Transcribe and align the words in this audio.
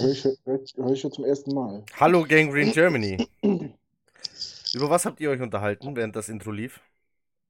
Höre 0.00 0.12
ich, 0.12 0.24
hör, 0.24 0.60
hör 0.76 0.92
ich 0.92 1.02
ja 1.02 1.10
zum 1.10 1.24
ersten 1.24 1.54
Mal. 1.54 1.84
Hallo 1.98 2.24
Gangrene 2.26 2.72
Germany. 2.72 3.28
Über 3.42 4.88
was 4.88 5.04
habt 5.04 5.20
ihr 5.20 5.30
euch 5.30 5.40
unterhalten, 5.40 5.94
während 5.94 6.16
das 6.16 6.28
Intro 6.28 6.52
lief? 6.52 6.80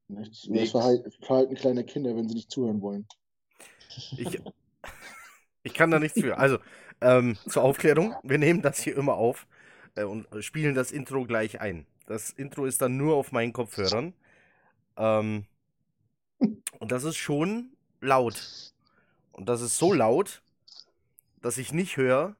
Nichts. 0.08 0.44
Über 0.44 0.60
das 0.60 0.70
Verhalten, 0.70 1.10
Verhalten 1.22 1.54
kleiner 1.54 1.82
Kinder, 1.84 2.16
wenn 2.16 2.28
sie 2.28 2.34
nicht 2.34 2.50
zuhören 2.50 2.80
wollen. 2.82 3.06
Ich, 4.16 4.40
ich 5.62 5.74
kann 5.74 5.90
da 5.90 5.98
nichts 5.98 6.20
für. 6.20 6.38
Also, 6.38 6.58
ähm, 7.00 7.36
zur 7.48 7.62
Aufklärung, 7.62 8.14
wir 8.22 8.38
nehmen 8.38 8.62
das 8.62 8.80
hier 8.80 8.96
immer 8.96 9.14
auf 9.14 9.46
äh, 9.94 10.04
und 10.04 10.26
spielen 10.40 10.74
das 10.74 10.90
Intro 10.90 11.24
gleich 11.24 11.60
ein. 11.60 11.86
Das 12.06 12.30
Intro 12.30 12.66
ist 12.66 12.82
dann 12.82 12.96
nur 12.96 13.14
auf 13.14 13.30
meinen 13.30 13.52
Kopfhörern. 13.52 14.14
Ähm, 14.96 15.44
und 16.78 16.90
das 16.90 17.04
ist 17.04 17.16
schon 17.16 17.70
laut. 18.00 18.72
Und 19.32 19.48
das 19.48 19.60
ist 19.60 19.78
so 19.78 19.92
laut, 19.92 20.42
dass 21.40 21.58
ich 21.58 21.72
nicht 21.72 21.96
höre, 21.96 22.36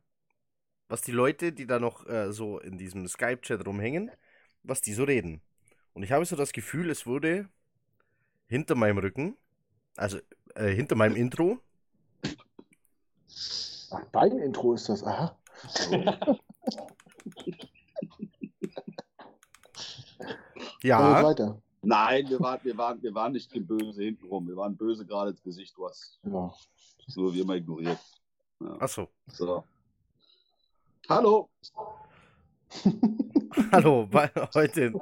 was 0.91 1.01
die 1.03 1.13
Leute, 1.13 1.53
die 1.53 1.67
da 1.67 1.79
noch 1.79 2.05
äh, 2.09 2.33
so 2.33 2.59
in 2.59 2.77
diesem 2.77 3.07
Skype-Chat 3.07 3.65
rumhängen, 3.65 4.11
was 4.65 4.81
die 4.81 4.93
so 4.93 5.05
reden. 5.05 5.41
Und 5.95 6.03
ich 6.03 6.11
habe 6.11 6.25
so 6.25 6.35
das 6.35 6.53
Gefühl, 6.53 6.91
es 6.91 7.07
wurde 7.07 7.49
hinter 8.49 8.75
meinem 8.75 8.99
Rücken, 8.99 9.37
also 9.97 10.19
äh, 10.57 10.75
hinter 10.75 10.97
meinem 10.97 11.15
Intro. 11.15 11.61
Ach, 13.93 14.05
dein 14.13 14.39
Intro 14.39 14.75
ist 14.75 14.89
das, 14.89 15.05
aha. 15.05 15.39
ja. 20.83 21.23
Weiter. 21.23 21.63
Nein, 21.83 22.29
wir 22.29 22.41
waren, 22.41 22.61
wir, 22.65 22.77
waren, 22.77 23.01
wir 23.01 23.15
waren 23.15 23.33
nicht 23.33 23.51
böse 23.67 24.03
hintenrum. 24.03 24.49
Wir 24.49 24.57
waren 24.57 24.77
böse 24.77 25.07
gerade 25.07 25.31
ins 25.31 25.43
Gesicht. 25.43 25.77
Du 25.77 25.89
hast 25.89 26.19
ja. 26.25 26.53
nur 27.15 27.33
wie 27.33 27.41
immer 27.41 27.55
ignoriert. 27.55 28.01
Ja. 28.61 28.77
Ach 28.81 28.89
so. 28.89 29.09
so. 29.29 29.65
Hallo. 31.11 31.51
Hallo, 33.73 34.09
heute, 34.55 34.93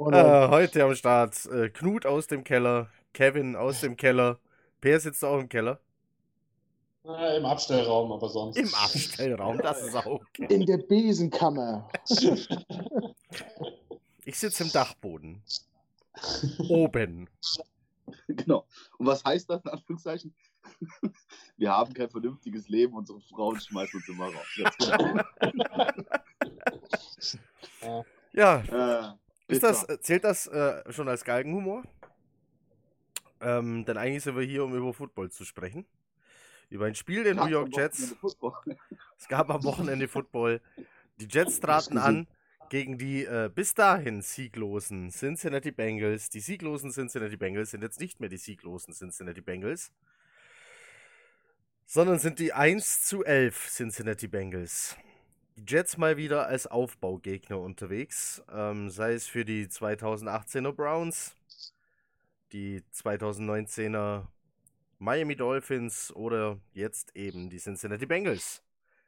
äh, 0.00 0.48
heute 0.48 0.82
am 0.82 0.96
Start 0.96 1.46
äh, 1.46 1.68
Knut 1.68 2.06
aus 2.06 2.26
dem 2.26 2.42
Keller, 2.42 2.88
Kevin 3.12 3.54
aus 3.54 3.82
dem 3.82 3.96
Keller, 3.96 4.40
Per 4.80 4.98
sitzt 4.98 5.24
auch 5.24 5.38
im 5.38 5.48
Keller. 5.48 5.78
Äh, 7.04 7.36
Im 7.36 7.44
Abstellraum, 7.44 8.10
aber 8.10 8.28
sonst. 8.28 8.56
Im 8.56 8.74
Abstellraum, 8.74 9.58
das 9.58 9.80
ist 9.80 9.94
auch 9.94 10.06
okay. 10.06 10.48
In 10.50 10.66
der 10.66 10.78
Besenkammer. 10.78 11.88
ich 14.24 14.36
sitze 14.36 14.64
im 14.64 14.72
Dachboden. 14.72 15.40
Oben. 16.68 17.30
Genau. 18.26 18.66
Und 18.98 19.06
was 19.06 19.22
heißt 19.24 19.48
das 19.48 19.64
in 19.64 19.70
Anführungszeichen? 19.70 20.34
Wir 21.56 21.70
haben 21.70 21.92
kein 21.94 22.10
vernünftiges 22.10 22.68
Leben, 22.68 22.94
unsere 22.94 23.20
Frauen 23.20 23.60
schmeißen 23.60 24.00
uns 24.00 24.08
immer 24.08 24.26
raus. 24.26 24.46
Genau. 27.80 28.04
ja. 28.32 28.60
Äh, 28.60 29.14
ist 29.46 29.62
das, 29.62 29.86
zählt 30.00 30.24
das 30.24 30.46
äh, 30.46 30.82
schon 30.92 31.08
als 31.08 31.24
Galgenhumor? 31.24 31.82
Ähm, 33.40 33.84
denn 33.84 33.96
eigentlich 33.96 34.24
sind 34.24 34.36
wir 34.36 34.42
hier, 34.42 34.64
um 34.64 34.74
über 34.74 34.92
Football 34.94 35.30
zu 35.30 35.44
sprechen. 35.44 35.86
Über 36.70 36.86
ein 36.86 36.94
Spiel 36.94 37.24
der 37.24 37.34
New 37.34 37.46
York 37.46 37.76
Jets. 37.76 38.16
Es 39.18 39.28
gab 39.28 39.50
am 39.50 39.62
Wochenende 39.64 40.08
Football. 40.08 40.60
Die 41.18 41.28
Jets 41.30 41.60
traten 41.60 41.98
an 41.98 42.26
gegen 42.68 42.98
die 42.98 43.24
äh, 43.24 43.50
bis 43.54 43.74
dahin 43.74 44.22
sieglosen 44.22 45.10
Cincinnati 45.10 45.70
Bengals. 45.70 46.30
Die 46.30 46.40
sieglosen 46.40 46.90
Cincinnati 46.90 47.36
Bengals 47.36 47.70
sind 47.70 47.82
jetzt 47.82 48.00
nicht 48.00 48.20
mehr 48.20 48.28
die 48.28 48.38
sieglosen 48.38 48.92
Cincinnati 48.92 49.40
Bengals, 49.40 49.92
sondern 51.94 52.18
sind 52.18 52.40
die 52.40 52.52
1 52.52 53.04
zu 53.04 53.24
11 53.24 53.68
Cincinnati 53.70 54.26
Bengals. 54.26 54.96
Die 55.54 55.62
Jets 55.64 55.96
mal 55.96 56.16
wieder 56.16 56.48
als 56.48 56.66
Aufbaugegner 56.66 57.60
unterwegs, 57.60 58.42
ähm, 58.52 58.90
sei 58.90 59.12
es 59.12 59.28
für 59.28 59.44
die 59.44 59.68
2018er 59.68 60.72
Browns, 60.72 61.36
die 62.50 62.82
2019er 62.92 64.26
Miami 64.98 65.36
Dolphins 65.36 66.12
oder 66.16 66.58
jetzt 66.72 67.14
eben 67.14 67.48
die 67.48 67.58
Cincinnati 67.58 68.06
Bengals. 68.06 68.60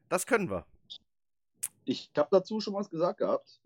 Das 0.08 0.24
können 0.24 0.48
wir. 0.48 0.64
Ich 1.86 2.12
habe 2.16 2.28
dazu 2.30 2.60
schon 2.60 2.74
was 2.74 2.88
gesagt 2.88 3.18
gehabt. 3.18 3.60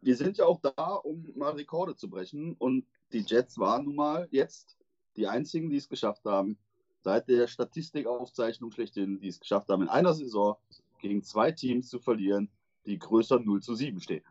Wir 0.00 0.16
sind 0.16 0.38
ja 0.38 0.46
auch 0.46 0.62
da, 0.62 0.94
um 0.94 1.30
mal 1.36 1.52
Rekorde 1.52 1.94
zu 1.94 2.08
brechen. 2.08 2.54
Und 2.54 2.86
die 3.12 3.20
Jets 3.20 3.58
waren 3.58 3.84
nun 3.84 3.96
mal 3.96 4.28
jetzt 4.30 4.78
die 5.14 5.26
einzigen, 5.26 5.68
die 5.68 5.76
es 5.76 5.90
geschafft 5.90 6.24
haben, 6.24 6.56
seit 7.04 7.28
der 7.28 7.46
Statistikaufzeichnung 7.46 8.72
schlechthin, 8.72 9.20
die 9.20 9.28
es 9.28 9.38
geschafft 9.38 9.68
haben, 9.68 9.82
in 9.82 9.88
einer 9.88 10.14
Saison 10.14 10.56
gegen 11.00 11.22
zwei 11.22 11.52
Teams 11.52 11.88
zu 11.88 11.98
verlieren, 12.00 12.50
die 12.86 12.98
größer 12.98 13.38
0 13.38 13.62
zu 13.62 13.74
7 13.74 14.00
stehen. 14.00 14.24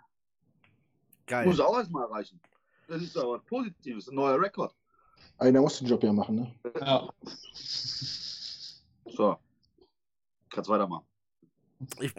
Geil. 1.28 1.46
Muss 1.46 1.60
auch 1.60 1.78
erstmal 1.78 2.04
erreichen. 2.04 2.42
Das 2.88 3.02
ist 3.02 3.16
aber 3.16 3.34
was 3.34 3.46
Positives, 3.46 4.10
ein 4.10 4.16
neuer 4.16 4.42
Rekord. 4.42 4.76
Einer 5.38 5.62
muss 5.62 5.78
den 5.78 5.88
Job 5.88 6.04
ja 6.04 6.12
machen, 6.12 6.36
ne? 6.36 6.56
Ja. 6.82 7.10
So. 9.06 9.38
Kannst 10.50 10.70
weitermachen. 10.70 11.06
Ich, 12.00 12.14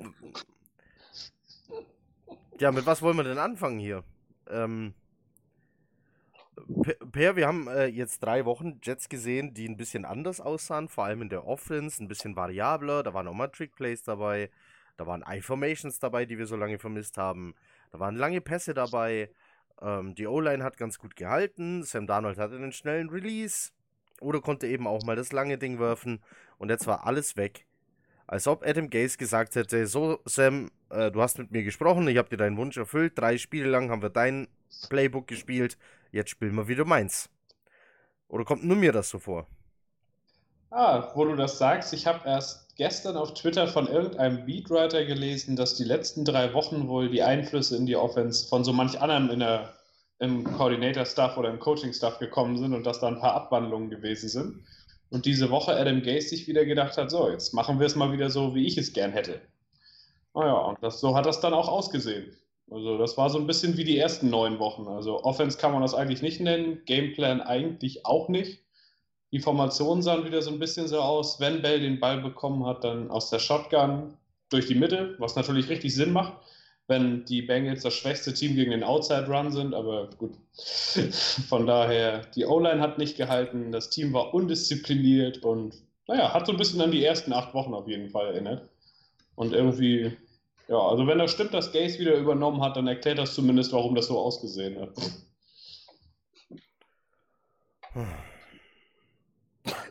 ja, 2.60 2.70
mit 2.70 2.87
was 2.87 3.03
wollen 3.03 3.16
wir 3.16 3.25
denn 3.25 3.38
anfangen 3.38 3.78
hier? 3.78 4.04
Ähm, 4.48 4.94
Per, 7.12 7.37
wir 7.37 7.47
haben 7.47 7.69
äh, 7.69 7.87
jetzt 7.87 8.20
drei 8.20 8.44
Wochen 8.44 8.81
Jets 8.82 9.09
gesehen, 9.09 9.54
die 9.54 9.69
ein 9.69 9.76
bisschen 9.76 10.04
anders 10.04 10.41
aussahen, 10.41 10.88
vor 10.88 11.04
allem 11.04 11.22
in 11.22 11.28
der 11.28 11.47
Offense, 11.47 12.03
ein 12.03 12.09
bisschen 12.09 12.37
variabler. 12.37 13.03
Da 13.03 13.15
waren 13.15 13.26
auch 13.26 13.34
mal 13.34 13.48
Trickplays 13.48 14.03
dabei, 14.03 14.50
da 14.97 15.06
waren 15.06 15.25
I-Formations 15.28 15.98
dabei, 15.98 16.25
die 16.25 16.38
wir 16.38 16.47
so 16.47 16.56
lange 16.56 16.78
vermisst 16.78 17.19
haben. 17.19 17.54
Da 17.90 18.00
waren 18.00 18.17
lange 18.17 18.40
Pässe 18.40 18.75
dabei. 18.75 19.31
Ähm, 19.81 20.14
die 20.14 20.26
O-Line 20.26 20.62
hat 20.62 20.76
ganz 20.76 20.99
gut 20.99 21.17
gehalten. 21.17 21.82
Sam 21.82 22.06
Darnold 22.06 22.38
hatte 22.38 22.56
einen 22.56 22.73
schnellen 22.73 23.11
Release 23.11 23.70
oder 24.20 24.40
konnte 24.40 24.67
eben 24.67 24.87
auch 24.87 25.02
mal 25.05 25.17
das 25.17 25.32
lange 25.32 25.58
Ding 25.58 25.78
werfen. 25.78 26.23
Und 26.58 26.70
jetzt 26.70 26.87
war 26.87 27.06
alles 27.06 27.37
weg. 27.37 27.67
Als 28.26 28.46
ob 28.46 28.64
Adam 28.64 28.88
Gaze 28.88 29.19
gesagt 29.19 29.55
hätte: 29.55 29.87
So, 29.87 30.20
Sam, 30.25 30.70
äh, 30.90 31.11
du 31.11 31.20
hast 31.20 31.38
mit 31.38 31.50
mir 31.50 31.62
gesprochen, 31.62 32.08
ich 32.08 32.17
habe 32.17 32.28
dir 32.28 32.37
deinen 32.37 32.56
Wunsch 32.56 32.76
erfüllt. 32.76 33.19
Drei 33.19 33.37
Spiele 33.37 33.69
lang 33.69 33.90
haben 33.90 34.02
wir 34.02 34.11
dein 34.11 34.49
Playbook 34.88 35.26
gespielt. 35.26 35.76
Jetzt 36.14 36.31
spielen 36.31 36.55
wir 36.55 36.69
wieder 36.69 36.84
meins. 36.84 37.28
Oder 38.28 38.44
kommt 38.44 38.62
nur 38.62 38.76
mir 38.76 38.93
das 38.93 39.08
so 39.08 39.19
vor? 39.19 39.49
Ah, 40.70 41.11
wo 41.16 41.25
du 41.25 41.34
das 41.34 41.58
sagst, 41.58 41.93
ich 41.93 42.06
habe 42.06 42.20
erst 42.25 42.76
gestern 42.76 43.16
auf 43.16 43.34
Twitter 43.34 43.66
von 43.66 43.88
irgendeinem 43.88 44.46
Beatwriter 44.46 45.05
gelesen, 45.06 45.56
dass 45.56 45.75
die 45.75 45.82
letzten 45.82 46.25
drei 46.25 46.55
Wochen 46.55 46.87
wohl 46.87 47.08
die 47.08 47.25
Einflüsse 47.25 47.76
in 47.76 47.87
die 47.87 47.96
Offense 47.96 48.46
von 48.46 48.62
so 48.62 48.72
manch 48.72 49.00
anderem 49.00 49.28
in 49.28 49.40
der, 49.40 49.75
im 50.20 50.44
Coordinator-Stuff 50.44 51.37
oder 51.37 51.50
im 51.50 51.58
Coaching-Stuff 51.58 52.20
gekommen 52.20 52.58
sind 52.58 52.75
und 52.75 52.87
dass 52.87 53.00
da 53.00 53.08
ein 53.08 53.19
paar 53.19 53.34
Abwandlungen 53.34 53.90
gewesen 53.90 54.28
sind. 54.28 54.64
Und 55.11 55.26
diese 55.26 55.50
Woche 55.50 55.75
Adam 55.75 56.00
Gase 56.00 56.28
sich 56.28 56.46
wieder 56.46 56.64
gedacht 56.64 56.96
hat, 56.96 57.11
so, 57.11 57.28
jetzt 57.28 57.55
machen 57.55 57.81
wir 57.81 57.88
es 57.88 57.96
mal 57.96 58.12
wieder 58.12 58.31
so, 58.31 58.55
wie 58.55 58.69
ich 58.69 58.78
es 58.78 58.93
gern 58.93 59.11
hätte. 59.11 59.40
Naja, 60.32 60.55
und 60.55 60.81
das, 60.81 61.00
so 61.00 61.16
hat 61.16 61.26
das 61.26 61.40
dann 61.40 61.55
auch 61.55 61.66
ausgesehen. 61.66 62.37
Also 62.70 62.99
das 62.99 63.16
war 63.16 63.31
so 63.31 63.38
ein 63.38 63.46
bisschen 63.46 63.76
wie 63.76 63.84
die 63.84 63.99
ersten 63.99 64.31
neun 64.31 64.58
Wochen. 64.58 64.88
Also 64.88 65.22
Offense 65.22 65.58
kann 65.58 65.72
man 65.72 65.82
das 65.82 65.94
eigentlich 65.94 66.22
nicht 66.22 66.40
nennen, 66.40 66.82
Gameplan 66.87 67.40
eigentlich 67.40 68.06
auch 68.06 68.28
nicht. 68.28 68.61
Die 69.32 69.40
Formationen 69.40 70.02
sahen 70.02 70.25
wieder 70.25 70.43
so 70.43 70.50
ein 70.50 70.58
bisschen 70.58 70.88
so 70.88 71.00
aus, 71.00 71.40
wenn 71.40 71.61
Bell 71.61 71.81
den 71.81 72.00
Ball 72.00 72.20
bekommen 72.20 72.64
hat, 72.66 72.84
dann 72.84 73.11
aus 73.11 73.31
der 73.31 73.38
Shotgun 73.38 74.14
durch 74.49 74.66
die 74.66 74.76
Mitte, 74.76 75.16
was 75.19 75.37
natürlich 75.37 75.69
richtig 75.69 75.94
Sinn 75.94 76.12
macht, 76.12 76.34
wenn 76.87 77.25
die 77.25 77.43
Bengals 77.43 77.82
das 77.82 77.94
schwächste 77.94 78.32
Team 78.32 78.55
gegen 78.55 78.70
den 78.70 78.84
Outside 78.84 79.26
Run 79.26 79.50
sind, 79.50 79.75
aber 79.75 80.08
gut. 80.19 80.34
Von 81.49 81.66
daher, 81.66 82.26
die 82.37 82.44
O-Line 82.44 82.81
hat 82.81 82.99
nicht 82.99 83.16
gehalten, 83.16 83.72
das 83.72 83.90
Team 83.90 84.12
war 84.12 84.32
undiszipliniert 84.32 85.43
und 85.43 85.75
naja, 86.06 86.32
hat 86.32 86.46
so 86.46 86.52
ein 86.52 86.58
bisschen 86.58 86.81
an 86.81 86.93
die 86.93 87.05
ersten 87.05 87.32
acht 87.32 87.55
Wochen 87.55 87.75
auf 87.75 87.88
jeden 87.88 88.11
Fall 88.11 88.26
erinnert. 88.26 88.69
Und 89.34 89.52
irgendwie 89.52 90.12
ja, 90.69 90.78
also 90.78 91.06
wenn 91.06 91.19
das 91.19 91.31
stimmt, 91.32 91.55
dass 91.55 91.72
Gaze 91.72 91.99
wieder 91.99 92.16
übernommen 92.16 92.62
hat, 92.62 92.76
dann 92.76 92.87
erklärt 92.87 93.19
das 93.19 93.34
zumindest, 93.34 93.72
warum 93.72 93.94
das 93.94 94.06
so 94.06 94.19
ausgesehen 94.19 94.81
hat. 94.81 94.90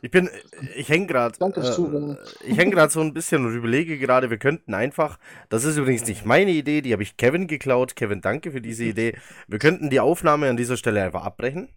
Ich 0.02 0.12
bin, 0.12 0.30
ich 0.76 0.90
hänge 0.90 1.08
gerade, 1.08 1.40
äh, 1.40 2.18
ich 2.46 2.58
hänge 2.58 2.72
gerade 2.72 2.92
so 2.92 3.00
ein 3.00 3.14
bisschen 3.14 3.46
und 3.46 3.56
überlege 3.56 3.98
gerade, 3.98 4.30
wir 4.30 4.38
könnten 4.38 4.74
einfach, 4.74 5.18
das 5.50 5.64
ist 5.64 5.78
übrigens 5.78 6.06
nicht 6.06 6.26
meine 6.26 6.52
Idee, 6.52 6.82
die 6.82 6.94
habe 6.94 7.04
ich 7.04 7.18
Kevin 7.18 7.48
geklaut. 7.48 7.96
Kevin, 7.96 8.22
danke 8.22 8.52
für 8.52 8.62
diese 8.62 8.84
Idee. 8.84 9.18
Wir 9.48 9.60
könnten 9.60 9.90
die 9.90 10.00
Aufnahme 10.00 10.50
an 10.50 10.58
dieser 10.58 10.78
Stelle 10.78 11.04
einfach 11.04 11.24
abbrechen. 11.24 11.70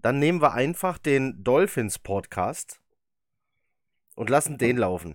Dann 0.00 0.18
nehmen 0.18 0.42
wir 0.42 0.52
einfach 0.54 0.98
den 0.98 1.44
Dolphins 1.44 1.98
Podcast 1.98 2.80
und 4.16 4.28
lassen 4.28 4.58
den 4.58 4.76
laufen. 4.76 5.14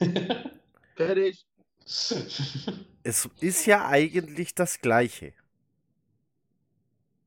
Fertig. 0.96 1.46
Es 3.02 3.28
ist 3.40 3.66
ja 3.66 3.86
eigentlich 3.86 4.54
das 4.54 4.80
Gleiche. 4.80 5.32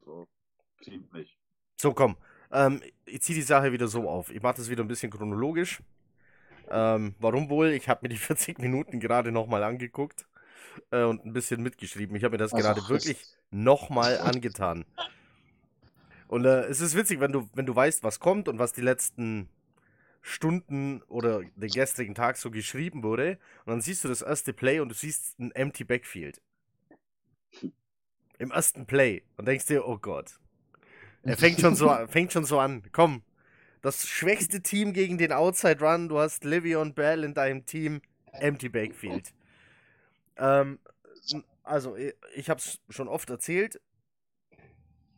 So, 0.06 0.28
klingt 0.78 1.14
nicht. 1.14 1.38
So, 1.80 1.94
komm. 1.94 2.18
Ähm, 2.52 2.82
ich 3.06 3.22
ziehe 3.22 3.36
die 3.38 3.44
Sache 3.44 3.72
wieder 3.72 3.88
so 3.88 4.10
auf. 4.10 4.32
Ich 4.32 4.42
mache 4.42 4.58
das 4.58 4.70
wieder 4.70 4.84
ein 4.84 4.88
bisschen 4.88 5.12
chronologisch. 5.12 5.82
Ähm, 6.70 7.16
warum 7.20 7.50
wohl? 7.50 7.70
Ich 7.70 7.90
habe 7.90 8.02
mir 8.04 8.10
die 8.10 8.18
40 8.20 8.60
Minuten 8.60 9.00
gerade 9.00 9.32
nochmal 9.32 9.64
angeguckt 9.64 10.28
äh, 10.92 11.04
und 11.04 11.26
ein 11.26 11.34
bisschen 11.34 11.64
mitgeschrieben. 11.64 12.16
Ich 12.16 12.24
habe 12.24 12.34
mir 12.34 12.40
das 12.40 12.54
Also, 12.54 12.68
gerade 12.68 12.88
wirklich 12.90 13.26
nochmal 13.52 14.20
angetan. 14.20 14.86
Und 16.28 16.46
äh, 16.46 16.66
es 16.66 16.82
ist 16.82 16.96
witzig, 16.96 17.20
wenn 17.20 17.32
du, 17.32 17.50
wenn 17.54 17.66
du 17.66 17.76
weißt, 17.76 18.04
was 18.04 18.20
kommt 18.20 18.48
und 18.48 18.60
was 18.60 18.74
die 18.74 18.82
letzten 18.82 19.50
Stunden 20.22 21.02
oder 21.04 21.42
den 21.56 21.70
gestrigen 21.70 22.16
Tag 22.16 22.38
so 22.38 22.52
geschrieben 22.52 23.04
wurde. 23.04 23.40
Und 23.66 23.72
dann 23.72 23.82
siehst 23.82 24.04
du 24.04 24.08
das 24.08 24.22
erste 24.22 24.54
Play 24.54 24.80
und 24.80 24.90
du 24.90 24.96
siehst 24.96 25.40
ein 25.40 25.52
empty 25.52 25.84
Backfield. 25.84 26.42
Im 28.38 28.52
ersten 28.52 28.86
Play. 28.86 29.24
Und 29.38 29.48
denkst 29.48 29.66
dir, 29.66 29.88
oh 29.88 29.98
Gott. 29.98 30.40
Er 31.24 31.38
fängt 31.38 31.60
schon 31.60 31.76
so, 31.76 31.90
fängt 32.08 32.32
schon 32.32 32.46
so 32.46 32.60
an. 32.60 32.84
Komm. 32.92 33.24
Das 33.82 34.08
schwächste 34.08 34.62
Team 34.62 34.94
gegen 34.94 35.18
den 35.18 35.32
Outside 35.32 35.80
Run. 35.80 36.10
Du 36.10 36.20
hast 36.20 36.44
Livion 36.44 36.94
Bell 36.94 37.24
in 37.24 37.34
deinem 37.34 37.66
Team. 37.66 38.02
Empty 38.32 38.70
Backfield. 38.70 39.34
Ähm, 40.38 40.80
also, 41.64 41.96
ich, 41.96 42.14
ich 42.36 42.50
habe 42.50 42.60
es 42.60 42.80
schon 42.90 43.08
oft 43.08 43.30
erzählt 43.30 43.80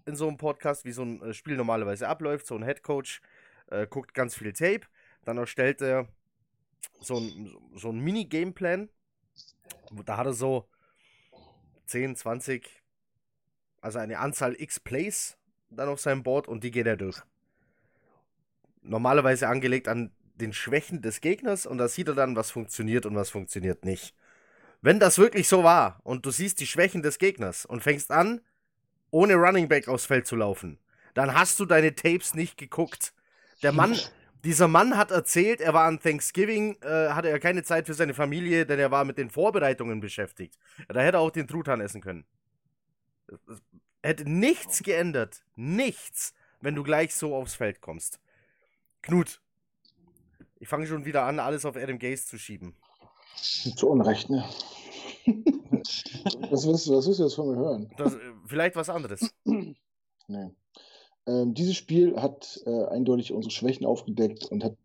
in 0.05 0.15
so 0.15 0.27
einem 0.27 0.37
Podcast, 0.37 0.85
wie 0.85 0.91
so 0.91 1.03
ein 1.03 1.21
äh, 1.21 1.33
Spiel 1.33 1.55
normalerweise 1.55 2.07
abläuft. 2.07 2.47
So 2.47 2.55
ein 2.55 2.63
Head 2.63 2.83
Coach 2.83 3.21
äh, 3.71 3.87
guckt 3.87 4.13
ganz 4.13 4.35
viel 4.35 4.53
Tape. 4.53 4.81
Dann 5.25 5.37
erstellt 5.37 5.81
er 5.81 6.07
so 6.99 7.17
ein, 7.17 7.55
so 7.75 7.89
ein 7.89 7.99
Mini-Gameplan. 7.99 8.89
Da 10.05 10.17
hat 10.17 10.27
er 10.27 10.33
so 10.33 10.69
10, 11.87 12.15
20, 12.15 12.69
also 13.81 13.99
eine 13.99 14.19
Anzahl 14.19 14.55
X 14.59 14.79
Plays 14.79 15.37
dann 15.69 15.89
auf 15.89 15.99
seinem 15.99 16.23
Board 16.23 16.47
und 16.47 16.63
die 16.63 16.71
geht 16.71 16.87
er 16.87 16.97
durch. 16.97 17.21
Normalerweise 18.81 19.47
angelegt 19.47 19.87
an 19.87 20.11
den 20.35 20.53
Schwächen 20.53 21.01
des 21.01 21.21
Gegners 21.21 21.65
und 21.65 21.77
da 21.77 21.87
sieht 21.87 22.07
er 22.07 22.15
dann, 22.15 22.35
was 22.35 22.51
funktioniert 22.51 23.05
und 23.05 23.15
was 23.15 23.29
funktioniert 23.29 23.85
nicht. 23.85 24.15
Wenn 24.81 24.99
das 24.99 25.17
wirklich 25.17 25.47
so 25.47 25.63
war 25.63 25.99
und 26.03 26.25
du 26.25 26.31
siehst 26.31 26.59
die 26.59 26.67
Schwächen 26.67 27.03
des 27.03 27.19
Gegners 27.19 27.65
und 27.65 27.83
fängst 27.83 28.11
an, 28.11 28.41
ohne 29.11 29.35
Running 29.35 29.67
Back 29.67 29.87
aufs 29.87 30.05
Feld 30.05 30.25
zu 30.25 30.35
laufen, 30.35 30.79
dann 31.13 31.35
hast 31.35 31.59
du 31.59 31.65
deine 31.65 31.93
Tapes 31.93 32.33
nicht 32.33 32.57
geguckt. 32.57 33.13
Der 33.63 33.71
Mann, 33.71 33.97
dieser 34.43 34.67
Mann 34.67 34.97
hat 34.97 35.11
erzählt, 35.11 35.61
er 35.61 35.73
war 35.73 35.87
an 35.87 35.99
Thanksgiving, 35.99 36.77
äh, 36.81 37.09
hatte 37.09 37.29
er 37.29 37.39
keine 37.39 37.63
Zeit 37.63 37.85
für 37.85 37.93
seine 37.93 38.13
Familie, 38.13 38.65
denn 38.65 38.79
er 38.79 38.91
war 38.91 39.05
mit 39.05 39.17
den 39.17 39.29
Vorbereitungen 39.29 39.99
beschäftigt. 39.99 40.57
Da 40.87 41.01
hätte 41.01 41.17
er 41.17 41.21
auch 41.21 41.31
den 41.31 41.47
Truthahn 41.47 41.81
essen 41.81 42.01
können. 42.01 42.25
Es 43.27 43.61
hätte 44.01 44.29
nichts 44.29 44.81
geändert. 44.83 45.43
Nichts, 45.55 46.33
wenn 46.59 46.75
du 46.75 46.83
gleich 46.83 47.13
so 47.13 47.35
aufs 47.35 47.53
Feld 47.53 47.81
kommst. 47.81 48.19
Knut, 49.03 49.41
ich 50.59 50.67
fange 50.67 50.87
schon 50.87 51.05
wieder 51.05 51.23
an, 51.23 51.39
alles 51.39 51.65
auf 51.65 51.75
Adam 51.75 51.97
Gaze 51.97 52.25
zu 52.25 52.37
schieben. 52.37 52.75
Zu 53.35 53.89
Unrecht, 53.89 54.29
ne? 54.29 54.43
was, 56.49 56.67
willst 56.67 56.87
du, 56.87 56.95
was 56.95 57.07
willst 57.07 57.19
du 57.19 57.23
jetzt 57.23 57.35
von 57.35 57.51
mir 57.51 57.57
hören? 57.57 57.91
Das, 57.97 58.13
äh, 58.13 58.19
vielleicht 58.45 58.75
was 58.75 58.89
anderes. 58.89 59.33
Nee. 59.43 60.51
Ähm, 61.27 61.53
dieses 61.53 61.75
Spiel 61.75 62.15
hat 62.19 62.61
äh, 62.65 62.85
eindeutig 62.85 63.31
unsere 63.33 63.51
Schwächen 63.51 63.85
aufgedeckt 63.85 64.45
und 64.45 64.63
hat 64.63 64.75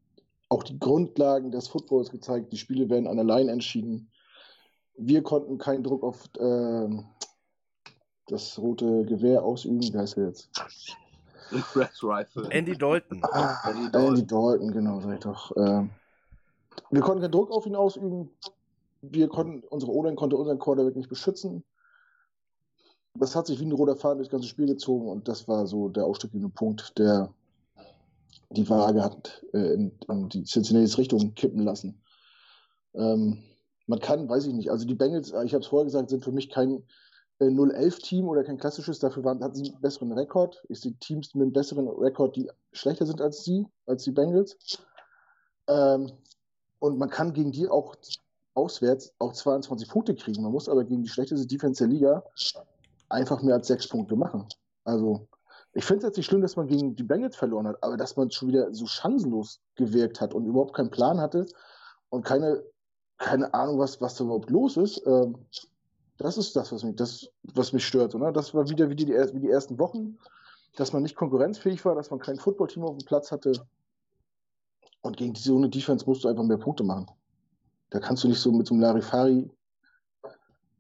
auch 0.49 0.63
die 0.63 0.79
Grundlagen 0.79 1.51
des 1.51 1.69
Footballs 1.69 2.11
gezeigt. 2.11 2.53
Die 2.53 2.59
Spiele 2.59 2.89
werden 2.89 3.07
an 3.07 3.17
der 3.17 3.25
Line 3.25 3.51
entschieden. 3.51 4.11
Wir 4.97 5.23
konnten 5.23 5.59
keinen 5.59 5.83
Druck 5.83 6.03
auf 6.03 6.25
ähm, 6.39 7.05
das 8.27 8.59
rote 8.59 9.05
Gewehr 9.05 9.45
ausüben. 9.45 9.83
Wie 9.83 9.97
heißt 9.97 10.17
er 10.17 10.29
jetzt? 10.29 10.51
Red 11.75 11.91
Rifle. 12.03 12.49
Andy 12.51 12.77
Dalton. 12.77 13.23
Ah, 13.23 13.71
Andy 13.71 13.91
Dalton. 13.91 14.09
Andy 14.09 14.27
Dalton, 14.27 14.73
genau, 14.73 15.01
sag 15.01 15.15
ich 15.15 15.21
doch. 15.21 15.57
Ähm, 15.57 15.91
wir 16.91 17.01
konnten 17.01 17.23
keinen 17.23 17.33
Druck 17.33 17.51
auf 17.51 17.67
ihn 17.67 17.77
ausüben. 17.77 18.31
Wir 19.03 19.29
konnten, 19.29 19.63
unsere 19.69 19.93
O-Line 19.93 20.17
konnte 20.17 20.37
unseren 20.37 20.59
Quarterback 20.59 20.97
nicht 20.97 21.09
beschützen. 21.09 21.65
Das 23.19 23.35
hat 23.35 23.47
sich 23.47 23.61
wie 23.61 23.65
ein 23.65 23.73
roter 23.73 23.97
Faden 23.97 24.19
durchs 24.19 24.31
ganze 24.31 24.49
Spiel 24.49 24.67
gezogen 24.67 25.09
und 25.09 25.29
das 25.29 25.49
war 25.49 25.67
so 25.67 25.89
der 25.89 26.05
ausschlaggebende 26.05 26.53
Punkt, 26.55 26.99
der 26.99 27.33
die 28.51 28.69
Waage 28.69 29.03
hat 29.03 29.45
äh, 29.53 29.75
in, 29.75 29.93
in 30.09 30.29
die 30.29 30.45
Cincinnati's 30.45 30.99
Richtung 30.99 31.35
kippen 31.35 31.63
lassen. 31.63 32.01
Ähm, 32.95 33.43
man 33.87 34.01
kann, 34.01 34.29
weiß 34.29 34.47
ich 34.47 34.55
nicht, 34.55 34.71
also 34.71 34.87
die 34.87 34.95
Bengals, 34.95 35.33
äh, 35.33 35.45
ich 35.45 35.53
habe 35.53 35.63
es 35.63 35.69
vorher 35.69 35.85
gesagt, 35.85 36.11
sind 36.11 36.25
für 36.25 36.33
mich 36.33 36.51
kein 36.51 36.83
äh, 37.39 37.47
0-11-Team 37.47 38.29
oder 38.29 38.45
kein 38.45 38.59
klassisches, 38.59 38.99
dafür 38.99 39.25
waren, 39.25 39.43
hatten 39.43 39.55
sie 39.55 39.71
einen 39.71 39.81
besseren 39.81 40.13
Rekord. 40.13 40.63
Ich 40.69 40.81
sehe 40.81 40.95
Teams 40.95 41.35
mit 41.35 41.43
einem 41.43 41.53
besseren 41.53 41.89
Rekord, 41.89 42.37
die 42.37 42.49
schlechter 42.73 43.07
sind 43.07 43.21
als 43.21 43.45
sie, 43.45 43.67
als 43.87 44.05
die 44.05 44.13
Bengals. 44.13 44.57
Ähm, 45.69 46.11
und 46.79 46.99
man 46.99 47.11
kann 47.11 47.33
gegen 47.33 47.53
die 47.53 47.69
auch 47.69 47.97
auswärts 48.55 49.13
auch 49.19 49.33
22 49.33 49.89
Punkte 49.89 50.15
kriegen. 50.15 50.43
Man 50.43 50.53
muss 50.53 50.69
aber 50.69 50.85
gegen 50.85 51.03
die 51.03 51.09
schlechteste 51.09 51.47
Defense 51.47 51.85
der 51.85 51.93
Liga 51.93 52.25
einfach 53.09 53.43
mehr 53.43 53.55
als 53.55 53.69
sechs 53.69 53.89
Punkte 53.89 54.17
machen. 54.17 54.47
Also, 54.85 55.29
ich 55.73 55.85
finde 55.85 55.99
es 55.99 56.05
jetzt 56.05 56.17
nicht 56.17 56.27
schlimm, 56.27 56.43
dass 56.43 56.57
man 56.57 56.69
gegen 56.69 56.97
die 56.97 57.03
Bengals 57.03 57.37
verloren 57.37 57.67
hat, 57.67 57.83
aber 57.83 57.97
dass 57.97 58.17
man 58.17 58.31
schon 58.31 58.49
wieder 58.49 58.73
so 58.73 58.87
chancenlos 58.87 59.61
gewirkt 59.75 60.21
hat 60.21 60.33
und 60.33 60.47
überhaupt 60.47 60.75
keinen 60.75 60.91
Plan 60.91 61.21
hatte 61.21 61.47
und 62.09 62.25
keine, 62.25 62.63
keine 63.19 63.53
Ahnung, 63.53 63.79
was, 63.79 64.01
was 64.01 64.15
da 64.15 64.25
überhaupt 64.25 64.51
los 64.51 64.77
ist, 64.77 65.03
ähm, 65.07 65.37
das 66.19 66.39
ist 66.39 66.57
das, 66.57 66.73
was 66.73 66.83
mich, 66.83 66.97
das, 66.97 67.29
was 67.43 67.73
mich 67.73 67.87
stört. 67.87 68.15
Oder? 68.15 68.33
Das 68.33 68.55
war 68.55 68.69
wieder 68.71 68.89
wie 68.89 68.97
die, 68.97 69.09
wie 69.09 69.41
die 69.41 69.51
ersten 69.51 69.79
Wochen, 69.79 70.17
dass 70.77 70.93
man 70.93 71.03
nicht 71.03 71.15
konkurrenzfähig 71.15 71.85
war, 71.85 71.95
dass 71.95 72.11
man 72.11 72.21
kein 72.21 72.39
Footballteam 72.39 72.85
auf 72.85 72.97
dem 72.97 73.07
Platz 73.07 73.31
hatte. 73.31 73.53
Und 75.03 75.17
gegen 75.17 75.35
diese 75.35 75.53
ohne 75.53 75.69
Defense 75.69 76.07
musst 76.07 76.25
du 76.25 76.29
einfach 76.29 76.45
mehr 76.45 76.57
Punkte 76.57 76.85
machen. 76.85 77.07
Da 77.91 78.01
kannst 78.01 78.25
du 78.25 78.29
nicht 78.29 78.41
so 78.41 78.51
mit 78.51 78.67
so 78.67 78.75
einem 78.75 78.83
Larifari 78.83 79.51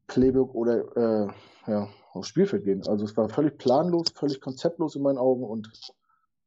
Playbook 0.06 0.54
oder 0.54 0.96
äh, 0.96 1.70
ja, 1.70 1.88
aufs 2.12 2.28
Spielfeld 2.28 2.64
gehen. 2.64 2.86
Also 2.86 3.04
es 3.04 3.16
war 3.16 3.28
völlig 3.28 3.58
planlos, 3.58 4.10
völlig 4.14 4.40
konzeptlos 4.40 4.96
in 4.96 5.02
meinen 5.02 5.18
Augen 5.18 5.44
und 5.44 5.70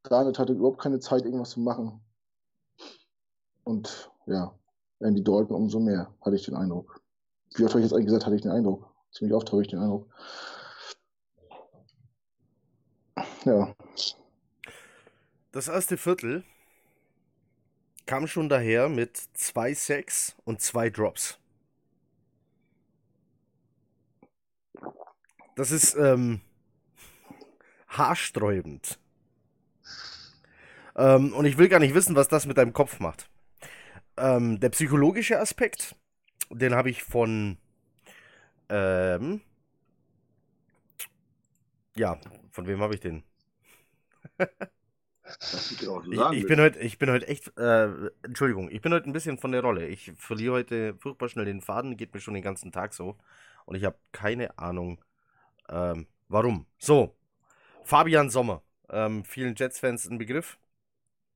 Garnet 0.04 0.40
hatte 0.40 0.54
überhaupt 0.54 0.82
keine 0.82 1.00
Zeit, 1.00 1.24
irgendwas 1.24 1.52
zu 1.52 1.60
machen. 1.60 2.02
Und 3.64 4.12
ja, 4.26 4.54
Andy 5.00 5.24
Dalton 5.24 5.56
umso 5.56 5.80
mehr, 5.80 6.14
hatte 6.22 6.36
ich 6.36 6.46
den 6.46 6.56
Eindruck. 6.56 7.02
Wie 7.56 7.64
oft 7.64 7.74
habe 7.74 7.82
ich 7.82 7.86
jetzt 7.86 7.94
eigentlich 7.94 8.08
gesagt, 8.08 8.26
hatte 8.26 8.36
ich 8.36 8.42
den 8.42 8.52
Eindruck? 8.52 8.90
Ziemlich 9.12 9.36
oft 9.36 9.52
habe 9.52 9.62
ich 9.62 9.68
den 9.68 9.80
Eindruck. 9.80 10.08
Ja, 13.46 13.74
Das 15.52 15.68
erste 15.68 15.98
Viertel 15.98 16.44
kam 18.06 18.28
schon 18.28 18.50
daher 18.50 18.88
mit 18.88 19.18
zwei 19.34 19.74
Sacks 19.74 20.36
und 20.46 20.62
zwei 20.62 20.92
Drops. 20.92 21.39
Das 25.60 25.72
ist 25.72 25.94
ähm, 25.96 26.40
haarsträubend. 27.90 28.98
Ähm, 30.96 31.34
und 31.34 31.44
ich 31.44 31.58
will 31.58 31.68
gar 31.68 31.80
nicht 31.80 31.94
wissen, 31.94 32.16
was 32.16 32.30
das 32.30 32.46
mit 32.46 32.58
deinem 32.58 32.72
Kopf 32.72 33.02
macht. 33.02 33.30
Ähm, 34.16 34.62
der 34.62 34.70
psychologische 34.70 35.38
Aspekt, 35.38 35.98
den 36.50 36.74
habe 36.74 36.90
ich 36.90 37.04
von 37.04 37.58
ähm, 38.70 39.42
ja, 41.98 42.18
von 42.52 42.66
wem 42.66 42.80
habe 42.80 42.94
ich 42.94 43.02
den? 43.02 43.24
Ich 45.42 45.82
Ich, 46.32 46.48
bin 46.48 46.62
heute, 46.62 46.80
ich 46.80 46.98
bin 47.00 47.12
heute 47.12 47.28
echt, 47.28 47.58
äh, 47.58 47.90
Entschuldigung, 48.24 48.72
ich 48.72 48.80
bin 48.80 48.94
heute 48.94 49.10
ein 49.10 49.14
bisschen 49.14 49.38
von 49.38 49.52
der 49.52 49.62
Rolle. 49.62 49.88
Ich 49.90 50.14
verliere 50.16 50.54
heute 50.54 50.96
furchtbar 50.96 51.28
schnell 51.28 51.44
den 51.44 51.60
Faden, 51.60 51.98
geht 51.98 52.14
mir 52.14 52.22
schon 52.22 52.34
den 52.34 52.44
ganzen 52.44 52.72
Tag 52.72 52.94
so. 52.94 53.18
Und 53.66 53.76
ich 53.76 53.84
habe 53.84 53.98
keine 54.14 54.58
Ahnung, 54.58 55.04
ähm, 55.70 56.08
warum. 56.28 56.66
So, 56.78 57.16
Fabian 57.84 58.30
Sommer, 58.30 58.64
ähm, 58.90 59.24
vielen 59.26 59.56
Jets-Fans 59.56 60.10
ein 60.10 60.18
Begriff. 60.18 60.58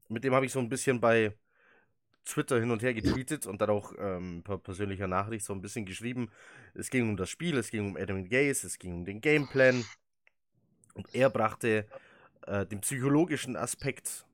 Mit 0.10 0.24
dem 0.24 0.34
habe 0.34 0.46
ich 0.46 0.52
so 0.52 0.60
ein 0.60 0.70
bisschen 0.70 1.00
bei 1.00 1.34
Twitter 2.26 2.60
hin 2.60 2.72
und 2.72 2.82
her 2.82 2.94
getweetet 2.94 3.46
und 3.48 3.62
dann 3.62 3.70
auch 3.70 3.94
ähm, 3.98 4.44
per 4.44 4.58
persönlicher 4.58 5.08
Nachricht 5.08 5.46
so 5.46 5.54
ein 5.54 5.62
bisschen 5.62 5.86
geschrieben. 5.86 6.30
Es 6.74 6.90
ging 6.90 7.10
um 7.10 7.18
das 7.18 7.30
Spiel, 7.30 7.58
es 7.58 7.70
ging 7.70 7.90
um 7.90 7.98
Adam 7.98 8.28
Gaze, 8.28 8.68
es 8.68 8.80
ging 8.80 8.94
um 8.94 9.06
den 9.06 9.22
Gameplan. 9.22 9.86
Und 10.94 11.14
er 11.14 11.30
brachte 11.30 11.88
äh, 12.48 12.66
den 12.66 12.82
psychologischen 12.82 13.56
Aspekt 13.56 14.26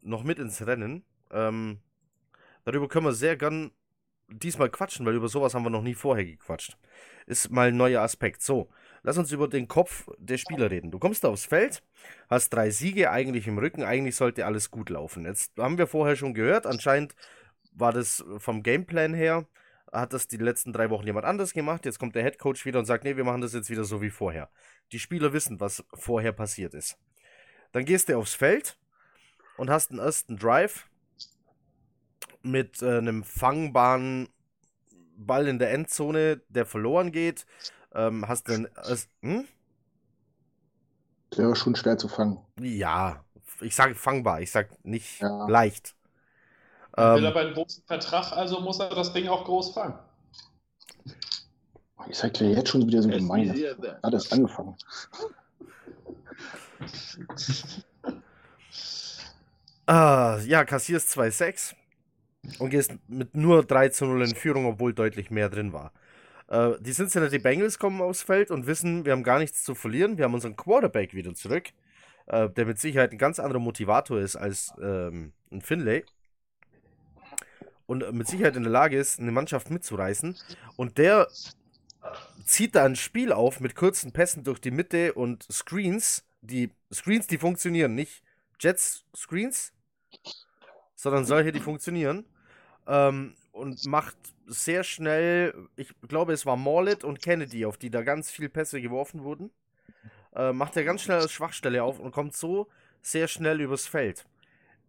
noch 0.00 0.24
mit 0.24 0.38
ins 0.38 0.66
Rennen. 0.66 1.04
Ähm, 1.30 1.78
darüber 2.64 2.88
können 2.88 3.06
wir 3.06 3.12
sehr 3.12 3.36
gern 3.36 3.70
diesmal 4.28 4.70
quatschen, 4.70 5.06
weil 5.06 5.14
über 5.14 5.28
sowas 5.28 5.54
haben 5.54 5.64
wir 5.64 5.70
noch 5.70 5.82
nie 5.82 5.94
vorher 5.94 6.24
gequatscht. 6.24 6.76
Ist 7.26 7.50
mal 7.50 7.68
ein 7.68 7.76
neuer 7.76 8.02
Aspekt. 8.02 8.42
So, 8.42 8.68
lass 9.02 9.18
uns 9.18 9.32
über 9.32 9.48
den 9.48 9.68
Kopf 9.68 10.08
der 10.18 10.38
Spieler 10.38 10.70
reden. 10.70 10.90
Du 10.90 10.98
kommst 10.98 11.24
aufs 11.24 11.44
Feld, 11.44 11.82
hast 12.28 12.50
drei 12.50 12.70
Siege 12.70 13.10
eigentlich 13.10 13.46
im 13.46 13.58
Rücken, 13.58 13.82
eigentlich 13.82 14.16
sollte 14.16 14.46
alles 14.46 14.70
gut 14.70 14.90
laufen. 14.90 15.24
Jetzt 15.24 15.52
haben 15.58 15.78
wir 15.78 15.86
vorher 15.86 16.16
schon 16.16 16.34
gehört, 16.34 16.66
anscheinend 16.66 17.14
war 17.72 17.92
das 17.92 18.24
vom 18.38 18.62
Gameplan 18.62 19.14
her, 19.14 19.46
hat 19.92 20.12
das 20.12 20.28
die 20.28 20.36
letzten 20.36 20.72
drei 20.72 20.90
Wochen 20.90 21.06
jemand 21.06 21.26
anders 21.26 21.52
gemacht. 21.52 21.84
Jetzt 21.84 21.98
kommt 21.98 22.14
der 22.14 22.22
Head 22.22 22.38
Coach 22.38 22.64
wieder 22.64 22.78
und 22.78 22.86
sagt, 22.86 23.04
nee, 23.04 23.16
wir 23.16 23.24
machen 23.24 23.40
das 23.40 23.52
jetzt 23.52 23.70
wieder 23.70 23.84
so 23.84 24.00
wie 24.00 24.10
vorher. 24.10 24.50
Die 24.90 24.98
Spieler 24.98 25.32
wissen, 25.32 25.60
was 25.60 25.84
vorher 25.94 26.32
passiert 26.32 26.74
ist. 26.74 26.96
Dann 27.72 27.84
gehst 27.84 28.08
du 28.08 28.16
aufs 28.16 28.34
Feld 28.34 28.78
und 29.56 29.70
hast 29.70 29.90
einen 29.90 30.00
ersten 30.00 30.36
Drive 30.36 30.86
mit 32.42 32.82
äh, 32.82 32.98
einem 32.98 33.22
fangbaren 33.22 34.28
Ball 35.16 35.46
in 35.46 35.58
der 35.58 35.72
Endzone, 35.72 36.40
der 36.48 36.66
verloren 36.66 37.12
geht. 37.12 37.46
Ähm, 37.94 38.26
hast 38.28 38.48
du 38.48 38.52
äh, 38.52 38.96
hm? 39.22 39.46
Der 41.32 41.44
wäre 41.46 41.56
schon 41.56 41.74
schwer 41.74 41.98
zu 41.98 42.08
fangen. 42.08 42.38
Ja, 42.60 43.24
ich 43.60 43.74
sage 43.74 43.94
fangbar, 43.94 44.40
ich 44.40 44.50
sage 44.50 44.70
nicht 44.82 45.20
Ja. 45.20 45.46
leicht. 45.48 45.94
Will 46.96 47.06
Ähm, 47.16 47.26
aber 47.26 47.40
einen 47.40 47.54
großen 47.54 47.82
Vertrag, 47.86 48.32
also 48.32 48.60
muss 48.60 48.78
er 48.78 48.90
das 48.90 49.12
Ding 49.12 49.28
auch 49.28 49.44
groß 49.44 49.72
fangen. 49.72 49.94
Ihr 52.08 52.14
seid 52.14 52.38
ja 52.40 52.48
jetzt 52.48 52.68
schon 52.68 52.86
wieder 52.86 53.02
so 53.02 53.08
gemein. 53.08 53.54
Hat 54.02 54.12
erst 54.12 54.32
angefangen. 54.32 54.76
ah, 59.86 60.38
ja, 60.46 60.64
kassierst 60.64 61.10
2-6 61.10 61.74
und 62.58 62.70
gehst 62.70 62.92
mit 63.08 63.34
nur 63.36 63.64
3 63.64 63.88
zu 63.90 64.06
0 64.06 64.22
in 64.22 64.34
Führung, 64.34 64.66
obwohl 64.66 64.94
deutlich 64.94 65.30
mehr 65.30 65.48
drin 65.50 65.72
war. 65.72 65.92
Äh, 66.52 66.76
die 66.80 66.92
Cincinnati 66.92 67.38
Bengals 67.38 67.78
kommen 67.78 68.02
aufs 68.02 68.22
Feld 68.22 68.50
und 68.50 68.66
wissen, 68.66 69.06
wir 69.06 69.12
haben 69.12 69.22
gar 69.22 69.38
nichts 69.38 69.64
zu 69.64 69.74
verlieren. 69.74 70.18
Wir 70.18 70.26
haben 70.26 70.34
unseren 70.34 70.54
Quarterback 70.54 71.14
wieder 71.14 71.34
zurück, 71.34 71.70
äh, 72.26 72.50
der 72.50 72.66
mit 72.66 72.78
Sicherheit 72.78 73.10
ein 73.10 73.18
ganz 73.18 73.40
anderer 73.40 73.58
Motivator 73.58 74.20
ist 74.20 74.36
als 74.36 74.72
ähm, 74.80 75.32
ein 75.50 75.62
Finlay. 75.62 76.04
Und 77.86 78.02
äh, 78.02 78.12
mit 78.12 78.28
Sicherheit 78.28 78.54
in 78.54 78.64
der 78.64 78.72
Lage 78.72 78.98
ist, 78.98 79.18
eine 79.18 79.32
Mannschaft 79.32 79.70
mitzureißen. 79.70 80.36
Und 80.76 80.98
der 80.98 81.28
zieht 82.44 82.74
da 82.74 82.84
ein 82.84 82.96
Spiel 82.96 83.32
auf 83.32 83.60
mit 83.60 83.74
kurzen 83.74 84.12
Pässen 84.12 84.44
durch 84.44 84.60
die 84.60 84.72
Mitte 84.72 85.14
und 85.14 85.50
Screens, 85.50 86.22
die 86.42 86.70
Screens, 86.92 87.28
die 87.28 87.38
funktionieren, 87.38 87.94
nicht 87.94 88.22
Jets 88.60 89.06
Screens, 89.16 89.72
sondern 90.96 91.24
solche, 91.24 91.50
die 91.50 91.60
funktionieren. 91.60 92.26
Ähm, 92.86 93.36
und 93.52 93.86
macht 93.86 94.16
sehr 94.46 94.82
schnell, 94.82 95.68
ich 95.76 95.94
glaube, 96.08 96.32
es 96.32 96.46
war 96.46 96.56
Morlet 96.56 97.04
und 97.04 97.22
Kennedy, 97.22 97.64
auf 97.64 97.76
die 97.76 97.90
da 97.90 98.02
ganz 98.02 98.30
viel 98.30 98.48
Pässe 98.48 98.80
geworfen 98.80 99.22
wurden. 99.22 99.50
Äh, 100.34 100.52
macht 100.52 100.76
er 100.76 100.84
ganz 100.84 101.02
schnell 101.02 101.20
als 101.20 101.32
Schwachstelle 101.32 101.82
auf 101.82 102.00
und 102.00 102.12
kommt 102.12 102.34
so 102.34 102.68
sehr 103.02 103.28
schnell 103.28 103.60
übers 103.60 103.86
Feld. 103.86 104.24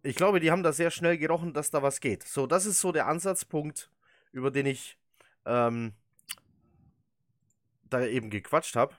Ich 0.02 0.16
glaube, 0.16 0.40
die 0.40 0.50
haben 0.50 0.62
da 0.62 0.72
sehr 0.72 0.90
schnell 0.90 1.18
gerochen, 1.18 1.52
dass 1.52 1.70
da 1.70 1.82
was 1.82 2.00
geht. 2.00 2.24
So, 2.24 2.46
das 2.46 2.66
ist 2.66 2.80
so 2.80 2.92
der 2.92 3.06
Ansatzpunkt, 3.06 3.90
über 4.32 4.50
den 4.50 4.66
ich 4.66 4.98
ähm, 5.46 5.92
da 7.90 8.04
eben 8.04 8.30
gequatscht 8.30 8.76
habe. 8.76 8.94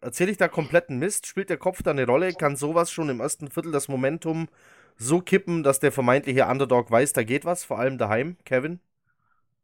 Erzähle 0.00 0.32
ich 0.32 0.36
da 0.36 0.48
kompletten 0.48 0.98
Mist? 0.98 1.26
Spielt 1.26 1.48
der 1.48 1.58
Kopf 1.58 1.82
da 1.82 1.92
eine 1.92 2.06
Rolle? 2.06 2.32
Kann 2.32 2.56
sowas 2.56 2.90
schon 2.90 3.08
im 3.08 3.20
ersten 3.20 3.50
Viertel 3.50 3.72
das 3.72 3.88
Momentum 3.88 4.48
so 4.96 5.20
kippen, 5.20 5.62
dass 5.62 5.80
der 5.80 5.92
vermeintliche 5.92 6.46
Underdog 6.46 6.90
weiß, 6.90 7.12
da 7.12 7.22
geht 7.24 7.44
was? 7.44 7.64
Vor 7.64 7.78
allem 7.78 7.98
daheim, 7.98 8.36
Kevin? 8.44 8.80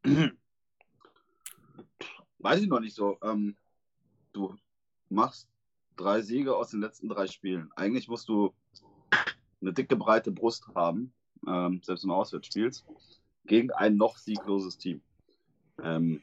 Weiß 2.39 2.61
ich 2.61 2.67
noch 2.67 2.79
nicht 2.79 2.95
so. 2.95 3.17
Ähm, 3.21 3.55
du 4.33 4.55
machst 5.09 5.47
drei 5.97 6.21
Siege 6.21 6.55
aus 6.55 6.69
den 6.69 6.79
letzten 6.79 7.09
drei 7.09 7.27
Spielen. 7.27 7.69
Eigentlich 7.75 8.07
musst 8.07 8.29
du 8.29 8.53
eine 9.61 9.73
dicke, 9.73 9.97
breite 9.97 10.31
Brust 10.31 10.67
haben, 10.73 11.11
ähm, 11.45 11.81
selbst 11.83 12.03
wenn 12.03 12.09
du 12.09 12.15
auswärts 12.15 12.47
spielst, 12.47 12.85
gegen 13.45 13.71
ein 13.71 13.97
noch 13.97 14.17
siegloses 14.17 14.77
Team. 14.77 15.01
Ähm, 15.83 16.21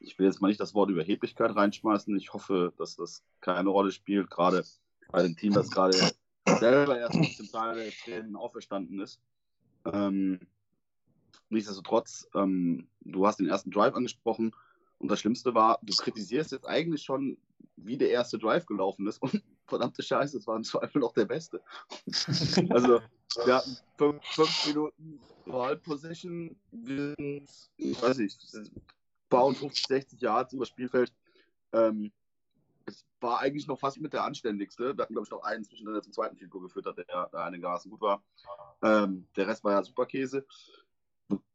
ich 0.00 0.18
will 0.18 0.26
jetzt 0.26 0.40
mal 0.40 0.48
nicht 0.48 0.60
das 0.60 0.74
Wort 0.74 0.90
Überheblichkeit 0.90 1.54
reinschmeißen. 1.54 2.16
Ich 2.16 2.32
hoffe, 2.32 2.72
dass 2.78 2.96
das 2.96 3.22
keine 3.40 3.68
Rolle 3.68 3.90
spielt, 3.90 4.30
gerade 4.30 4.64
bei 5.10 5.22
dem 5.22 5.36
Team, 5.36 5.52
das 5.52 5.70
gerade 5.70 5.98
selber 6.58 6.98
erst 6.98 7.18
aus 7.18 7.36
dem 7.36 7.50
Tal 7.50 7.76
der 7.76 7.90
Tränen 7.90 8.36
auferstanden 8.36 9.00
ist. 9.00 9.20
Ähm, 9.84 10.40
nichtsdestotrotz, 11.48 12.28
ähm, 12.34 12.88
du 13.00 13.26
hast 13.26 13.40
den 13.40 13.48
ersten 13.48 13.70
Drive 13.70 13.94
angesprochen 13.94 14.54
und 14.98 15.10
das 15.10 15.20
Schlimmste 15.20 15.54
war, 15.54 15.78
du 15.82 15.94
kritisierst 15.94 16.52
jetzt 16.52 16.66
eigentlich 16.66 17.02
schon, 17.02 17.38
wie 17.76 17.96
der 17.96 18.10
erste 18.10 18.38
Drive 18.38 18.66
gelaufen 18.66 19.06
ist 19.06 19.22
und 19.22 19.42
verdammte 19.66 20.02
Scheiße, 20.02 20.38
es 20.38 20.46
war 20.46 20.56
im 20.56 20.64
Zweifel 20.64 21.00
noch 21.00 21.12
der 21.12 21.26
beste. 21.26 21.62
Also, 22.70 23.00
wir 23.44 23.54
hatten 23.54 23.76
fünf, 23.96 24.24
fünf 24.24 24.66
Minuten 24.66 25.20
Ball 25.46 25.76
Position, 25.76 26.56
wir 26.72 27.14
sind, 27.18 27.48
ich 27.76 28.02
weiß 28.02 28.18
nicht, 28.18 28.38
paar 29.28 29.46
und 29.46 29.56
50, 29.56 29.86
60 29.86 30.20
Yards 30.20 30.52
über 30.52 30.62
das 30.62 30.70
Spielfeld. 30.70 31.12
Ähm, 31.72 32.10
war 33.20 33.40
eigentlich 33.40 33.66
noch 33.66 33.78
fast 33.78 34.00
mit 34.00 34.12
der 34.12 34.24
anständigste. 34.24 34.96
Wir 34.96 35.02
hatten, 35.02 35.14
glaube 35.14 35.26
ich, 35.26 35.30
noch 35.30 35.42
einen 35.42 35.64
zwischen 35.64 35.92
der 35.92 36.02
zum 36.02 36.12
zweiten 36.12 36.36
Figur 36.36 36.62
geführt 36.62 36.86
hat, 36.86 36.98
der, 36.98 37.34
einigermaßen 37.34 37.90
gut 37.90 38.00
war. 38.00 38.22
Ähm, 38.82 39.26
der 39.36 39.48
Rest 39.48 39.64
war 39.64 39.72
ja 39.72 39.82
super 39.82 40.06
Käse. 40.06 40.46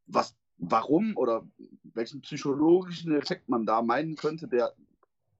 Was, 0.07 0.35
warum 0.57 1.15
oder 1.15 1.47
welchen 1.83 2.21
psychologischen 2.21 3.15
Effekt 3.15 3.49
man 3.49 3.65
da 3.65 3.81
meinen 3.81 4.15
könnte, 4.15 4.47
der 4.47 4.73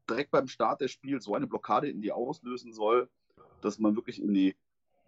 direkt 0.09 0.31
beim 0.31 0.47
Start 0.47 0.81
des 0.81 0.91
Spiels 0.91 1.25
so 1.25 1.35
eine 1.35 1.47
Blockade 1.47 1.89
in 1.89 2.01
die 2.01 2.11
auslösen 2.11 2.73
soll, 2.73 3.09
dass 3.61 3.79
man 3.79 3.95
wirklich 3.95 4.21
in 4.21 4.33
die, 4.33 4.55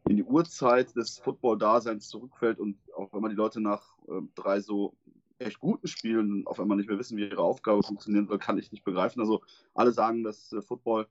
in 0.07 0.17
die 0.17 0.23
Uhrzeit 0.23 0.95
des 0.95 1.19
Football-Daseins 1.19 2.07
zurückfällt 2.07 2.59
und 2.59 2.77
auch 2.95 3.11
wenn 3.13 3.21
man 3.21 3.31
die 3.31 3.37
Leute 3.37 3.61
nach 3.61 3.97
äh, 4.07 4.21
drei 4.35 4.61
so 4.61 4.95
echt 5.39 5.59
guten 5.59 5.87
Spielen 5.87 6.47
auf 6.47 6.59
einmal 6.59 6.77
nicht 6.77 6.89
mehr 6.89 6.99
wissen, 6.99 7.17
wie 7.17 7.27
ihre 7.27 7.41
Aufgabe 7.41 7.83
funktionieren 7.83 8.27
soll, 8.27 8.39
kann 8.39 8.57
ich 8.57 8.71
nicht 8.71 8.83
begreifen. 8.83 9.19
Also 9.19 9.41
alle 9.73 9.91
sagen, 9.91 10.23
dass 10.23 10.51
äh, 10.53 10.61
Football 10.61 11.07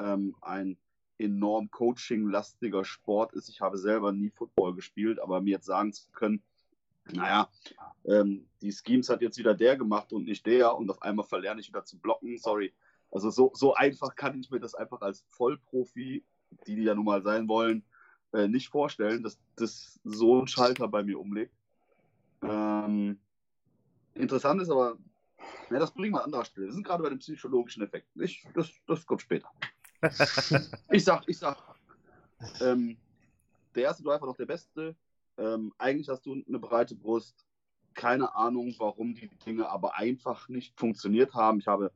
ähm, 0.00 0.34
ein 0.42 0.76
enorm 1.18 1.70
coaching-lastiger 1.70 2.84
Sport 2.84 3.32
ist. 3.32 3.48
Ich 3.48 3.60
habe 3.60 3.78
selber 3.78 4.12
nie 4.12 4.30
Football 4.30 4.74
gespielt, 4.74 5.18
aber 5.18 5.40
mir 5.40 5.52
jetzt 5.52 5.66
sagen 5.66 5.92
zu 5.92 6.10
können, 6.12 6.42
naja, 7.12 7.48
ähm, 8.04 8.46
die 8.60 8.72
Schemes 8.72 9.08
hat 9.08 9.22
jetzt 9.22 9.38
wieder 9.38 9.54
der 9.54 9.76
gemacht 9.76 10.12
und 10.12 10.24
nicht 10.24 10.44
der 10.44 10.76
und 10.76 10.90
auf 10.90 11.00
einmal 11.02 11.24
verlerne 11.24 11.60
ich 11.60 11.68
wieder 11.68 11.84
zu 11.84 11.98
blocken. 11.98 12.36
Sorry. 12.36 12.74
Also 13.10 13.30
so, 13.30 13.52
so 13.54 13.74
einfach 13.74 14.14
kann 14.16 14.38
ich 14.38 14.50
mir 14.50 14.60
das 14.60 14.74
einfach 14.74 15.00
als 15.00 15.24
Vollprofi, 15.30 16.24
die 16.66 16.76
die 16.76 16.82
ja 16.82 16.94
nun 16.94 17.04
mal 17.04 17.22
sein 17.22 17.48
wollen, 17.48 17.84
äh, 18.32 18.48
nicht 18.48 18.68
vorstellen, 18.68 19.22
dass 19.22 19.38
das 19.54 20.00
so 20.04 20.40
ein 20.40 20.48
Schalter 20.48 20.88
bei 20.88 21.04
mir 21.04 21.18
umlegt. 21.20 21.54
Ähm, 22.42 23.18
interessant 24.16 24.60
ist 24.62 24.70
aber, 24.70 24.96
ja, 25.70 25.78
das 25.78 25.92
bringen 25.92 26.14
wir 26.14 26.18
an 26.18 26.26
anderer 26.26 26.44
Stelle. 26.44 26.66
Wir 26.66 26.72
sind 26.72 26.86
gerade 26.86 27.02
bei 27.02 27.08
den 27.08 27.18
psychologischen 27.18 27.82
Effekten. 27.82 28.22
Ich, 28.22 28.46
das, 28.54 28.70
das 28.86 29.06
kommt 29.06 29.22
später. 29.22 29.50
ich 30.90 31.04
sag, 31.04 31.24
ich 31.26 31.38
sag, 31.38 31.56
ähm, 32.60 32.96
der 33.74 33.84
erste 33.84 34.02
Drive 34.02 34.20
war 34.20 34.28
noch 34.28 34.36
der 34.36 34.46
beste. 34.46 34.96
Ähm, 35.38 35.72
eigentlich 35.78 36.08
hast 36.08 36.24
du 36.26 36.42
eine 36.46 36.58
breite 36.58 36.94
Brust. 36.94 37.46
Keine 37.94 38.34
Ahnung, 38.34 38.74
warum 38.78 39.14
die 39.14 39.28
Dinge 39.44 39.68
aber 39.68 39.96
einfach 39.96 40.48
nicht 40.48 40.78
funktioniert 40.78 41.34
haben. 41.34 41.58
Ich 41.58 41.66
habe 41.66 41.92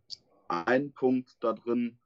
einen 0.49 0.93
Punkt 0.93 1.37
da 1.41 1.53
drin, 1.53 1.99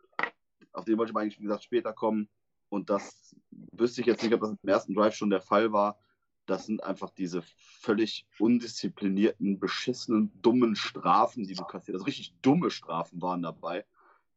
auf 0.73 0.85
den 0.85 0.99
wollte 0.99 1.13
ich 1.13 1.17
eigentlich, 1.17 1.39
wie 1.39 1.45
gesagt, 1.45 1.65
später 1.65 1.93
kommen. 1.93 2.29
Und 2.69 2.91
das 2.91 3.37
wüsste 3.73 4.01
ich 4.01 4.07
jetzt 4.07 4.23
nicht, 4.23 4.35
ob 4.35 4.41
das 4.41 4.51
im 4.51 4.69
ersten 4.69 4.95
Drive 4.95 5.15
schon 5.15 5.31
der 5.31 5.41
Fall 5.41 5.73
war. 5.73 5.99
Das 6.47 6.67
sind 6.67 6.83
einfach 6.83 7.11
diese 7.11 7.43
völlig 7.81 8.27
undisziplinierten, 8.39 9.59
beschissenen, 9.59 10.31
dummen 10.43 10.77
Strafen, 10.77 11.47
die 11.47 11.55
du 11.55 11.65
kassierst. 11.65 11.95
Also 11.95 12.05
richtig 12.05 12.35
dumme 12.43 12.71
Strafen 12.71 13.23
waren 13.23 13.43
dabei, 13.43 13.85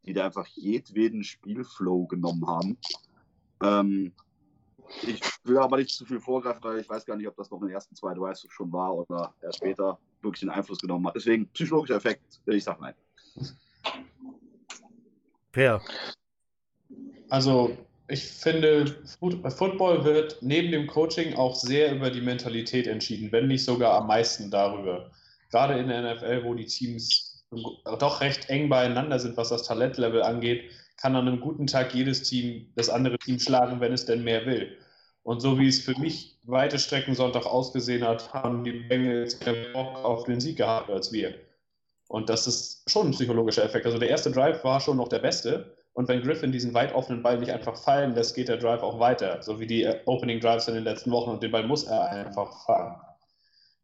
die 0.05 0.13
da 0.13 0.25
einfach 0.25 0.47
jedweden 0.47 1.23
Spielflow 1.23 2.07
genommen 2.07 2.47
haben. 2.47 2.77
Ähm, 3.61 4.13
ich 5.01 5.21
will 5.43 5.57
aber 5.57 5.77
nicht 5.77 5.89
zu 5.89 6.05
viel 6.05 6.19
vorgreifen, 6.19 6.63
weil 6.63 6.79
ich 6.79 6.89
weiß 6.89 7.05
gar 7.05 7.17
nicht, 7.17 7.27
ob 7.27 7.35
das 7.35 7.51
noch 7.51 7.61
in 7.61 7.67
den 7.67 7.75
ersten 7.75 7.95
zwei 7.95 8.13
Drives 8.13 8.45
schon 8.49 8.71
war 8.71 8.95
oder 8.95 9.33
erst 9.41 9.57
später 9.57 9.99
wirklich 10.21 10.43
einen 10.43 10.51
Einfluss 10.51 10.79
genommen 10.79 11.07
hat. 11.07 11.15
Deswegen 11.15 11.47
psychologischer 11.49 11.95
Effekt, 11.95 12.41
ich 12.45 12.63
sag 12.63 12.79
nein. 12.79 12.93
Per. 15.51 15.81
Also, 17.29 17.77
ich 18.07 18.25
finde, 18.25 18.95
Football 19.19 20.05
wird 20.05 20.37
neben 20.41 20.71
dem 20.71 20.87
Coaching 20.87 21.35
auch 21.35 21.55
sehr 21.55 21.93
über 21.93 22.09
die 22.09 22.21
Mentalität 22.21 22.87
entschieden, 22.87 23.31
wenn 23.31 23.47
nicht 23.47 23.65
sogar 23.65 23.95
am 23.95 24.07
meisten 24.07 24.49
darüber. 24.49 25.11
Gerade 25.51 25.77
in 25.77 25.89
der 25.89 26.15
NFL, 26.15 26.43
wo 26.43 26.53
die 26.53 26.65
Teams 26.65 27.45
doch 27.99 28.21
recht 28.21 28.49
eng 28.49 28.69
beieinander 28.69 29.19
sind, 29.19 29.37
was 29.37 29.49
das 29.49 29.63
Talentlevel 29.63 30.23
angeht, 30.23 30.71
kann 30.97 31.15
an 31.15 31.27
einem 31.27 31.39
guten 31.39 31.67
Tag 31.67 31.93
jedes 31.93 32.23
Team 32.23 32.71
das 32.75 32.89
andere 32.89 33.17
Team 33.19 33.39
schlagen, 33.39 33.79
wenn 33.79 33.93
es 33.93 34.05
denn 34.05 34.23
mehr 34.23 34.45
will. 34.45 34.77
Und 35.23 35.41
so 35.41 35.59
wie 35.59 35.67
es 35.67 35.81
für 35.81 35.97
mich 35.99 36.37
weite 36.43 36.79
Strecken 36.79 37.13
Sonntag 37.13 37.45
ausgesehen 37.45 38.05
hat, 38.05 38.33
haben 38.33 38.63
die 38.63 38.71
Bengals 38.71 39.39
mehr 39.45 39.73
Bock 39.73 40.03
auf 40.03 40.23
den 40.23 40.39
Sieg 40.39 40.57
gehabt 40.57 40.89
als 40.89 41.11
wir. 41.11 41.35
Und 42.07 42.29
das 42.29 42.47
ist 42.47 42.89
schon 42.89 43.07
ein 43.07 43.11
psychologischer 43.11 43.65
Effekt. 43.65 43.85
Also 43.85 43.97
der 43.97 44.09
erste 44.09 44.31
Drive 44.31 44.63
war 44.63 44.79
schon 44.79 44.97
noch 44.97 45.09
der 45.09 45.19
beste. 45.19 45.76
Und 45.97 46.07
wenn 46.09 46.21
Griffin 46.21 46.51
diesen 46.51 46.75
weit 46.75 46.93
offenen 46.93 47.23
Ball 47.23 47.39
nicht 47.39 47.51
einfach 47.51 47.75
fallen 47.75 48.13
lässt, 48.13 48.35
geht 48.35 48.49
der 48.49 48.57
Drive 48.57 48.83
auch 48.83 48.99
weiter. 48.99 49.41
So 49.41 49.59
wie 49.59 49.65
die 49.65 49.83
Opening 50.05 50.39
Drives 50.39 50.67
in 50.67 50.75
den 50.75 50.83
letzten 50.83 51.09
Wochen. 51.09 51.31
Und 51.31 51.41
den 51.41 51.49
Ball 51.49 51.65
muss 51.65 51.85
er 51.85 52.11
einfach 52.11 52.65
fangen. 52.67 53.01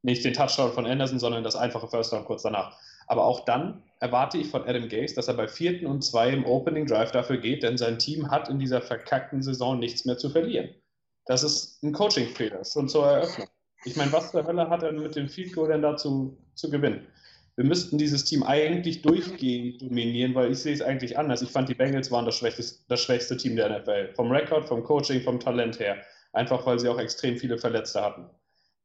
Nicht 0.04 0.24
den 0.24 0.36
Touchdown 0.36 0.74
von 0.74 0.86
Anderson, 0.86 1.18
sondern 1.18 1.44
das 1.44 1.56
einfache 1.56 1.88
First 1.88 2.14
Down 2.14 2.24
kurz 2.24 2.44
danach. 2.44 2.78
Aber 3.08 3.26
auch 3.26 3.46
dann 3.46 3.82
erwarte 4.00 4.38
ich 4.38 4.48
von 4.48 4.62
Adam 4.68 4.90
Gase, 4.90 5.16
dass 5.16 5.28
er 5.28 5.34
bei 5.34 5.48
vierten 5.48 5.88
und 5.88 6.04
zwei 6.04 6.30
im 6.30 6.46
Opening 6.46 6.86
Drive 6.86 7.10
dafür 7.10 7.38
geht, 7.38 7.64
denn 7.64 7.80
sein 7.80 7.98
Team 7.98 8.30
hat 8.30 8.48
in 8.48 8.60
dieser 8.60 8.84
verkackten 8.84 9.42
Saison 9.42 9.80
nichts 9.80 10.06
mehr 10.06 10.20
zu 10.20 10.30
verlieren. 10.30 10.70
Das 11.26 11.42
ist 11.42 11.82
ein 11.82 11.94
Coaching-Fehler, 11.94 12.64
schon 12.64 12.90
zur 12.90 13.08
Eröffnung. 13.08 13.48
Ich 13.86 13.96
meine, 13.96 14.14
was 14.14 14.30
zur 14.30 14.46
Hölle 14.46 14.70
hat 14.70 14.84
er 14.84 14.92
mit 14.92 15.16
dem 15.16 15.30
Field 15.30 15.54
Goal 15.54 15.70
denn 15.70 15.82
dazu 15.82 16.38
zu 16.54 16.70
gewinnen? 16.70 17.08
Wir 17.56 17.66
müssten 17.66 18.00
dieses 18.00 18.26
Team 18.26 18.42
eigentlich 18.42 19.04
durchgehend 19.04 19.82
dominieren, 19.82 20.34
weil 20.34 20.52
ich 20.52 20.60
sehe 20.60 20.74
es 20.74 20.82
eigentlich 20.82 21.18
anders. 21.20 21.44
Ich 21.44 21.52
fand, 21.52 21.70
die 21.70 21.76
Bengals 21.76 22.10
waren 22.10 22.26
das 22.26 22.36
schwächste, 22.36 22.64
das 22.88 23.02
schwächste 23.02 23.38
Team 23.38 23.56
der 23.56 23.70
NFL. 23.70 24.14
Vom 24.16 24.32
Rekord, 24.32 24.68
vom 24.68 24.84
Coaching, 24.84 25.22
vom 25.22 25.40
Talent 25.40 25.80
her. 25.80 25.98
Einfach 26.32 26.66
weil 26.66 26.80
sie 26.80 26.90
auch 26.90 26.98
extrem 26.98 27.38
viele 27.38 27.60
Verletzte 27.60 28.02
hatten. 28.02 28.28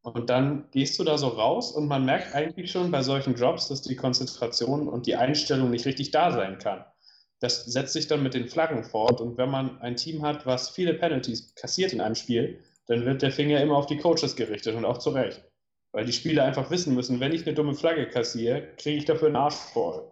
Und 0.03 0.31
dann 0.31 0.69
gehst 0.71 0.99
du 0.99 1.05
da 1.05 1.19
so 1.19 1.29
raus 1.29 1.73
und 1.73 1.89
man 1.89 2.05
merkt 2.05 2.35
eigentlich 2.35 2.71
schon 2.71 2.91
bei 2.91 3.03
solchen 3.03 3.35
Drops, 3.35 3.69
dass 3.69 3.83
die 3.83 3.97
Konzentration 3.97 4.89
und 4.89 5.07
die 5.07 5.17
Einstellung 5.17 5.71
nicht 5.71 5.87
richtig 5.87 6.11
da 6.11 6.31
sein 6.31 6.59
kann. 6.59 6.85
Das 7.41 7.65
setzt 7.65 7.93
sich 7.93 8.07
dann 8.07 8.23
mit 8.23 8.35
den 8.35 8.49
Flaggen 8.49 8.85
fort 8.85 9.21
und 9.21 9.39
wenn 9.39 9.51
man 9.51 9.81
ein 9.81 9.97
Team 9.97 10.23
hat, 10.23 10.45
was 10.47 10.71
viele 10.71 10.95
Penalties 10.95 11.55
kassiert 11.55 11.93
in 11.93 12.01
einem 12.01 12.15
Spiel, 12.15 12.59
dann 12.87 13.05
wird 13.05 13.23
der 13.23 13.31
Finger 13.31 13.61
immer 13.61 13.77
auf 13.77 13.87
die 13.87 13.99
Coaches 13.99 14.35
gerichtet 14.35 14.75
und 14.75 14.85
auch 14.85 14.99
zu 14.99 15.11
Recht. 15.11 15.48
Weil 15.93 16.05
die 16.05 16.13
Spieler 16.13 16.45
einfach 16.45 16.71
wissen 16.71 16.95
müssen, 16.95 17.21
wenn 17.21 17.33
ich 17.33 17.47
eine 17.47 17.55
dumme 17.55 17.75
Flagge 17.75 18.09
kassiere, 18.09 18.69
kriege 18.77 18.99
ich 18.99 19.05
dafür 19.05 19.29
einen 19.29 19.37
Arsch 19.37 19.55
voll. 19.55 20.11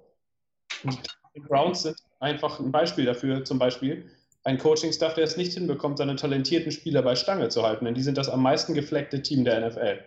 Die 1.34 1.40
Browns 1.40 1.82
sind 1.82 1.96
einfach 2.20 2.60
ein 2.60 2.72
Beispiel 2.72 3.04
dafür, 3.04 3.44
zum 3.44 3.58
Beispiel 3.58 4.10
ein 4.44 4.58
Coaching-Staff, 4.58 5.14
der 5.14 5.24
es 5.24 5.36
nicht 5.36 5.52
hinbekommt, 5.52 5.98
seine 5.98 6.16
talentierten 6.16 6.70
Spieler 6.70 7.02
bei 7.02 7.16
Stange 7.16 7.48
zu 7.48 7.62
halten, 7.62 7.84
denn 7.84 7.94
die 7.94 8.02
sind 8.02 8.16
das 8.16 8.28
am 8.28 8.42
meisten 8.42 8.74
gefleckte 8.74 9.20
Team 9.20 9.44
der 9.44 9.68
NFL. 9.68 9.98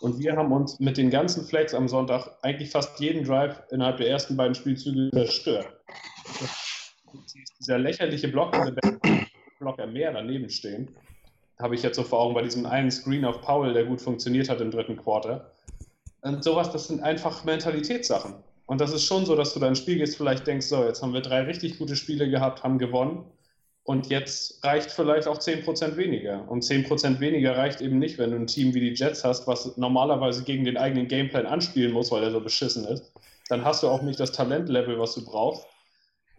Und 0.00 0.18
wir 0.18 0.36
haben 0.36 0.52
uns 0.52 0.78
mit 0.78 0.98
den 0.98 1.10
ganzen 1.10 1.46
Flags 1.46 1.72
am 1.74 1.88
Sonntag 1.88 2.28
eigentlich 2.42 2.70
fast 2.70 3.00
jeden 3.00 3.24
Drive 3.24 3.62
innerhalb 3.70 3.96
der 3.96 4.08
ersten 4.08 4.36
beiden 4.36 4.54
Spielzüge 4.54 5.10
zerstört. 5.10 5.68
Dieser 7.58 7.78
lächerliche 7.78 8.28
Block, 8.28 8.54
Blocker 9.58 9.86
mehr 9.86 10.12
daneben 10.12 10.50
stehen, 10.50 10.94
habe 11.58 11.74
ich 11.74 11.82
jetzt 11.82 11.96
so 11.96 12.02
vor 12.02 12.20
Augen 12.20 12.34
bei 12.34 12.42
diesem 12.42 12.66
einen 12.66 12.90
Screen 12.90 13.24
auf 13.24 13.40
Powell, 13.40 13.72
der 13.72 13.84
gut 13.84 14.00
funktioniert 14.00 14.48
hat 14.48 14.60
im 14.60 14.70
dritten 14.70 14.96
Quarter. 14.96 15.50
Und 16.22 16.44
sowas, 16.44 16.70
das 16.70 16.88
sind 16.88 17.02
einfach 17.02 17.44
Mentalitätssachen. 17.44 18.34
Und 18.66 18.80
das 18.80 18.92
ist 18.92 19.04
schon 19.04 19.24
so, 19.24 19.36
dass 19.36 19.54
du 19.54 19.60
dein 19.60 19.76
Spiel 19.76 19.98
gehst, 19.98 20.16
vielleicht 20.16 20.46
denkst, 20.46 20.66
so, 20.66 20.84
jetzt 20.84 21.02
haben 21.02 21.14
wir 21.14 21.20
drei 21.20 21.42
richtig 21.42 21.78
gute 21.78 21.96
Spiele 21.96 22.28
gehabt, 22.28 22.64
haben 22.64 22.78
gewonnen. 22.78 23.24
Und 23.84 24.08
jetzt 24.08 24.64
reicht 24.64 24.90
vielleicht 24.90 25.28
auch 25.28 25.38
10% 25.38 25.96
weniger. 25.96 26.48
Und 26.50 26.64
10% 26.64 27.20
weniger 27.20 27.56
reicht 27.56 27.80
eben 27.80 28.00
nicht, 28.00 28.18
wenn 28.18 28.32
du 28.32 28.36
ein 28.36 28.48
Team 28.48 28.74
wie 28.74 28.80
die 28.80 28.94
Jets 28.94 29.22
hast, 29.22 29.46
was 29.46 29.76
normalerweise 29.76 30.42
gegen 30.42 30.64
den 30.64 30.76
eigenen 30.76 31.06
Gameplan 31.06 31.46
anspielen 31.46 31.92
muss, 31.92 32.10
weil 32.10 32.24
er 32.24 32.32
so 32.32 32.40
beschissen 32.40 32.84
ist. 32.86 33.12
Dann 33.48 33.64
hast 33.64 33.84
du 33.84 33.88
auch 33.88 34.02
nicht 34.02 34.18
das 34.18 34.32
Talentlevel, 34.32 34.98
was 34.98 35.14
du 35.14 35.24
brauchst. 35.24 35.64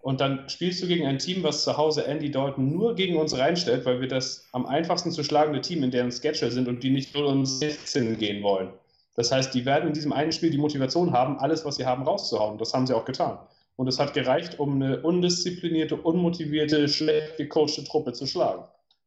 Und 0.02 0.22
dann 0.22 0.48
spielst 0.48 0.82
du 0.82 0.88
gegen 0.88 1.06
ein 1.06 1.20
Team, 1.20 1.44
was 1.44 1.64
zu 1.64 1.76
Hause 1.76 2.06
Andy 2.06 2.32
Dalton 2.32 2.72
nur 2.72 2.96
gegen 2.96 3.18
uns 3.18 3.38
reinstellt, 3.38 3.86
weil 3.86 4.00
wir 4.00 4.08
das 4.08 4.48
am 4.54 4.66
einfachsten 4.66 5.12
zu 5.12 5.24
schlagende 5.24 5.62
Team 5.62 5.84
in 5.84 5.92
deren 5.92 6.12
Schedule 6.12 6.52
sind 6.52 6.68
und 6.68 6.84
die 6.84 6.90
nicht 6.90 7.14
0 7.14 7.26
und 7.26 7.46
16 7.46 8.18
gehen 8.18 8.44
wollen. 8.44 8.70
Das 9.16 9.32
heißt, 9.32 9.54
die 9.54 9.66
werden 9.66 9.88
in 9.88 9.94
diesem 9.94 10.14
einen 10.14 10.32
Spiel 10.32 10.52
die 10.52 10.60
Motivation 10.60 11.12
haben, 11.12 11.40
alles, 11.40 11.66
was 11.66 11.76
sie 11.76 11.86
haben, 11.86 12.04
rauszuhauen. 12.04 12.58
Das 12.58 12.74
haben 12.74 12.86
sie 12.86 12.96
auch 12.96 13.06
getan. 13.06 13.40
Und 13.76 13.88
es 13.88 14.00
hat 14.00 14.14
gereicht, 14.14 14.60
um 14.60 14.76
eine 14.76 15.02
undisziplinierte, 15.02 15.96
unmotivierte, 15.96 16.88
schlecht 16.88 17.38
gecoachte 17.38 17.84
Truppe 17.84 18.14
zu 18.14 18.26
schlagen. 18.28 18.64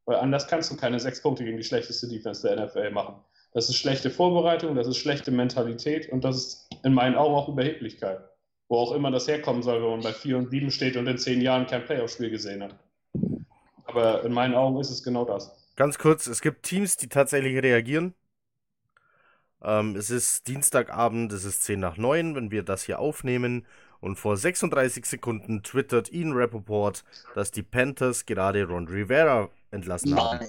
Weil 0.07 0.17
anders 0.17 0.49
kannst 0.49 0.71
du 0.71 0.77
keine 0.77 0.99
sechs 0.99 1.23
Punkte 1.23 1.45
gegen 1.45 1.57
die 1.57 1.65
schlechteste 1.65 2.09
Defense 2.09 2.47
der 2.47 2.67
NFL 2.67 2.91
machen. 2.91 3.15
Das 3.53 3.69
ist 3.69 3.77
schlechte 3.77 4.11
Vorbereitung, 4.11 4.77
das 4.77 4.87
ist 4.87 4.97
schlechte 4.97 5.31
Mentalität 5.31 6.11
und 6.13 6.25
das 6.25 6.37
ist 6.37 6.69
in 6.85 6.95
meinen 6.95 7.17
Augen 7.17 7.35
auch 7.35 7.49
Überheblichkeit. 7.49 8.21
Wo 8.71 8.79
auch 8.79 8.93
immer 8.93 9.11
das 9.11 9.27
herkommen 9.27 9.65
soll, 9.65 9.83
wenn 9.83 9.91
man 9.91 10.01
bei 10.01 10.13
4 10.13 10.39
und 10.39 10.51
7 10.51 10.71
steht 10.71 10.97
und 10.97 11.09
in 11.09 11.19
zehn 11.19 11.41
Jahren 11.41 11.67
kein 11.67 11.85
Playoff-Spiel 11.85 12.31
gesehen 12.31 12.63
hat. 12.63 12.77
Aber 13.85 14.23
in 14.25 14.33
meinen 14.33 14.55
Augen 14.55 14.81
ist 14.81 14.91
es 14.91 15.03
genau 15.03 15.25
das. 15.25 15.51
Ganz 15.75 15.99
kurz, 15.99 16.29
es 16.29 16.41
gibt 16.41 16.63
Teams, 16.63 16.97
die 16.97 17.09
tatsächlich 17.09 17.61
reagieren. 17.61 18.15
Ähm, 19.61 19.97
es 19.97 20.11
ist 20.11 20.47
Dienstagabend, 20.47 21.33
es 21.33 21.45
ist 21.45 21.65
10 21.65 21.81
nach 21.81 21.97
9, 21.97 22.37
wenn 22.37 22.53
wir 22.53 22.63
das 22.63 22.85
hier 22.85 23.01
aufnehmen. 23.01 23.67
Und 23.99 24.17
vor 24.17 24.37
36 24.37 25.05
Sekunden 25.05 25.65
twittert 25.65 26.13
Ian 26.13 26.33
Rappaport, 26.33 27.05
dass 27.35 27.51
die 27.51 27.65
Panthers 27.65 28.25
gerade 28.25 28.65
Ron 28.69 28.87
Rivera 28.87 29.51
entlassen 29.73 30.15
haben. 30.15 30.47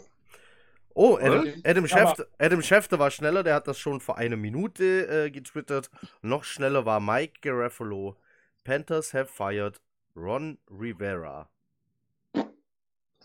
Oh, 0.93 1.17
Adam, 1.17 1.53
Adam, 1.63 1.87
Schefter, 1.87 2.27
Adam 2.37 2.61
Schefter 2.61 2.99
war 2.99 3.11
schneller, 3.11 3.43
der 3.43 3.55
hat 3.55 3.67
das 3.67 3.79
schon 3.79 3.99
vor 4.01 4.17
einer 4.17 4.37
Minute 4.37 5.25
äh, 5.25 5.31
getwittert. 5.31 5.89
Noch 6.21 6.43
schneller 6.43 6.85
war 6.85 6.99
Mike 6.99 7.39
Garafolo. 7.41 8.15
Panthers 8.63 9.13
have 9.13 9.27
fired 9.27 9.79
Ron 10.15 10.57
Rivera. 10.69 11.49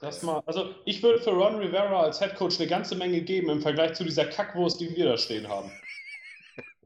Das 0.01 0.23
mal, 0.23 0.43
also 0.45 0.75
ich 0.85 1.03
würde 1.03 1.21
für 1.21 1.31
Ron 1.31 1.57
Rivera 1.57 2.03
als 2.03 2.19
Head 2.19 2.37
Coach 2.37 2.61
eine 2.61 2.69
ganze 2.69 2.97
Menge 2.97 3.23
geben 3.23 3.49
im 3.49 3.63
Vergleich 3.63 3.95
zu 3.95 4.05
dieser 4.05 4.27
Kackwurst, 4.27 4.81
die 4.81 4.95
wir 4.95 5.07
da 5.07 5.17
stehen 5.17 5.49
haben. 5.49 5.71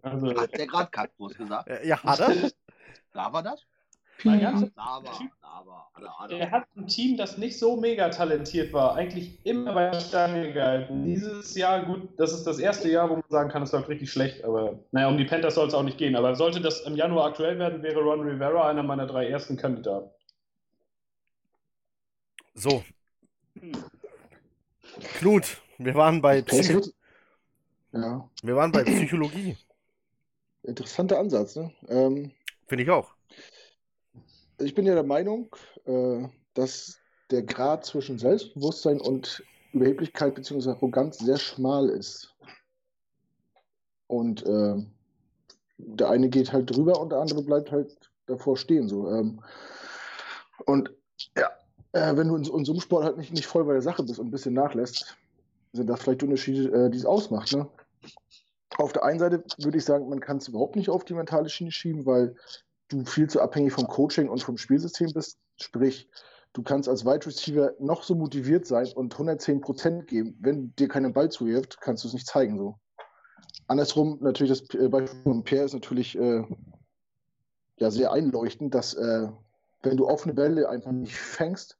Also, 0.02 0.34
hat 0.34 0.54
der 0.54 0.66
gerade 0.66 0.90
Kackwurst 0.90 1.36
gesagt? 1.36 1.68
Ja, 1.84 2.02
hat 2.02 2.20
er? 2.20 2.50
Da 3.12 3.30
war 3.30 3.42
das? 3.42 3.66
Ja, 4.24 4.68
er 6.30 6.50
hat 6.50 6.64
ein 6.76 6.86
Team, 6.86 7.16
das 7.16 7.38
nicht 7.38 7.58
so 7.58 7.76
mega 7.76 8.08
talentiert 8.08 8.72
war, 8.72 8.94
eigentlich 8.94 9.38
immer 9.44 9.72
bei 9.74 9.90
der 9.90 10.00
Stange 10.00 10.52
gehalten. 10.52 11.04
Dieses 11.04 11.54
Jahr, 11.54 11.84
gut, 11.84 12.08
das 12.16 12.32
ist 12.32 12.44
das 12.44 12.58
erste 12.58 12.90
Jahr, 12.90 13.10
wo 13.10 13.14
man 13.14 13.24
sagen 13.28 13.50
kann, 13.50 13.62
es 13.62 13.72
läuft 13.72 13.88
richtig 13.88 14.10
schlecht, 14.10 14.44
aber 14.44 14.78
naja, 14.92 15.08
um 15.08 15.18
die 15.18 15.24
Panthers 15.24 15.54
soll 15.54 15.68
es 15.68 15.74
auch 15.74 15.82
nicht 15.82 15.98
gehen. 15.98 16.16
Aber 16.16 16.34
sollte 16.34 16.60
das 16.60 16.80
im 16.82 16.96
Januar 16.96 17.26
aktuell 17.26 17.58
werden, 17.58 17.82
wäre 17.82 18.00
Ron 18.00 18.20
Rivera 18.20 18.68
einer 18.68 18.82
meiner 18.82 19.06
drei 19.06 19.28
ersten 19.28 19.56
Kandidaten. 19.56 20.10
So. 22.54 22.84
Knut, 25.18 25.60
wir 25.78 25.94
waren 25.94 26.20
bei 26.20 26.42
Psych 26.42 26.92
ja. 27.92 28.28
Wir 28.42 28.56
waren 28.56 28.72
bei 28.72 28.84
Psychologie. 28.84 29.56
Interessanter 30.62 31.18
Ansatz, 31.18 31.56
ne? 31.56 31.72
Ähm, 31.88 32.30
Finde 32.66 32.84
ich 32.84 32.90
auch. 32.90 33.14
Ich 34.60 34.74
bin 34.74 34.86
ja 34.86 34.94
der 34.94 35.04
Meinung, 35.04 35.54
äh, 35.86 36.28
dass 36.54 36.98
der 37.30 37.42
Grad 37.42 37.86
zwischen 37.86 38.18
Selbstbewusstsein 38.18 39.00
und 39.00 39.42
Überheblichkeit 39.72 40.34
bzw. 40.34 40.70
Arroganz 40.70 41.18
sehr 41.18 41.38
schmal 41.38 41.88
ist. 41.88 42.34
Und 44.06 44.44
äh, 44.44 44.74
der 45.78 46.10
eine 46.10 46.28
geht 46.28 46.52
halt 46.52 46.74
drüber 46.74 47.00
und 47.00 47.10
der 47.10 47.20
andere 47.20 47.42
bleibt 47.42 47.70
halt 47.70 48.10
davor 48.26 48.56
stehen. 48.56 48.88
So. 48.88 49.10
Ähm, 49.10 49.40
und 50.66 50.92
ja, 51.36 51.50
äh, 51.92 52.16
wenn 52.16 52.28
du 52.28 52.36
in, 52.36 52.44
in, 52.44 52.64
so 52.64 52.72
einem 52.72 52.80
Sport 52.80 53.04
halt 53.04 53.16
nicht, 53.16 53.32
nicht 53.32 53.46
voll 53.46 53.64
bei 53.64 53.72
der 53.72 53.82
Sache 53.82 54.02
bist 54.02 54.18
und 54.18 54.28
ein 54.28 54.32
bisschen 54.32 54.54
nachlässt, 54.54 55.16
sind 55.72 55.88
das 55.88 56.02
vielleicht 56.02 56.22
Unterschiede, 56.22 56.86
äh, 56.86 56.90
die 56.90 56.98
es 56.98 57.06
ausmacht. 57.06 57.52
Ne? 57.52 57.68
Auf 58.76 58.92
der 58.92 59.04
einen 59.04 59.20
Seite 59.20 59.42
würde 59.58 59.78
ich 59.78 59.84
sagen, 59.84 60.08
man 60.08 60.20
kann 60.20 60.38
es 60.38 60.48
überhaupt 60.48 60.76
nicht 60.76 60.90
auf 60.90 61.04
die 61.04 61.14
mentale 61.14 61.48
Schiene 61.48 61.70
schieben, 61.70 62.06
weil 62.06 62.34
du 62.90 63.04
viel 63.04 63.28
zu 63.28 63.40
abhängig 63.40 63.72
vom 63.72 63.86
Coaching 63.86 64.28
und 64.28 64.42
vom 64.42 64.58
Spielsystem 64.58 65.12
bist. 65.12 65.38
Sprich, 65.56 66.08
du 66.52 66.62
kannst 66.62 66.88
als 66.88 67.04
Wide 67.04 67.26
Receiver 67.26 67.72
noch 67.78 68.02
so 68.02 68.14
motiviert 68.14 68.66
sein 68.66 68.88
und 68.94 69.12
110 69.14 69.60
Prozent 69.60 70.06
geben. 70.08 70.36
Wenn 70.40 70.74
dir 70.76 70.88
keinen 70.88 71.12
Ball 71.12 71.30
zuwirft, 71.30 71.80
kannst 71.80 72.04
du 72.04 72.08
es 72.08 72.14
nicht 72.14 72.26
zeigen. 72.26 72.58
So. 72.58 72.76
Andersrum, 73.66 74.18
natürlich, 74.20 74.58
das 74.58 74.78
äh, 74.78 74.88
Beispiel 74.88 75.22
von 75.22 75.44
Pierre 75.44 75.64
ist 75.64 75.74
natürlich 75.74 76.18
äh, 76.18 76.44
ja, 77.76 77.90
sehr 77.90 78.12
einleuchtend, 78.12 78.74
dass 78.74 78.94
äh, 78.94 79.28
wenn 79.82 79.96
du 79.96 80.06
offene 80.06 80.34
Bälle 80.34 80.68
einfach 80.68 80.92
nicht 80.92 81.16
fängst, 81.16 81.78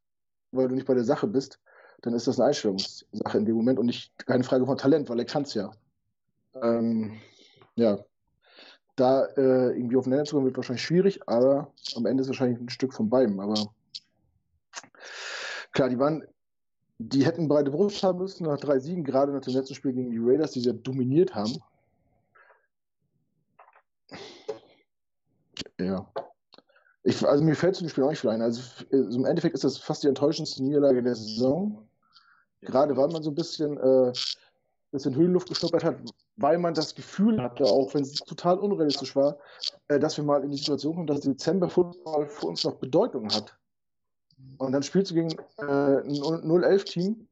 weil 0.53 0.68
du 0.68 0.75
nicht 0.75 0.87
bei 0.87 0.94
der 0.94 1.05
Sache 1.05 1.27
bist, 1.27 1.61
dann 2.03 2.14
ist 2.14 2.27
das 2.27 2.38
eine 2.38 2.49
Einstellungssache 2.49 3.37
in 3.37 3.44
dem 3.44 3.57
Moment 3.57 3.79
und 3.79 3.87
nicht 3.87 4.27
keine 4.27 4.44
Frage 4.44 4.64
von 4.64 4.79
Talent, 4.79 5.11
weil 5.11 5.18
er 5.18 5.27
kann 5.27 5.42
es 5.42 5.55
ja. 5.55 5.70
Ähm, 6.55 7.20
ja, 7.75 7.99
da 9.01 9.25
äh, 9.37 9.77
irgendwie 9.77 9.97
aufeinander 9.97 10.25
zu 10.25 10.35
kommen, 10.35 10.47
wird 10.47 10.57
wahrscheinlich 10.57 10.85
schwierig, 10.85 11.21
aber 11.27 11.73
am 11.97 12.07
Ende 12.07 12.23
ist 12.23 12.29
wahrscheinlich 12.29 12.61
ein 12.61 12.69
Stück 12.69 12.93
von 12.93 13.09
beiden. 13.09 13.41
Aber 13.41 13.73
klar, 15.73 15.89
die 15.89 15.99
waren, 15.99 16.25
die 16.99 17.25
hätten 17.25 17.49
breite 17.49 17.71
Brust 17.71 18.03
haben 18.03 18.19
müssen 18.19 18.45
nach 18.45 18.61
drei 18.61 18.79
Siegen, 18.79 19.05
gerade 19.05 19.33
nach 19.33 19.41
dem 19.41 19.55
letzten 19.55 19.75
Spiel 19.75 19.93
gegen 19.93 20.11
die 20.11 20.19
Raiders, 20.19 20.53
die 20.53 20.61
ja 20.61 20.73
dominiert 20.73 21.35
haben. 21.35 21.57
Ja. 25.79 26.07
Ich, 27.03 27.27
also 27.27 27.43
mir 27.43 27.57
fällt 27.57 27.77
zu 27.77 27.85
dem 27.85 27.89
Spiel 27.89 28.05
auch 28.05 28.11
nicht 28.11 28.21
viel 28.21 28.29
ein. 28.29 28.43
Also, 28.43 28.61
also, 28.93 29.19
im 29.19 29.25
Endeffekt 29.25 29.55
ist 29.55 29.65
das 29.65 29.79
fast 29.79 30.03
die 30.03 30.09
enttäuschendste 30.09 30.63
Niederlage 30.63 31.03
der 31.03 31.15
Saison. 31.15 31.89
Gerade 32.61 32.95
weil 32.99 33.09
man 33.09 33.23
so 33.23 33.31
ein 33.31 33.35
bisschen 33.35 33.79
äh, 33.79 34.13
bisschen 34.90 35.14
Höhenluft 35.14 35.48
geschnuppert 35.48 35.85
hat, 35.85 35.96
weil 36.37 36.59
man 36.59 36.74
das 36.74 36.94
Gefühl 36.94 37.40
hatte, 37.40 37.64
auch 37.64 37.94
wenn 37.94 38.03
es 38.03 38.14
total 38.14 38.59
unrealistisch 38.59 39.14
war, 39.14 39.38
äh, 39.88 39.98
dass 39.98 40.16
wir 40.16 40.24
mal 40.24 40.42
in 40.42 40.50
die 40.50 40.59
Situation 40.59 40.94
kommen, 40.94 41.07
dass 41.07 41.20
Dezember-Football 41.20 42.26
für 42.26 42.46
uns 42.46 42.64
noch 42.64 42.76
Bedeutung 42.76 43.33
hat. 43.33 43.57
Und 44.59 44.72
dann 44.72 44.83
spielst 44.83 45.11
du 45.11 45.14
gegen 45.14 45.31
äh, 45.59 45.62
ein 45.62 46.11
0-11-Team 46.11 47.29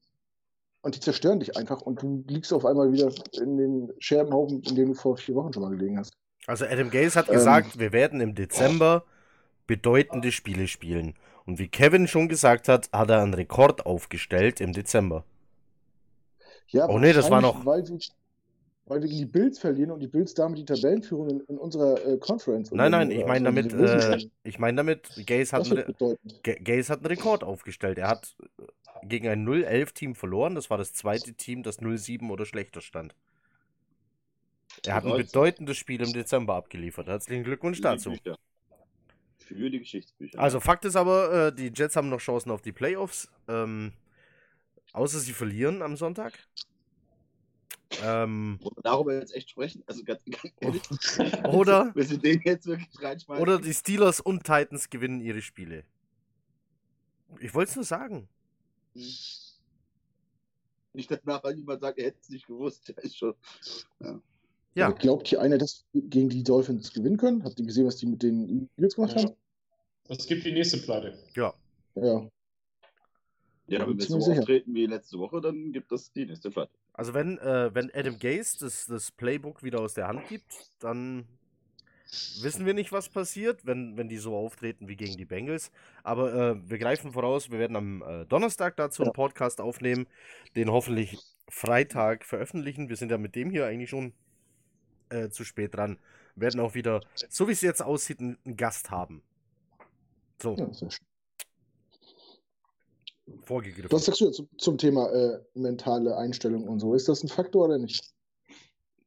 und 0.82 0.94
die 0.94 1.00
zerstören 1.00 1.40
dich 1.40 1.56
einfach 1.56 1.80
und 1.82 2.02
du 2.02 2.24
liegst 2.28 2.52
auf 2.52 2.64
einmal 2.64 2.92
wieder 2.92 3.12
in 3.32 3.56
den 3.56 3.92
Scherbenhaufen, 3.98 4.62
in 4.62 4.74
dem 4.74 4.88
du 4.88 4.94
vor 4.94 5.16
vier 5.16 5.34
Wochen 5.34 5.52
schon 5.52 5.62
mal 5.62 5.70
gelegen 5.70 5.98
hast. 5.98 6.12
Also 6.46 6.64
Adam 6.64 6.90
Gaze 6.90 7.18
hat 7.18 7.28
ähm, 7.28 7.34
gesagt, 7.34 7.78
wir 7.78 7.92
werden 7.92 8.20
im 8.20 8.34
Dezember 8.34 9.04
bedeutende 9.66 10.32
Spiele 10.32 10.66
spielen. 10.66 11.14
Und 11.44 11.58
wie 11.58 11.68
Kevin 11.68 12.08
schon 12.08 12.28
gesagt 12.28 12.68
hat, 12.68 12.90
hat 12.92 13.10
er 13.10 13.22
einen 13.22 13.34
Rekord 13.34 13.86
aufgestellt 13.86 14.60
im 14.60 14.72
Dezember. 14.72 15.24
Ja, 16.68 16.88
oh 16.88 16.98
nee, 16.98 17.12
das 17.12 17.30
war 17.30 17.40
noch. 17.40 17.64
Weil 17.64 17.84
sie, 17.84 17.98
weil 18.86 19.02
wir 19.02 19.08
gegen 19.08 19.20
die 19.20 19.26
Bills 19.26 19.58
verlieren 19.58 19.90
und 19.90 20.00
die 20.00 20.06
Bills 20.06 20.34
damit 20.34 20.58
die 20.58 20.64
Tabellenführung 20.64 21.30
in, 21.30 21.40
in 21.40 21.58
unserer 21.58 22.04
äh, 22.06 22.18
Conference. 22.18 22.70
Nein, 22.70 22.90
nein, 22.90 23.10
ich 23.10 23.24
meine 23.26 23.48
also 23.48 23.68
damit, 23.68 23.90
äh, 23.90 24.28
ich 24.44 24.58
meine 24.58 24.76
damit, 24.76 25.26
Gaze 25.26 25.56
hat, 25.56 25.68
Gaze 26.42 26.92
hat 26.92 26.98
einen 27.00 27.06
Rekord 27.06 27.44
aufgestellt. 27.44 27.98
Er 27.98 28.08
hat 28.08 28.36
äh, 28.40 29.06
gegen 29.06 29.28
ein 29.28 29.46
0-11-Team 29.46 30.14
verloren. 30.14 30.54
Das 30.54 30.70
war 30.70 30.78
das 30.78 30.92
zweite 30.92 31.34
Team, 31.34 31.62
das 31.62 31.80
0-7 31.80 32.30
oder 32.30 32.44
schlechter 32.44 32.80
stand. 32.80 33.14
Er 34.84 34.94
hat 34.94 35.04
ein 35.04 35.10
Bedeutend. 35.10 35.32
bedeutendes 35.32 35.76
Spiel 35.76 36.02
im 36.02 36.12
Dezember 36.12 36.54
abgeliefert. 36.54 37.08
Herzlichen 37.08 37.44
Glückwunsch 37.44 37.80
dazu. 37.80 38.14
Für 39.38 39.70
die 39.70 39.78
Geschichtsbücher. 39.78 40.38
Also 40.38 40.60
Fakt 40.60 40.84
ist 40.84 40.96
aber, 40.96 41.48
äh, 41.48 41.54
die 41.54 41.72
Jets 41.74 41.96
haben 41.96 42.10
noch 42.10 42.20
Chancen 42.20 42.50
auf 42.50 42.60
die 42.60 42.72
Playoffs. 42.72 43.30
Ähm, 43.48 43.92
außer 44.92 45.18
sie 45.18 45.32
verlieren 45.32 45.82
am 45.82 45.96
Sonntag. 45.96 46.38
Ähm, 48.02 48.58
Wollen 48.60 48.76
wir 48.76 48.82
darüber 48.82 49.14
jetzt 49.14 49.34
echt 49.34 49.50
sprechen? 49.50 49.82
Also 49.86 50.04
ganz, 50.04 50.20
ganz 50.24 50.54
ehrlich, 50.60 50.82
oder, 51.44 51.92
wir 51.94 52.04
sind 52.04 52.22
den 52.24 52.40
jetzt 52.44 52.66
wirklich 52.66 53.02
reinschmeißen. 53.02 53.42
oder 53.42 53.58
die 53.58 53.72
Steelers 53.74 54.20
und 54.20 54.44
Titans 54.44 54.90
gewinnen 54.90 55.20
ihre 55.20 55.40
Spiele. 55.42 55.84
Ich 57.40 57.54
wollte 57.54 57.70
es 57.70 57.76
nur 57.76 57.84
sagen. 57.84 58.28
Nicht, 60.92 61.10
dass 61.10 61.24
nachher 61.24 61.54
jemand 61.54 61.80
sagt, 61.80 61.98
er 61.98 62.06
hätte 62.06 62.18
es 62.22 62.28
nicht 62.30 62.46
gewusst. 62.46 62.88
Der 62.88 62.98
ist 63.04 63.16
schon. 63.16 63.34
Ja, 64.74 64.86
Aber 64.86 64.96
Glaubt 64.96 65.26
hier 65.28 65.40
einer, 65.40 65.58
dass 65.58 65.84
wir 65.92 66.02
gegen 66.02 66.28
die 66.28 66.42
Dolphins 66.44 66.92
gewinnen 66.92 67.16
können? 67.16 67.42
Habt 67.44 67.58
ihr 67.58 67.66
gesehen, 67.66 67.86
was 67.86 67.96
die 67.96 68.06
mit 68.06 68.22
den 68.22 68.68
Eagles 68.76 68.94
gemacht 68.94 69.14
Ja. 69.16 69.22
haben? 69.24 69.34
Das 70.04 70.26
gibt 70.26 70.44
die 70.44 70.52
nächste 70.52 70.78
Pleite. 70.78 71.18
ja. 71.34 71.52
Ja. 71.94 72.28
Ja, 73.68 73.86
wenn 73.86 73.98
wir 73.98 74.04
so 74.04 74.18
sicher. 74.18 74.40
auftreten 74.40 74.74
wie 74.74 74.86
letzte 74.86 75.18
Woche, 75.18 75.40
dann 75.40 75.72
gibt 75.72 75.92
es 75.92 76.10
die 76.12 76.24
nächste 76.24 76.50
Flight. 76.50 76.70
Also 76.94 77.14
wenn, 77.14 77.38
äh, 77.38 77.74
wenn 77.74 77.90
Adam 77.94 78.18
Gase 78.18 78.58
das, 78.60 78.86
das 78.86 79.12
Playbook 79.12 79.62
wieder 79.62 79.80
aus 79.80 79.94
der 79.94 80.08
Hand 80.08 80.26
gibt, 80.28 80.52
dann 80.80 81.26
wissen 82.40 82.64
wir 82.64 82.72
nicht, 82.72 82.92
was 82.92 83.10
passiert, 83.10 83.66
wenn, 83.66 83.96
wenn 83.96 84.08
die 84.08 84.16
so 84.16 84.34
auftreten 84.34 84.88
wie 84.88 84.96
gegen 84.96 85.16
die 85.16 85.26
Bengals. 85.26 85.70
Aber 86.02 86.32
äh, 86.32 86.70
wir 86.70 86.78
greifen 86.78 87.12
voraus, 87.12 87.50
wir 87.50 87.58
werden 87.58 87.76
am 87.76 88.02
äh, 88.02 88.24
Donnerstag 88.24 88.76
dazu 88.76 89.02
einen. 89.02 89.12
Podcast 89.12 89.60
aufnehmen, 89.60 90.06
den 90.56 90.70
hoffentlich 90.70 91.18
Freitag 91.48 92.24
veröffentlichen. 92.24 92.88
Wir 92.88 92.96
sind 92.96 93.10
ja 93.10 93.18
mit 93.18 93.34
dem 93.34 93.50
hier 93.50 93.66
eigentlich 93.66 93.90
schon 93.90 94.12
äh, 95.10 95.28
zu 95.28 95.44
spät 95.44 95.74
dran. 95.74 95.98
Wir 96.34 96.42
werden 96.42 96.60
auch 96.60 96.74
wieder, 96.74 97.02
so 97.28 97.48
wie 97.48 97.52
es 97.52 97.60
jetzt 97.60 97.82
aussieht, 97.82 98.20
einen, 98.20 98.38
einen 98.44 98.56
Gast 98.56 98.90
haben. 98.90 99.22
So, 100.40 100.56
ja 100.56 100.72
sehr 100.72 100.90
schön. 100.90 101.07
Vorgegriffen. 103.44 103.90
Was 103.90 104.06
sagst 104.06 104.20
du 104.20 104.30
zum, 104.30 104.48
zum 104.58 104.78
Thema 104.78 105.10
äh, 105.10 105.40
mentale 105.54 106.16
Einstellung 106.16 106.68
und 106.68 106.80
so? 106.80 106.94
Ist 106.94 107.08
das 107.08 107.22
ein 107.22 107.28
Faktor 107.28 107.66
oder 107.66 107.78
nicht? 107.78 108.02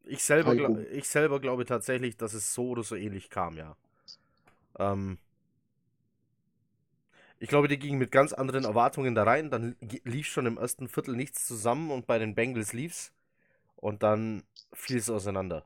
Ich 0.03 0.23
selber, 0.23 0.51
Heiko. 0.51 0.73
gla 0.73 0.81
ich 0.91 1.07
selber 1.07 1.39
glaube 1.39 1.65
tatsächlich, 1.65 2.17
dass 2.17 2.33
es 2.33 2.53
so 2.53 2.69
oder 2.69 2.83
so 2.83 2.95
ähnlich 2.95 3.29
kam, 3.29 3.55
ja. 3.57 3.75
Ähm, 4.79 5.17
ich 7.39 7.49
glaube, 7.49 7.67
die 7.67 7.79
gingen 7.79 7.97
mit 7.99 8.11
ganz 8.11 8.33
anderen 8.33 8.65
Erwartungen 8.65 9.15
da 9.15 9.23
rein. 9.23 9.49
Dann 9.49 9.75
li- 9.81 10.01
lief 10.03 10.27
schon 10.27 10.45
im 10.45 10.57
ersten 10.57 10.87
Viertel 10.87 11.15
nichts 11.15 11.47
zusammen 11.47 11.91
und 11.91 12.07
bei 12.07 12.19
den 12.19 12.35
Bengals 12.35 12.73
lief's. 12.73 13.11
Und 13.77 14.03
dann 14.03 14.43
fiel 14.73 14.97
es 14.97 15.09
auseinander. 15.09 15.65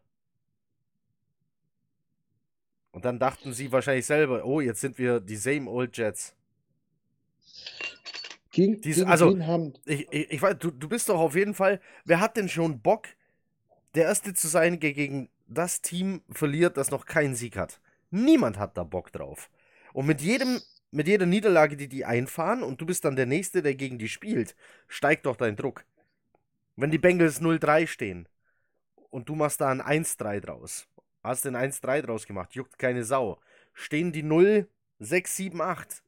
Und 2.92 3.06
dann 3.06 3.20
dachten 3.20 3.54
sie 3.54 3.72
wahrscheinlich 3.72 4.06
selber, 4.06 4.46
oh, 4.46 4.62
jetzt 4.62 4.82
sind 4.82 4.98
wir 4.98 5.20
die 5.20 5.36
same 5.36 5.70
old 5.70 5.98
Jets. 5.98 6.34
Gegen, 8.56 8.80
Dies- 8.80 8.96
gegen 9.00 9.10
also- 9.12 9.38
haben 9.46 9.74
Ich, 9.84 10.08
ich, 10.12 10.32
ich 10.32 10.42
weiß, 10.42 10.56
du, 10.60 10.72
du 10.72 10.88
bist 10.88 11.10
doch 11.10 11.20
auf 11.20 11.36
jeden 11.36 11.54
Fall. 11.54 11.82
Wer 12.06 12.22
hat 12.22 12.38
denn 12.38 12.48
schon 12.48 12.80
Bock, 12.80 13.10
der 13.96 14.06
Erste 14.06 14.34
zu 14.34 14.48
sein, 14.48 14.80
der 14.80 14.94
gegen 14.94 15.28
das 15.46 15.82
Team 15.82 16.22
verliert, 16.30 16.78
das 16.78 16.90
noch 16.90 17.06
keinen 17.06 17.36
Sieg 17.36 17.58
hat? 17.58 17.82
Niemand 18.12 18.58
hat 18.58 18.78
da 18.78 18.86
Bock 18.86 19.12
drauf. 19.12 19.50
Und 19.92 20.06
mit 20.06 20.22
jedem, 20.22 20.62
mit 20.90 21.06
jeder 21.06 21.26
Niederlage, 21.26 21.76
die 21.76 21.90
die 21.90 22.06
einfahren, 22.06 22.64
und 22.64 22.80
du 22.80 22.86
bist 22.86 23.04
dann 23.04 23.18
der 23.18 23.26
Nächste, 23.26 23.62
der 23.62 23.76
gegen 23.76 24.00
die 24.00 24.08
spielt, 24.08 24.56
steigt 24.88 25.26
doch 25.26 25.36
dein 25.36 25.58
Druck. 25.58 25.84
Wenn 26.78 26.92
die 26.92 26.98
Bengals 26.98 27.42
0-3 27.42 27.88
stehen 27.88 28.26
und 29.10 29.28
du 29.28 29.36
machst 29.36 29.60
da 29.60 29.68
ein 29.68 29.82
1-3 29.82 30.40
draus, 30.40 30.88
hast 31.24 31.44
den 31.44 31.58
1-3 31.58 32.04
draus 32.04 32.26
gemacht, 32.26 32.54
juckt 32.54 32.80
keine 32.80 33.04
Sau, 33.04 33.38
stehen 33.74 34.14
die 34.14 34.24
0, 34.24 34.70
6, 35.00 35.36
7, 35.36 35.62
8 35.62 36.04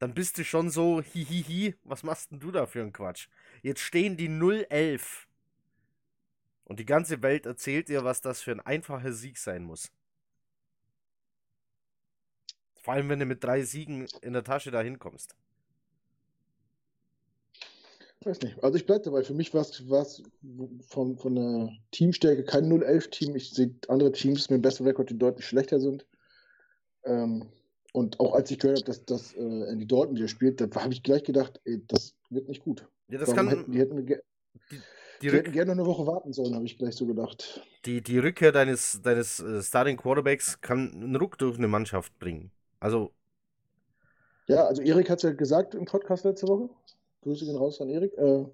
dann 0.00 0.14
bist 0.14 0.38
du 0.38 0.44
schon 0.44 0.70
so, 0.70 1.02
hihihi, 1.02 1.74
was 1.84 2.02
machst 2.02 2.30
denn 2.30 2.40
du 2.40 2.50
da 2.50 2.66
für 2.66 2.80
einen 2.80 2.92
Quatsch? 2.92 3.28
Jetzt 3.62 3.80
stehen 3.80 4.16
die 4.16 4.30
0-11. 4.30 5.26
Und 6.64 6.80
die 6.80 6.86
ganze 6.86 7.22
Welt 7.22 7.44
erzählt 7.44 7.90
dir, 7.90 8.02
was 8.02 8.22
das 8.22 8.40
für 8.40 8.50
ein 8.50 8.60
einfacher 8.60 9.12
Sieg 9.12 9.36
sein 9.36 9.62
muss. 9.62 9.92
Vor 12.76 12.94
allem, 12.94 13.10
wenn 13.10 13.18
du 13.18 13.26
mit 13.26 13.44
drei 13.44 13.62
Siegen 13.62 14.06
in 14.22 14.32
der 14.32 14.42
Tasche 14.42 14.70
da 14.70 14.80
hinkommst. 14.80 15.36
Weiß 18.24 18.40
nicht. 18.40 18.62
Also 18.64 18.76
ich 18.76 18.86
bleibe 18.86 19.04
dabei. 19.04 19.22
Für 19.22 19.34
mich 19.34 19.52
war 19.52 19.62
es 19.62 20.22
von, 20.88 21.18
von 21.18 21.34
der 21.34 21.76
Teamstärke 21.90 22.44
kein 22.44 22.72
0-11-Team. 22.72 23.36
Ich 23.36 23.50
sehe 23.50 23.74
andere 23.88 24.12
Teams 24.12 24.48
mit 24.48 24.60
dem 24.60 24.62
besten 24.62 24.84
Rekord, 24.84 25.10
die 25.10 25.18
deutlich 25.18 25.46
schlechter 25.46 25.78
sind. 25.78 26.06
Ähm, 27.04 27.50
und 27.92 28.20
auch 28.20 28.34
als 28.34 28.50
ich 28.50 28.58
gehört 28.58 28.78
habe, 28.78 28.86
dass, 28.86 29.04
dass 29.04 29.34
äh, 29.34 29.40
Andy 29.70 29.86
Dalton 29.86 30.16
wieder 30.16 30.28
spielt, 30.28 30.60
da 30.60 30.68
habe 30.80 30.92
ich 30.92 31.02
gleich 31.02 31.24
gedacht, 31.24 31.60
ey, 31.64 31.82
das 31.86 32.14
wird 32.30 32.48
nicht 32.48 32.62
gut. 32.64 32.88
Ja, 33.08 33.18
das 33.18 33.28
Warum 33.28 33.34
kann. 33.34 33.48
hätten, 33.48 33.70
die 33.72 33.78
hätten, 33.78 34.06
ge 34.06 34.20
die, 34.70 34.84
die 35.22 35.30
hätten 35.32 35.52
gerne 35.52 35.74
noch 35.74 35.84
eine 35.84 35.86
Woche 35.86 36.06
warten 36.06 36.32
sollen, 36.32 36.54
habe 36.54 36.64
ich 36.66 36.78
gleich 36.78 36.94
so 36.96 37.06
gedacht. 37.06 37.62
die, 37.86 38.02
die 38.02 38.18
Rückkehr 38.18 38.52
deines, 38.52 39.00
deines 39.02 39.40
äh, 39.40 39.62
Starting 39.62 39.96
Quarterbacks 39.96 40.60
kann 40.60 40.92
einen 40.92 41.16
Ruck 41.16 41.38
durch 41.38 41.58
eine 41.58 41.68
Mannschaft 41.68 42.18
bringen. 42.18 42.52
Also, 42.80 43.14
Ja, 44.46 44.66
also 44.66 44.82
Erik 44.82 45.08
hat 45.10 45.18
es 45.18 45.22
ja 45.22 45.32
gesagt 45.32 45.74
im 45.74 45.84
Podcast 45.86 46.24
letzte 46.24 46.46
Woche. 46.48 46.68
Grüße 47.22 47.44
gehen 47.44 47.56
raus 47.56 47.80
an 47.80 47.88
Erik. 47.90 48.12
Äh, 48.18 48.46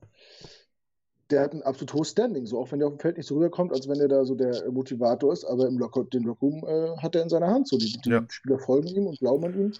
der 1.31 1.41
hat 1.41 1.53
ein 1.53 1.63
absolut 1.63 1.93
hohes 1.95 2.11
Standing, 2.11 2.47
so 2.47 2.59
auch 2.59 2.71
wenn 2.71 2.79
der 2.79 2.89
auf 2.89 2.95
dem 2.95 3.01
Feld 3.01 3.17
nicht 3.17 3.27
so 3.27 3.35
rüberkommt, 3.35 3.73
als 3.73 3.89
wenn 3.89 4.01
er 4.01 4.09
da 4.09 4.25
so 4.25 4.35
der 4.35 4.65
äh, 4.65 4.71
Motivator 4.71 5.33
ist, 5.33 5.45
aber 5.45 5.67
im 5.67 5.79
Locker, 5.79 6.05
den 6.05 6.23
Lockroom 6.23 6.65
äh, 6.67 6.97
hat 6.99 7.15
er 7.17 7.23
in 7.23 7.29
seiner 7.29 7.49
Hand. 7.49 7.69
So, 7.69 7.79
die, 7.79 7.93
die 8.05 8.11
Ja. 8.11 8.25
Spieler 8.29 8.59
folgen 8.59 8.89
ihm 8.89 9.07
und 9.07 9.19
glauben 9.19 9.45
an 9.45 9.55
ihn. 9.59 9.73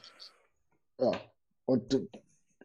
Ja. 0.99 1.13
Und 1.67 1.95
äh, 1.95 2.07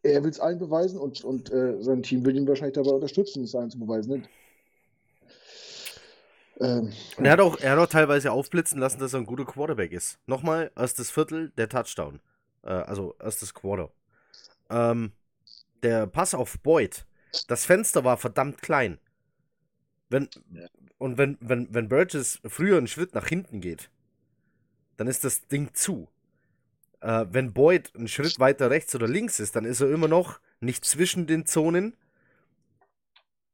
er 0.04 0.24
will 0.24 0.32
es 0.32 0.40
allen 0.40 0.58
beweisen 0.58 1.00
und, 1.00 1.24
und 1.24 1.52
äh, 1.52 1.82
sein 1.82 2.02
Team 2.02 2.26
will 2.26 2.36
ihn 2.36 2.48
wahrscheinlich 2.48 2.76
dabei 2.76 2.92
unterstützen, 2.92 3.44
es 3.44 3.54
allen 3.54 3.70
zu 3.70 3.80
beweisen. 3.80 4.28
Ähm, 6.60 6.92
Und 7.18 7.26
er 7.26 7.32
hat, 7.34 7.40
auch, 7.42 7.60
er 7.60 7.72
hat 7.72 7.80
auch 7.80 7.88
teilweise 7.88 8.32
aufblitzen 8.32 8.80
lassen, 8.80 9.00
dass 9.00 9.14
er 9.14 9.20
ein 9.20 9.26
guter 9.26 9.46
Quarterback 9.46 9.92
ist. 9.92 10.20
Nochmal, 10.28 10.72
erstes 10.76 11.12
Viertel, 11.12 11.52
der 11.58 11.70
Touchdown. 11.70 12.20
Äh, 12.64 12.70
also 12.70 13.16
erstes 13.20 13.54
Quarter. 13.54 13.90
Ähm, 14.70 15.12
der 15.84 16.08
Pass 16.08 16.34
auf 16.34 16.60
Boyd. 16.62 17.06
Das 17.48 17.66
Fenster 17.66 18.04
war 18.04 18.18
verdammt 18.18 18.62
klein. 18.62 19.00
Wenn. 20.10 20.30
Und 20.98 21.18
wenn, 21.18 21.38
wenn, 21.40 21.74
wenn 21.74 21.90
Burgess 21.90 22.40
früher 22.46 22.78
einen 22.78 22.88
Schritt 22.88 23.16
nach 23.16 23.28
hinten 23.28 23.60
geht, 23.60 23.90
dann 24.98 25.08
ist 25.08 25.24
das 25.24 25.48
Ding 25.48 25.74
zu. 25.74 26.10
Äh, 27.00 27.26
wenn 27.32 27.54
Boyd 27.54 27.92
einen 27.96 28.08
Schritt 28.08 28.40
weiter 28.40 28.70
rechts 28.70 28.94
oder 28.94 29.08
links 29.08 29.40
ist, 29.40 29.56
dann 29.56 29.66
ist 29.66 29.82
er 29.82 29.90
immer 29.90 30.08
noch 30.08 30.40
nicht 30.60 30.86
zwischen 30.86 31.26
den 31.26 31.48
Zonen, 31.48 31.98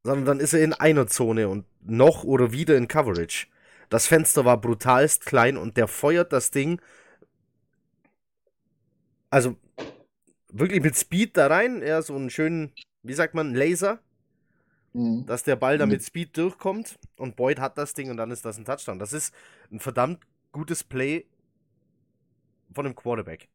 sondern 0.02 0.26
dann 0.26 0.40
ist 0.40 0.52
er 0.52 0.62
in 0.62 0.74
einer 0.74 1.06
Zone 1.06 1.48
und 1.48 1.64
noch 1.80 2.24
oder 2.24 2.52
wieder 2.52 2.76
in 2.76 2.86
Coverage. 2.86 3.46
Das 3.88 4.06
Fenster 4.06 4.44
war 4.44 4.60
brutalst 4.60 5.24
klein 5.24 5.56
und 5.56 5.76
der 5.76 5.88
feuert 5.88 6.32
das 6.32 6.50
Ding. 6.50 6.80
Also 9.30 9.56
wirklich 10.52 10.82
mit 10.82 10.96
Speed 10.96 11.36
da 11.36 11.46
rein. 11.46 11.82
Ja, 11.82 12.02
so 12.02 12.14
einen 12.14 12.30
schönen, 12.30 12.72
wie 13.08 13.14
sagt 13.14 13.34
man, 13.34 13.54
Laser, 13.54 14.00
mh. 14.94 15.24
dass 15.26 15.42
der 15.44 15.56
Ball 15.56 15.78
da 15.78 15.86
Mhm. 15.86 15.86
mit 15.86 16.02
Speed 16.02 16.36
durchkommt 16.36 16.98
und 17.16 17.36
Boyd 17.36 17.60
hat 17.60 17.78
das 17.78 17.94
Ding 17.94 18.10
und 18.10 18.16
dann 18.16 18.30
ist 18.30 18.44
das 18.44 18.58
ein 18.58 18.64
Touchdown. 18.64 18.98
Das 18.98 19.12
ist 19.12 19.34
ein 19.70 19.80
verdammt 19.80 20.20
gutes 20.52 20.82
Play 20.84 21.26
von 22.74 22.86
einem 22.86 22.94
Quarterback. 22.94 23.48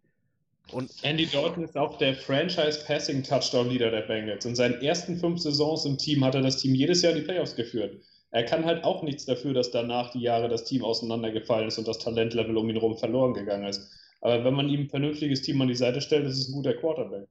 Und 0.72 0.92
Andy 1.04 1.26
Dalton 1.30 1.64
ist 1.64 1.78
auch 1.78 1.98
der 1.98 2.16
Franchise 2.16 2.84
Passing 2.86 3.24
Touchdown 3.24 3.70
Leader 3.70 3.92
der 3.92 4.02
Bengals. 4.02 4.44
In 4.44 4.56
seinen 4.56 4.82
ersten 4.82 5.16
fünf 5.18 5.40
Saisons 5.40 5.86
im 5.86 5.98
Team 5.98 6.24
hat 6.26 6.36
er 6.36 6.42
das 6.42 6.58
Team 6.58 6.76
jedes 6.76 7.02
Jahr 7.02 7.14
in 7.14 7.20
die 7.20 7.26
Playoffs 7.26 7.56
geführt. 7.56 8.02
Er 8.32 8.44
kann 8.44 8.66
halt 8.66 8.84
auch 8.84 9.04
nichts 9.04 9.26
dafür, 9.26 9.54
dass 9.54 9.72
danach 9.72 10.12
die 10.12 10.20
Jahre 10.22 10.50
das 10.50 10.66
Team 10.66 10.84
auseinandergefallen 10.84 11.70
ist 11.70 11.78
und 11.78 11.88
das 11.88 12.00
Talentlevel 12.00 12.58
um 12.58 12.68
ihn 12.70 12.76
herum 12.76 12.98
verloren 12.98 13.34
gegangen 13.34 13.68
ist. 13.68 13.90
Aber 14.20 14.44
wenn 14.44 14.54
man 14.54 14.68
ihm 14.70 14.82
ein 14.82 14.90
vernünftiges 14.90 15.44
Team 15.44 15.62
an 15.62 15.70
die 15.70 15.76
Seite 15.76 16.02
stellt, 16.02 16.26
ist 16.26 16.40
es 16.40 16.50
ein 16.50 16.54
guter 16.54 16.74
Quarterback. 16.74 17.28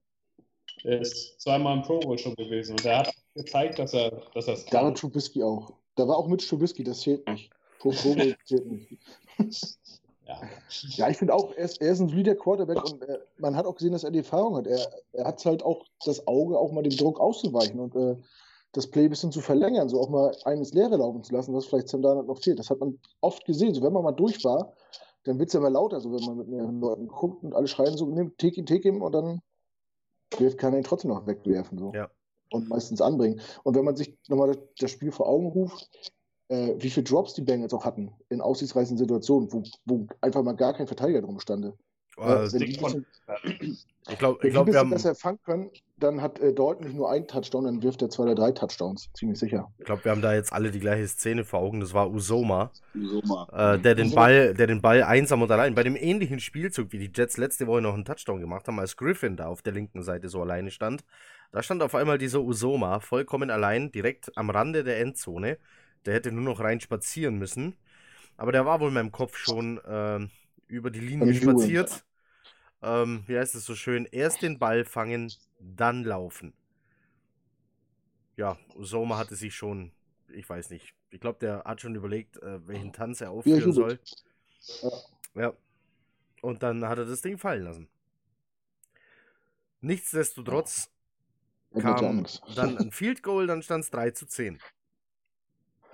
Er 0.84 1.00
ist 1.00 1.40
zweimal 1.40 1.76
im 1.76 1.82
Pro 1.82 2.00
Bowl 2.00 2.18
schon 2.18 2.34
gewesen 2.34 2.72
und 2.72 2.84
er 2.84 3.00
hat 3.00 3.14
gezeigt, 3.34 3.78
dass 3.78 3.94
er 3.94 4.10
dass 4.34 4.48
er 4.48 4.54
es 4.54 4.66
Da 4.66 4.78
war 4.78 4.84
kann. 4.84 4.94
Trubisky 4.94 5.42
auch. 5.42 5.72
Da 5.96 6.08
war 6.08 6.16
auch 6.16 6.26
mit 6.26 6.46
Trubisky, 6.46 6.82
das 6.84 7.00
zählt 7.00 7.26
nicht. 7.28 7.50
Pro 7.78 7.90
Pro 7.90 8.14
Bowl 8.14 8.34
zählt 8.44 8.66
nicht. 8.66 8.98
Ja. 10.26 10.40
Ja, 10.96 11.08
ich 11.10 11.16
finde 11.18 11.34
auch, 11.34 11.52
er 11.52 11.64
ist, 11.64 11.80
er 11.80 11.92
ist 11.92 12.00
ein 12.00 12.08
solider 12.08 12.34
Quarterback 12.34 12.82
und 12.84 13.02
äh, 13.02 13.18
man 13.38 13.56
hat 13.56 13.66
auch 13.66 13.74
gesehen, 13.74 13.92
dass 13.92 14.04
er 14.04 14.10
die 14.10 14.20
Erfahrung 14.20 14.56
hat. 14.56 14.66
Er, 14.66 14.80
er 15.12 15.24
hat 15.26 15.44
halt 15.44 15.62
auch 15.62 15.84
das 16.04 16.26
Auge, 16.26 16.58
auch 16.58 16.72
mal 16.72 16.82
dem 16.82 16.96
Druck 16.96 17.20
auszuweichen. 17.20 17.78
Und 17.78 17.94
äh, 17.94 18.16
das 18.72 18.86
Play 18.86 19.04
ein 19.04 19.10
bisschen 19.10 19.32
zu 19.32 19.40
verlängern, 19.40 19.88
so 19.88 20.00
auch 20.00 20.08
mal 20.08 20.34
eines 20.44 20.72
Leere 20.72 20.96
laufen 20.96 21.22
zu 21.22 21.34
lassen, 21.34 21.54
was 21.54 21.66
vielleicht 21.66 21.88
Sam 21.88 22.02
Darnold 22.02 22.26
noch 22.26 22.40
fehlt. 22.40 22.58
Das 22.58 22.70
hat 22.70 22.80
man 22.80 22.98
oft 23.20 23.44
gesehen. 23.44 23.74
So, 23.74 23.82
wenn 23.82 23.92
man 23.92 24.02
mal 24.02 24.12
durch 24.12 24.42
war, 24.44 24.72
dann 25.24 25.38
wird 25.38 25.48
es 25.48 25.52
ja 25.52 25.60
immer 25.60 25.70
lauter, 25.70 26.00
so 26.00 26.10
wenn 26.12 26.24
man 26.24 26.38
mit 26.38 26.48
mehreren 26.48 26.80
Leuten 26.80 27.06
guckt 27.06 27.44
und 27.44 27.54
alle 27.54 27.68
schreien 27.68 27.96
so, 27.96 28.06
nimm, 28.06 28.34
take 28.38 28.58
ihn, 28.58 28.66
take 28.66 28.88
ihn 28.88 29.02
und 29.02 29.12
dann 29.12 29.42
kann 30.58 30.72
er 30.72 30.80
ihn 30.80 30.84
trotzdem 30.84 31.10
noch 31.10 31.26
wegwerfen. 31.26 31.78
So. 31.78 31.92
Ja. 31.94 32.10
Und 32.50 32.68
meistens 32.68 33.00
anbringen. 33.00 33.40
Und 33.62 33.76
wenn 33.76 33.84
man 33.84 33.96
sich 33.96 34.16
nochmal 34.28 34.56
das 34.78 34.90
Spiel 34.90 35.10
vor 35.10 35.26
Augen 35.26 35.46
ruft, 35.46 35.88
äh, 36.48 36.74
wie 36.78 36.90
viele 36.90 37.04
Drops 37.04 37.34
die 37.34 37.42
Bengals 37.42 37.72
auch 37.72 37.84
hatten 37.84 38.12
in 38.28 38.40
aussichtsreichen 38.40 38.98
Situationen, 38.98 39.50
wo, 39.52 39.62
wo 39.86 40.06
einfach 40.20 40.42
mal 40.42 40.52
gar 40.52 40.74
kein 40.74 40.86
Verteidiger 40.86 41.22
drum 41.22 41.40
stande. 41.40 41.78
Äh, 42.18 42.22
wenn 42.52 42.58
die 42.60 42.74
von- 42.78 42.92
bisschen, 42.92 43.06
ich 44.08 44.18
glaube, 44.18 44.50
glaub, 44.50 44.66
wir 44.66 44.78
haben, 44.78 44.90
besser 44.90 45.14
fangen 45.14 45.38
können, 45.44 45.70
dann 45.96 46.20
hat 46.20 46.40
äh, 46.40 46.52
Dalton 46.52 46.84
nicht 46.86 46.96
nur 46.96 47.10
einen 47.10 47.26
Touchdown, 47.28 47.64
dann 47.64 47.82
wirft 47.82 48.02
er 48.02 48.10
zwei 48.10 48.24
oder 48.24 48.34
drei 48.34 48.50
Touchdowns. 48.52 49.08
Ziemlich 49.14 49.38
sicher. 49.38 49.72
ich 49.78 49.84
glaub, 49.84 50.04
wir 50.04 50.10
haben 50.10 50.22
da 50.22 50.34
jetzt 50.34 50.52
alle 50.52 50.70
die 50.72 50.80
gleiche 50.80 51.06
Szene 51.06 51.44
vor 51.44 51.60
Augen. 51.60 51.78
Das 51.80 51.94
war 51.94 52.10
Usoma, 52.10 52.72
So 52.94 53.20
mal. 53.22 53.74
äh, 53.76 53.78
der 53.78 53.94
den. 53.94 54.12
Ball, 54.12 54.54
der 54.54 54.66
den 54.66 54.82
Ball 54.82 55.02
einsam 55.04 55.40
und 55.42 55.50
allein 55.50 55.74
bei 55.74 55.84
dem 55.84 55.94
ähnlichen 55.96 56.40
Spielzug, 56.40 56.92
wie 56.92 56.98
die 56.98 57.12
Jets 57.14 57.36
letzte 57.36 57.66
Woche 57.68 57.80
noch 57.80 57.94
einen 57.94 58.04
Touchdown 58.04 58.40
gemacht 58.40 58.66
haben, 58.66 58.80
als 58.80 58.96
Griffin 58.96 59.36
da 59.36 59.46
auf 59.46 59.62
der 59.62 59.72
linken 59.72 60.02
Seite 60.02 60.28
so 60.28 60.42
alleine 60.42 60.70
stand. 60.72 61.04
Da 61.52 61.62
stand 61.62 61.82
auf 61.82 61.94
einmal 61.94 62.18
dieser 62.18 62.40
Usoma 62.40 62.98
vollkommen 63.00 63.50
allein, 63.50 63.92
direkt 63.92 64.36
am 64.36 64.50
Rande 64.50 64.82
der 64.84 65.00
Endzone. 65.00 65.58
Der 66.06 66.14
hätte 66.14 66.32
nur 66.32 66.42
noch 66.42 66.58
rein 66.60 66.80
spazieren 66.80 67.36
müssen. 67.38 67.76
Aber 68.36 68.50
der 68.50 68.66
war 68.66 68.80
wohl 68.80 68.88
in 68.88 68.94
meinem 68.94 69.12
Kopf 69.12 69.36
schon 69.36 69.80
ähm, 69.86 70.30
über 70.72 70.90
die 70.90 71.00
Linie 71.00 71.34
spaziert. 71.34 72.04
Ähm, 72.80 73.22
wie 73.26 73.38
heißt 73.38 73.54
es 73.54 73.64
so 73.64 73.74
schön? 73.74 74.06
Erst 74.10 74.42
den 74.42 74.58
Ball 74.58 74.84
fangen, 74.84 75.32
dann 75.60 76.02
laufen. 76.02 76.54
Ja, 78.36 78.58
Usoma 78.74 79.18
hatte 79.18 79.36
sich 79.36 79.54
schon, 79.54 79.92
ich 80.28 80.48
weiß 80.48 80.70
nicht, 80.70 80.94
ich 81.10 81.20
glaube, 81.20 81.38
der 81.40 81.64
hat 81.64 81.80
schon 81.80 81.94
überlegt, 81.94 82.38
äh, 82.38 82.66
welchen 82.66 82.92
Tanz 82.92 83.20
er 83.20 83.30
aufführen 83.30 83.72
soll. 83.72 84.00
jubelt. 84.62 85.04
Ja. 85.34 85.52
Und 86.40 86.62
dann 86.62 86.84
hat 86.88 86.98
er 86.98 87.04
das 87.04 87.20
Ding 87.20 87.38
fallen 87.38 87.64
lassen. 87.64 87.88
Nichtsdestotrotz 89.80 90.90
ja 91.74 91.94
kam 91.94 92.26
dann 92.56 92.78
ein 92.78 92.90
Field 92.90 93.22
Goal, 93.22 93.46
dann 93.46 93.62
stand 93.62 93.84
es 93.84 93.90
3 93.90 94.10
zu 94.12 94.26
10. 94.26 94.58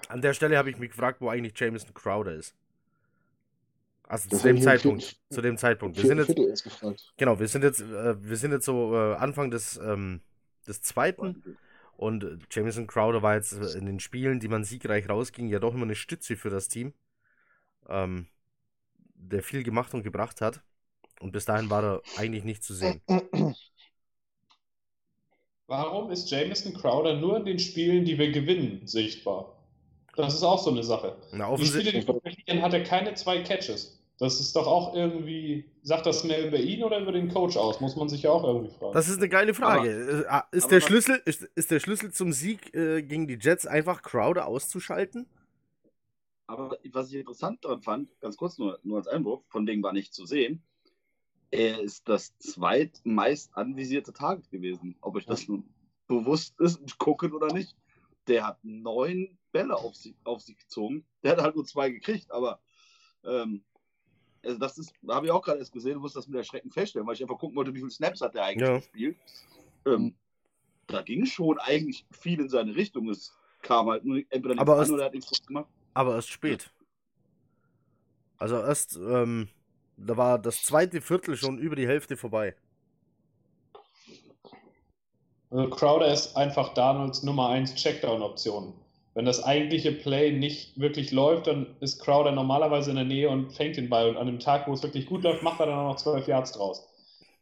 An 0.08 0.22
der 0.22 0.32
Stelle 0.32 0.56
habe 0.56 0.70
ich 0.70 0.78
mich 0.78 0.90
gefragt, 0.90 1.20
wo 1.20 1.28
eigentlich 1.28 1.58
Jameson 1.58 1.92
Crowder 1.92 2.34
ist. 2.34 2.54
Also 4.08 4.28
Das 4.30 4.40
zu 4.40 4.48
dem 4.48 4.60
Zeitpunkt. 4.62 5.02
vierten- 5.04 5.34
Zu 5.34 5.42
dem 5.42 5.56
Zeitpunkt. 5.58 5.96
Wir 5.98 6.06
sind 6.06 6.18
jetzt, 6.18 6.32
Viertel 6.34 6.96
genau, 7.18 7.38
wir 7.38 7.46
sind 7.48 7.62
jetzt, 7.62 7.80
äh, 7.80 8.22
wir 8.22 8.36
sind 8.36 8.52
jetzt 8.52 8.64
so 8.64 8.94
äh, 8.94 9.14
Anfang 9.16 9.50
des, 9.50 9.76
ähm, 9.76 10.20
des 10.66 10.80
zweiten. 10.82 11.56
Und 11.96 12.24
äh, 12.24 12.38
Jameson 12.50 12.86
Crowder 12.86 13.22
war 13.22 13.34
jetzt 13.34 13.52
äh, 13.52 13.76
in 13.78 13.84
den 13.86 14.00
Spielen, 14.00 14.40
die 14.40 14.48
man 14.48 14.64
siegreich 14.64 15.08
rausging, 15.08 15.48
ja 15.48 15.58
doch 15.58 15.74
immer 15.74 15.82
eine 15.84 15.94
Stütze 15.94 16.36
für 16.36 16.48
das 16.48 16.68
Team. 16.68 16.94
Ähm, 17.88 18.26
der 19.14 19.42
viel 19.42 19.62
gemacht 19.62 19.92
und 19.94 20.04
gebracht 20.04 20.40
hat. 20.40 20.62
Und 21.20 21.32
bis 21.32 21.44
dahin 21.44 21.68
war 21.68 21.82
er 21.84 22.02
eigentlich 22.16 22.44
nicht 22.44 22.62
zu 22.64 22.72
sehen. 22.74 23.02
Warum 25.66 26.10
ist 26.10 26.30
Jameson 26.30 26.72
Crowder 26.72 27.14
nur 27.18 27.36
in 27.36 27.44
den 27.44 27.58
Spielen, 27.58 28.04
die 28.04 28.16
wir 28.16 28.30
gewinnen, 28.30 28.86
sichtbar? 28.86 29.54
Das 30.16 30.34
ist 30.34 30.42
auch 30.42 30.62
so 30.62 30.70
eine 30.70 30.82
Sache. 30.82 31.16
Na, 31.32 31.46
Die 31.46 31.52
offensichtlich. 31.52 31.88
Spiele, 31.88 32.00
die 32.04 32.08
wir 32.08 32.20
verlieren, 32.20 32.62
hat 32.62 32.72
er 32.72 32.82
keine 32.84 33.14
zwei 33.14 33.42
Catches. 33.42 33.97
Das 34.18 34.40
ist 34.40 34.56
doch 34.56 34.66
auch 34.66 34.94
irgendwie, 34.94 35.64
sagt 35.82 36.04
das 36.06 36.24
mehr 36.24 36.44
über 36.44 36.58
ihn 36.58 36.82
oder 36.82 36.98
über 36.98 37.12
den 37.12 37.32
Coach 37.32 37.56
aus? 37.56 37.80
Muss 37.80 37.94
man 37.94 38.08
sich 38.08 38.22
ja 38.22 38.30
auch 38.30 38.42
irgendwie 38.42 38.74
fragen. 38.74 38.92
Das 38.92 39.08
ist 39.08 39.18
eine 39.18 39.28
geile 39.28 39.54
Frage. 39.54 39.90
Äh, 39.90 40.28
ah, 40.28 40.44
ist, 40.50 40.64
aber 40.64 40.74
der 40.74 40.80
Schlüssel, 40.80 41.22
ist, 41.24 41.42
ist 41.54 41.70
der 41.70 41.78
Schlüssel 41.78 42.12
zum 42.12 42.32
Sieg 42.32 42.74
äh, 42.74 43.02
gegen 43.02 43.28
die 43.28 43.38
Jets 43.40 43.66
einfach 43.66 44.02
Crowder 44.02 44.46
auszuschalten? 44.46 45.26
Aber 46.48 46.76
was 46.92 47.10
ich 47.10 47.20
interessant 47.20 47.64
daran 47.64 47.82
fand, 47.82 48.20
ganz 48.20 48.36
kurz 48.36 48.58
nur, 48.58 48.80
nur 48.82 48.96
als 48.96 49.06
Einwurf, 49.06 49.44
von 49.48 49.66
Ding 49.66 49.82
war 49.84 49.92
nicht 49.92 50.12
zu 50.12 50.26
sehen, 50.26 50.62
er 51.50 51.80
ist 51.80 52.08
das 52.08 52.36
zweitmeist 52.38 53.56
anvisierte 53.56 54.12
Target 54.12 54.50
gewesen. 54.50 54.96
Ob 55.00 55.14
euch 55.14 55.26
das 55.26 55.46
nun 55.46 55.64
bewusst 56.08 56.58
ist, 56.58 56.98
gucken 56.98 57.32
oder 57.32 57.52
nicht. 57.52 57.76
Der 58.26 58.46
hat 58.46 58.58
neun 58.62 59.38
Bälle 59.52 59.76
auf 59.76 59.94
sich, 59.94 60.16
auf 60.24 60.40
sich 60.40 60.58
gezogen. 60.58 61.06
Der 61.22 61.32
hat 61.32 61.42
halt 61.42 61.54
nur 61.54 61.64
zwei 61.64 61.90
gekriegt, 61.90 62.30
aber 62.32 62.60
ähm, 63.24 63.64
also 64.44 64.58
das 64.58 64.78
ist, 64.78 64.92
habe 65.08 65.26
ich 65.26 65.32
auch 65.32 65.42
gerade 65.42 65.58
erst 65.58 65.72
gesehen, 65.72 65.98
muss 65.98 66.12
das 66.12 66.26
mit 66.26 66.36
Erschrecken 66.36 66.70
feststellen, 66.70 67.06
weil 67.06 67.14
ich 67.14 67.22
einfach 67.22 67.38
gucken 67.38 67.56
wollte, 67.56 67.74
wie 67.74 67.78
viele 67.78 67.90
Snaps 67.90 68.20
hat 68.20 68.34
der 68.34 68.44
eigentlich 68.44 68.68
Ja. 68.68 68.76
gespielt. 68.76 69.16
Ähm, 69.86 70.14
da 70.86 71.02
ging 71.02 71.26
schon 71.26 71.58
eigentlich 71.58 72.06
viel 72.10 72.40
in 72.40 72.48
seine 72.48 72.74
Richtung. 72.74 73.08
Es 73.08 73.36
kam 73.62 73.88
halt 73.88 74.04
nur 74.04 74.18
entweder 74.30 74.54
nichts 74.54 74.60
Aber 74.60 74.80
an 74.80 74.90
oder 74.90 75.02
er 75.02 75.06
hat 75.06 75.14
nichts 75.14 75.46
gemacht. 75.46 75.68
Aber 75.94 76.14
erst 76.14 76.30
spät. 76.30 76.70
Also 78.38 78.56
erst, 78.56 78.96
ähm, 78.96 79.48
da 79.96 80.16
war 80.16 80.38
das 80.38 80.62
zweite 80.62 81.00
Viertel 81.00 81.36
schon 81.36 81.58
über 81.58 81.76
die 81.76 81.86
Hälfte 81.86 82.16
vorbei. 82.16 82.54
Also 85.50 85.70
Crowder 85.70 86.12
ist 86.12 86.36
einfach 86.36 86.74
Darnolds 86.74 87.22
Nummer 87.22 87.48
1 87.48 87.74
Checkdown-Option. 87.74 88.74
Wenn 89.18 89.24
das 89.24 89.42
eigentliche 89.42 89.90
Play 89.90 90.30
nicht 90.30 90.78
wirklich 90.78 91.10
läuft, 91.10 91.48
dann 91.48 91.74
ist 91.80 92.00
Crowder 92.00 92.30
normalerweise 92.30 92.90
in 92.90 92.96
der 92.96 93.04
Nähe 93.04 93.28
und 93.28 93.52
fängt 93.52 93.76
den 93.76 93.88
Ball. 93.88 94.10
Und 94.10 94.16
an 94.16 94.28
dem 94.28 94.38
Tag, 94.38 94.68
wo 94.68 94.72
es 94.72 94.84
wirklich 94.84 95.06
gut 95.06 95.24
läuft, 95.24 95.42
macht 95.42 95.58
er 95.58 95.66
dann 95.66 95.74
auch 95.80 95.88
noch 95.88 95.96
12 95.96 96.28
Yards 96.28 96.52
draus. 96.52 96.88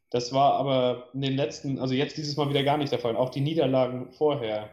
Das 0.09 0.33
war 0.33 0.55
aber 0.55 1.11
in 1.13 1.21
den 1.21 1.37
letzten, 1.37 1.79
also 1.79 1.93
jetzt 1.93 2.17
dieses 2.17 2.35
Mal 2.39 2.49
wieder 2.49 2.63
gar 2.63 2.79
nicht 2.79 2.93
der 2.93 2.99
Fall. 2.99 3.15
Auch 3.15 3.29
die 3.29 3.43
Niederlagen 3.43 4.11
vorher 4.13 4.71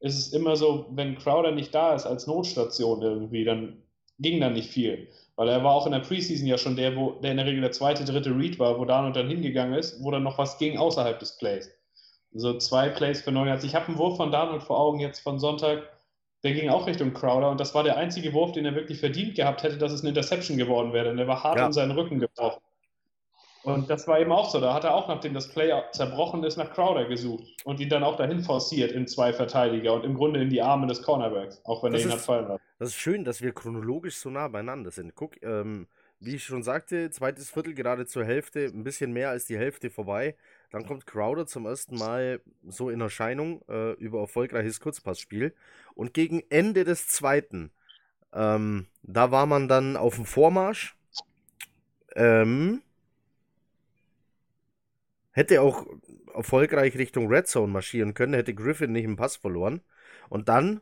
ist 0.00 0.18
es 0.18 0.32
immer 0.32 0.56
so, 0.56 0.86
wenn 0.92 1.18
Crowder 1.18 1.50
nicht 1.50 1.74
da 1.74 1.94
ist 1.94 2.06
als 2.06 2.26
Notstation 2.26 3.02
irgendwie, 3.02 3.44
dann 3.44 3.82
ging 4.18 4.40
da 4.40 4.48
nicht 4.48 4.70
viel. 4.70 5.08
Weil 5.36 5.50
er 5.50 5.62
war 5.64 5.74
auch 5.74 5.84
in 5.84 5.92
der 5.92 5.98
Preseason 5.98 6.46
ja 6.46 6.56
schon 6.56 6.76
der, 6.76 6.96
wo, 6.96 7.10
der 7.20 7.32
in 7.32 7.36
der 7.36 7.44
Regel 7.44 7.60
der 7.60 7.72
zweite, 7.72 8.06
dritte 8.06 8.34
Read 8.34 8.58
war, 8.58 8.78
wo 8.78 8.86
Darnold 8.86 9.16
dann 9.16 9.28
hingegangen 9.28 9.78
ist, 9.78 10.02
wo 10.02 10.10
dann 10.10 10.22
noch 10.22 10.38
was 10.38 10.56
ging 10.56 10.78
außerhalb 10.78 11.18
des 11.18 11.36
Plays. 11.36 11.70
So 12.32 12.56
zwei 12.56 12.88
Plays 12.88 13.20
für 13.20 13.32
neun 13.32 13.48
Yards. 13.48 13.64
Ich 13.64 13.74
habe 13.74 13.88
einen 13.88 13.98
Wurf 13.98 14.16
von 14.16 14.32
Darnold 14.32 14.62
vor 14.62 14.80
Augen 14.80 14.98
jetzt 14.98 15.20
von 15.20 15.38
Sonntag, 15.38 15.97
der 16.44 16.52
ging 16.52 16.68
auch 16.70 16.86
Richtung 16.86 17.12
Crowder 17.12 17.50
und 17.50 17.58
das 17.60 17.74
war 17.74 17.82
der 17.82 17.96
einzige 17.96 18.32
Wurf, 18.32 18.52
den 18.52 18.64
er 18.64 18.74
wirklich 18.74 19.00
verdient 19.00 19.34
gehabt 19.34 19.62
hätte, 19.62 19.78
dass 19.78 19.92
es 19.92 20.00
eine 20.00 20.10
Interception 20.10 20.56
geworden 20.56 20.92
wäre, 20.92 21.06
denn 21.06 21.16
der 21.16 21.26
war 21.26 21.42
hart 21.42 21.58
Ja. 21.58 21.66
in 21.66 21.72
seinen 21.72 21.90
Rücken 21.92 22.18
geworfen. 22.20 22.60
Und 23.64 23.90
das 23.90 24.06
war 24.06 24.20
eben 24.20 24.30
auch 24.32 24.48
so. 24.48 24.60
Da 24.60 24.72
hat 24.72 24.84
er 24.84 24.94
auch, 24.94 25.08
nachdem 25.08 25.34
das 25.34 25.48
Play 25.48 25.72
zerbrochen 25.92 26.44
ist, 26.44 26.56
nach 26.56 26.72
Crowder 26.72 27.06
gesucht 27.06 27.44
und 27.64 27.80
ihn 27.80 27.88
dann 27.88 28.04
auch 28.04 28.16
dahin 28.16 28.40
forciert 28.40 28.92
in 28.92 29.06
zwei 29.08 29.32
Verteidiger 29.32 29.92
und 29.94 30.04
im 30.04 30.14
Grunde 30.14 30.40
in 30.40 30.48
die 30.48 30.62
Arme 30.62 30.86
des 30.86 31.02
Cornerbacks, 31.02 31.60
auch 31.64 31.82
wenn 31.82 31.92
Das 31.92 32.02
er 32.02 32.06
ihn 32.06 32.08
ist- 32.12 32.18
hat 32.20 32.24
fallen 32.24 32.48
lassen. 32.48 32.62
Das 32.78 32.88
ist 32.90 32.94
schön, 32.96 33.24
dass 33.24 33.42
wir 33.42 33.52
chronologisch 33.52 34.16
so 34.16 34.30
nah 34.30 34.46
beieinander 34.48 34.90
sind. 34.92 35.14
Guck, 35.16 35.42
ähm, 35.42 35.88
wie 36.20 36.36
ich 36.36 36.44
schon 36.44 36.62
sagte, 36.62 37.10
zweites 37.10 37.50
Viertel 37.50 37.74
gerade 37.74 38.06
zur 38.06 38.24
Hälfte, 38.24 38.64
ein 38.66 38.84
bisschen 38.84 39.12
mehr 39.12 39.30
als 39.30 39.44
die 39.46 39.58
Hälfte 39.58 39.90
vorbei. 39.90 40.36
Dann 40.70 40.86
kommt 40.86 41.06
Crowder 41.06 41.46
zum 41.46 41.66
ersten 41.66 41.96
Mal 41.96 42.40
so 42.66 42.90
in 42.90 43.00
Erscheinung 43.00 43.62
äh, 43.68 43.92
über 43.92 44.20
erfolgreiches 44.20 44.80
Kurzpassspiel. 44.80 45.54
Und 45.94 46.12
gegen 46.12 46.42
Ende 46.50 46.84
des 46.84 47.08
zweiten, 47.08 47.70
ähm, 48.32 48.86
da 49.02 49.30
war 49.30 49.46
man 49.46 49.68
dann 49.68 49.96
auf 49.96 50.16
dem 50.16 50.26
Vormarsch. 50.26 50.96
Ähm, 52.14 52.82
hätte 55.32 55.62
auch 55.62 55.86
erfolgreich 56.34 56.96
Richtung 56.98 57.28
Red 57.28 57.48
Zone 57.48 57.72
marschieren 57.72 58.14
können, 58.14 58.34
hätte 58.34 58.54
Griffin 58.54 58.92
nicht 58.92 59.04
einen 59.04 59.16
Pass 59.16 59.36
verloren. 59.36 59.80
Und 60.28 60.48
dann 60.48 60.80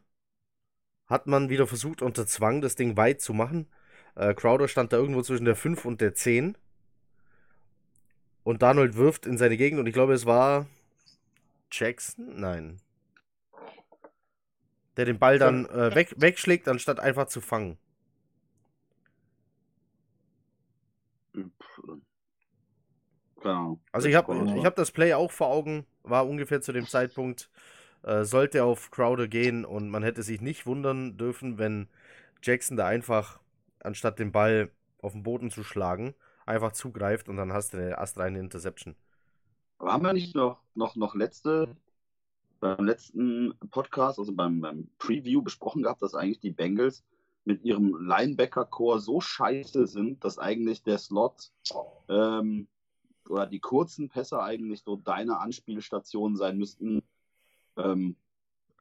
hat 1.07 1.27
man 1.27 1.49
wieder 1.49 1.67
versucht, 1.67 2.03
unter 2.03 2.27
Zwang 2.27 2.61
das 2.61 2.75
Ding 2.75 2.97
weit 2.97 3.21
zu 3.21 3.33
machen. 3.33 3.69
Äh, 4.17 4.35
Crowder 4.35 4.67
stand 4.67 4.93
da 4.93 4.97
irgendwo 4.97 5.23
zwischen 5.23 5.45
der 5.45 5.57
5 5.57 5.85
und 5.85 6.01
der 6.01 6.15
10. 6.15 6.57
Und 8.47 8.63
Darnold 8.63 8.95
wirft 8.95 9.27
in 9.27 9.39
seine 9.39 9.57
Gegend 9.57 9.81
und 9.81 9.89
ich 9.89 9.93
glaube, 9.93 10.15
es 10.15 10.25
war 10.25 10.67
Jackson? 11.73 12.39
Nein. 12.39 12.81
Der 14.97 15.05
den 15.05 15.19
Ball 15.19 15.41
dann 15.41 15.67
äh, 15.67 15.93
weg, 15.97 16.15
wegschlägt, 16.17 16.69
anstatt 16.69 17.01
einfach 17.01 17.27
zu 17.27 17.41
fangen. 17.41 17.77
Also 23.91 24.07
ich 24.07 24.15
habe 24.15 24.55
ich 24.57 24.65
hab 24.65 24.77
das 24.77 24.93
Play 24.93 25.13
auch 25.15 25.33
vor 25.33 25.49
Augen, 25.49 25.85
war 26.05 26.29
ungefähr 26.29 26.61
zu 26.61 26.73
dem 26.73 26.87
Zeitpunkt, 26.87 27.51
äh, 28.05 28.23
sollte 28.23 28.63
auf 28.63 28.93
Crowder 28.93 29.27
gehen 29.27 29.65
und 29.65 29.91
man 29.91 30.05
hätte 30.05 30.23
sich 30.23 30.41
nicht 30.41 30.67
wundern 30.67 31.17
dürfen, 31.17 31.59
wenn 31.59 31.89
Jackson 32.45 32.77
da 32.77 32.87
einfach, 32.87 33.41
anstatt 33.81 34.21
den 34.21 34.31
Ball 34.31 34.71
auf 35.03 35.15
den 35.15 35.25
Boden 35.25 35.51
zu 35.51 35.65
schlagen, 35.65 36.15
einfach 36.47 36.73
zugreift 36.73 37.29
und 37.29 37.37
dann 37.37 37.53
hast 37.53 37.75
du 37.75 37.79
eine 37.79 37.99
astreine 37.99 38.39
Interception. 38.39 38.95
Aber 39.79 39.93
haben 39.93 40.05
wir 40.05 40.13
nicht 40.13 40.35
noch, 40.35 40.63
noch, 40.75 40.97
noch 40.97 41.15
letzte, 41.15 41.77
beim 42.61 42.85
letzten 42.85 43.55
Podcast, 43.71 44.19
also 44.19 44.33
beim, 44.33 44.61
beim 44.61 44.89
Preview 44.99 45.43
besprochen 45.43 45.83
gehabt, 45.83 46.01
dass 46.01 46.15
eigentlich 46.15 46.41
die 46.41 46.53
Bengals 46.53 47.05
mit 47.45 47.63
ihrem 47.63 47.97
Linebacker-Core 48.01 49.01
so 49.01 49.21
scheiße 49.21 49.87
sind, 49.87 50.25
dass 50.25 50.39
eigentlich 50.39 50.83
der 50.83 50.99
Slot 50.99 51.53
ähm, 52.09 52.67
oder 53.29 53.47
die 53.47 53.61
kurzen 53.61 54.09
Pässe 54.09 54.43
eigentlich 54.43 54.83
so 54.83 54.97
deine 54.97 55.39
Anspielstation 55.39 56.37
sein 56.37 56.59
müssten, 56.59 57.03
ähm, 57.77 58.17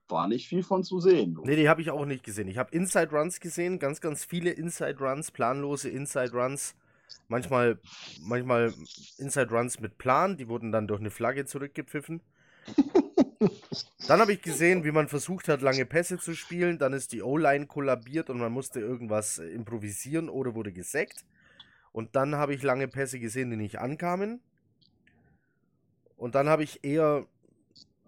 war 0.08 0.28
nicht 0.28 0.48
viel 0.48 0.64
von 0.64 0.84
zu 0.84 1.00
sehen. 1.00 1.38
Nee, 1.44 1.56
die 1.56 1.70
habe 1.70 1.82
ich 1.82 1.90
auch 1.90 2.06
nicht 2.06 2.24
gesehen. 2.24 2.48
Ich 2.48 2.58
habe 2.58 2.72
Inside 2.76 3.12
Runs 3.12 3.40
gesehen, 3.40 3.80
ganz, 3.80 4.02
ganz 4.02 4.24
viele 4.24 4.52
Inside 4.52 5.00
Runs, 5.00 5.32
planlose 5.32 5.90
Inside 5.90 6.32
Runs. 6.32 6.76
Manchmal, 7.28 7.80
manchmal 8.22 8.74
Inside 9.18 9.50
Runs 9.50 9.80
mit 9.80 9.98
Plan, 9.98 10.38
die 10.38 10.48
wurden 10.48 10.72
dann 10.72 10.88
durch 10.88 11.00
eine 11.00 11.12
Flagge 11.12 11.46
zurückgepfiffen. 11.46 12.22
Dann 14.08 14.20
habe 14.20 14.34
ich 14.34 14.42
gesehen, 14.42 14.84
wie 14.84 14.92
man 14.92 15.08
versucht 15.08 15.48
hat, 15.50 15.62
lange 15.62 15.86
Pässe 15.86 16.18
zu 16.18 16.36
spielen. 16.36 16.78
Dann 16.78 16.94
ist 16.94 17.12
die 17.12 17.22
O-Line 17.22 17.68
kollabiert 17.68 18.30
und 18.30 18.40
man 18.40 18.52
musste 18.52 18.80
irgendwas 18.80 19.40
äh, 19.40 19.48
improvisieren 19.48 20.30
oder 20.30 20.56
wurde 20.56 20.72
gesackt. 20.72 21.26
Und 21.92 22.16
dann 22.16 22.36
habe 22.36 22.54
ich 22.54 22.62
lange 22.62 22.88
Pässe 22.88 23.20
gesehen, 23.20 23.50
die 23.50 23.56
nicht 23.56 23.80
ankamen. 23.80 24.42
Und 26.18 26.36
dann 26.36 26.50
habe 26.50 26.64
ich 26.64 26.84
eher, 26.84 27.26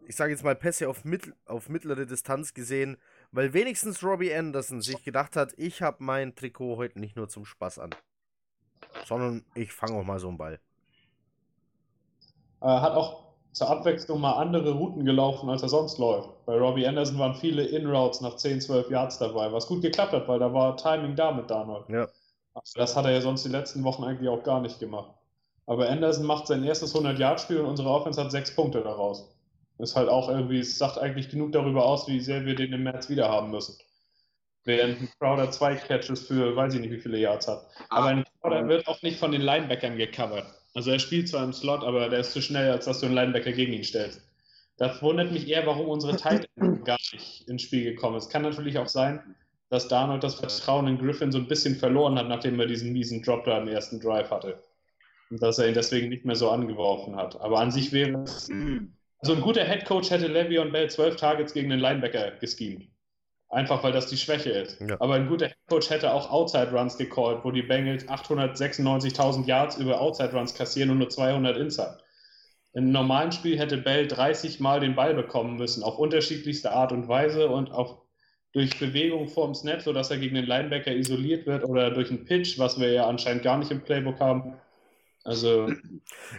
ich 0.05 0.15
sage 0.15 0.31
jetzt 0.31 0.43
mal, 0.43 0.55
Pässe 0.55 0.89
auf, 0.89 1.03
mittel, 1.03 1.33
auf 1.45 1.69
mittlere 1.69 2.05
Distanz 2.05 2.53
gesehen, 2.53 2.97
weil 3.31 3.53
wenigstens 3.53 4.03
Robbie 4.03 4.33
Anderson 4.33 4.81
sich 4.81 5.03
gedacht 5.03 5.35
hat, 5.35 5.53
ich 5.57 5.81
habe 5.81 6.03
mein 6.03 6.35
Trikot 6.35 6.77
heute 6.77 6.99
nicht 6.99 7.15
nur 7.15 7.27
zum 7.29 7.45
Spaß 7.45 7.79
an, 7.79 7.91
sondern 9.05 9.43
ich 9.55 9.71
fange 9.71 9.99
auch 9.99 10.03
mal 10.03 10.19
so 10.19 10.27
einen 10.27 10.37
Ball. 10.37 10.59
Äh, 12.61 12.67
hat 12.67 12.93
auch 12.93 13.27
zur 13.51 13.69
Abwechslung 13.69 14.21
mal 14.21 14.33
andere 14.33 14.71
Routen 14.71 15.03
gelaufen, 15.03 15.49
als 15.49 15.63
er 15.63 15.69
sonst 15.69 15.97
läuft. 15.97 16.29
Bei 16.45 16.57
Robbie 16.57 16.85
Anderson 16.85 17.17
waren 17.17 17.33
viele 17.33 17.63
In-Routes 17.63 18.21
nach 18.21 18.35
10, 18.35 18.61
12 18.61 18.91
Yards 18.91 19.17
dabei, 19.17 19.51
was 19.51 19.67
gut 19.67 19.81
geklappt 19.81 20.13
hat, 20.13 20.27
weil 20.27 20.39
da 20.39 20.53
war 20.53 20.77
Timing 20.77 21.15
da 21.15 21.31
mit 21.31 21.49
Darnold. 21.49 21.89
Ja. 21.89 22.07
Das 22.75 22.95
hat 22.95 23.05
er 23.05 23.11
ja 23.11 23.21
sonst 23.21 23.45
die 23.45 23.49
letzten 23.49 23.83
Wochen 23.83 24.03
eigentlich 24.03 24.29
auch 24.29 24.43
gar 24.43 24.61
nicht 24.61 24.79
gemacht. 24.79 25.11
Aber 25.65 25.89
Anderson 25.89 26.25
macht 26.25 26.47
sein 26.47 26.63
erstes 26.63 26.95
100-Yard-Spiel 26.95 27.59
und 27.59 27.65
unsere 27.65 27.89
Offense 27.89 28.23
hat 28.23 28.31
sechs 28.31 28.55
Punkte 28.55 28.81
daraus. 28.81 29.27
Ist 29.79 29.95
halt 29.95 30.09
auch 30.09 30.29
irgendwie, 30.29 30.59
es 30.59 30.77
sagt 30.77 30.97
eigentlich 30.97 31.29
genug 31.29 31.51
darüber 31.51 31.85
aus, 31.85 32.07
wie 32.07 32.19
sehr 32.19 32.45
wir 32.45 32.55
den 32.55 32.73
im 32.73 32.83
März 32.83 33.09
wieder 33.09 33.29
haben 33.29 33.51
müssen. 33.51 33.75
Während 34.67 35.01
ein 35.01 35.09
Crowder 35.17 35.49
zwei 35.49 35.75
Catches 35.75 36.27
für, 36.27 36.53
weiß 36.53 36.73
ich 36.73 36.81
nicht, 36.81 36.91
wie 36.91 36.99
viele 36.99 37.17
Yards 37.17 37.47
hat. 37.47 37.65
Aber 37.87 38.07
ein 38.07 38.25
Crowder 38.41 38.67
wird 38.67 38.85
auch 38.85 39.01
nicht 39.01 39.17
von 39.17 39.31
den 39.31 39.39
Linebackern 39.39 39.95
gecovert. 39.95 40.45
Also 40.73 40.91
er 40.91 40.99
spielt 40.99 41.29
zwar 41.29 41.45
im 41.45 41.53
Slot, 41.53 41.85
aber 41.85 42.09
der 42.09 42.19
ist 42.19 42.33
zu 42.33 42.41
schnell, 42.41 42.69
als 42.69 42.83
dass 42.83 42.99
du 42.99 43.05
einen 43.05 43.15
Linebacker 43.15 43.53
gegen 43.53 43.71
ihn 43.71 43.85
stellst. 43.85 44.21
Das 44.75 45.01
wundert 45.01 45.31
mich 45.31 45.47
eher, 45.47 45.65
warum 45.65 45.87
unsere 45.87 46.17
Tight 46.17 46.49
gar 46.83 46.97
nicht 47.13 47.47
ins 47.47 47.61
Spiel 47.61 47.85
gekommen 47.85 48.17
ist. 48.17 48.29
Kann 48.29 48.41
natürlich 48.41 48.77
auch 48.77 48.89
sein, 48.89 49.37
dass 49.69 49.87
Darnold 49.87 50.25
das 50.25 50.35
Vertrauen 50.35 50.87
in 50.87 50.97
Griffin 50.97 51.31
so 51.31 51.37
ein 51.37 51.47
bisschen 51.47 51.77
verloren 51.77 52.19
hat, 52.19 52.27
nachdem 52.27 52.59
er 52.59 52.67
diesen 52.67 52.91
miesen 52.91 53.23
Drop 53.23 53.45
da 53.45 53.57
im 53.59 53.69
ersten 53.69 54.01
Drive 54.01 54.29
hatte. 54.31 54.61
Und 55.29 55.41
dass 55.41 55.59
er 55.59 55.69
ihn 55.69 55.75
deswegen 55.75 56.09
nicht 56.09 56.25
mehr 56.25 56.35
so 56.35 56.49
angeworfen 56.49 57.15
hat. 57.15 57.39
Aber 57.39 57.61
an 57.61 57.71
sich 57.71 57.93
wäre 57.93 58.21
es. 58.23 58.49
Also 59.19 59.33
ein 59.33 59.41
guter 59.41 59.63
Headcoach 59.63 60.11
hätte 60.11 60.27
Le'Veon 60.27 60.73
Bell 60.73 60.89
zwölf 60.89 61.15
Targets 61.15 61.53
gegen 61.53 61.69
den 61.69 61.79
Linebacker 61.79 62.31
geschemt. 62.31 62.89
Einfach 63.49 63.81
weil 63.83 63.93
das 63.93 64.07
die 64.07 64.17
Schwäche 64.17 64.49
ist. 64.49 64.81
Ja. 64.81 64.97
Aber 64.99 65.13
ein 65.13 65.27
guter 65.27 65.47
Headcoach 65.47 65.89
hätte 65.89 66.11
auch 66.11 66.29
Outside 66.29 66.71
Runs 66.71 66.97
gecallt, 66.97 67.39
wo 67.43 67.51
die 67.51 67.61
Bengals 67.61 68.07
896.000 68.07 69.45
Yards 69.45 69.77
über 69.77 70.01
Outside 70.01 70.33
Runs 70.33 70.53
kassieren 70.53 70.89
und 70.89 70.97
nur 70.97 71.09
200 71.09 71.55
Inside. 71.57 71.99
In 72.73 72.83
einem 72.83 72.91
normalen 72.91 73.31
Spiel 73.31 73.57
hätte 73.57 73.77
Bell 73.77 74.07
30 74.07 74.59
Mal 74.59 74.81
den 74.81 74.95
Ball 74.95 75.13
bekommen 75.13 75.55
müssen, 75.55 75.81
auf 75.81 75.97
unterschiedlichste 75.97 76.71
Art 76.71 76.91
und 76.91 77.07
Weise 77.07 77.47
und 77.47 77.71
auch 77.71 78.03
durch 78.51 78.79
Bewegung 78.79 79.29
vorm 79.29 79.55
Snap, 79.55 79.81
sodass 79.81 80.11
er 80.11 80.17
gegen 80.17 80.35
den 80.35 80.45
Linebacker 80.45 80.91
isoliert 80.91 81.45
wird 81.45 81.63
oder 81.63 81.91
durch 81.91 82.09
einen 82.09 82.25
Pitch, 82.25 82.59
was 82.59 82.79
wir 82.79 82.91
ja 82.91 83.07
anscheinend 83.07 83.43
gar 83.43 83.57
nicht 83.57 83.71
im 83.71 83.81
Playbook 83.81 84.19
haben. 84.19 84.55
Also, 85.23 85.69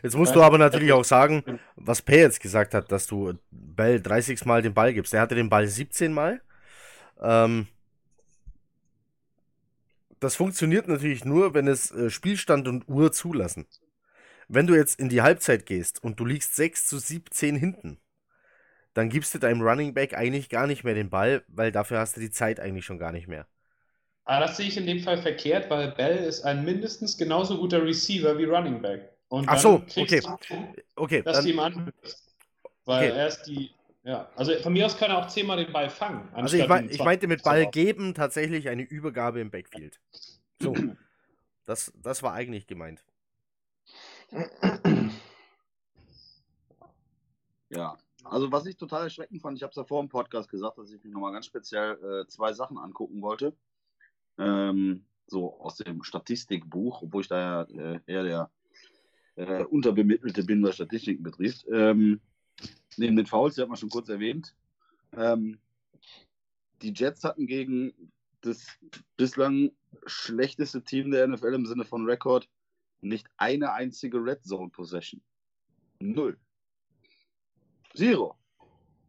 Jetzt 0.02 0.16
musst 0.16 0.34
du 0.34 0.42
aber 0.42 0.58
natürlich 0.58 0.92
auch 0.92 1.04
sagen, 1.04 1.60
was 1.76 2.02
Pay 2.02 2.20
jetzt 2.20 2.40
gesagt 2.40 2.72
hat, 2.72 2.90
dass 2.90 3.06
du 3.06 3.34
Bell 3.50 4.00
30 4.00 4.44
Mal 4.46 4.62
den 4.62 4.74
Ball 4.74 4.94
gibst. 4.94 5.12
Er 5.12 5.20
hatte 5.20 5.34
den 5.34 5.50
Ball 5.50 5.66
17 5.66 6.12
Mal. 6.12 6.40
Ähm, 7.20 7.68
das 10.20 10.36
funktioniert 10.36 10.86
natürlich 10.88 11.24
nur, 11.24 11.54
wenn 11.54 11.66
es 11.68 11.90
äh, 11.90 12.10
Spielstand 12.10 12.68
und 12.68 12.88
Uhr 12.88 13.12
zulassen. 13.12 13.66
Wenn 14.48 14.66
du 14.66 14.74
jetzt 14.76 15.00
in 15.00 15.08
die 15.10 15.22
Halbzeit 15.22 15.66
gehst 15.66 16.02
und 16.04 16.20
du 16.20 16.26
liegst 16.26 16.56
6 16.56 16.86
zu 16.88 16.98
17 16.98 17.56
hinten, 17.56 18.00
dann 18.94 19.10
gibst 19.10 19.34
du 19.34 19.38
deinem 19.38 19.62
Running 19.62 19.94
Back 19.94 20.14
eigentlich 20.14 20.48
gar 20.50 20.66
nicht 20.66 20.84
mehr 20.84 20.94
den 20.94 21.10
Ball, 21.10 21.44
weil 21.48 21.72
dafür 21.72 22.00
hast 22.00 22.16
du 22.16 22.20
die 22.20 22.30
Zeit 22.32 22.60
eigentlich 22.60 22.84
schon 22.86 22.98
gar 22.98 23.12
nicht 23.12 23.28
mehr. 23.28 23.46
aber 24.24 24.46
das 24.46 24.56
sehe 24.56 24.68
ich 24.68 24.76
in 24.76 24.86
dem 24.86 25.00
Fall 25.00 25.18
verkehrt, 25.18 25.70
weil 25.70 25.92
Bell 25.92 26.18
ist 26.18 26.42
ein 26.44 26.64
mindestens 26.64 27.16
genauso 27.16 27.58
guter 27.58 27.82
Receiver 27.84 28.36
wie 28.38 28.44
Running 28.44 28.82
Back. 28.82 29.10
Und 29.28 29.50
Ach 29.50 29.58
dann 29.58 29.58
so, 29.58 29.84
okay. 29.94 30.22
du, 30.48 30.74
Okay, 30.96 31.24
dass 31.24 31.42
du 31.42 31.48
dann, 31.48 31.50
ihm 31.50 31.60
anhörst. 31.60 32.24
Weil 32.84 33.10
Okay. 33.10 33.14
er 33.14 33.28
ist 33.28 33.44
die, 33.44 33.77
ja, 34.08 34.26
also 34.36 34.54
von 34.62 34.72
mir 34.72 34.86
aus 34.86 34.96
kann 34.96 35.10
er 35.10 35.18
auch 35.18 35.28
zehnmal 35.28 35.62
den 35.62 35.70
Ball 35.70 35.90
fangen. 35.90 36.26
also 36.32 36.56
ich, 36.56 36.66
mein, 36.66 36.86
ich 36.86 36.96
20 36.96 37.04
meinte 37.04 37.26
mit 37.28 37.42
Ball 37.42 37.66
geben 37.66 38.14
tatsächlich 38.14 38.70
eine 38.70 38.82
Übergabe 38.82 39.38
im 39.40 39.50
Backfield. 39.50 40.00
So, 40.62 40.74
das, 41.66 41.92
das 42.02 42.22
war 42.22 42.32
eigentlich 42.32 42.66
gemeint. 42.66 43.04
Ja, 47.68 47.98
also 48.24 48.50
was 48.50 48.64
ich 48.64 48.78
total 48.78 49.04
erschreckend 49.04 49.42
fand, 49.42 49.58
ich 49.58 49.62
habe 49.62 49.72
es 49.72 49.76
ja 49.76 49.84
vor 49.84 50.02
dem 50.02 50.08
Podcast 50.08 50.48
gesagt, 50.48 50.78
dass 50.78 50.90
ich 50.90 51.04
mir 51.04 51.10
nochmal 51.10 51.34
ganz 51.34 51.44
speziell 51.44 51.98
äh, 52.02 52.26
zwei 52.28 52.54
Sachen 52.54 52.78
angucken 52.78 53.20
wollte. 53.20 53.54
Ähm, 54.38 55.04
so 55.26 55.60
aus 55.60 55.76
dem 55.76 56.02
Statistikbuch, 56.02 57.02
obwohl 57.02 57.20
ich 57.20 57.28
da 57.28 57.66
ja 57.68 57.94
äh, 57.94 58.00
eher 58.06 58.22
der 58.22 58.50
äh, 59.36 59.64
Unterbemittelte 59.64 60.44
bin, 60.44 60.62
was 60.62 60.76
Statistiken 60.76 61.22
betrifft. 61.22 61.66
Ähm, 61.70 62.22
neben 62.98 63.16
den 63.16 63.26
Fouls, 63.26 63.54
die 63.54 63.62
hat 63.62 63.68
man 63.68 63.76
schon 63.76 63.90
kurz 63.90 64.08
erwähnt. 64.08 64.54
Ähm, 65.16 65.58
die 66.82 66.92
Jets 66.92 67.24
hatten 67.24 67.46
gegen 67.46 67.92
das 68.40 68.66
bislang 69.16 69.72
schlechteste 70.06 70.82
Team 70.82 71.10
der 71.10 71.26
NFL 71.26 71.54
im 71.54 71.66
Sinne 71.66 71.84
von 71.84 72.04
Rekord 72.04 72.48
nicht 73.00 73.28
eine 73.36 73.72
einzige 73.72 74.18
Red 74.18 74.44
Zone 74.44 74.70
Possession. 74.70 75.20
Null. 76.00 76.38
Zero. 77.94 78.36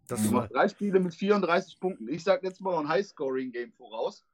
Das 0.07 0.23
Du 0.23 0.31
machst 0.31 0.53
drei 0.53 0.67
Spiele 0.67 0.99
mit 0.99 1.13
34 1.13 1.79
Punkten. 1.79 2.07
Ich 2.07 2.23
sag 2.23 2.43
jetzt 2.43 2.61
mal 2.61 2.79
ein 2.79 2.87
High-Scoring-Game 2.87 3.71
voraus. 3.73 4.25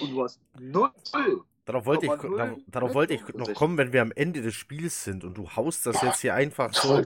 Und 0.00 0.10
du 0.10 0.22
hast 0.22 0.40
null. 0.58 1.44
Darauf 1.64 1.86
wollte 1.86 2.04
ich, 2.04 2.12
darauf, 2.12 2.58
darauf 2.66 2.94
wollte 2.94 3.14
ich 3.14 3.26
noch 3.34 3.54
kommen, 3.54 3.78
wenn 3.78 3.92
wir 3.94 4.02
am 4.02 4.12
Ende 4.12 4.42
des 4.42 4.54
Spiels 4.54 5.02
sind 5.02 5.24
und 5.24 5.34
du 5.38 5.50
haust 5.56 5.86
das 5.86 6.02
jetzt 6.02 6.20
hier 6.20 6.34
einfach 6.34 6.74
so, 6.74 7.02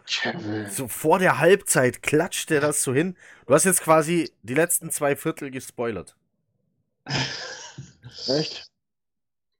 so 0.68 0.88
vor 0.88 1.20
der 1.20 1.38
Halbzeit, 1.38 2.02
klatscht 2.02 2.50
der 2.50 2.60
das 2.60 2.82
so 2.82 2.92
hin. 2.92 3.16
Du 3.46 3.54
hast 3.54 3.64
jetzt 3.64 3.82
quasi 3.82 4.32
die 4.42 4.54
letzten 4.54 4.90
zwei 4.90 5.14
Viertel 5.14 5.52
gespoilert. 5.52 6.16
Echt? 8.26 8.68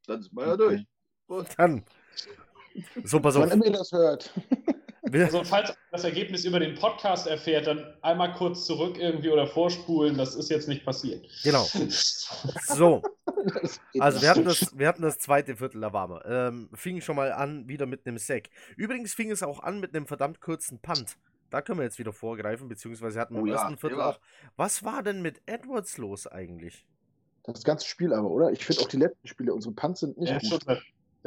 Dann 0.07 0.23
sind 0.23 0.35
wir 0.35 0.47
ja 0.47 0.57
durch. 0.57 0.85
Dann. 1.57 1.85
So, 3.05 3.21
pass 3.21 3.37
auf. 3.37 3.53
Immer 3.53 3.67
ihr 3.67 3.73
das 3.73 3.93
hört. 3.93 4.33
Also, 5.13 5.45
falls 5.45 5.71
ihr 5.71 5.77
das 5.93 6.05
Ergebnis 6.05 6.45
über 6.45 6.61
den 6.61 6.75
Podcast 6.75 7.27
erfährt, 7.27 7.67
dann 7.67 7.95
einmal 8.03 8.33
kurz 8.35 8.67
zurück 8.67 8.97
irgendwie 8.99 9.31
oder 9.31 9.47
vorspulen. 9.47 10.17
Das 10.17 10.35
ist 10.35 10.51
jetzt 10.51 10.69
nicht 10.69 10.85
passiert. 10.85 11.27
genau. 11.43 11.67
So, 12.67 13.03
also 13.99 14.23
wir 14.23 14.31
hatten, 14.31 14.45
das, 14.45 14.79
wir 14.79 14.89
hatten 14.89 15.03
das 15.03 15.19
zweite 15.19 15.57
Viertel, 15.57 15.81
da 15.81 15.93
waren 15.93 16.11
wir. 16.11 16.25
Ähm, 16.27 16.71
fing 16.75 17.01
schon 17.01 17.17
mal 17.17 17.33
an, 17.33 17.69
wieder 17.69 17.87
mit 17.87 18.07
einem 18.07 18.19
Sack. 18.19 18.49
Übrigens 18.77 19.15
fing 19.15 19.31
es 19.31 19.43
auch 19.43 19.61
an 19.61 19.81
mit 19.81 19.95
einem 19.95 20.07
verdammt 20.07 20.41
kurzen 20.41 20.81
Punt. 20.81 21.17
Da 21.51 21.63
können 21.63 21.79
wir 21.79 21.85
jetzt 21.85 21.99
wieder 21.99 22.13
vorgreifen, 22.13 22.69
beziehungsweise 22.69 23.19
hatten 23.21 23.35
wir 23.35 23.41
Oh 23.41 23.47
im 23.47 23.53
ja, 23.53 23.55
ersten 23.55 23.79
Viertel 23.79 24.01
auch. 24.01 24.21
Was 24.57 24.85
war 24.85 25.03
denn 25.03 25.23
mit 25.23 25.41
Edwards 25.47 25.97
los 25.99 26.27
eigentlich? 26.27 26.87
Das 27.45 27.65
ganze 27.65 27.87
Spiel 27.87 28.13
aber, 28.13 28.31
oder? 28.31 28.51
Ich 28.53 28.65
finde 28.67 28.83
auch 28.83 28.89
die 28.89 28.99
letzten 28.99 29.27
Spiele, 29.27 29.55
unsere 29.55 29.75
Punts 29.75 30.01
sind 30.01 30.19
nicht 30.19 30.31
Der 30.31 30.43
ist, 30.43 30.49
schon 30.49 30.79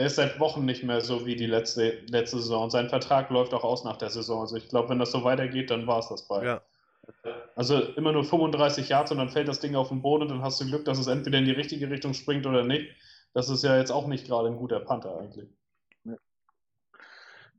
der 0.02 0.08
ist 0.08 0.16
seit 0.16 0.40
Wochen 0.40 0.66
nicht 0.66 0.82
mehr 0.82 1.00
so 1.02 1.28
wie 1.28 1.36
die 1.36 1.46
letzte, 1.46 2.00
letzte 2.08 2.38
Saison. 2.38 2.72
Sein 2.72 2.90
Vertrag 2.90 3.30
läuft 3.30 3.54
auch 3.54 3.64
aus 3.64 3.84
nach 3.84 3.98
der 3.98 4.10
Saison. 4.10 4.42
Also 4.42 4.56
ich 4.56 4.68
glaube, 4.68 4.90
wenn 4.90 4.98
das 4.98 5.12
so 5.12 5.24
weitergeht, 5.24 5.70
dann 5.70 5.86
war 5.86 6.00
es 6.00 6.10
das 6.10 6.28
bald. 6.28 6.44
Ja. 6.44 6.62
Also 7.56 7.80
immer 7.80 8.12
nur 8.12 8.24
35 8.24 8.90
Yards 8.90 9.12
und 9.12 9.20
dann 9.20 9.30
fällt 9.30 9.48
das 9.48 9.60
Ding 9.60 9.76
auf 9.76 9.90
den 9.90 10.02
Boden 10.02 10.24
und 10.24 10.30
dann 10.30 10.42
hast 10.42 10.60
du 10.60 10.66
Glück, 10.66 10.86
dass 10.86 10.98
es 10.98 11.06
entweder 11.06 11.38
in 11.38 11.46
die 11.46 11.52
richtige 11.52 11.88
Richtung 11.92 12.16
springt 12.16 12.48
oder 12.48 12.64
nicht. 12.64 12.90
Das 13.36 13.48
ist 13.48 13.64
ja 13.64 13.78
jetzt 13.78 13.92
auch 13.92 14.08
nicht 14.08 14.26
gerade 14.26 14.48
ein 14.48 14.58
guter 14.58 14.80
Panther 14.80 15.20
eigentlich. 15.20 15.48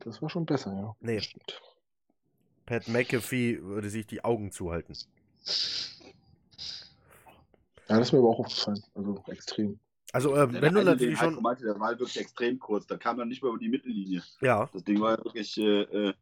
Das 0.01 0.21
war 0.21 0.29
schon 0.29 0.45
besser, 0.45 0.73
ja. 0.73 0.97
Nee. 0.99 1.21
Stimmt. 1.21 1.61
Pat 2.67 2.89
McAfee 2.89 3.63
würde 3.63 3.89
sich 3.89 4.05
die 4.09 4.25
Augen 4.25 4.51
zuhalten. 4.51 4.97
Ja, 7.89 7.99
das 7.99 8.09
ist 8.09 8.13
mir 8.13 8.19
aber 8.19 8.31
auch 8.31 8.41
aufgefallen. 8.41 8.83
Also 8.97 9.23
extrem. 9.29 9.79
Also, 10.13 10.35
Der 10.35 10.53
wenn 10.53 10.75
du 10.75 10.81
eine, 10.81 10.91
natürlich 10.91 11.19
schon. 11.19 11.41
meinte, 11.43 11.65
der 11.65 11.79
war 11.81 11.89
halt 11.89 11.99
wirklich 11.99 12.21
extrem 12.21 12.59
kurz. 12.59 12.87
Da 12.87 12.99
kam 12.99 13.19
er 13.19 13.25
nicht 13.25 13.43
mehr 13.43 13.51
über 13.51 13.59
die 13.59 13.69
Mittellinie. 13.71 14.23
Ja, 14.43 14.69
Das 14.73 14.85
Ding 14.85 15.01
war 15.01 15.13
ja 15.13 15.25
wirklich. 15.25 15.57
Äh, 15.59 15.83
äh, 15.83 16.15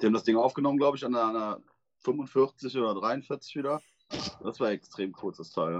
die 0.00 0.06
haben 0.06 0.12
das 0.12 0.24
Ding 0.24 0.36
aufgenommen, 0.36 0.78
glaube 0.78 0.96
ich, 0.96 1.04
an 1.04 1.14
einer, 1.14 1.24
an 1.24 1.36
einer 1.36 1.60
45 2.04 2.76
oder 2.76 2.94
43 2.94 3.56
wieder. 3.56 3.80
Das 4.42 4.60
war 4.60 4.70
extrem 4.70 5.12
kurzes 5.12 5.50
Teil, 5.52 5.72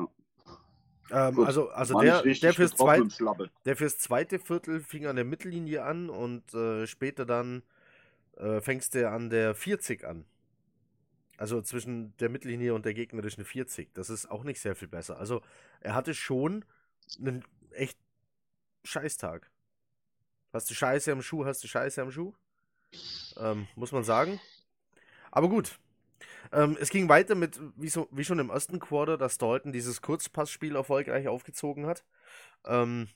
ja. 1.10 1.28
ähm, 1.28 1.34
Gut. 1.34 1.46
also, 1.46 1.68
also 1.70 2.00
der, 2.00 2.22
der, 2.22 2.54
fürs 2.54 2.72
getroffen 2.72 2.76
zweit, 2.76 3.00
im 3.00 3.10
Schlappe. 3.10 3.50
der 3.64 3.76
fürs 3.76 3.98
zweite 3.98 4.38
Viertel 4.38 4.80
fing 4.80 5.06
an 5.06 5.16
der 5.16 5.24
Mittellinie 5.24 5.84
an 5.84 6.10
und 6.10 6.54
äh, 6.54 6.86
später 6.86 7.26
dann 7.26 7.62
äh, 8.36 8.60
fängst 8.60 8.94
du 8.94 9.08
an 9.08 9.30
der 9.30 9.54
40 9.54 10.04
an. 10.04 10.24
Also 11.36 11.60
zwischen 11.62 12.16
der 12.18 12.28
Mittellinie 12.28 12.74
und 12.74 12.84
der 12.84 12.94
gegnerischen 12.94 13.44
40. 13.44 13.92
Das 13.92 14.08
ist 14.08 14.30
auch 14.30 14.44
nicht 14.44 14.60
sehr 14.60 14.76
viel 14.76 14.88
besser. 14.88 15.18
Also 15.18 15.42
er 15.80 15.94
hatte 15.94 16.14
schon 16.14 16.64
einen 17.18 17.44
echt 17.70 17.98
Scheißtag. 18.84 19.50
Hast 20.52 20.70
du 20.70 20.74
Scheiße 20.74 21.10
am 21.12 21.22
Schuh, 21.22 21.44
hast 21.44 21.64
du 21.64 21.68
Scheiße 21.68 22.00
am 22.00 22.10
Schuh? 22.10 22.32
Ähm, 23.36 23.66
muss 23.74 23.92
man 23.92 24.04
sagen. 24.04 24.40
Aber 25.30 25.48
gut. 25.48 25.78
Ähm, 26.52 26.76
es 26.80 26.90
ging 26.90 27.08
weiter 27.08 27.34
mit, 27.34 27.60
wie, 27.76 27.88
so, 27.88 28.08
wie 28.12 28.24
schon 28.24 28.38
im 28.38 28.50
ersten 28.50 28.78
Quarter, 28.78 29.18
dass 29.18 29.38
Dalton 29.38 29.72
dieses 29.72 30.02
Kurzpassspiel 30.02 30.76
erfolgreich 30.76 31.26
aufgezogen 31.26 31.86
hat. 31.86 32.04
Ähm, 32.64 33.08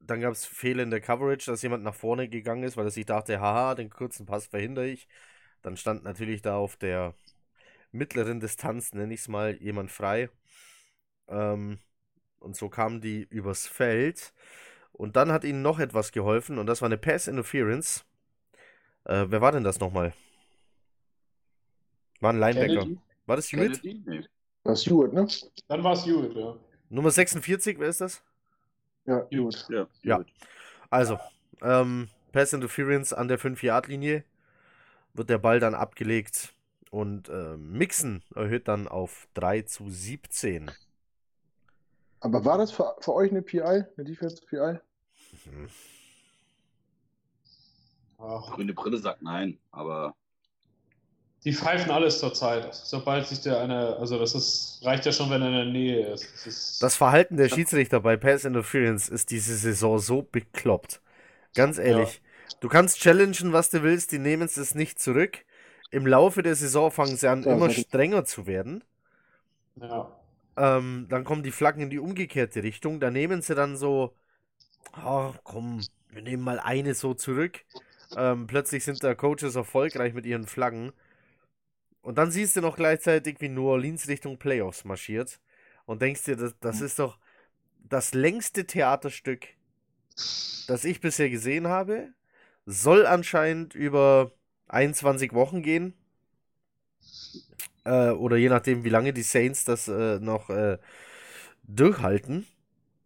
dann 0.00 0.20
gab 0.20 0.32
es 0.32 0.48
der 0.62 1.00
Coverage, 1.00 1.50
dass 1.50 1.62
jemand 1.62 1.82
nach 1.82 1.94
vorne 1.94 2.28
gegangen 2.28 2.62
ist, 2.64 2.76
weil 2.76 2.86
er 2.86 2.90
sich 2.90 3.06
dachte, 3.06 3.40
haha, 3.40 3.74
den 3.74 3.90
kurzen 3.90 4.26
Pass 4.26 4.46
verhindere 4.46 4.86
ich. 4.86 5.08
Dann 5.62 5.76
stand 5.76 6.04
natürlich 6.04 6.42
da 6.42 6.56
auf 6.56 6.76
der 6.76 7.14
mittleren 7.90 8.40
Distanz, 8.40 8.92
nenne 8.92 9.14
ich 9.14 9.20
es 9.20 9.28
mal, 9.28 9.56
jemand 9.56 9.90
frei. 9.90 10.28
Ähm, 11.28 11.78
und 12.44 12.56
so 12.56 12.68
kamen 12.68 13.00
die 13.00 13.26
übers 13.30 13.66
Feld. 13.66 14.32
Und 14.92 15.16
dann 15.16 15.32
hat 15.32 15.42
ihnen 15.44 15.62
noch 15.62 15.80
etwas 15.80 16.12
geholfen 16.12 16.58
und 16.58 16.66
das 16.66 16.80
war 16.80 16.86
eine 16.86 16.98
Pass 16.98 17.26
Interference. 17.26 18.04
Äh, 19.04 19.26
wer 19.28 19.40
war 19.40 19.50
denn 19.50 19.64
das 19.64 19.80
nochmal? 19.80 20.14
War 22.20 22.32
ein 22.32 22.38
Linebacker. 22.38 22.82
Kennedy? 22.82 22.98
War 23.26 23.36
das 23.36 23.50
Hewitt? 23.50 23.82
Kennedy? 23.82 24.02
Nee. 24.06 24.24
Das 24.62 24.80
ist 24.80 24.86
Hewitt, 24.86 25.12
ne? 25.12 25.26
Dann 25.68 25.82
war 25.82 25.94
es 25.94 26.06
Hewitt, 26.06 26.36
ja. 26.36 26.56
Nummer 26.90 27.10
46, 27.10 27.78
wer 27.78 27.88
ist 27.88 28.00
das? 28.00 28.22
Ja, 29.04 29.26
Hewitt. 29.30 29.66
Ja. 29.68 29.86
Ja. 30.02 30.24
Also, 30.90 31.18
ähm, 31.60 32.08
Pass 32.32 32.52
Interference 32.52 33.12
an 33.12 33.28
der 33.28 33.38
5-Yard-Linie 33.38 34.24
wird 35.12 35.28
der 35.28 35.38
Ball 35.38 35.60
dann 35.60 35.74
abgelegt 35.74 36.54
und 36.90 37.28
äh, 37.28 37.56
Mixon 37.56 38.22
erhöht 38.34 38.68
dann 38.68 38.86
auf 38.86 39.26
3 39.34 39.62
zu 39.62 39.90
17. 39.90 40.70
Aber 42.24 42.44
war 42.44 42.58
das 42.58 42.72
für, 42.72 42.96
für 42.98 43.14
euch 43.14 43.30
eine 43.30 43.42
PI, 43.42 43.60
eine 43.60 44.04
Defense 44.04 44.42
PI? 44.44 44.80
Mhm. 45.46 45.68
Grüne 48.18 48.74
Brille 48.74 48.98
sagt 48.98 49.22
nein, 49.22 49.58
aber 49.70 50.16
die 51.44 51.52
pfeifen 51.52 51.90
alles 51.90 52.18
zur 52.20 52.32
Zeit. 52.32 52.74
Sobald 52.74 53.26
sich 53.26 53.40
der 53.42 53.60
eine, 53.60 53.96
also 53.96 54.18
das 54.18 54.34
ist, 54.34 54.80
reicht 54.82 55.04
ja 55.04 55.12
schon, 55.12 55.28
wenn 55.30 55.42
er 55.42 55.48
in 55.48 55.54
der 55.54 55.64
Nähe 55.66 56.06
ist. 56.14 56.32
Das 56.32 56.46
ist 56.46 56.82
Das 56.82 56.96
Verhalten 56.96 57.36
der 57.36 57.48
Schiedsrichter 57.48 58.00
bei 58.00 58.16
Pass 58.16 58.44
Interference 58.44 59.08
ist 59.08 59.30
diese 59.30 59.56
Saison 59.56 59.98
so 59.98 60.22
bekloppt. 60.22 61.00
Ganz 61.54 61.78
ehrlich. 61.78 62.22
Du 62.60 62.68
kannst 62.68 63.00
challengen, 63.00 63.52
was 63.52 63.70
du 63.70 63.82
willst, 63.82 64.12
die 64.12 64.18
nehmen 64.18 64.44
es 64.44 64.74
nicht 64.74 64.98
zurück. 65.00 65.44
Im 65.90 66.06
Laufe 66.06 66.42
der 66.42 66.56
Saison 66.56 66.90
fangen 66.90 67.16
sie 67.16 67.28
an, 67.28 67.44
Ja, 67.44 67.52
immer 67.52 67.70
strenger 67.70 68.24
zu 68.24 68.46
werden. 68.46 68.84
ja. 69.76 70.23
Ähm, 70.56 71.06
dann 71.08 71.24
kommen 71.24 71.42
die 71.42 71.50
Flaggen 71.50 71.82
in 71.82 71.90
die 71.90 71.98
umgekehrte 71.98 72.62
Richtung. 72.62 73.00
Da 73.00 73.10
nehmen 73.10 73.42
sie 73.42 73.54
dann 73.54 73.76
so, 73.76 74.14
oh, 75.04 75.32
komm, 75.44 75.80
wir 76.10 76.22
nehmen 76.22 76.42
mal 76.42 76.60
eine 76.60 76.94
so 76.94 77.14
zurück. 77.14 77.64
Ähm, 78.16 78.46
plötzlich 78.46 78.84
sind 78.84 79.02
da 79.02 79.14
Coaches 79.14 79.56
erfolgreich 79.56 80.14
mit 80.14 80.26
ihren 80.26 80.46
Flaggen. 80.46 80.92
Und 82.02 82.18
dann 82.18 82.30
siehst 82.30 82.56
du 82.56 82.60
noch 82.60 82.76
gleichzeitig, 82.76 83.40
wie 83.40 83.48
New 83.48 83.66
Orleans 83.68 84.08
Richtung 84.08 84.38
Playoffs 84.38 84.84
marschiert. 84.84 85.40
Und 85.86 86.02
denkst 86.02 86.24
dir, 86.24 86.36
das, 86.36 86.54
das 86.60 86.80
ist 86.80 86.98
doch 86.98 87.18
das 87.88 88.14
längste 88.14 88.66
Theaterstück, 88.66 89.46
das 90.66 90.84
ich 90.84 91.00
bisher 91.00 91.30
gesehen 91.30 91.68
habe. 91.68 92.12
Soll 92.66 93.06
anscheinend 93.06 93.74
über 93.74 94.32
21 94.68 95.32
Wochen 95.32 95.62
gehen. 95.62 95.94
Äh, 97.84 98.10
oder 98.10 98.36
je 98.36 98.48
nachdem, 98.48 98.84
wie 98.84 98.88
lange 98.90 99.12
die 99.12 99.22
Saints 99.22 99.64
das 99.64 99.88
äh, 99.88 100.18
noch 100.20 100.50
äh, 100.50 100.78
durchhalten. 101.64 102.46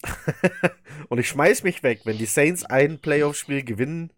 Und 1.09 1.19
ich 1.19 1.29
schmeiß 1.29 1.63
mich 1.63 1.83
weg, 1.83 2.03
wenn 2.05 2.19
die 2.19 2.27
Saints 2.27 2.65
ein 2.65 2.99
Playoff-Spiel 3.01 3.65
gewinnen, 3.65 4.13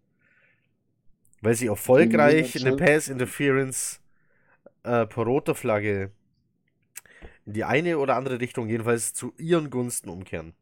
weil 1.43 1.55
sie 1.55 1.67
erfolgreich 1.67 2.57
eine 2.61 2.73
Liverpool. 2.73 2.73
Pass-Interference 2.73 4.01
äh, 4.85 5.07
per 5.07 5.25
roter 5.25 5.55
Flagge 5.57 6.13
in 7.47 7.53
die 7.53 7.65
eine 7.65 7.99
oder 7.99 8.17
andere 8.17 8.41
Richtung, 8.41 8.69
jedenfalls 8.69 9.13
zu 9.15 9.33
ihren 9.39 9.71
Gunsten 9.71 10.09
umkehren. 10.09 10.55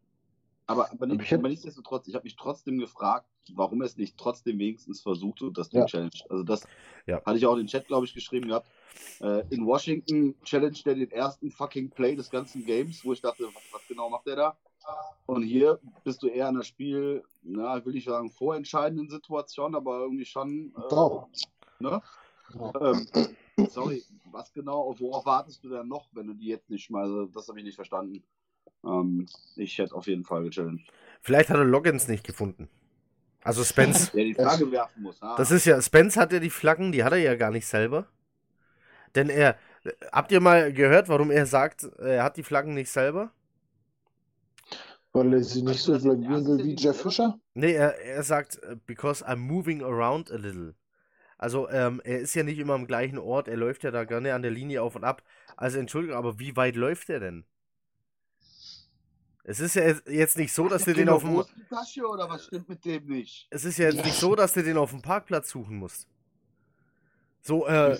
Aber, 0.66 0.90
aber, 0.92 1.06
nicht, 1.06 1.20
ich 1.22 1.32
hab- 1.32 1.40
aber 1.40 1.48
nichtsdestotrotz, 1.48 2.06
ich 2.08 2.14
habe 2.14 2.24
mich 2.24 2.36
trotzdem 2.36 2.78
gefragt, 2.78 3.28
warum 3.56 3.82
er 3.82 3.86
es 3.86 3.96
nicht 3.96 4.16
trotzdem 4.16 4.58
wenigstens 4.58 5.00
versucht 5.00 5.42
und 5.42 5.56
das 5.56 5.70
Ding 5.70 5.80
Ja. 5.80 5.86
challenged. 5.86 6.30
Also 6.30 6.44
das 6.44 6.66
Ja. 7.06 7.22
hatte 7.24 7.38
ich 7.38 7.46
auch 7.46 7.52
in 7.54 7.60
den 7.60 7.66
Chat, 7.66 7.86
glaube 7.86 8.06
ich, 8.06 8.14
geschrieben 8.14 8.48
gehabt. 8.48 8.70
Äh, 9.20 9.42
in 9.50 9.66
Washington 9.66 10.36
challenged 10.44 10.86
er 10.86 10.94
den 10.94 11.10
ersten 11.10 11.50
fucking 11.50 11.90
Play 11.90 12.14
des 12.14 12.30
ganzen 12.30 12.64
Games, 12.64 13.04
wo 13.04 13.12
ich 13.12 13.20
dachte, 13.20 13.48
was, 13.52 13.62
was 13.72 13.86
genau 13.88 14.10
macht 14.10 14.26
er 14.28 14.36
da? 14.36 14.58
Und 15.26 15.42
hier 15.42 15.78
bist 16.04 16.22
du 16.22 16.28
eher 16.28 16.48
in 16.48 16.54
einer 16.54 16.64
Spiel, 16.64 17.22
na, 17.42 17.84
will 17.84 17.96
ich 17.96 18.04
sagen, 18.04 18.30
vorentscheidenden 18.30 19.10
Situation, 19.10 19.74
aber 19.74 20.00
irgendwie 20.00 20.24
schon. 20.24 20.72
Äh, 20.76 20.88
Doch. 20.88 21.28
ne? 21.80 22.00
Ja. 22.54 22.72
Ähm, 22.80 23.06
sorry, 23.68 24.04
was 24.32 24.52
genau, 24.52 24.94
worauf 24.98 25.26
wartest 25.26 25.62
du 25.64 25.68
denn 25.68 25.88
noch, 25.88 26.08
wenn 26.12 26.28
du 26.28 26.34
die 26.34 26.46
jetzt 26.46 26.70
nicht 26.70 26.90
mal, 26.90 27.02
also 27.02 27.26
das 27.26 27.48
habe 27.48 27.58
ich 27.58 27.64
nicht 27.64 27.76
verstanden. 27.76 28.22
Ähm, 28.84 29.26
ich 29.56 29.76
hätte 29.78 29.94
auf 29.94 30.06
jeden 30.06 30.24
Fall 30.24 30.44
gechallenged. 30.44 30.90
Vielleicht 31.20 31.50
hat 31.50 31.56
er 31.58 31.64
Loggins 31.64 32.08
nicht 32.08 32.24
gefunden. 32.24 32.68
Also 33.42 33.64
Spence. 33.64 34.10
Der 34.12 34.24
die 34.24 34.34
Frage 34.34 34.70
werfen 34.70 35.02
muss. 35.02 35.22
Ah. 35.22 35.36
Das 35.36 35.50
ist 35.50 35.64
ja, 35.64 35.80
Spence 35.80 36.16
hat 36.16 36.32
ja 36.32 36.40
die 36.40 36.50
Flaggen, 36.50 36.92
die 36.92 37.04
hat 37.04 37.12
er 37.12 37.18
ja 37.18 37.34
gar 37.36 37.50
nicht 37.50 37.66
selber. 37.66 38.06
Denn 39.14 39.30
er, 39.30 39.56
habt 40.12 40.32
ihr 40.32 40.40
mal 40.40 40.72
gehört, 40.72 41.08
warum 41.08 41.30
er 41.30 41.46
sagt, 41.46 41.84
er 41.98 42.22
hat 42.24 42.36
die 42.36 42.42
Flaggen 42.42 42.74
nicht 42.74 42.90
selber? 42.90 43.32
Weil 45.12 45.32
er 45.32 45.42
sie 45.42 45.62
nicht 45.62 45.80
so 45.80 45.92
er 45.92 45.96
erst 45.96 46.04
will 46.04 46.64
wie 46.64 46.76
Jeff 46.76 47.00
Fischer? 47.00 47.38
Nee, 47.54 47.72
er, 47.72 47.98
er 47.98 48.22
sagt, 48.22 48.62
äh, 48.62 48.76
because 48.86 49.24
I'm 49.26 49.36
moving 49.36 49.82
around 49.82 50.30
a 50.30 50.36
little. 50.36 50.74
Also, 51.38 51.68
ähm, 51.70 52.00
er 52.04 52.18
ist 52.20 52.34
ja 52.34 52.42
nicht 52.42 52.58
immer 52.58 52.74
am 52.74 52.86
gleichen 52.86 53.18
Ort, 53.18 53.48
er 53.48 53.56
läuft 53.56 53.84
ja 53.84 53.90
da 53.90 54.04
gerne 54.04 54.34
an 54.34 54.42
der 54.42 54.50
Linie 54.50 54.82
auf 54.82 54.96
und 54.96 55.04
ab. 55.04 55.22
Also, 55.56 55.78
Entschuldigung, 55.78 56.16
aber 56.16 56.38
wie 56.38 56.56
weit 56.56 56.76
läuft 56.76 57.08
er 57.08 57.20
denn? 57.20 57.44
Es 59.48 59.60
ist 59.60 59.76
ja 59.76 59.94
jetzt- 60.06 60.36
nicht 60.36 60.52
so, 60.52 60.68
dass 60.68 60.84
du 60.84 60.92
den 60.92 61.08
auf 61.08 61.22
dem. 61.22 61.42
Tasche 61.70 62.06
oder 62.06 62.28
was 62.28 62.44
stimmt 62.44 62.68
mit 62.68 62.84
dem 62.84 63.06
nicht? 63.06 63.46
Es 63.48 63.64
ist 63.64 63.78
ja 63.78 63.86
jetzt 63.88 64.04
nicht 64.04 64.18
so, 64.20 64.34
dass 64.34 64.52
du 64.52 64.62
den 64.62 64.76
auf 64.76 64.90
dem 64.90 65.00
Parkplatz 65.00 65.48
suchen 65.48 65.76
musst. 65.78 66.06
So, 67.40 67.66
äh, 67.66 67.96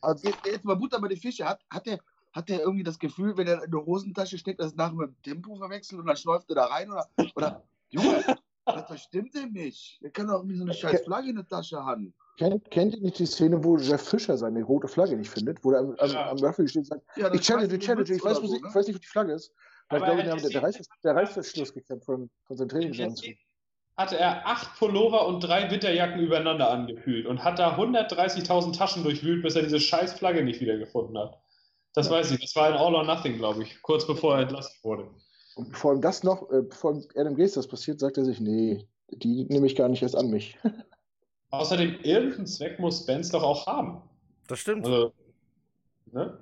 Also, 0.00 0.28
Jetzt, 0.44 0.64
mal 0.64 0.74
Butter 0.74 1.00
bei 1.00 1.06
die 1.06 1.16
Fische. 1.16 1.44
Hat, 1.44 1.60
hat, 1.70 1.86
der, 1.86 2.00
hat 2.32 2.48
der 2.48 2.60
irgendwie 2.62 2.82
das 2.82 2.98
Gefühl, 2.98 3.36
wenn 3.36 3.46
er 3.46 3.62
in 3.62 3.70
der 3.70 3.86
Hosentasche 3.86 4.38
steckt, 4.38 4.58
dass 4.58 4.72
es 4.72 4.74
nachher 4.74 4.94
mit 4.94 5.10
dem 5.10 5.22
Tempo 5.22 5.54
verwechselt 5.54 6.00
und 6.00 6.06
dann 6.06 6.16
schläuft 6.16 6.48
er 6.50 6.56
da 6.56 6.64
rein? 6.64 6.90
Oder, 6.90 7.08
oder 7.36 7.62
Junge, 7.90 8.24
das, 8.66 9.02
stimmt 9.04 9.32
dem 9.36 9.52
nicht. 9.52 10.02
Der 10.02 10.10
kann 10.10 10.26
doch 10.26 10.38
irgendwie 10.38 10.56
so 10.56 10.64
eine 10.64 10.74
scheiß 10.74 11.02
Flagge 11.04 11.30
in 11.30 11.36
der 11.36 11.46
Tasche 11.46 11.76
haben. 11.84 12.12
Kennt, 12.38 12.70
kennt 12.70 12.94
ihr 12.94 13.02
nicht 13.02 13.18
die 13.18 13.26
Szene, 13.26 13.62
wo 13.62 13.76
Jeff 13.76 14.08
Fischer 14.08 14.36
seine 14.38 14.62
rote 14.62 14.88
Flagge 14.88 15.16
nicht 15.16 15.30
findet? 15.30 15.62
Wo 15.62 15.72
er 15.72 15.80
am, 15.80 15.94
am, 15.98 16.16
am 16.16 16.38
Referee 16.38 16.68
steht 16.68 16.80
und 16.80 16.86
sagt, 16.86 17.02
Ja, 17.16 17.32
ich 17.32 17.42
challenge, 17.42 17.74
ich 17.74 17.84
challenge, 17.84 18.10
ich 18.10 18.24
weiß, 18.24 18.38
oder 18.38 18.42
wo 18.42 18.46
sie, 18.46 18.60
so, 18.60 18.68
ich 18.68 18.74
weiß 18.74 18.86
nicht, 18.86 18.96
wo 18.96 19.00
die 19.00 19.06
Flagge 19.06 19.32
ist. 19.34 19.48
Ich 19.50 19.54
Aber 19.88 20.04
glaube, 20.04 20.22
er 20.22 20.36
der, 20.36 20.50
der, 20.50 20.62
Reiß, 20.62 20.88
der 21.02 21.14
Reißverschluss 21.16 21.74
gekämpft 21.74 22.06
von, 22.06 22.30
von 22.46 22.56
seinem 22.56 22.68
Trainingsanzug. 22.68 23.34
hatte 23.96 24.18
er 24.18 24.46
acht 24.46 24.78
Pullover 24.78 25.26
und 25.26 25.40
drei 25.40 25.70
Winterjacken 25.70 26.20
übereinander 26.20 26.70
angekühlt 26.70 27.26
und 27.26 27.42
hat 27.42 27.58
da 27.58 27.76
130.000 27.76 28.76
Taschen 28.76 29.02
durchwühlt, 29.02 29.42
bis 29.42 29.56
er 29.56 29.62
diese 29.62 29.80
scheiß 29.80 30.12
Flagge 30.14 30.42
nicht 30.44 30.60
wiedergefunden 30.60 31.18
hat. 31.18 31.38
Das 31.94 32.06
Ja. 32.06 32.12
weiß 32.12 32.30
ich. 32.32 32.40
Das 32.40 32.54
war 32.54 32.66
ein 32.68 32.74
All 32.74 32.94
or 32.94 33.04
Nothing, 33.04 33.36
glaube 33.38 33.62
ich, 33.62 33.82
kurz 33.82 34.06
bevor 34.06 34.36
er 34.36 34.42
entlassen 34.42 34.76
wurde. 34.82 35.10
Und 35.56 35.70
bevor 35.72 35.94
ihm 35.94 36.00
das 36.00 36.22
noch, 36.22 36.48
äh, 36.52 36.62
bevor 36.62 37.02
Adam 37.16 37.34
Gaze 37.34 37.56
das 37.56 37.66
passiert, 37.66 37.98
sagt 37.98 38.16
er 38.18 38.24
sich, 38.24 38.38
nee, 38.40 38.86
die 39.10 39.44
nehme 39.46 39.66
ich 39.66 39.74
gar 39.74 39.88
nicht 39.88 40.02
erst 40.02 40.16
an 40.16 40.30
mich. 40.30 40.56
Außerdem, 41.50 42.00
irgendeinen 42.02 42.46
Zweck 42.46 42.78
muss 42.78 43.00
Spence 43.00 43.30
doch 43.30 43.42
auch 43.42 43.66
haben. 43.66 44.02
das 44.48 44.58
stimmt. 44.60 44.84
Also, 44.86 45.12
ne? 46.12 46.38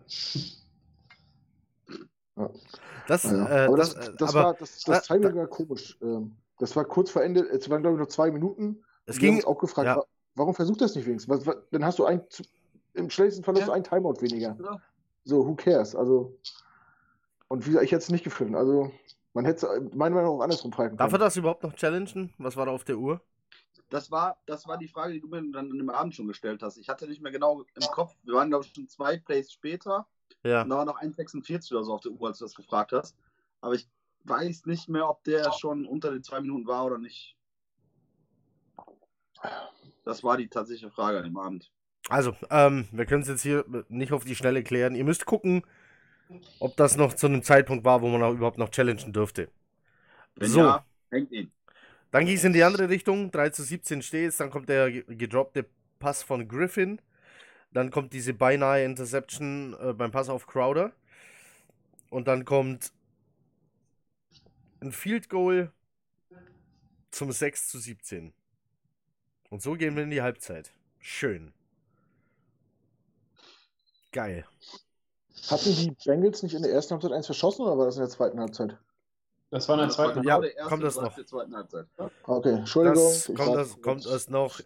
Das, 3.06 3.24
Ja, 3.24 3.46
äh, 3.48 3.66
aber 3.66 3.76
das, 3.76 3.94
das, 3.94 4.08
äh, 4.08 4.12
das, 4.18 4.34
war, 4.34 4.54
das, 4.54 4.82
da- 4.82 4.92
das 4.94 5.06
Timing 5.06 5.22
da- 5.22 5.34
war 5.36 5.46
komisch. 5.46 5.96
Ähm, 6.02 6.36
Das 6.58 6.74
war 6.74 6.84
kurz 6.84 7.10
vor 7.10 7.22
Ende, 7.22 7.40
es 7.40 7.68
waren 7.70 7.82
glaube 7.82 7.96
ich 7.96 7.98
nur 7.98 8.08
zwei 8.08 8.30
Minuten. 8.30 8.82
es 9.06 9.16
Wir 9.20 9.28
haben 9.28 9.36
ging, 9.36 9.36
uns 9.36 9.44
auch 9.46 9.58
gefragt, 9.58 9.86
ja. 9.86 9.96
wa- 9.96 10.06
warum 10.34 10.54
versucht 10.54 10.80
das 10.80 10.94
nicht 10.94 11.06
wenigstens? 11.06 11.32
Was, 11.34 11.46
was, 11.46 11.56
dann 11.70 11.84
hast 11.84 11.98
du 11.98 12.04
ein, 12.04 12.22
im 12.94 13.10
schlechtesten 13.10 13.44
Fall 13.44 13.54
hast 13.56 13.68
du 13.68 13.72
ein 13.72 13.84
Timeout 13.84 14.20
weniger. 14.20 14.56
Ja. 14.62 14.80
So, 15.24 15.46
who 15.46 15.54
cares? 15.54 15.94
Also, 15.94 16.36
und 17.48 17.64
wie 17.64 17.70
gesagt, 17.70 17.84
ich 17.84 17.92
hätte 17.92 18.02
es 18.02 18.10
nicht 18.10 18.24
gepfiffen. 18.24 18.54
Also, 18.56 18.90
man 19.34 19.44
hätte 19.44 19.66
es 19.66 19.94
meiner 19.94 20.14
Meinung 20.14 20.32
nach 20.32 20.38
auch 20.38 20.42
andersrum 20.42 20.72
pfeifen 20.72 20.96
darf 20.96 21.08
er 21.08 21.10
können. 21.12 21.20
das 21.26 21.36
überhaupt 21.36 21.62
noch 21.62 21.74
challengen? 21.74 22.32
Was 22.38 22.56
war 22.56 22.66
da 22.66 22.72
auf 22.72 22.84
der 22.84 22.96
Uhr? 22.98 23.20
Das 23.88 24.10
war, 24.10 24.38
das 24.46 24.66
war 24.66 24.78
die 24.78 24.88
Frage, 24.88 25.12
die 25.12 25.20
du 25.20 25.28
mir 25.28 25.42
dann 25.52 25.70
im 25.70 25.90
Abend 25.90 26.14
schon 26.14 26.26
gestellt 26.26 26.62
hast. 26.62 26.76
Ich 26.76 26.88
hatte 26.88 27.06
nicht 27.06 27.22
mehr 27.22 27.32
genau 27.32 27.64
im 27.74 27.82
Kopf. 27.92 28.14
Wir 28.24 28.34
waren, 28.34 28.48
glaube 28.48 28.64
ich, 28.64 28.72
schon 28.74 28.88
zwei 28.88 29.16
Plays 29.16 29.52
später. 29.52 30.06
Ja. 30.42 30.62
Und 30.62 30.70
da 30.70 30.78
war 30.78 30.84
noch 30.84 31.00
1,46 31.00 31.72
oder 31.72 31.84
so 31.84 31.94
auf 31.94 32.00
der 32.00 32.12
Uhr, 32.12 32.28
als 32.28 32.38
du 32.38 32.44
das 32.44 32.54
gefragt 32.54 32.92
hast. 32.92 33.16
Aber 33.60 33.74
ich 33.74 33.88
weiß 34.24 34.66
nicht 34.66 34.88
mehr, 34.88 35.08
ob 35.08 35.22
der 35.24 35.52
schon 35.52 35.86
unter 35.86 36.10
den 36.10 36.24
zwei 36.24 36.40
Minuten 36.40 36.66
war 36.66 36.84
oder 36.84 36.98
nicht. 36.98 37.36
Das 40.04 40.24
war 40.24 40.36
die 40.36 40.48
tatsächliche 40.48 40.90
Frage 40.90 41.18
an 41.18 41.24
dem 41.24 41.36
Abend. 41.36 41.70
Also, 42.08 42.36
ähm, 42.50 42.86
wir 42.92 43.06
können 43.06 43.22
es 43.22 43.28
jetzt 43.28 43.42
hier 43.42 43.64
nicht 43.88 44.12
auf 44.12 44.24
die 44.24 44.36
Schnelle 44.36 44.62
klären. 44.62 44.94
Ihr 44.94 45.04
müsst 45.04 45.26
gucken, 45.26 45.62
ob 46.60 46.76
das 46.76 46.96
noch 46.96 47.14
zu 47.14 47.26
einem 47.26 47.42
Zeitpunkt 47.42 47.84
war, 47.84 48.02
wo 48.02 48.08
man 48.08 48.22
auch 48.22 48.32
überhaupt 48.32 48.58
noch 48.58 48.70
challengen 48.70 49.12
dürfte. 49.12 49.48
Wenn 50.36 50.50
So. 50.50 50.60
ja, 50.60 50.84
hängt 51.10 51.32
ihn. 51.32 51.50
Dann 52.16 52.24
ging 52.24 52.36
es 52.36 52.44
in 52.44 52.54
die 52.54 52.62
andere 52.64 52.88
Richtung. 52.88 53.30
3 53.30 53.50
zu 53.50 53.62
17 53.62 54.00
steht 54.00 54.40
Dann 54.40 54.48
kommt 54.48 54.70
der 54.70 54.90
ge- 54.90 55.04
gedroppte 55.06 55.66
Pass 55.98 56.22
von 56.22 56.48
Griffin. 56.48 56.98
Dann 57.74 57.90
kommt 57.90 58.14
diese 58.14 58.32
beinahe 58.32 58.82
Interception 58.84 59.76
äh, 59.78 59.92
beim 59.92 60.12
Pass 60.12 60.30
auf 60.30 60.46
Crowder. 60.46 60.92
Und 62.08 62.26
dann 62.26 62.46
kommt 62.46 62.90
ein 64.80 64.92
Field 64.92 65.28
Goal 65.28 65.70
zum 67.10 67.32
6 67.32 67.68
zu 67.68 67.78
17. 67.80 68.32
Und 69.50 69.60
so 69.60 69.74
gehen 69.74 69.94
wir 69.94 70.04
in 70.04 70.10
die 70.10 70.22
Halbzeit. 70.22 70.72
Schön. 70.98 71.52
Geil. 74.12 74.46
Hatten 75.50 75.76
die 75.76 75.94
Bengals 76.06 76.42
nicht 76.42 76.54
in 76.54 76.62
der 76.62 76.72
ersten 76.72 76.94
Halbzeit 76.94 77.12
eins 77.12 77.26
verschossen 77.26 77.66
oder 77.66 77.76
war 77.76 77.84
das 77.84 77.96
in 77.96 78.00
der 78.00 78.08
zweiten 78.08 78.40
Halbzeit? 78.40 78.78
Das 79.56 79.68
war 79.70 79.76
in 79.82 79.88
der 79.88 79.98
war 79.98 80.12
zweiten. 80.12 80.20
genau 80.20 80.42
Ja, 80.42 80.64
kommt 80.68 80.82
das 80.82 80.96
noch. 80.96 81.16
Halbzeit. 81.16 81.86
Okay, 82.24 82.50
Entschuldigung. 82.56 82.96
Das 82.96 83.32
kommt, 83.34 83.56
das 83.56 83.80
kommt 83.80 84.06
erst 84.06 84.30
noch. 84.30 84.60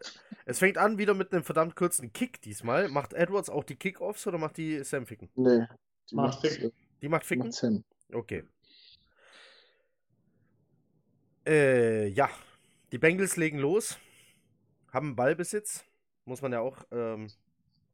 Es 0.46 0.58
fängt 0.58 0.78
an 0.78 0.98
wieder 0.98 1.14
mit 1.14 1.32
einem 1.32 1.44
verdammt 1.44 1.76
kurzen 1.76 2.12
Kick 2.12 2.42
diesmal. 2.42 2.88
Macht 2.88 3.12
Edwards 3.12 3.50
auch 3.50 3.62
die 3.62 3.76
Kickoffs 3.76 4.26
oder 4.26 4.36
macht 4.38 4.56
die 4.56 4.82
Sam 4.82 5.06
Ficken? 5.06 5.28
Nee. 5.36 5.64
Die 6.10 6.16
Macht 6.16 6.42
macht, 6.42 6.46
Fick. 6.46 6.64
äh, 6.64 6.70
Die 7.02 7.08
macht 7.08 7.22
die 7.22 7.26
Ficken? 7.28 7.44
macht 7.46 7.54
Sam. 7.54 7.84
Okay. 8.12 8.42
Äh, 11.46 12.08
ja. 12.08 12.28
Die 12.90 12.98
Bengals 12.98 13.36
legen 13.36 13.60
los. 13.60 13.96
Haben 14.92 15.14
Ballbesitz. 15.14 15.84
Muss 16.24 16.42
man 16.42 16.50
ja 16.52 16.58
auch, 16.58 16.78
ähm, 16.90 17.28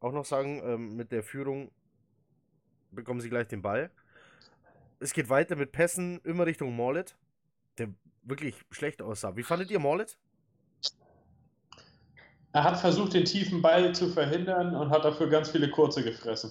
auch 0.01 0.13
noch 0.13 0.25
sagen. 0.25 0.63
Ähm, 0.65 0.97
mit 0.97 1.13
der 1.13 1.23
Führung 1.23 1.71
bekommen 2.91 3.21
sie 3.21 3.29
gleich 3.29 3.49
den 3.49 3.61
Ball. 3.61 3.91
Es 5.07 5.13
geht 5.13 5.29
weiter 5.29 5.55
mit 5.55 5.71
Pässen 5.71 6.21
immer 6.25 6.47
Richtung 6.47 6.75
Morlet, 6.75 7.15
der 7.79 7.91
wirklich 8.25 8.57
schlecht 8.73 9.01
aussah. 9.01 9.37
Wie 9.37 9.45
fandet 9.45 9.71
ihr 9.71 9.79
Morlet? 9.79 10.19
Er 12.53 12.65
hat 12.65 12.81
versucht, 12.81 13.15
den 13.15 13.25
tiefen 13.25 13.63
Ball 13.63 13.95
zu 13.95 14.09
verhindern 14.09 14.75
und 14.75 14.91
hat 14.91 15.05
dafür 15.05 15.29
ganz 15.29 15.51
viele 15.51 15.71
kurze 15.71 16.03
gefressen. 16.03 16.51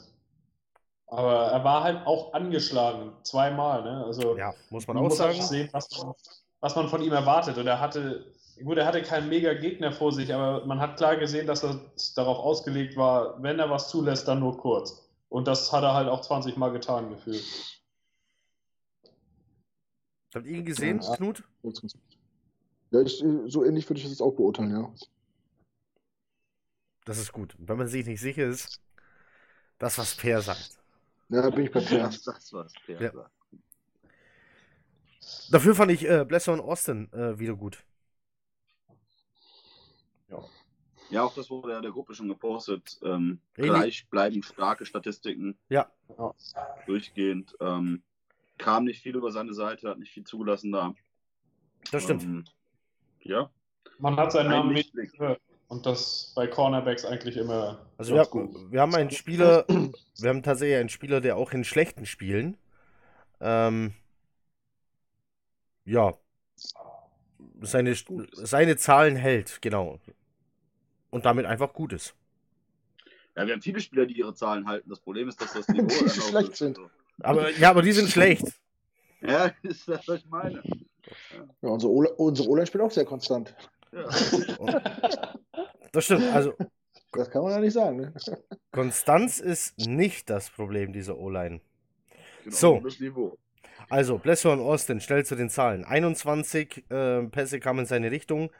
Aber 1.07 1.47
er 1.47 1.65
war 1.65 1.83
halt 1.83 2.07
auch 2.07 2.31
angeschlagen, 2.31 3.11
zweimal. 3.23 3.83
Ne? 3.83 4.05
Also 4.05 4.37
Ja, 4.37 4.53
muss 4.69 4.87
man 4.87 4.95
man 4.95 5.03
auch 5.03 5.09
muss 5.09 5.17
sagen. 5.17 5.41
sehen, 5.41 5.67
was 5.73 5.89
man, 5.91 6.13
was 6.61 6.75
man 6.77 6.87
von 6.87 7.01
ihm 7.01 7.11
erwartet. 7.11 7.57
Und 7.57 7.67
er 7.67 7.81
hatte, 7.81 8.25
gut, 8.63 8.77
er 8.77 8.85
hatte 8.85 9.01
keinen 9.01 9.27
mega 9.27 9.53
Gegner 9.53 9.91
vor 9.91 10.13
sich, 10.13 10.33
aber 10.33 10.65
man 10.65 10.79
hat 10.79 10.95
klar 10.95 11.17
gesehen, 11.17 11.45
dass 11.45 11.61
er 11.61 11.77
darauf 12.15 12.37
ausgelegt 12.37 12.95
war, 12.95 13.43
wenn 13.43 13.59
er 13.59 13.69
was 13.69 13.89
zulässt, 13.89 14.29
dann 14.29 14.39
nur 14.39 14.55
kurz. 14.57 15.05
Und 15.27 15.45
das 15.45 15.73
hat 15.73 15.83
er 15.83 15.93
halt 15.93 16.07
auch 16.07 16.21
20 16.21 16.55
Mal 16.55 16.71
getan 16.71 17.09
gefühlt. 17.09 17.43
Habt 20.35 20.45
ihr 20.47 20.57
ihn 20.57 20.65
gesehen, 20.65 20.99
Ja. 21.01 21.15
Knut? 21.15 21.43
Ja, 22.91 23.01
ich, 23.01 23.23
äh, 23.23 23.49
so 23.49 23.63
ähnlich 23.63 23.89
würde 23.89 23.97
ich 23.99 24.03
das 24.03 24.11
jetzt 24.11 24.21
auch 24.21 24.33
beurteilen, 24.33 24.71
ja. 24.71 24.93
Das 27.05 27.17
ist 27.17 27.31
gut. 27.31 27.55
Wenn 27.57 27.77
man 27.77 27.87
sich 27.87 28.05
nicht 28.05 28.19
sicher 28.19 28.45
ist, 28.45 28.81
das, 29.79 29.97
was 29.97 30.15
Per 30.15 30.41
sagt. 30.41 30.77
Ja, 31.29 31.41
da 31.41 31.49
bin 31.49 31.65
ich 31.65 31.71
bei 31.71 31.79
Per. 31.79 31.99
Das, 32.05 32.21
das 32.21 32.51
war's. 32.53 32.73
Der 32.87 33.01
Ja. 33.01 33.11
sagt. 33.11 33.31
Dafür 35.49 35.73
fand 35.73 35.91
ich 35.91 36.07
äh, 36.07 36.25
Blesser 36.25 36.53
und 36.53 36.59
Austin 36.59 37.11
äh, 37.13 37.39
wieder 37.39 37.55
gut. 37.55 37.83
Ja, 41.11 41.23
auch 41.23 41.35
das 41.35 41.49
wurde 41.51 41.69
ja 41.71 41.77
in 41.77 41.83
der 41.83 41.91
Gruppe 41.91 42.15
schon 42.15 42.27
gepostet. 42.27 42.99
Ähm, 43.03 43.39
gleich 43.53 44.07
bleiben 44.09 44.41
starke 44.41 44.85
Statistiken 44.85 45.55
Ja, 45.69 45.89
durchgehend. 46.87 47.55
Ähm, 47.59 48.01
kam 48.57 48.85
nicht 48.85 49.01
viel 49.01 49.15
über 49.15 49.31
seine 49.31 49.53
Seite, 49.53 49.89
hat 49.89 49.99
nicht 49.99 50.11
viel 50.11 50.23
zugelassen 50.23 50.71
da. 50.71 50.93
das 51.91 52.03
stimmt. 52.03 52.23
Ähm, 52.23 52.45
ja, 53.21 53.49
Man 53.99 54.15
hat 54.17 54.31
seinen 54.31 54.47
ein 54.47 54.51
Namen 54.51 54.73
nicht 54.73 54.93
gehört. 54.93 55.41
Und 55.67 55.85
das 55.85 56.31
bei 56.35 56.45
Cornerbacks 56.47 57.05
eigentlich 57.05 57.37
immer. 57.37 57.79
Also 57.97 58.13
wir, 58.13 58.23
gut. 58.25 58.71
wir 58.71 58.81
haben 58.81 58.93
einen 58.93 59.09
Spieler, 59.09 59.65
wir 60.19 60.29
haben 60.29 60.43
tatsächlich 60.43 60.77
einen 60.77 60.89
Spieler, 60.89 61.21
der 61.21 61.37
auch 61.37 61.51
in 61.53 61.63
schlechten 61.63 62.05
Spielen, 62.05 62.57
ähm, 63.41 63.93
ja, 65.85 66.13
seine, 67.61 67.95
seine 68.33 68.77
Zahlen 68.77 69.15
hält, 69.15 69.61
genau. 69.61 69.99
Und 71.09 71.25
damit 71.25 71.45
einfach 71.45 71.73
gut 71.73 71.93
ist. 71.93 72.15
Ja, 73.35 73.45
wir 73.45 73.53
haben 73.53 73.61
viele 73.61 73.79
Spieler, 73.79 74.05
die 74.05 74.17
ihre 74.17 74.33
Zahlen 74.33 74.67
halten. 74.67 74.89
Das 74.89 74.99
Problem 74.99 75.27
ist, 75.27 75.41
dass 75.41 75.53
das 75.53 75.67
Niveau 75.69 76.07
schlecht 76.07 76.51
ist. 76.51 76.57
sind. 76.57 76.79
Aber 77.21 77.49
ja, 77.51 77.69
aber 77.69 77.81
die 77.81 77.91
sind 77.91 78.09
schlecht. 78.09 78.45
Ja, 79.21 79.51
ist 79.63 79.87
das, 79.87 80.07
was 80.07 80.19
ich 80.19 80.29
meine. 80.29 80.61
Ja, 81.61 81.69
unsere 81.69 81.91
O- 81.91 82.13
unsere 82.17 82.47
O-Line 82.47 82.67
spielt 82.67 82.83
auch 82.83 82.91
sehr 82.91 83.05
konstant. 83.05 83.55
Ja. 83.91 84.05
Das 85.91 86.05
stimmt. 86.05 86.23
Also 86.33 86.53
Das 87.13 87.29
kann 87.31 87.41
man 87.41 87.51
ja 87.53 87.59
nicht 87.59 87.73
sagen, 87.73 87.97
ne? 87.97 88.13
Konstanz 88.71 89.39
ist 89.39 89.79
nicht 89.79 90.29
das 90.29 90.49
Problem 90.49 90.93
dieser 90.93 91.17
O-Line. 91.17 91.61
Genau, 92.43 92.55
So. 92.55 92.79
Das 92.83 92.99
Niveau. 92.99 93.37
Also, 93.89 94.17
Blesser 94.17 94.51
und 94.51 94.59
Austin, 94.59 94.99
schnell 94.99 95.25
zu 95.25 95.35
den 95.35 95.49
Zahlen. 95.49 95.85
21 95.85 96.85
äh, 96.91 97.23
Pässe 97.23 97.59
kamen 97.59 97.79
in 97.79 97.85
seine 97.85 98.11
Richtung. 98.11 98.51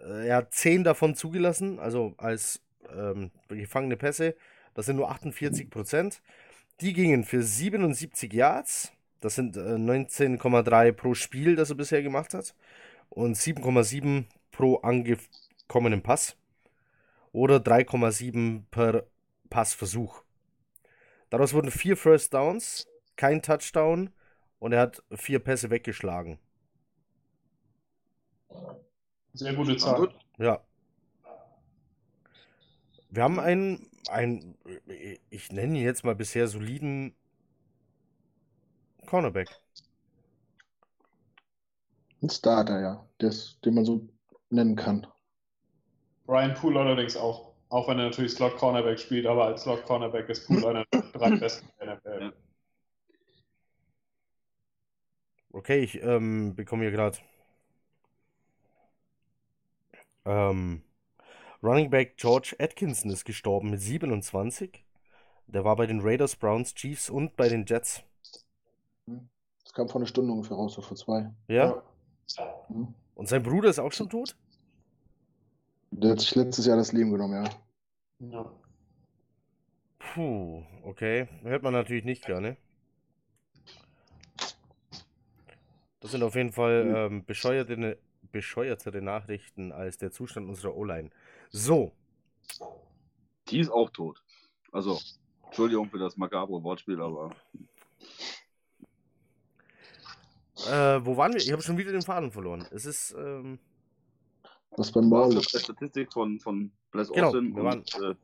Äh, 0.00 0.28
er 0.28 0.36
hat 0.36 0.52
10 0.52 0.82
davon 0.84 1.14
zugelassen, 1.14 1.78
also 1.78 2.14
als 2.18 2.60
ähm, 2.94 3.30
gefangene 3.48 3.96
Pässe. 3.96 4.34
Das 4.74 4.86
sind 4.86 4.96
nur 4.96 5.10
48 5.10 5.70
Prozent. 5.70 6.20
Die 6.80 6.92
gingen 6.92 7.24
für 7.24 7.42
77 7.42 8.32
Yards. 8.32 8.92
Das 9.20 9.34
sind 9.34 9.56
äh, 9.56 9.60
19,3 9.60 10.92
pro 10.92 11.14
Spiel, 11.14 11.56
das 11.56 11.70
er 11.70 11.76
bisher 11.76 12.02
gemacht 12.02 12.34
hat. 12.34 12.54
Und 13.08 13.36
7,7 13.36 14.24
pro 14.50 14.76
angekommenen 14.76 16.02
Pass. 16.02 16.36
Oder 17.32 17.56
3,7 17.56 18.62
per 18.70 19.06
Passversuch. 19.48 20.22
Daraus 21.30 21.54
wurden 21.54 21.70
vier 21.70 21.96
First 21.96 22.34
Downs, 22.34 22.86
kein 23.16 23.42
Touchdown 23.42 24.10
und 24.58 24.72
er 24.72 24.80
hat 24.80 25.02
vier 25.14 25.38
Pässe 25.38 25.70
weggeschlagen. 25.70 26.38
Sehr 29.32 29.54
gute 29.54 29.76
Zahl. 29.76 30.08
Ja. 30.38 30.60
Wir 33.16 33.22
haben 33.22 33.40
einen, 33.40 33.90
einen, 34.10 34.58
ich 35.30 35.50
nenne 35.50 35.78
ihn 35.78 35.84
jetzt 35.84 36.04
mal 36.04 36.14
bisher 36.14 36.48
soliden 36.48 37.14
Cornerback. 39.06 39.48
Ein 42.20 42.28
Starter, 42.28 42.78
ja. 42.78 43.08
Das, 43.16 43.58
den 43.64 43.74
man 43.74 43.86
so 43.86 44.06
nennen 44.50 44.76
kann. 44.76 45.06
Brian 46.26 46.52
Poole 46.52 46.78
allerdings 46.78 47.16
auch. 47.16 47.54
Auch 47.70 47.88
wenn 47.88 47.98
er 47.98 48.10
natürlich 48.10 48.32
Slot 48.32 48.58
Cornerback 48.58 48.98
spielt, 48.98 49.24
aber 49.24 49.46
als 49.46 49.62
Slot 49.62 49.84
Cornerback 49.84 50.28
ist 50.28 50.46
Poole 50.46 50.68
einer 50.68 50.84
der 50.92 51.00
drei 51.12 51.30
besten 51.36 51.66
der 51.80 51.96
NFL. 51.96 52.20
Ja. 52.20 52.32
Okay, 55.52 55.78
ich 55.78 56.02
ähm, 56.02 56.54
bekomme 56.54 56.82
hier 56.82 56.92
gerade 56.92 57.16
ähm, 60.26 60.82
Running 61.62 61.90
Back 61.90 62.16
George 62.16 62.54
Atkinson 62.58 63.10
ist 63.10 63.24
gestorben 63.24 63.70
mit 63.70 63.80
27. 63.80 64.84
Der 65.46 65.64
war 65.64 65.76
bei 65.76 65.86
den 65.86 66.00
Raiders, 66.00 66.36
Browns, 66.36 66.74
Chiefs 66.74 67.08
und 67.08 67.36
bei 67.36 67.48
den 67.48 67.64
Jets. 67.66 68.02
Das 69.06 69.72
kam 69.72 69.88
vor 69.88 70.00
einer 70.00 70.06
Stunde 70.06 70.32
ungefähr 70.32 70.56
raus, 70.56 70.76
oder 70.76 70.86
vor 70.86 70.96
zwei. 70.96 71.30
Ja? 71.48 71.82
Hm. 72.68 72.94
Und 73.14 73.28
sein 73.28 73.42
Bruder 73.42 73.70
ist 73.70 73.78
auch 73.78 73.92
schon 73.92 74.10
tot? 74.10 74.36
Der 75.90 76.10
hat 76.10 76.20
sich 76.20 76.34
letztes 76.34 76.66
Jahr 76.66 76.76
das 76.76 76.92
Leben 76.92 77.10
genommen, 77.10 77.44
ja. 77.44 77.50
Ja. 78.28 78.52
Puh, 79.98 80.62
okay. 80.82 81.28
Hört 81.42 81.62
man 81.62 81.72
natürlich 81.72 82.04
nicht 82.04 82.26
gerne. 82.26 82.56
Das 86.00 86.10
sind 86.10 86.22
auf 86.22 86.34
jeden 86.34 86.52
Fall 86.52 86.92
ähm, 86.94 87.24
bescheuerte, 87.24 87.98
bescheuertere 88.30 89.00
Nachrichten 89.00 89.72
als 89.72 89.96
der 89.96 90.10
Zustand 90.10 90.48
unserer 90.48 90.76
O-Line. 90.76 91.10
So, 91.56 91.90
Die 93.48 93.60
ist 93.60 93.70
auch 93.70 93.88
tot. 93.88 94.22
Also, 94.72 95.00
Entschuldigung 95.46 95.88
für 95.88 95.98
das 95.98 96.14
makabre 96.18 96.62
Wortspiel, 96.62 97.00
aber 97.00 97.34
äh, 100.68 101.00
wo 101.02 101.16
waren 101.16 101.32
wir? 101.32 101.40
Ich 101.40 101.50
habe 101.50 101.62
schon 101.62 101.78
wieder 101.78 101.92
den 101.92 102.02
Faden 102.02 102.30
verloren. 102.30 102.66
Es 102.72 102.84
ist, 102.84 103.14
ähm, 103.18 103.58
Was 104.72 104.92
beim 104.92 105.08
Maul 105.08 105.34
das 105.34 105.46
der 105.46 105.60
Statistik 105.60 106.12
von, 106.12 106.38
von 106.40 106.70
Bless 106.90 107.08
Genau, 107.10 107.28
Austin 107.28 107.56
wir 107.56 107.62
und 107.62 107.94
äh, 107.94 108.14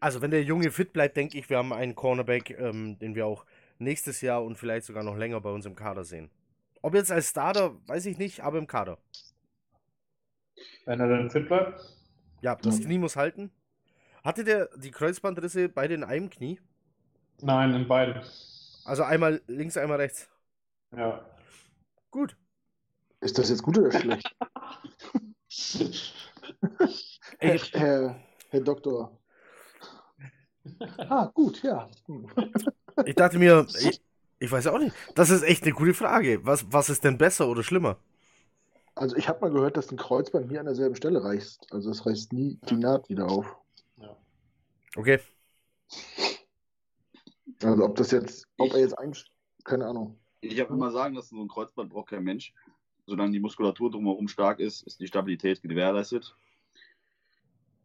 also 0.00 0.20
wenn 0.20 0.32
der 0.32 0.42
Junge 0.42 0.72
fit 0.72 0.92
bleibt, 0.92 1.16
denke 1.16 1.38
ich, 1.38 1.48
wir 1.48 1.58
haben 1.58 1.72
einen 1.72 1.94
Cornerback, 1.94 2.58
ähm, 2.58 2.98
den 2.98 3.14
wir 3.14 3.24
auch 3.26 3.46
nächstes 3.78 4.20
Jahr 4.20 4.42
und 4.42 4.56
vielleicht 4.56 4.86
sogar 4.86 5.04
noch 5.04 5.16
länger 5.16 5.40
bei 5.40 5.50
uns 5.50 5.64
im 5.64 5.76
Kader 5.76 6.02
sehen. 6.02 6.28
Ob 6.82 6.94
jetzt 6.94 7.12
als 7.12 7.28
Starter, 7.28 7.76
weiß 7.86 8.06
ich 8.06 8.18
nicht, 8.18 8.40
aber 8.40 8.58
im 8.58 8.66
Kader. 8.66 8.98
Wenn 10.84 11.00
er 11.00 11.08
dann 11.08 11.30
fit 11.30 11.48
bleibt. 11.48 11.80
Ja, 12.40 12.56
das. 12.56 12.80
Knie 12.80 12.98
muss 12.98 13.16
halten. 13.16 13.50
Hatte 14.24 14.44
der 14.44 14.68
die 14.76 14.90
Kreuzbandrisse 14.90 15.68
beide 15.68 15.94
in 15.94 16.04
einem 16.04 16.30
Knie? 16.30 16.60
Nein, 17.40 17.74
in 17.74 17.88
beiden. 17.88 18.22
Also 18.84 19.02
einmal 19.02 19.42
links, 19.46 19.76
einmal 19.76 19.98
rechts. 19.98 20.28
Ja. 20.96 21.24
Gut. 22.10 22.36
Ist 23.20 23.38
das 23.38 23.50
jetzt 23.50 23.62
gut 23.62 23.78
oder 23.78 23.92
schlecht? 23.92 24.34
Herr, 27.38 27.58
Herr, 27.72 28.16
Herr 28.50 28.60
Doktor. 28.60 29.18
Ah, 30.98 31.30
gut, 31.34 31.62
ja. 31.62 31.88
Ich 33.04 33.14
dachte 33.14 33.38
mir, 33.38 33.66
ich, 33.80 34.00
ich 34.38 34.50
weiß 34.50 34.66
auch 34.68 34.78
nicht. 34.78 34.94
Das 35.14 35.30
ist 35.30 35.42
echt 35.42 35.64
eine 35.64 35.72
gute 35.72 35.94
Frage. 35.94 36.44
Was, 36.44 36.66
was 36.70 36.90
ist 36.90 37.04
denn 37.04 37.18
besser 37.18 37.48
oder 37.48 37.62
schlimmer? 37.62 37.98
Also 38.98 39.16
ich 39.16 39.28
habe 39.28 39.40
mal 39.40 39.50
gehört, 39.50 39.76
dass 39.76 39.92
ein 39.92 39.96
Kreuzband 39.96 40.50
nie 40.50 40.58
an 40.58 40.66
derselben 40.66 40.96
Stelle 40.96 41.22
reißt. 41.22 41.72
Also 41.72 41.90
es 41.90 42.04
reißt 42.04 42.32
nie 42.32 42.58
die 42.68 42.76
Naht 42.76 43.08
wieder 43.08 43.30
auf. 43.30 43.56
Okay. 44.96 45.20
Also 47.62 47.84
ob 47.84 47.94
das 47.96 48.10
jetzt, 48.10 48.46
ob 48.58 48.72
er 48.72 48.80
jetzt 48.80 48.98
ein, 48.98 49.14
keine 49.64 49.86
Ahnung. 49.86 50.18
Ich 50.40 50.58
habe 50.60 50.74
immer 50.74 50.90
sagen 50.90 51.14
lassen, 51.14 51.36
so 51.36 51.42
ein 51.42 51.48
Kreuzband 51.48 51.90
braucht 51.90 52.10
kein 52.10 52.24
Mensch. 52.24 52.52
Solange 53.06 53.32
die 53.32 53.40
Muskulatur 53.40 53.90
drumherum 53.90 54.28
stark 54.28 54.60
ist, 54.60 54.82
ist 54.82 55.00
die 55.00 55.06
Stabilität 55.06 55.62
gewährleistet. 55.62 56.34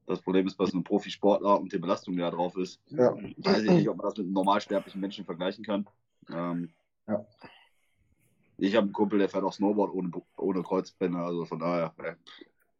Das 0.05 0.21
Problem 0.21 0.47
ist 0.47 0.55
bei 0.55 0.65
so 0.65 0.73
einem 0.73 0.83
Profisportler 0.83 1.59
und 1.59 1.71
der 1.71 1.79
Belastung, 1.79 2.15
die 2.15 2.19
da 2.21 2.29
drauf 2.31 2.57
ist, 2.57 2.81
Ja. 2.89 3.15
weiß 3.37 3.63
ich 3.63 3.71
nicht, 3.71 3.89
ob 3.89 3.97
man 3.97 4.05
das 4.05 4.17
mit 4.17 4.25
einem 4.25 4.33
normalsterblichen 4.33 4.99
Menschen 4.99 5.25
vergleichen 5.25 5.63
kann. 5.63 5.87
Ähm, 6.29 6.73
Ja. 7.07 7.25
Ich 8.63 8.75
habe 8.77 8.85
einen 8.85 8.93
Kumpel, 8.93 9.19
der 9.19 9.27
fährt 9.27 9.43
auch 9.43 9.51
Snowboard 9.51 9.93
ohne, 9.93 10.09
ohne 10.37 10.63
Kreuzbänder, 10.63 11.19
also 11.19 11.43
von 11.43 11.59
daher 11.59 11.93
äh, 12.01 12.15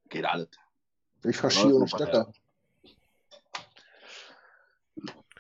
geht 0.08 0.24
alles. 0.24 0.48
Ich 1.26 1.36
fahre 1.36 1.54
Ja, 1.54 1.60
Ski 1.60 1.74
ohne 1.74 1.88
Stecker. 1.90 2.32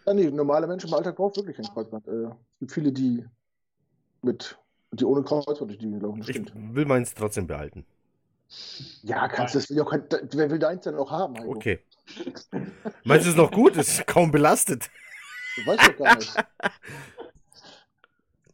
Ja, 0.05 0.13
nee, 0.13 0.29
normale 0.29 0.67
Menschen 0.67 0.89
im 0.89 0.95
Alltag 0.95 1.15
braucht 1.15 1.37
wirklich 1.37 1.57
ein 1.57 1.73
Kreuzband. 1.73 2.05
Äh, 2.09 2.25
es 2.25 2.59
gibt 2.59 2.71
viele, 2.73 2.91
die 2.91 3.25
mit, 4.21 4.59
die 4.91 5.05
ohne 5.05 5.23
Kreuzband 5.23 5.61
durch 5.61 5.77
die 5.77 5.85
laufen. 5.87 6.19
Das 6.19 6.27
Ich 6.27 6.35
stimmt. 6.35 6.51
will 6.75 6.85
meins 6.87 7.13
trotzdem 7.13 7.47
behalten. 7.47 7.85
Ja, 9.03 9.29
kannst 9.29 9.55
du 9.55 9.59
das 9.59 9.69
will 9.69 9.85
kein, 9.85 10.03
wer 10.33 10.51
will 10.51 10.59
deins 10.59 10.83
denn 10.83 10.95
auch 10.95 11.09
haben, 11.09 11.39
Heiko? 11.39 11.51
Okay. 11.51 11.79
Meinst 13.05 13.27
du 13.27 13.29
es 13.29 13.37
noch 13.37 13.49
gut? 13.49 13.77
Es 13.77 13.87
ist 13.99 14.07
kaum 14.07 14.29
belastet. 14.29 14.91
Du 15.55 15.65
weißt 15.65 15.87
doch 15.87 15.97
gar 15.97 16.17
nicht. 16.17 16.35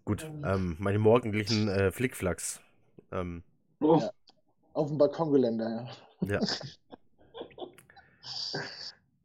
Gut, 0.09 0.27
ähm, 0.43 0.75
meine 0.79 0.97
morgendlichen 0.97 1.67
äh, 1.67 1.91
Flickflacks. 1.91 2.61
Ähm, 3.11 3.43
Oh, 3.79 3.99
Ja. 3.99 4.09
Auf 4.73 4.87
dem 4.87 4.97
Balkongeländer, 4.97 5.87
ja. 6.21 6.39
ja. 6.39 6.39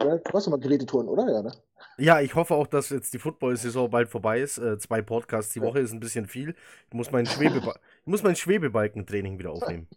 ja. 0.03 0.17
Du 0.19 0.33
hast 0.35 0.47
doch 0.47 0.51
mal 0.51 0.61
Gerätetouren, 0.61 1.09
oder? 1.09 1.27
Ja, 1.33 1.41
ne? 1.41 1.53
ja, 1.97 2.21
ich 2.21 2.35
hoffe 2.35 2.55
auch, 2.55 2.67
dass 2.67 2.91
jetzt 2.91 3.15
die 3.15 3.19
Football-Saison 3.19 3.89
bald 3.89 4.11
vorbei 4.11 4.43
ist. 4.43 4.59
Äh, 4.59 4.77
zwei 4.77 5.01
Podcasts 5.01 5.55
die 5.55 5.63
Woche 5.63 5.79
ist 5.81 5.93
ein 5.93 6.01
bisschen 6.01 6.27
viel. 6.27 6.55
Ich 6.89 6.93
muss 6.95 7.11
mein, 7.11 7.25
Schwebeba 7.25 7.77
ich 8.03 8.07
muss 8.07 8.23
mein 8.23 8.37
Schwebebalkentraining 8.37 9.39
wieder 9.39 9.53
aufnehmen. 9.53 9.89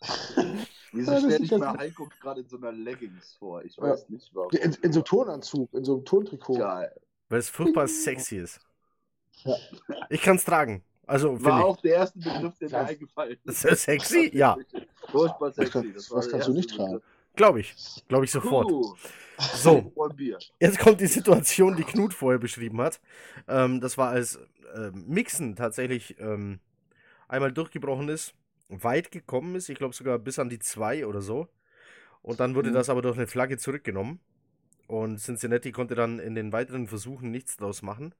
Wieso 0.92 1.12
Ja, 1.12 1.18
stelle 1.20 1.38
ich 1.44 1.50
ja 1.50 1.58
mir 1.58 1.72
Heiko 1.78 2.08
gerade 2.20 2.40
in 2.40 2.48
so 2.48 2.56
einer 2.56 2.72
Leggings 2.72 3.36
vor? 3.38 3.62
Ich 3.62 3.76
Ja. 3.76 3.84
weiß 3.84 4.08
nicht, 4.08 4.34
warum. 4.34 4.50
In, 4.50 4.72
in 4.82 4.92
so 4.92 4.98
einem 4.98 5.04
Turnanzug, 5.04 5.72
in 5.72 5.84
so 5.84 5.94
einem 5.94 6.04
Turntrikot. 6.04 6.58
Geil. 6.58 6.92
Weil 7.28 7.38
es 7.38 7.48
furchtbar 7.48 7.86
sexy 7.86 8.38
ist. 8.38 8.60
Ja. 9.44 9.56
Ich 10.10 10.22
kann 10.22 10.36
es 10.36 10.44
tragen. 10.44 10.82
Also, 11.06 11.42
War 11.44 11.64
auch 11.64 11.80
der 11.80 11.94
erste 11.96 12.18
Begriff, 12.18 12.56
der 12.58 12.70
mir 12.70 12.78
eingefallen 12.78 13.36
Ist 13.44 13.64
das 13.64 13.82
sexy? 13.82 14.30
Ja. 14.32 14.56
Furchtbar 15.10 15.52
sexy. 15.52 15.92
Das 15.92 16.10
was 16.10 16.28
kannst 16.28 16.48
du 16.48 16.52
nicht 16.52 16.70
tragen? 16.74 17.00
Glaube 17.34 17.60
ich. 17.60 17.74
Glaube 18.08 18.24
ich 18.24 18.30
sofort. 18.30 18.70
So, 19.54 19.92
jetzt 20.60 20.78
kommt 20.78 21.00
die 21.00 21.06
Situation, 21.06 21.76
die 21.76 21.84
Knut 21.84 22.14
vorher 22.14 22.38
beschrieben 22.38 22.80
hat. 22.80 23.00
Ähm, 23.48 23.80
das 23.80 23.98
war 23.98 24.10
als 24.10 24.38
ähm, 24.74 25.04
Mixen 25.08 25.56
tatsächlich 25.56 26.18
ähm, 26.20 26.60
einmal 27.28 27.52
durchgebrochen 27.52 28.08
ist, 28.08 28.34
weit 28.68 29.10
gekommen 29.10 29.56
ist, 29.56 29.68
ich 29.68 29.78
glaube 29.78 29.94
sogar 29.94 30.18
bis 30.18 30.38
an 30.38 30.48
die 30.48 30.58
2 30.60 31.06
oder 31.06 31.20
so. 31.22 31.48
Und 32.22 32.38
dann 32.40 32.54
wurde 32.54 32.70
Mhm. 32.70 32.74
das 32.74 32.88
aber 32.88 33.02
durch 33.02 33.16
eine 33.16 33.26
Flagge 33.26 33.58
zurückgenommen. 33.58 34.20
Und 34.86 35.18
Cincinnati 35.18 35.72
konnte 35.72 35.94
dann 35.94 36.18
in 36.18 36.34
den 36.34 36.52
weiteren 36.52 36.86
Versuchen 36.86 37.30
nichts 37.30 37.56
draus 37.56 37.82
machen, 37.82 38.14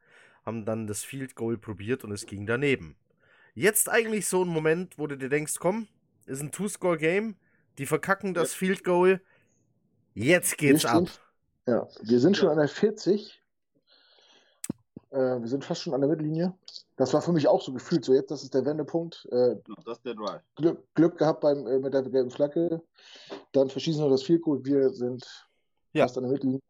haben 0.45 0.65
dann 0.65 0.87
das 0.87 1.05
Field 1.05 1.35
Goal 1.37 1.57
probiert 1.59 2.05
und 2.05 2.13
es 2.13 2.27
ging 2.27 2.47
daneben. 2.47 2.97
Jetzt 3.55 3.89
eigentlich 3.89 4.27
so 4.27 4.45
ein 4.45 4.49
Moment, 4.49 4.99
wo 4.99 5.07
du 5.07 5.17
dir 5.17 5.29
denkst, 5.29 5.57
komm, 5.59 5.89
ist 6.27 6.41
ein 6.41 6.53
Two-Score-Game, 6.53 7.37
die 7.79 7.87
verkacken 7.87 8.35
das 8.35 8.55
Field 8.55 8.85
Goal, 8.85 9.21
jetzt 10.15 10.59
geht's 10.59 10.85
ab. 10.85 11.05
Ja, 11.67 11.87
wir 12.03 12.19
sind 12.21 12.37
schon 12.37 12.49
an 12.49 12.59
der 12.59 12.69
40. 12.69 13.41
Äh, 15.11 15.17
wir 15.17 15.47
sind 15.49 15.65
fast 15.65 15.83
schon 15.83 15.95
an 15.95 16.01
der 16.01 16.11
Mittellinie. 16.11 16.55
Das 16.97 17.13
war 17.13 17.23
für 17.23 17.33
mich 17.33 17.47
auch 17.47 17.61
so 17.63 17.73
gefühlt, 17.73 18.05
so 18.05 18.15
jetzt, 18.15 18.31
das 18.31 18.43
ist 18.43 18.55
der 18.55 18.65
Wendepunkt. 18.65 19.29
Äh, 19.31 19.57
Das 19.85 19.99
ist 19.99 20.07
der 20.07 20.15
Drive. 20.15 20.41
Glück, 20.57 20.83
Glück 20.95 21.19
gehabt 21.19 21.41
beim, 21.43 21.67
äh, 21.67 21.79
mit 21.79 21.93
der 21.95 22.03
gelben 22.03 22.31
Flagge. 22.31 22.83
Dann 23.53 23.69
verschießen 23.69 24.03
wir 24.03 24.11
das 24.11 24.23
Field 24.23 24.43
Goal. 24.43 24.65
Wir 24.65 24.91
sind 24.91 25.25
Ja. 25.93 26.05
fast 26.05 26.17
an 26.17 26.25
der 26.25 26.33
Mittellinie. 26.33 26.61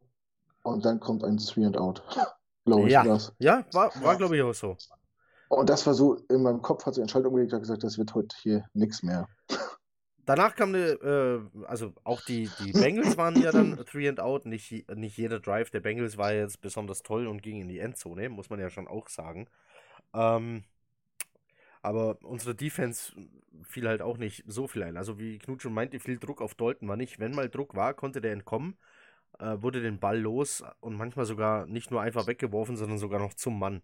Und 0.65 0.85
dann 0.85 1.01
kommt 1.01 1.25
ein 1.25 1.39
Three 1.39 1.65
and 1.65 1.77
Out. 1.77 2.03
Glaube 2.65 2.87
ich. 2.87 2.93
Ja. 2.93 3.07
war's. 3.07 3.33
Ja, 3.39 3.65
war, 3.73 3.93
war 4.03 4.17
glaube 4.17 4.37
ich 4.37 4.43
auch 4.43 4.55
so. 4.55 4.77
Und 5.49 5.69
das 5.69 5.87
war 5.87 5.95
so, 5.95 6.17
in 6.31 6.43
meinem 6.43 6.63
Kopf 6.63 6.87
hat 6.87 6.95
sich 6.95 7.03
ein 7.03 7.09
Schalter 7.09 7.29
umgelegt, 7.29 7.53
hat 7.53 7.61
gesagt, 7.61 7.85
das 7.85 7.99
wird 7.99 8.15
heute 8.15 8.35
hier 8.41 8.65
nichts 8.73 9.03
mehr. 9.03 9.29
Danach 10.25 10.55
kam 10.55 10.69
eine, 10.71 10.93
äh, 10.93 11.41
also 11.67 11.93
auch 12.05 12.23
die, 12.23 12.49
die 12.61 12.73
Bengals 12.73 13.17
waren 13.17 13.41
ja 13.43 13.51
dann 13.51 13.77
Three 13.87 14.09
and 14.09 14.21
Out. 14.21 14.47
Nicht, 14.47 14.89
nicht 14.95 15.17
jeder 15.17 15.41
Drive 15.41 15.71
der 15.71 15.81
Bengals 15.81 16.17
war 16.17 16.33
jetzt 16.33 16.61
besonders 16.61 17.03
toll 17.03 17.27
und 17.27 17.43
ging 17.43 17.61
in 17.61 17.69
die 17.69 17.81
Endzone, 17.81 18.29
muss 18.29 18.49
man 18.49 18.61
ja 18.61 18.71
schon 18.71 18.87
auch 18.87 19.09
sagen. 19.09 19.49
Ähm, 20.15 20.65
aber 21.83 22.19
unsere 22.23 22.55
Defense 22.55 23.13
fiel 23.65 23.89
halt 23.89 24.01
auch 24.01 24.17
nicht 24.17 24.45
so 24.47 24.69
viel 24.69 24.85
ein. 24.85 24.97
Also 24.97 25.19
wie 25.19 25.39
Knut 25.39 25.63
schon 25.63 25.75
meinte, 25.75 25.99
viel 25.99 26.19
Druck 26.19 26.41
auf 26.41 26.55
Dalton 26.55 26.89
war 26.89 26.97
nicht. 26.97 27.19
Wenn 27.19 27.35
mal 27.35 27.51
Druck 27.51 27.75
war, 27.75 27.93
konnte 27.93 28.21
der 28.21 28.33
entkommen, 28.33 28.79
äh, 29.39 29.61
wurde 29.61 29.81
den 29.81 29.99
Ball 29.99 30.19
los 30.19 30.63
und 30.81 30.97
manchmal 30.97 31.27
sogar 31.27 31.67
nicht 31.67 31.91
nur 31.91 32.01
einfach 32.01 32.27
weggeworfen, 32.27 32.77
sondern 32.77 32.99
sogar 32.99 33.21
noch 33.21 33.35
zum 33.35 33.59
Mann 33.59 33.83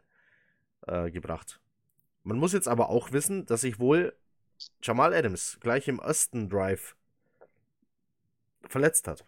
äh, 0.87 1.11
gebracht. 1.11 1.61
Man 2.25 2.39
muss 2.39 2.53
jetzt 2.53 2.69
aber 2.69 2.89
auch 2.91 3.13
wissen, 3.13 3.47
dass 3.47 3.63
sich 3.63 3.79
wohl 3.79 4.15
Jamal 4.83 5.15
Adams 5.15 5.59
gleich 5.61 5.89
im 5.89 5.99
ersten 5.99 6.49
Drive 6.49 6.97
verletzt 8.69 9.09
hat. 9.09 9.25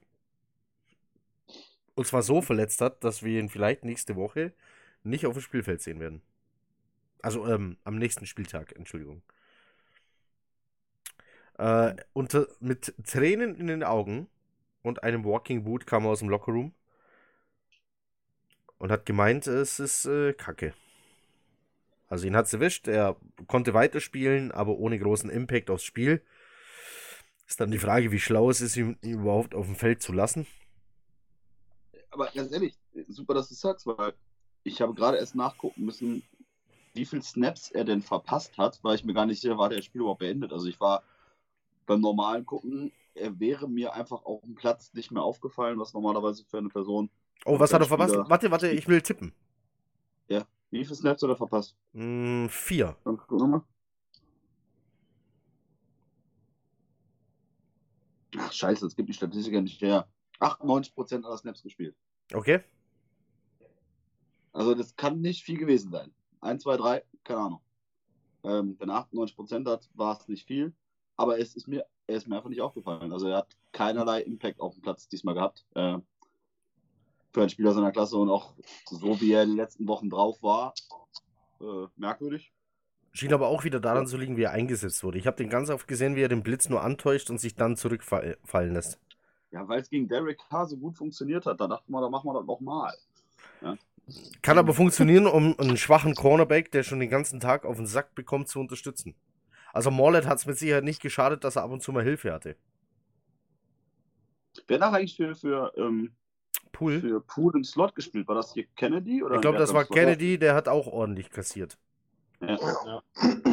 Und 1.94 2.06
zwar 2.06 2.22
so 2.22 2.42
verletzt 2.42 2.80
hat, 2.80 3.04
dass 3.04 3.22
wir 3.22 3.40
ihn 3.40 3.48
vielleicht 3.48 3.84
nächste 3.84 4.16
Woche 4.16 4.52
nicht 5.02 5.26
auf 5.26 5.34
dem 5.34 5.42
Spielfeld 5.42 5.82
sehen 5.82 6.00
werden. 6.00 6.22
Also 7.22 7.46
ähm, 7.46 7.76
am 7.84 7.96
nächsten 7.96 8.26
Spieltag, 8.26 8.72
Entschuldigung. 8.72 9.22
Äh, 11.58 11.96
unter, 12.12 12.46
mit 12.60 12.94
Tränen 13.04 13.54
in 13.54 13.66
den 13.66 13.84
Augen 13.84 14.28
und 14.82 15.02
einem 15.02 15.24
Walking 15.24 15.64
Boot 15.64 15.86
kam 15.86 16.04
er 16.04 16.10
aus 16.10 16.20
dem 16.20 16.28
Lockerroom 16.28 16.74
und 18.78 18.90
hat 18.90 19.06
gemeint, 19.06 19.46
es 19.46 19.78
ist 19.78 20.06
äh, 20.06 20.32
Kacke. 20.32 20.74
Also 22.08 22.26
ihn 22.26 22.34
hat 22.34 22.46
es 22.46 22.52
erwischt, 22.52 22.88
er 22.88 23.16
konnte 23.46 23.74
weiterspielen, 23.74 24.50
aber 24.50 24.78
ohne 24.78 24.98
großen 24.98 25.30
Impact 25.30 25.70
aufs 25.70 25.84
Spiel. 25.84 26.22
Ist 27.46 27.60
dann 27.60 27.70
die 27.70 27.78
Frage, 27.78 28.10
wie 28.10 28.18
schlau 28.18 28.50
es 28.50 28.60
ist, 28.60 28.76
ihn 28.76 28.96
überhaupt 29.02 29.54
auf 29.54 29.66
dem 29.66 29.76
Feld 29.76 30.02
zu 30.02 30.12
lassen. 30.12 30.46
Aber 32.10 32.28
ganz 32.34 32.50
ehrlich, 32.52 32.74
super, 33.08 33.34
dass 33.34 33.48
du 33.48 33.54
sagst, 33.54 33.86
weil 33.86 34.14
ich 34.64 34.80
habe 34.80 34.94
gerade 34.94 35.18
erst 35.18 35.34
nachgucken 35.34 35.84
müssen, 35.84 36.22
wie 36.94 37.04
viele 37.04 37.22
Snaps 37.22 37.70
er 37.70 37.84
denn 37.84 38.02
verpasst 38.02 38.58
hat, 38.58 38.80
weil 38.82 38.96
ich 38.96 39.04
mir 39.04 39.14
gar 39.14 39.26
nicht 39.26 39.40
sicher 39.40 39.58
war, 39.58 39.68
der 39.68 39.82
Spiel 39.82 40.00
überhaupt 40.00 40.20
beendet. 40.20 40.52
Also 40.52 40.66
ich 40.66 40.80
war 40.80 41.04
beim 41.86 42.00
normalen 42.00 42.46
Gucken, 42.46 42.92
wäre 43.14 43.68
mir 43.68 43.94
einfach 43.94 44.24
auf 44.24 44.42
dem 44.42 44.54
Platz 44.54 44.92
nicht 44.94 45.10
mehr 45.10 45.22
aufgefallen, 45.22 45.78
was 45.78 45.92
normalerweise 45.94 46.44
für 46.44 46.58
eine 46.58 46.68
Person. 46.68 47.10
Oh, 47.44 47.58
was 47.58 47.72
hat 47.72 47.80
er 47.80 47.88
verpasst? 47.88 48.14
Warte, 48.16 48.50
warte, 48.50 48.68
ich 48.68 48.86
will 48.88 49.02
tippen. 49.02 49.32
Wie 50.70 50.84
viele 50.84 50.94
Snaps 50.94 51.22
hat 51.22 51.30
er 51.30 51.36
verpasst? 51.36 51.76
Hm, 51.92 52.48
vier. 52.48 52.96
Dann 53.04 53.16
gucken 53.16 53.38
wir 53.38 53.46
mal. 53.46 53.64
Ach, 58.38 58.52
scheiße, 58.52 58.86
das 58.86 58.94
gibt 58.94 59.08
die 59.08 59.14
Statistik 59.14 59.52
ja 59.52 59.60
nicht 59.60 59.82
her. 59.82 60.08
98% 60.38 61.24
aller 61.24 61.36
Snaps 61.36 61.62
gespielt. 61.62 61.96
Okay. 62.32 62.62
Also 64.52 64.74
das 64.74 64.94
kann 64.94 65.20
nicht 65.20 65.42
viel 65.42 65.58
gewesen 65.58 65.90
sein. 65.90 66.12
1, 66.40 66.62
2, 66.62 66.76
3, 66.76 67.04
keine 67.24 67.40
Ahnung. 67.40 67.60
Ähm, 68.44 68.76
wenn 68.78 68.88
er 68.88 69.08
98% 69.12 69.68
hat, 69.68 69.90
war 69.94 70.18
es 70.18 70.28
nicht 70.28 70.46
viel. 70.46 70.72
Aber 71.16 71.38
es 71.38 71.56
ist 71.56 71.66
mir, 71.66 71.84
er 72.10 72.16
ist 72.16 72.28
mir 72.28 72.36
einfach 72.36 72.50
nicht 72.50 72.60
aufgefallen. 72.60 73.12
Also 73.12 73.28
er 73.28 73.38
hat 73.38 73.56
keinerlei 73.72 74.22
Impact 74.22 74.60
auf 74.60 74.74
dem 74.74 74.82
Platz 74.82 75.08
diesmal 75.08 75.34
gehabt. 75.34 75.64
Äh, 75.74 75.98
für 77.32 77.40
einen 77.40 77.50
Spieler 77.50 77.72
seiner 77.72 77.92
Klasse 77.92 78.16
und 78.16 78.28
auch 78.28 78.52
so 78.86 79.20
wie 79.20 79.32
er 79.32 79.44
in 79.44 79.50
den 79.50 79.56
letzten 79.56 79.86
Wochen 79.86 80.10
drauf 80.10 80.42
war, 80.42 80.74
äh, 81.60 81.86
merkwürdig. 81.96 82.52
Schien 83.12 83.32
aber 83.32 83.48
auch 83.48 83.64
wieder 83.64 83.80
daran 83.80 84.06
zu 84.06 84.16
liegen, 84.16 84.36
wie 84.36 84.42
er 84.42 84.52
eingesetzt 84.52 85.02
wurde. 85.02 85.18
Ich 85.18 85.26
habe 85.26 85.36
den 85.36 85.48
ganz 85.48 85.70
oft 85.70 85.88
gesehen, 85.88 86.16
wie 86.16 86.22
er 86.22 86.28
den 86.28 86.42
Blitz 86.42 86.68
nur 86.68 86.82
antäuscht 86.82 87.30
und 87.30 87.38
sich 87.38 87.54
dann 87.54 87.76
zurückfallen 87.76 88.74
lässt. 88.74 89.00
Ja, 89.50 89.66
weil 89.66 89.80
es 89.80 89.90
gegen 89.90 90.08
Derek 90.08 90.38
Carr 90.48 90.66
so 90.66 90.76
gut 90.76 90.96
funktioniert 90.96 91.46
hat. 91.46 91.60
Da 91.60 91.66
dachte 91.66 91.90
man, 91.90 92.02
da 92.02 92.08
machen 92.08 92.28
wir 92.28 92.34
das 92.34 92.46
nochmal. 92.46 92.92
Kann 94.42 94.58
aber 94.58 94.74
funktionieren, 94.74 95.26
um 95.26 95.58
einen 95.58 95.76
schwachen 95.76 96.14
Cornerback, 96.14 96.70
der 96.70 96.82
schon 96.82 97.00
den 97.00 97.10
ganzen 97.10 97.40
Tag 97.40 97.64
auf 97.64 97.76
den 97.76 97.86
Sack 97.86 98.14
bekommt, 98.14 98.48
zu 98.48 98.60
unterstützen. 98.60 99.14
Also 99.72 99.90
Morlet 99.90 100.26
hat 100.26 100.38
es 100.38 100.46
mit 100.46 100.58
Sicherheit 100.58 100.84
nicht 100.84 101.00
geschadet, 101.02 101.44
dass 101.44 101.56
er 101.56 101.62
ab 101.62 101.70
und 101.70 101.82
zu 101.82 101.92
mal 101.92 102.04
Hilfe 102.04 102.32
hatte. 102.32 102.56
Wer 104.66 104.80
hat 104.80 104.94
eigentlich 104.94 105.16
für, 105.16 105.34
für, 105.34 105.72
ähm, 105.76 106.12
Pool. 106.72 107.00
für 107.00 107.20
Pool 107.20 107.54
im 107.56 107.64
Slot 107.64 107.94
gespielt? 107.94 108.28
War 108.28 108.34
das 108.34 108.52
hier 108.52 108.66
Kennedy? 108.76 109.22
Oder 109.22 109.36
Ich 109.36 109.40
glaube, 109.40 109.58
das 109.58 109.72
war 109.74 109.84
Slot? 109.84 109.96
Kennedy, 109.96 110.38
der 110.38 110.54
hat 110.54 110.68
auch 110.68 110.86
ordentlich 110.86 111.30
kassiert. 111.30 111.78
Ja. 112.40 113.02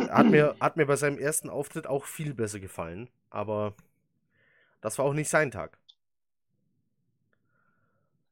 Hat 0.09 0.27
mir, 0.27 0.55
hat 0.59 0.77
mir 0.77 0.85
bei 0.85 0.95
seinem 0.95 1.17
ersten 1.17 1.49
Auftritt 1.49 1.87
auch 1.87 2.05
viel 2.05 2.33
besser 2.33 2.59
gefallen, 2.59 3.09
aber 3.29 3.73
das 4.81 4.97
war 4.97 5.05
auch 5.05 5.13
nicht 5.13 5.29
sein 5.29 5.51
Tag. 5.51 5.77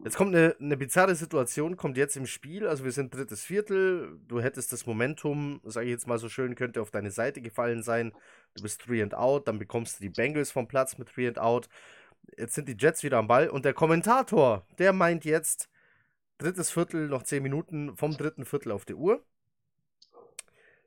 Jetzt 0.05 0.17
kommt 0.17 0.35
eine, 0.35 0.55
eine 0.59 0.77
bizarre 0.77 1.15
Situation, 1.15 1.77
kommt 1.77 1.97
jetzt 1.97 2.15
im 2.15 2.27
Spiel. 2.27 2.67
Also 2.67 2.83
wir 2.83 2.91
sind 2.91 3.15
drittes 3.15 3.43
Viertel. 3.43 4.19
Du 4.27 4.39
hättest 4.39 4.71
das 4.71 4.85
Momentum, 4.85 5.61
sage 5.63 5.87
ich 5.87 5.93
jetzt 5.93 6.05
mal 6.05 6.19
so 6.19 6.29
schön, 6.29 6.53
könnte 6.53 6.79
auf 6.79 6.91
deine 6.91 7.09
Seite 7.09 7.41
gefallen 7.41 7.81
sein. 7.81 8.13
Du 8.53 8.61
bist 8.61 8.83
three 8.83 9.01
and 9.01 9.15
out, 9.15 9.47
dann 9.47 9.57
bekommst 9.57 9.97
du 9.97 10.03
die 10.03 10.11
Bengals 10.11 10.51
vom 10.51 10.67
Platz 10.67 10.99
mit 10.99 11.09
three 11.09 11.27
and 11.27 11.39
out. 11.39 11.69
Jetzt 12.37 12.53
sind 12.53 12.69
die 12.69 12.77
Jets 12.77 13.01
wieder 13.01 13.17
am 13.17 13.27
Ball 13.27 13.49
und 13.49 13.65
der 13.65 13.73
Kommentator, 13.73 14.67
der 14.77 14.93
meint 14.93 15.25
jetzt 15.25 15.69
drittes 16.37 16.69
Viertel, 16.69 17.07
noch 17.07 17.23
zehn 17.23 17.41
Minuten 17.41 17.97
vom 17.97 18.15
dritten 18.15 18.45
Viertel 18.45 18.73
auf 18.73 18.85
der 18.85 18.97
Uhr. 18.97 19.25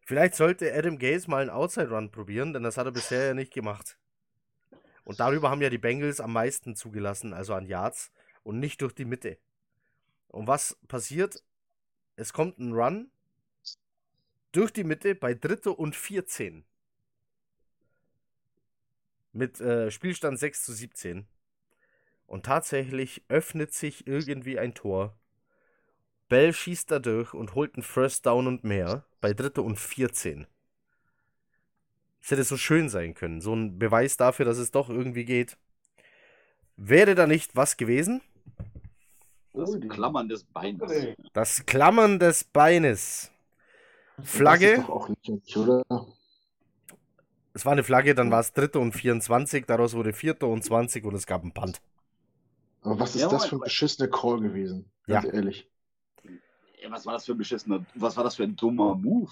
Vielleicht 0.06 0.36
sollte 0.36 0.72
Adam 0.72 0.96
Gaze 0.96 1.28
mal 1.28 1.42
einen 1.42 1.50
Outside 1.50 1.90
Run 1.90 2.12
probieren, 2.12 2.52
denn 2.52 2.62
das 2.62 2.76
hat 2.76 2.86
er 2.86 2.92
bisher 2.92 3.26
ja 3.26 3.34
nicht 3.34 3.52
gemacht. 3.52 3.98
Und 5.02 5.18
darüber 5.18 5.50
haben 5.50 5.60
ja 5.60 5.70
die 5.70 5.78
Bengals 5.78 6.20
am 6.20 6.32
meisten 6.32 6.76
zugelassen, 6.76 7.34
also 7.34 7.54
an 7.54 7.66
Yards 7.66 8.12
und 8.48 8.60
nicht 8.60 8.80
durch 8.80 8.94
die 8.94 9.04
Mitte. 9.04 9.36
Und 10.28 10.46
was 10.46 10.78
passiert? 10.88 11.42
Es 12.16 12.32
kommt 12.32 12.58
ein 12.58 12.72
Run 12.72 13.10
durch 14.52 14.72
die 14.72 14.84
Mitte 14.84 15.14
bei 15.14 15.34
Dritte 15.34 15.70
und 15.70 15.94
14. 15.94 16.64
Mit 19.32 19.60
äh, 19.60 19.90
Spielstand 19.90 20.38
6 20.38 20.64
zu 20.64 20.72
17. 20.72 21.26
Und 22.26 22.46
tatsächlich 22.46 23.22
öffnet 23.28 23.74
sich 23.74 24.06
irgendwie 24.06 24.58
ein 24.58 24.74
Tor. 24.74 25.14
Bell 26.30 26.54
schießt 26.54 26.90
da 26.90 27.00
durch 27.00 27.34
und 27.34 27.54
holt 27.54 27.74
einen 27.74 27.82
First 27.82 28.24
Down 28.24 28.46
und 28.46 28.64
mehr 28.64 29.04
bei 29.20 29.34
Dritte 29.34 29.60
und 29.60 29.78
14. 29.78 30.46
Es 32.22 32.30
hätte 32.30 32.44
so 32.44 32.56
schön 32.56 32.88
sein 32.88 33.12
können. 33.12 33.42
So 33.42 33.54
ein 33.54 33.78
Beweis 33.78 34.16
dafür, 34.16 34.46
dass 34.46 34.56
es 34.56 34.70
doch 34.70 34.88
irgendwie 34.88 35.26
geht. 35.26 35.58
Wäre 36.76 37.14
da 37.14 37.26
nicht 37.26 37.54
was 37.54 37.76
gewesen? 37.76 38.22
Das. 39.58 39.78
Klammern 39.88 40.28
des 40.28 40.44
Beines. 40.44 41.16
Das 41.32 41.66
Klammern 41.66 42.18
des 42.18 42.44
Beines. 42.44 43.30
Flagge. 44.22 44.84
Es 47.54 47.64
war 47.64 47.72
eine 47.72 47.82
Flagge, 47.82 48.14
dann 48.14 48.30
war 48.30 48.40
es 48.40 48.52
dritte 48.52 48.78
und 48.78 48.92
24, 48.92 49.66
daraus 49.66 49.94
wurde 49.94 50.12
vierte 50.12 50.46
und 50.46 50.62
20 50.62 51.04
und 51.04 51.14
es 51.14 51.26
gab 51.26 51.42
einen 51.42 51.52
Punt. 51.52 51.80
Aber 52.82 53.00
was 53.00 53.16
ist 53.16 53.22
Ja, 53.22 53.28
das 53.28 53.46
für 53.46 53.56
ein 53.56 53.60
beschissener 53.60 54.08
Call 54.08 54.40
gewesen? 54.40 54.90
Ganz 55.06 55.26
ehrlich. 55.32 55.68
Ey, 56.80 56.90
was 56.90 57.04
war 57.06 57.14
das 57.14 57.24
für 57.24 57.32
ein 57.32 57.38
beschissener, 57.38 57.84
was 57.94 58.16
war 58.16 58.22
das 58.22 58.36
für 58.36 58.44
ein 58.44 58.54
dummer 58.54 58.94
Move? 58.94 59.30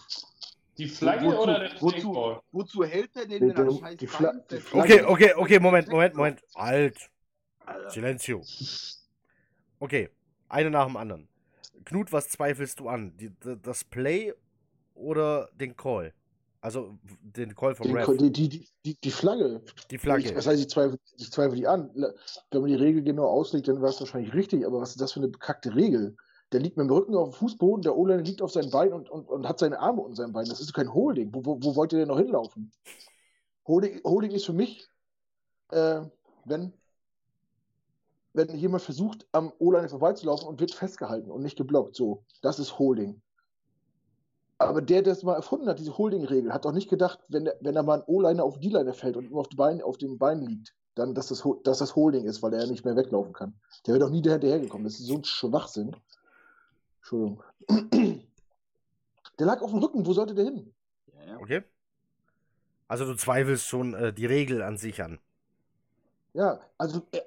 Die 0.78 0.88
Flagge 0.88 1.26
Wozu- 1.26 1.38
oder 1.38 1.58
der 1.60 1.80
wozu-? 1.80 2.40
Wozu 2.50 2.84
hält 2.84 3.14
der 3.14 3.26
den 3.26 3.54
denn 3.54 3.78
scheiß 3.78 3.96
die? 3.96 4.08
Flagge- 4.08 4.44
Okay, 4.72 5.02
okay, 5.02 5.32
okay, 5.34 5.60
Moment, 5.60 5.88
Moment, 5.88 6.14
Moment. 6.16 6.42
Halt. 6.54 7.10
Alter. 7.64 7.90
Silencio. 7.90 8.42
Okay, 9.78 10.10
eine 10.48 10.70
nach 10.70 10.86
dem 10.86 10.96
anderen. 10.96 11.28
Knut, 11.84 12.12
was 12.12 12.28
zweifelst 12.28 12.80
du 12.80 12.88
an? 12.88 13.16
Die, 13.16 13.30
das 13.62 13.84
Play 13.84 14.32
oder 14.94 15.48
den 15.54 15.76
Call? 15.76 16.12
Also 16.60 16.98
den 17.20 17.54
Call 17.54 17.74
vom 17.74 17.86
Den, 17.86 17.96
Ref. 17.96 18.16
die, 18.16 18.32
die, 18.32 18.68
die, 18.84 19.00
die, 19.00 19.10
Flagge. 19.10 19.62
Die 19.90 19.98
Flagge. 19.98 20.32
Das 20.32 20.46
heißt, 20.46 20.60
ich 20.60 20.68
zweifle, 20.68 20.98
ich 21.16 21.30
zweifle 21.30 21.56
die 21.56 21.66
an. 21.66 21.90
Wenn 22.50 22.60
man 22.60 22.70
die 22.70 22.74
Regel 22.74 23.02
genau 23.02 23.26
auslegt, 23.26 23.68
dann 23.68 23.76
wäre 23.76 23.90
es 23.90 24.00
wahrscheinlich 24.00 24.34
richtig. 24.34 24.66
Aber 24.66 24.80
was 24.80 24.90
ist 24.90 25.00
das 25.00 25.12
für 25.12 25.20
eine 25.20 25.28
bekackte 25.28 25.74
Regel? 25.76 26.16
Der 26.52 26.60
liegt 26.60 26.76
mit 26.76 26.88
dem 26.88 26.92
Rücken 26.92 27.14
auf 27.14 27.30
dem 27.30 27.34
Fußboden, 27.34 27.82
der 27.82 27.96
O-Line 27.96 28.22
liegt 28.22 28.40
auf 28.40 28.52
seinem 28.52 28.70
Bein 28.70 28.92
und, 28.92 29.10
und, 29.10 29.28
und 29.28 29.48
hat 29.48 29.58
seine 29.58 29.78
Arme 29.78 30.00
unter 30.00 30.16
seinem 30.16 30.32
Bein. 30.32 30.48
Das 30.48 30.60
ist 30.60 30.72
kein 30.72 30.92
Holding. 30.92 31.32
Wo, 31.32 31.44
wo, 31.44 31.62
wo 31.62 31.76
wollt 31.76 31.92
ihr 31.92 32.00
denn 32.00 32.08
noch 32.08 32.18
hinlaufen? 32.18 32.72
Holding, 33.66 34.00
Holding 34.04 34.30
ist 34.30 34.46
für 34.46 34.52
mich, 34.52 34.88
äh, 35.70 36.02
wenn, 36.44 36.72
wenn 38.36 38.54
jemand 38.54 38.82
versucht, 38.82 39.26
am 39.32 39.52
O-Line 39.58 39.88
vorbeizulaufen 39.88 40.46
und 40.46 40.60
wird 40.60 40.74
festgehalten 40.74 41.30
und 41.30 41.42
nicht 41.42 41.56
geblockt. 41.56 41.96
So, 41.96 42.22
das 42.42 42.58
ist 42.58 42.78
Holding. 42.78 43.22
Aber 44.58 44.82
der, 44.82 45.02
der 45.02 45.14
es 45.14 45.22
mal 45.22 45.34
erfunden 45.34 45.68
hat, 45.68 45.78
diese 45.78 45.96
Holding-Regel, 45.96 46.52
hat 46.52 46.64
doch 46.64 46.72
nicht 46.72 46.88
gedacht, 46.88 47.18
wenn, 47.28 47.50
wenn 47.60 47.74
da 47.74 47.82
mal 47.82 48.00
ein 48.00 48.04
O-Liner 48.06 48.44
auf 48.44 48.58
die 48.58 48.68
Line 48.68 48.92
fällt 48.92 49.16
und 49.16 49.30
nur 49.30 49.40
auf, 49.40 49.48
die 49.48 49.56
Beine, 49.56 49.84
auf 49.84 49.98
dem 49.98 50.18
Bein 50.18 50.40
liegt, 50.40 50.74
dann, 50.94 51.14
dass 51.14 51.28
das, 51.28 51.46
dass 51.64 51.78
das 51.78 51.96
Holding 51.96 52.24
ist, 52.24 52.42
weil 52.42 52.54
er 52.54 52.66
nicht 52.66 52.84
mehr 52.84 52.96
weglaufen 52.96 53.32
kann. 53.32 53.54
Der 53.86 53.94
wäre 53.94 54.04
doch 54.04 54.10
nie 54.10 54.22
hinterhergekommen. 54.22 54.84
Das 54.84 54.94
ist 54.94 55.06
so 55.06 55.16
ein 55.16 55.24
Schwachsinn. 55.24 55.96
Entschuldigung. 56.98 57.42
Der 59.38 59.46
lag 59.46 59.60
auf 59.60 59.70
dem 59.70 59.80
Rücken. 59.80 60.06
Wo 60.06 60.12
sollte 60.12 60.34
der 60.34 60.44
hin? 60.44 60.72
Okay. 61.40 61.62
Also 62.88 63.04
du 63.04 63.14
zweifelst 63.14 63.66
schon 63.66 63.94
äh, 63.94 64.12
die 64.12 64.26
Regel 64.26 64.62
an 64.62 64.78
sich 64.78 65.02
an. 65.02 65.18
Ja, 66.32 66.60
also 66.78 67.02
äh, 67.12 67.20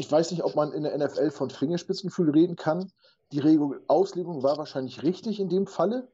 ich 0.00 0.10
weiß 0.10 0.30
nicht, 0.30 0.42
ob 0.42 0.56
man 0.56 0.72
in 0.72 0.84
der 0.84 0.96
NFL 0.96 1.30
von 1.30 1.50
Fingerspitzengefühl 1.50 2.30
reden 2.30 2.56
kann. 2.56 2.90
Die 3.32 3.38
Regel 3.38 3.82
Auslegung 3.86 4.42
war 4.42 4.56
wahrscheinlich 4.56 5.02
richtig 5.02 5.38
in 5.38 5.50
dem 5.50 5.66
Falle, 5.66 6.08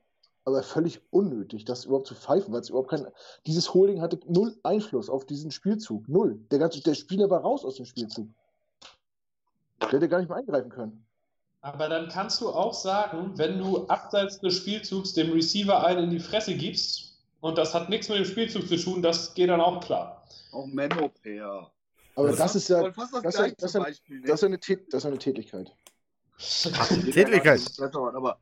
aber 0.45 0.65
völlig 0.65 1.01
unnötig, 1.11 1.65
das 1.65 1.85
überhaupt 1.85 2.09
zu 2.09 2.17
pfeifen, 2.17 2.53
weil 2.53 2.63
es 2.63 2.69
überhaupt 2.69 2.91
kein. 2.91 3.07
Dieses 3.47 3.73
Holding 3.73 4.01
hatte 4.01 4.19
null 4.27 4.57
Einfluss 4.65 5.09
auf 5.09 5.25
diesen 5.25 5.53
Spielzug. 5.53 6.09
Null. 6.09 6.41
Der, 6.51 6.59
ganze, 6.59 6.81
der 6.83 6.95
Spieler 6.95 7.31
war 7.31 7.43
raus 7.43 7.65
aus 7.65 7.77
dem 7.77 7.87
Spielzug. 7.87 8.29
Der 9.83 9.89
hätte 9.89 10.09
gar 10.09 10.19
nicht 10.19 10.29
mehr 10.29 10.39
eingreifen 10.39 10.71
können. 10.71 11.07
Aber 11.61 11.89
dann 11.89 12.09
kannst 12.09 12.41
du 12.41 12.49
auch 12.49 12.75
sagen, 12.75 13.35
wenn 13.37 13.57
du 13.59 13.87
abseits 13.87 14.41
des 14.41 14.57
Spielzugs 14.57 15.13
dem 15.13 15.31
Receiver 15.31 15.87
einen 15.87 16.05
in 16.05 16.11
die 16.11 16.21
Fresse 16.21 16.57
gibst 16.57 17.21
und 17.41 17.57
das 17.57 17.73
hat 17.73 17.89
nichts 17.89 18.09
mit 18.09 18.19
dem 18.19 18.25
Spielzug 18.25 18.67
zu 18.67 18.77
tun, 18.77 19.01
das 19.01 19.33
geht 19.35 19.49
dann 19.49 19.61
auch 19.61 19.81
klar. 19.81 20.25
Auch 20.51 20.67
Menno 20.67 21.09
Pair. 21.23 21.71
Aber 22.17 22.29
Das 22.29 22.39
das, 22.39 22.57
ist 22.57 22.69
ja, 22.69 22.83
das, 22.83 22.97
das 22.97 23.35
ist- 23.35 23.63
das 23.63 23.75
ist- 23.75 23.83
Beispiel. 23.83 24.23
das 24.23 24.43
ist 24.43 24.45
eine, 24.45 24.59
das 24.59 24.95
ist 25.03 25.07
eine 25.07 25.19
Tätigkeit. 25.19 25.73
Tätigkeit. 27.13 27.61
Aber 27.93 28.39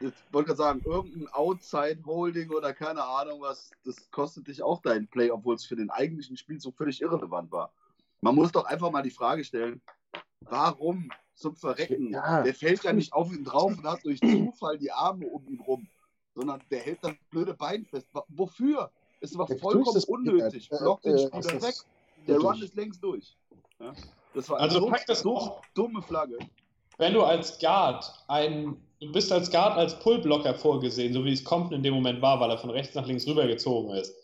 ich 0.00 0.12
wollte 0.32 0.48
gerade 0.48 0.56
sagen, 0.58 0.82
irgendein 0.84 1.28
Outside-Holding 1.28 2.50
oder 2.50 2.72
keine 2.72 3.02
Ahnung 3.02 3.40
was, 3.40 3.70
das 3.84 3.96
kostet 4.10 4.48
dich 4.48 4.62
auch 4.62 4.80
deinen 4.82 5.08
Play, 5.08 5.30
obwohl 5.30 5.54
es 5.54 5.64
für 5.64 5.76
den 5.76 5.90
eigentlichen 5.90 6.36
Spielzug 6.36 6.76
völlig 6.76 7.00
irrelevant 7.00 7.50
war. 7.52 7.72
Man 8.20 8.34
muss 8.34 8.52
doch 8.52 8.64
einfach 8.66 8.90
mal 8.90 9.02
die 9.02 9.10
Frage 9.10 9.44
stellen, 9.44 9.80
warum 10.40 11.10
zum 11.34 11.56
Verrecken? 11.56 12.12
Ja. 12.12 12.42
Der 12.42 12.54
fällt 12.54 12.82
ja 12.84 12.92
nicht 12.92 13.12
auf 13.12 13.32
ihn 13.32 13.44
drauf 13.44 13.72
und 13.76 13.84
hat 13.84 14.04
durch 14.04 14.20
Zufall 14.20 14.78
die 14.78 14.92
Arme 14.92 15.26
um 15.26 15.46
ihn 15.48 15.60
rum, 15.60 15.86
sondern 16.34 16.62
der 16.70 16.80
hält 16.80 16.98
das 17.02 17.12
blöde 17.30 17.54
Bein 17.54 17.84
fest. 17.86 18.06
Wofür? 18.28 18.90
Ist 19.20 19.34
doch 19.34 19.46
Der 19.46 19.58
vollkommen 19.58 20.02
unnötig. 20.06 20.70
äh, 20.70 20.76
Block 20.78 21.00
den 21.02 21.16
äh, 21.16 21.18
Spieler 21.26 21.62
weg. 21.62 21.74
Der 22.26 22.38
Run 22.38 22.62
ist 22.62 22.74
längst 22.74 23.02
durch. 23.02 23.36
Ja? 23.80 23.92
Das 24.34 24.48
war 24.48 24.60
Also 24.60 24.80
so, 24.80 24.86
pack 24.88 25.06
das 25.06 25.20
so 25.20 25.36
auch. 25.36 25.62
dumme 25.74 26.02
Flagge. 26.02 26.38
Wenn 26.98 27.12
du 27.14 27.22
als 27.22 27.58
Guard 27.58 28.04
ein, 28.28 28.76
du 29.00 29.12
bist 29.12 29.30
als 29.32 29.50
Guard 29.50 29.76
als 29.76 29.98
Pullblocker 29.98 30.54
vorgesehen, 30.54 31.12
so 31.12 31.24
wie 31.24 31.32
es 31.32 31.42
Compton 31.44 31.74
in 31.78 31.82
dem 31.82 31.94
Moment 31.94 32.22
war, 32.22 32.38
weil 32.40 32.50
er 32.50 32.58
von 32.58 32.70
rechts 32.70 32.94
nach 32.94 33.06
links 33.06 33.26
rübergezogen 33.26 33.90
ist. 33.96 34.14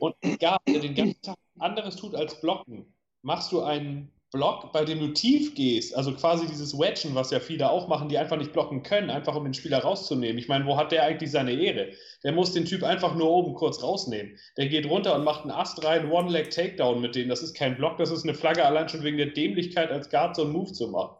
Und 0.00 0.14
ein 0.22 0.36
Guard, 0.38 0.60
der 0.68 0.80
den 0.80 0.94
ganzen 0.94 1.22
Tag 1.22 1.36
anderes 1.58 1.96
tut 1.96 2.14
als 2.14 2.38
blocken, 2.40 2.92
machst 3.22 3.52
du 3.52 3.62
einen 3.62 4.10
Block, 4.32 4.72
bei 4.72 4.84
dem 4.84 5.00
du 5.00 5.08
tief 5.08 5.56
gehst, 5.56 5.96
also 5.96 6.12
quasi 6.14 6.46
dieses 6.46 6.78
Wedgen, 6.78 7.16
was 7.16 7.32
ja 7.32 7.40
viele 7.40 7.68
auch 7.68 7.88
machen, 7.88 8.08
die 8.08 8.16
einfach 8.16 8.36
nicht 8.36 8.52
blocken 8.52 8.84
können, 8.84 9.10
einfach 9.10 9.34
um 9.34 9.42
den 9.42 9.54
Spieler 9.54 9.78
rauszunehmen. 9.78 10.38
Ich 10.38 10.46
meine, 10.46 10.66
wo 10.66 10.76
hat 10.76 10.92
der 10.92 11.02
eigentlich 11.02 11.32
seine 11.32 11.52
Ehre? 11.52 11.88
Der 12.22 12.30
muss 12.30 12.52
den 12.52 12.64
Typ 12.64 12.84
einfach 12.84 13.16
nur 13.16 13.28
oben 13.28 13.54
kurz 13.54 13.82
rausnehmen. 13.82 14.38
Der 14.56 14.68
geht 14.68 14.88
runter 14.88 15.16
und 15.16 15.24
macht 15.24 15.42
einen 15.42 15.50
Ast 15.50 15.84
rein, 15.84 16.10
One-Leg-Takedown 16.10 17.00
mit 17.00 17.16
denen. 17.16 17.28
Das 17.28 17.42
ist 17.42 17.54
kein 17.54 17.76
Block, 17.76 17.96
das 17.96 18.12
ist 18.12 18.22
eine 18.22 18.34
Flagge, 18.34 18.64
allein 18.64 18.88
schon 18.88 19.02
wegen 19.02 19.16
der 19.16 19.26
Dämlichkeit 19.26 19.90
als 19.90 20.10
Guard 20.10 20.36
so 20.36 20.42
einen 20.42 20.52
Move 20.52 20.72
zu 20.72 20.88
machen. 20.88 21.16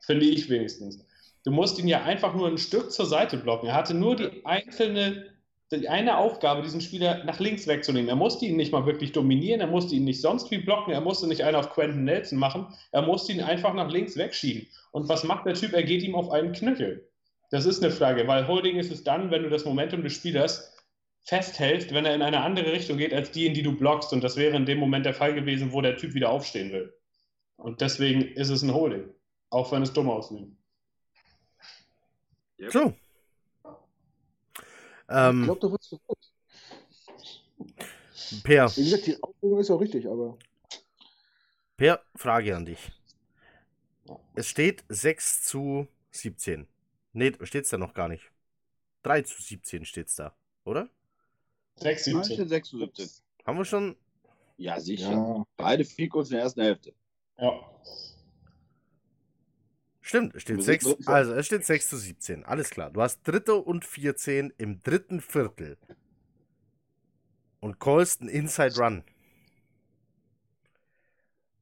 Finde 0.00 0.26
ich 0.26 0.50
wenigstens. 0.50 1.04
Du 1.44 1.50
musst 1.50 1.78
ihn 1.78 1.88
ja 1.88 2.02
einfach 2.02 2.34
nur 2.34 2.46
ein 2.46 2.58
Stück 2.58 2.92
zur 2.92 3.06
Seite 3.06 3.38
blocken. 3.38 3.68
Er 3.68 3.74
hatte 3.74 3.94
nur 3.94 4.16
die 4.16 4.44
einzelne, 4.44 5.32
die 5.72 5.88
eine 5.88 6.18
Aufgabe, 6.18 6.62
diesen 6.62 6.80
Spieler 6.80 7.22
nach 7.24 7.38
links 7.38 7.66
wegzunehmen. 7.66 8.08
Er 8.08 8.16
musste 8.16 8.44
ihn 8.44 8.56
nicht 8.56 8.72
mal 8.72 8.86
wirklich 8.86 9.12
dominieren, 9.12 9.60
er 9.60 9.68
musste 9.68 9.94
ihn 9.94 10.04
nicht 10.04 10.20
sonst 10.20 10.50
wie 10.50 10.58
blocken, 10.58 10.92
er 10.92 11.00
musste 11.00 11.28
nicht 11.28 11.44
einen 11.44 11.56
auf 11.56 11.70
Quentin 11.70 12.04
Nelson 12.04 12.38
machen, 12.38 12.66
er 12.90 13.02
musste 13.02 13.32
ihn 13.32 13.40
einfach 13.40 13.72
nach 13.74 13.90
links 13.90 14.16
wegschieben. 14.16 14.66
Und 14.90 15.08
was 15.08 15.22
macht 15.22 15.46
der 15.46 15.54
Typ? 15.54 15.72
Er 15.72 15.84
geht 15.84 16.02
ihm 16.02 16.16
auf 16.16 16.30
einen 16.30 16.52
Knöchel. 16.52 17.08
Das 17.50 17.66
ist 17.66 17.82
eine 17.82 17.92
Flagge, 17.92 18.26
weil 18.26 18.48
Holding 18.48 18.76
ist 18.76 18.90
es 18.90 19.04
dann, 19.04 19.30
wenn 19.30 19.42
du 19.42 19.50
das 19.50 19.64
Momentum 19.64 20.02
des 20.02 20.14
Spielers 20.14 20.76
festhältst, 21.22 21.92
wenn 21.92 22.04
er 22.04 22.14
in 22.14 22.22
eine 22.22 22.40
andere 22.40 22.72
Richtung 22.72 22.96
geht, 22.98 23.12
als 23.12 23.30
die, 23.30 23.46
in 23.46 23.54
die 23.54 23.62
du 23.62 23.76
blockst. 23.76 24.12
Und 24.12 24.24
das 24.24 24.36
wäre 24.36 24.56
in 24.56 24.66
dem 24.66 24.78
Moment 24.78 25.06
der 25.06 25.14
Fall 25.14 25.34
gewesen, 25.34 25.72
wo 25.72 25.80
der 25.80 25.96
Typ 25.96 26.14
wieder 26.14 26.30
aufstehen 26.30 26.72
will. 26.72 26.92
Und 27.56 27.80
deswegen 27.80 28.22
ist 28.22 28.50
es 28.50 28.62
ein 28.62 28.74
Holding. 28.74 29.10
Auch 29.50 29.70
wenn 29.72 29.82
es 29.82 29.92
dumm 29.92 30.08
aussieht. 30.08 30.48
So. 32.68 32.94
Ich 35.10 35.16
Ähm, 35.16 35.42
glaube, 35.42 35.60
da 35.60 35.70
wird 35.70 35.82
es 35.82 35.98
per, 38.42 38.76
Wie 38.76 38.84
gesagt, 38.84 39.06
die 39.06 39.22
Aufregung 39.22 39.58
ist 39.60 39.70
auch 39.70 39.80
richtig, 39.80 40.06
aber 40.06 40.38
per, 41.76 42.04
Frage 42.14 42.54
an 42.56 42.64
dich. 42.64 42.92
Es 44.34 44.48
steht 44.48 44.84
6 44.88 45.44
zu 45.44 45.86
17. 46.10 46.66
Nee, 47.12 47.32
steht's 47.42 47.70
da 47.70 47.78
noch 47.78 47.94
gar 47.94 48.08
nicht. 48.08 48.30
3 49.02 49.22
zu 49.22 49.40
17 49.42 49.84
steht's 49.84 50.14
da, 50.16 50.34
oder? 50.64 50.88
6, 51.76 52.06
Nein, 52.06 52.24
17. 52.24 52.34
steht 52.36 52.48
6 52.48 52.68
zu 52.68 52.78
17. 52.78 53.10
Haben 53.46 53.58
wir 53.58 53.64
schon? 53.64 53.96
Ja, 54.56 54.78
sicher. 54.80 55.10
ja. 55.12 55.46
Beide 55.56 55.84
Ficos 55.84 56.28
in 56.30 56.34
der 56.36 56.42
ersten 56.44 56.60
Hälfte. 56.62 56.94
Ja. 57.38 57.60
Stimmt, 60.10 60.34
es 60.34 60.42
steht 60.42 60.56
Wir 60.56 60.64
6, 60.64 60.84
sind 60.84 60.98
dritten. 60.98 61.08
also 61.08 61.34
es 61.34 61.46
steht 61.46 61.64
6 61.64 61.88
zu 61.88 61.96
17. 61.96 62.44
Alles 62.44 62.70
klar. 62.70 62.90
Du 62.90 63.00
hast 63.00 63.22
dritte 63.22 63.54
und 63.54 63.84
14 63.84 64.52
im 64.58 64.82
dritten 64.82 65.20
Viertel. 65.20 65.78
Und 67.60 67.78
callst 67.78 68.20
einen 68.20 68.28
Inside 68.28 68.74
Run. 68.76 69.04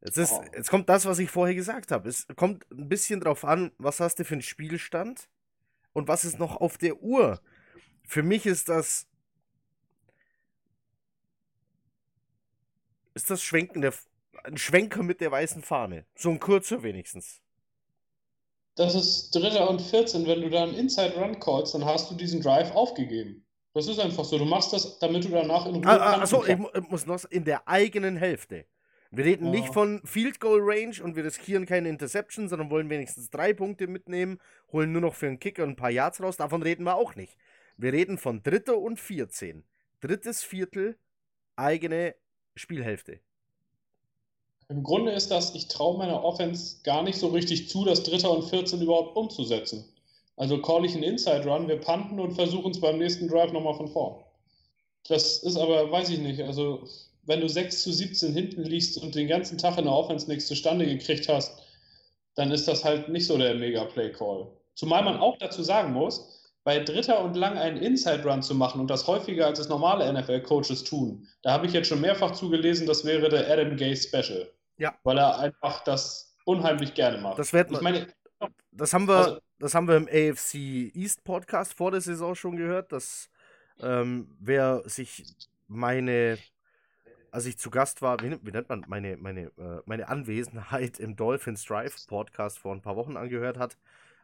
Jetzt, 0.00 0.16
ist, 0.16 0.32
Oh. 0.32 0.42
jetzt 0.54 0.70
kommt 0.70 0.88
das, 0.88 1.04
was 1.04 1.18
ich 1.18 1.28
vorher 1.30 1.54
gesagt 1.54 1.92
habe. 1.92 2.08
Es 2.08 2.26
kommt 2.36 2.64
ein 2.70 2.88
bisschen 2.88 3.20
drauf 3.20 3.44
an, 3.44 3.70
was 3.76 4.00
hast 4.00 4.18
du 4.18 4.24
für 4.24 4.32
einen 4.36 4.40
Spielstand 4.40 5.28
und 5.92 6.08
was 6.08 6.24
ist 6.24 6.38
noch 6.38 6.56
auf 6.56 6.78
der 6.78 7.02
Uhr. 7.02 7.42
Für 8.04 8.22
mich 8.22 8.46
ist 8.46 8.70
das. 8.70 9.06
Ist 13.12 13.28
das 13.28 13.42
Schwenken 13.42 13.82
der. 13.82 13.92
Ein 14.44 14.56
Schwenker 14.56 15.02
mit 15.02 15.20
der 15.20 15.32
weißen 15.32 15.60
Fahne. 15.60 16.06
So 16.14 16.30
ein 16.30 16.40
kurzer 16.40 16.82
wenigstens. 16.82 17.42
Das 18.78 18.94
ist 18.94 19.34
Dritter 19.34 19.68
und 19.68 19.82
14. 19.82 20.26
Wenn 20.26 20.40
du 20.40 20.50
da 20.50 20.62
einen 20.62 20.74
Inside 20.74 21.14
Run 21.16 21.38
callst, 21.40 21.74
dann 21.74 21.84
hast 21.84 22.10
du 22.10 22.14
diesen 22.14 22.40
Drive 22.40 22.70
aufgegeben. 22.74 23.44
Das 23.74 23.88
ist 23.88 23.98
einfach 23.98 24.24
so. 24.24 24.38
Du 24.38 24.44
machst 24.44 24.72
das, 24.72 24.98
damit 24.98 25.24
du 25.24 25.28
danach 25.28 25.66
in 25.66 25.74
Ruhe 25.74 25.86
Ah, 25.86 25.96
ah, 25.96 26.20
achso, 26.22 26.44
ich 26.46 26.56
muss 26.88 27.04
noch 27.06 27.24
in 27.26 27.44
der 27.44 27.68
eigenen 27.68 28.16
Hälfte. 28.16 28.66
Wir 29.10 29.24
reden 29.24 29.46
Ja. 29.46 29.50
nicht 29.50 29.72
von 29.72 30.00
Field 30.04 30.38
Goal 30.38 30.60
Range 30.62 31.02
und 31.02 31.16
wir 31.16 31.24
riskieren 31.24 31.66
keine 31.66 31.88
Interception, 31.88 32.48
sondern 32.48 32.70
wollen 32.70 32.88
wenigstens 32.90 33.30
drei 33.30 33.52
Punkte 33.52 33.86
mitnehmen, 33.86 34.38
holen 34.70 34.92
nur 34.92 35.00
noch 35.00 35.14
für 35.14 35.26
einen 35.26 35.38
Kicker 35.38 35.64
ein 35.64 35.76
paar 35.76 35.90
Yards 35.90 36.22
raus. 36.22 36.36
Davon 36.36 36.62
reden 36.62 36.84
wir 36.84 36.94
auch 36.94 37.14
nicht. 37.14 37.36
Wir 37.76 37.92
reden 37.92 38.18
von 38.18 38.42
Dritter 38.42 38.78
und 38.78 39.00
14. 39.00 39.64
Drittes 40.00 40.42
Viertel, 40.44 40.98
eigene 41.56 42.14
Spielhälfte. 42.54 43.20
Im 44.70 44.82
Grunde 44.82 45.12
ist 45.12 45.30
das, 45.30 45.54
ich 45.54 45.68
traue 45.68 45.96
meiner 45.96 46.22
Offense 46.22 46.82
gar 46.84 47.02
nicht 47.02 47.18
so 47.18 47.28
richtig 47.28 47.70
zu, 47.70 47.86
das 47.86 48.02
Dritter 48.02 48.30
und 48.30 48.44
14 48.44 48.82
überhaupt 48.82 49.16
umzusetzen. 49.16 49.84
Also 50.36 50.60
call 50.60 50.84
ich 50.84 50.92
einen 50.92 51.04
Inside 51.04 51.48
Run, 51.48 51.68
wir 51.68 51.80
punten 51.80 52.20
und 52.20 52.34
versuchen 52.34 52.72
es 52.72 52.80
beim 52.80 52.98
nächsten 52.98 53.28
Drive 53.28 53.50
nochmal 53.52 53.74
von 53.74 53.88
vorn. 53.88 54.22
Das 55.08 55.38
ist 55.38 55.56
aber, 55.56 55.90
weiß 55.90 56.10
ich 56.10 56.18
nicht, 56.18 56.42
also 56.42 56.84
wenn 57.24 57.40
du 57.40 57.48
6 57.48 57.82
zu 57.82 57.92
17 57.92 58.34
hinten 58.34 58.62
liegst 58.62 59.02
und 59.02 59.14
den 59.14 59.26
ganzen 59.26 59.56
Tag 59.56 59.78
in 59.78 59.84
der 59.84 59.94
Offense 59.94 60.28
nichts 60.28 60.46
zustande 60.46 60.84
gekriegt 60.84 61.28
hast, 61.30 61.62
dann 62.34 62.50
ist 62.50 62.68
das 62.68 62.84
halt 62.84 63.08
nicht 63.08 63.26
so 63.26 63.38
der 63.38 63.54
Mega-Play-Call. 63.54 64.48
Zumal 64.74 65.02
man 65.02 65.18
auch 65.18 65.38
dazu 65.38 65.62
sagen 65.62 65.94
muss, 65.94 66.52
bei 66.62 66.78
Dritter 66.78 67.24
und 67.24 67.36
Lang 67.36 67.56
einen 67.56 67.78
Inside-Run 67.78 68.42
zu 68.42 68.54
machen 68.54 68.82
und 68.82 68.90
das 68.90 69.06
häufiger 69.06 69.46
als 69.46 69.58
es 69.58 69.70
normale 69.70 70.12
NFL-Coaches 70.12 70.84
tun, 70.84 71.26
da 71.42 71.52
habe 71.52 71.66
ich 71.66 71.72
jetzt 71.72 71.88
schon 71.88 72.02
mehrfach 72.02 72.32
zugelesen, 72.32 72.86
das 72.86 73.06
wäre 73.06 73.30
der 73.30 73.50
Adam 73.50 73.74
Gase 73.74 74.06
Special. 74.06 74.46
Ja. 74.78 74.98
Weil 75.02 75.18
er 75.18 75.38
einfach 75.38 75.84
das 75.84 76.36
unheimlich 76.44 76.94
gerne 76.94 77.18
macht. 77.18 77.38
Das 77.38 77.52
wird 77.52 77.70
ich 77.70 77.80
meine, 77.80 78.06
Das 78.72 78.94
haben 78.94 79.06
wir, 79.08 79.16
Also- 79.16 79.40
das 79.58 79.74
haben 79.74 79.88
wir 79.88 79.96
im 79.96 80.06
AFC 80.08 80.90
East 80.94 81.24
Podcast 81.24 81.74
vor 81.74 81.90
der 81.90 82.00
Saison 82.00 82.34
schon 82.34 82.56
gehört, 82.56 82.92
dass 82.92 83.28
ähm, 83.80 84.34
wer 84.40 84.82
sich 84.88 85.24
meine, 85.66 86.38
als 87.30 87.46
ich 87.46 87.58
zu 87.58 87.70
Gast 87.70 88.02
war, 88.02 88.20
wie, 88.22 88.38
wie 88.42 88.50
nennt 88.50 88.68
man 88.68 88.84
meine, 88.88 89.16
meine, 89.16 89.46
äh, 89.58 89.82
meine 89.84 90.08
Anwesenheit 90.08 90.98
im 90.98 91.16
Dolphins 91.16 91.64
Drive 91.64 92.06
Podcast 92.06 92.58
vor 92.58 92.74
ein 92.74 92.82
paar 92.82 92.96
Wochen 92.96 93.16
angehört 93.16 93.58
hat, 93.58 93.76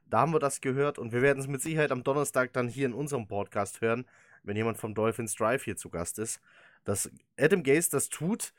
da 0.07 0.21
haben 0.21 0.33
wir 0.33 0.39
das 0.41 0.61
gehört 0.61 0.99
und 0.99 1.13
wir 1.13 1.23
werden 1.23 1.41
es 1.41 1.47
mit 1.49 1.63
Sicherheit 1.63 1.91
am 1.93 2.05
Donnerstag 2.05 2.53
dann 2.53 2.69
hier 2.69 2.87
in 2.87 2.95
unserem 2.95 3.27
Podcast 3.27 3.81
hören, 3.81 4.07
wenn 4.43 4.57
jemand 4.57 4.79
vom 4.79 4.95
Dolphins 4.95 5.35
Drive 5.35 5.65
hier 5.65 5.77
zu 5.77 5.89
Gast 5.91 6.19
ist, 6.19 6.41
dass 6.85 7.11
Adam 7.39 7.63
Gase 7.63 7.91
das 7.91 8.09
tut, 8.09 8.53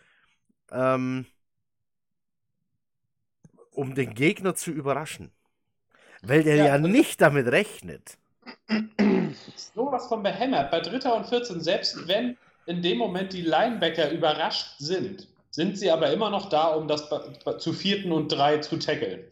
ähm, 0.71 1.25
um 3.75 3.95
den 3.95 4.13
Gegner 4.13 4.55
zu 4.55 4.71
überraschen. 4.71 5.31
Weil 6.21 6.43
der 6.43 6.55
ja, 6.55 6.65
Ja, 6.65 6.77
nicht 6.77 7.21
damit 7.21 7.47
rechnet. 7.47 8.17
sowas 9.73 10.07
von 10.07 10.23
behämmert. 10.23 10.71
Bei 10.71 10.79
Dritter 10.79 11.15
und 11.15 11.27
14, 11.27 11.61
selbst 11.61 12.07
wenn 12.07 12.37
in 12.65 12.81
dem 12.81 12.97
Moment 12.97 13.33
die 13.33 13.41
Linebacker 13.41 14.11
überrascht 14.11 14.75
sind, 14.79 15.27
sind 15.51 15.77
sie 15.77 15.91
aber 15.91 16.11
immer 16.11 16.29
noch 16.29 16.49
da, 16.49 16.67
um 16.69 16.87
das 16.87 17.09
zu 17.59 17.73
vierten 17.73 18.11
und 18.11 18.29
drei 18.29 18.57
zu 18.57 18.77
tackeln. 18.77 19.23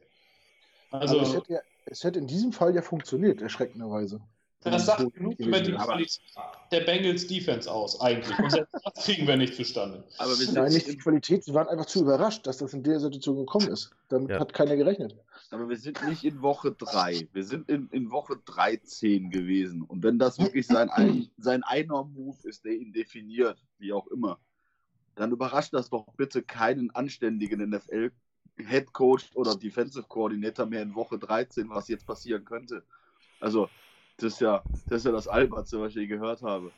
Also, 0.91 1.19
es 1.19 1.33
hätte, 1.33 1.53
ja, 1.53 1.59
es 1.85 2.03
hätte 2.03 2.19
in 2.19 2.27
diesem 2.27 2.53
Fall 2.53 2.75
ja 2.75 2.81
funktioniert, 2.81 3.41
erschreckenderweise. 3.41 4.21
Das 4.71 4.85
sagt 4.85 5.13
genug 5.13 5.39
über 5.39 5.59
die 5.59 5.71
Qualität 5.73 6.19
der 6.71 6.81
Bengals 6.81 7.27
Defense 7.27 7.71
aus, 7.71 7.99
eigentlich. 8.01 8.37
Und 8.39 8.49
selbst 8.51 8.73
das 8.83 9.05
kriegen 9.05 9.27
wir 9.27 9.37
nicht 9.37 9.55
zustande. 9.55 10.03
Aber 10.17 10.29
wir 10.29 10.35
sind, 10.45 10.55
Nein, 10.55 10.71
nicht 10.71 10.87
die 10.87 10.91
in, 10.93 10.99
Qualität, 10.99 11.43
sie 11.43 11.53
waren 11.53 11.67
einfach 11.67 11.85
zu 11.85 12.01
überrascht, 12.01 12.45
dass 12.47 12.57
das 12.57 12.73
in 12.73 12.83
der 12.83 12.99
Situation 12.99 13.37
gekommen 13.37 13.67
ist. 13.67 13.91
Damit 14.09 14.31
Ja. 14.31 14.39
hat 14.39 14.53
keiner 14.53 14.75
gerechnet. 14.75 15.15
aber 15.51 15.69
wir 15.69 15.77
sind 15.77 16.03
nicht 16.07 16.23
in 16.23 16.41
Woche 16.41 16.71
3. 16.71 17.27
Wir 17.31 17.43
sind 17.43 17.69
in, 17.69 17.87
in 17.89 18.09
Woche 18.11 18.37
13 18.45 19.29
gewesen. 19.29 19.83
Und 19.83 20.03
wenn 20.03 20.17
das 20.17 20.39
wirklich 20.39 20.65
sein, 20.65 20.89
ein, 20.89 21.29
sein 21.37 21.63
einer 21.63 22.03
Move 22.03 22.37
ist, 22.43 22.65
der 22.65 22.73
ihn 22.73 22.91
definiert, 22.91 23.63
wie 23.77 23.93
auch 23.93 24.07
immer, 24.07 24.39
dann 25.15 25.31
überrascht 25.31 25.73
das 25.73 25.89
doch 25.89 26.07
bitte 26.17 26.41
keinen 26.41 26.89
anständigen 26.91 27.69
NFL-Head 27.69 28.93
Coach 28.93 29.29
oder 29.35 29.55
Defensive 29.55 30.05
Coordinator 30.07 30.65
mehr 30.65 30.81
in 30.81 30.95
Woche 30.95 31.19
13, 31.19 31.69
was 31.69 31.87
jetzt 31.87 32.07
passieren 32.07 32.45
könnte. 32.45 32.83
Also, 33.39 33.69
das 34.17 34.33
ist 34.33 34.41
ja 34.41 34.63
das, 34.87 34.99
ist 34.99 35.05
ja 35.05 35.11
das 35.11 35.27
Albernste, 35.27 35.79
was 35.79 35.89
ich 35.89 35.95
je 35.95 36.07
gehört 36.07 36.41
habe. 36.41 36.71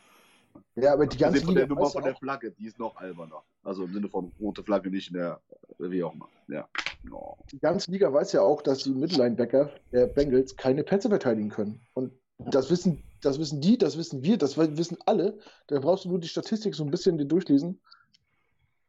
Ja, 0.76 0.94
aber 0.94 1.06
die 1.06 1.18
ganze 1.18 1.40
Abgesehen 1.40 1.46
von 1.46 1.56
der 1.56 1.64
Liga 1.66 1.76
Nummer 1.76 1.90
von 1.90 2.04
der 2.04 2.16
Flagge, 2.16 2.52
die 2.52 2.66
ist 2.66 2.80
noch 2.80 2.96
alberner. 2.98 3.44
Also 3.64 3.84
im 3.84 3.94
Sinne 3.94 4.10
von 4.10 4.32
rote 4.40 4.64
Flagge, 4.64 4.90
nicht 4.90 5.10
in 5.10 5.16
der, 5.16 5.42
äh, 5.80 5.90
wie 5.90 6.04
auch 6.04 6.14
immer. 6.14 6.30
Ja. 6.48 6.68
Oh. 7.12 7.36
die 7.52 7.60
ganze 7.60 7.92
Liga 7.92 8.12
weiß 8.12 8.32
ja 8.32 8.42
auch, 8.42 8.64
dass 8.64 8.80
die 8.80 8.92
Mittellinebacker 8.92 9.70
der 9.92 10.08
Bengals 10.08 10.56
keine 10.56 10.84
Pätze 10.84 11.10
verteidigen 11.10 11.50
können. 11.50 11.80
Und 11.94 12.12
das 12.40 12.70
wissen, 12.72 13.04
das 13.22 13.40
wissen 13.40 13.62
die, 13.62 13.78
das 13.78 13.98
wissen 13.98 14.24
wir, 14.24 14.38
das 14.38 14.58
wissen 14.58 14.98
alle. 15.06 15.38
Da 15.68 15.80
brauchst 15.80 16.06
du 16.06 16.10
nur 16.10 16.20
die 16.20 16.28
Statistik 16.28 16.74
so 16.74 16.84
ein 16.84 16.92
bisschen 16.92 17.18
dir 17.18 17.26
durchlesen. 17.26 17.80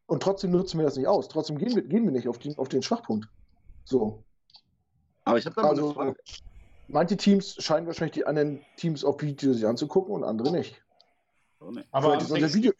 Und 0.06 0.22
trotzdem 0.22 0.50
nutzen 0.50 0.78
wir 0.78 0.84
das 0.84 0.96
nicht 0.96 1.06
aus. 1.06 1.28
Trotzdem 1.28 1.58
gehen 1.58 1.74
wir, 1.74 1.82
gehen 1.82 2.04
wir 2.04 2.12
nicht 2.12 2.28
auf 2.28 2.38
den, 2.38 2.56
auf 2.58 2.68
den 2.68 2.82
Schwachpunkt. 2.82 3.28
So. 3.84 4.22
Aber 5.24 5.38
ich 5.38 5.46
habe 5.46 5.56
da 5.56 5.62
mal 5.62 5.70
eine 5.70 5.80
Also, 5.80 5.92
Frage. 5.92 6.16
Manche 6.88 7.16
Teams 7.16 7.62
scheinen 7.62 7.86
wahrscheinlich 7.86 8.14
die 8.14 8.26
anderen 8.26 8.64
Teams 8.76 9.04
auf 9.04 9.20
Video 9.20 9.52
sich 9.52 9.66
anzugucken 9.66 10.14
und 10.14 10.24
andere 10.24 10.52
nicht. 10.52 10.82
Aber 11.90 12.10
Vielleicht 12.18 12.22
ist 12.22 12.30
unser 12.30 12.54
Video, 12.54 12.72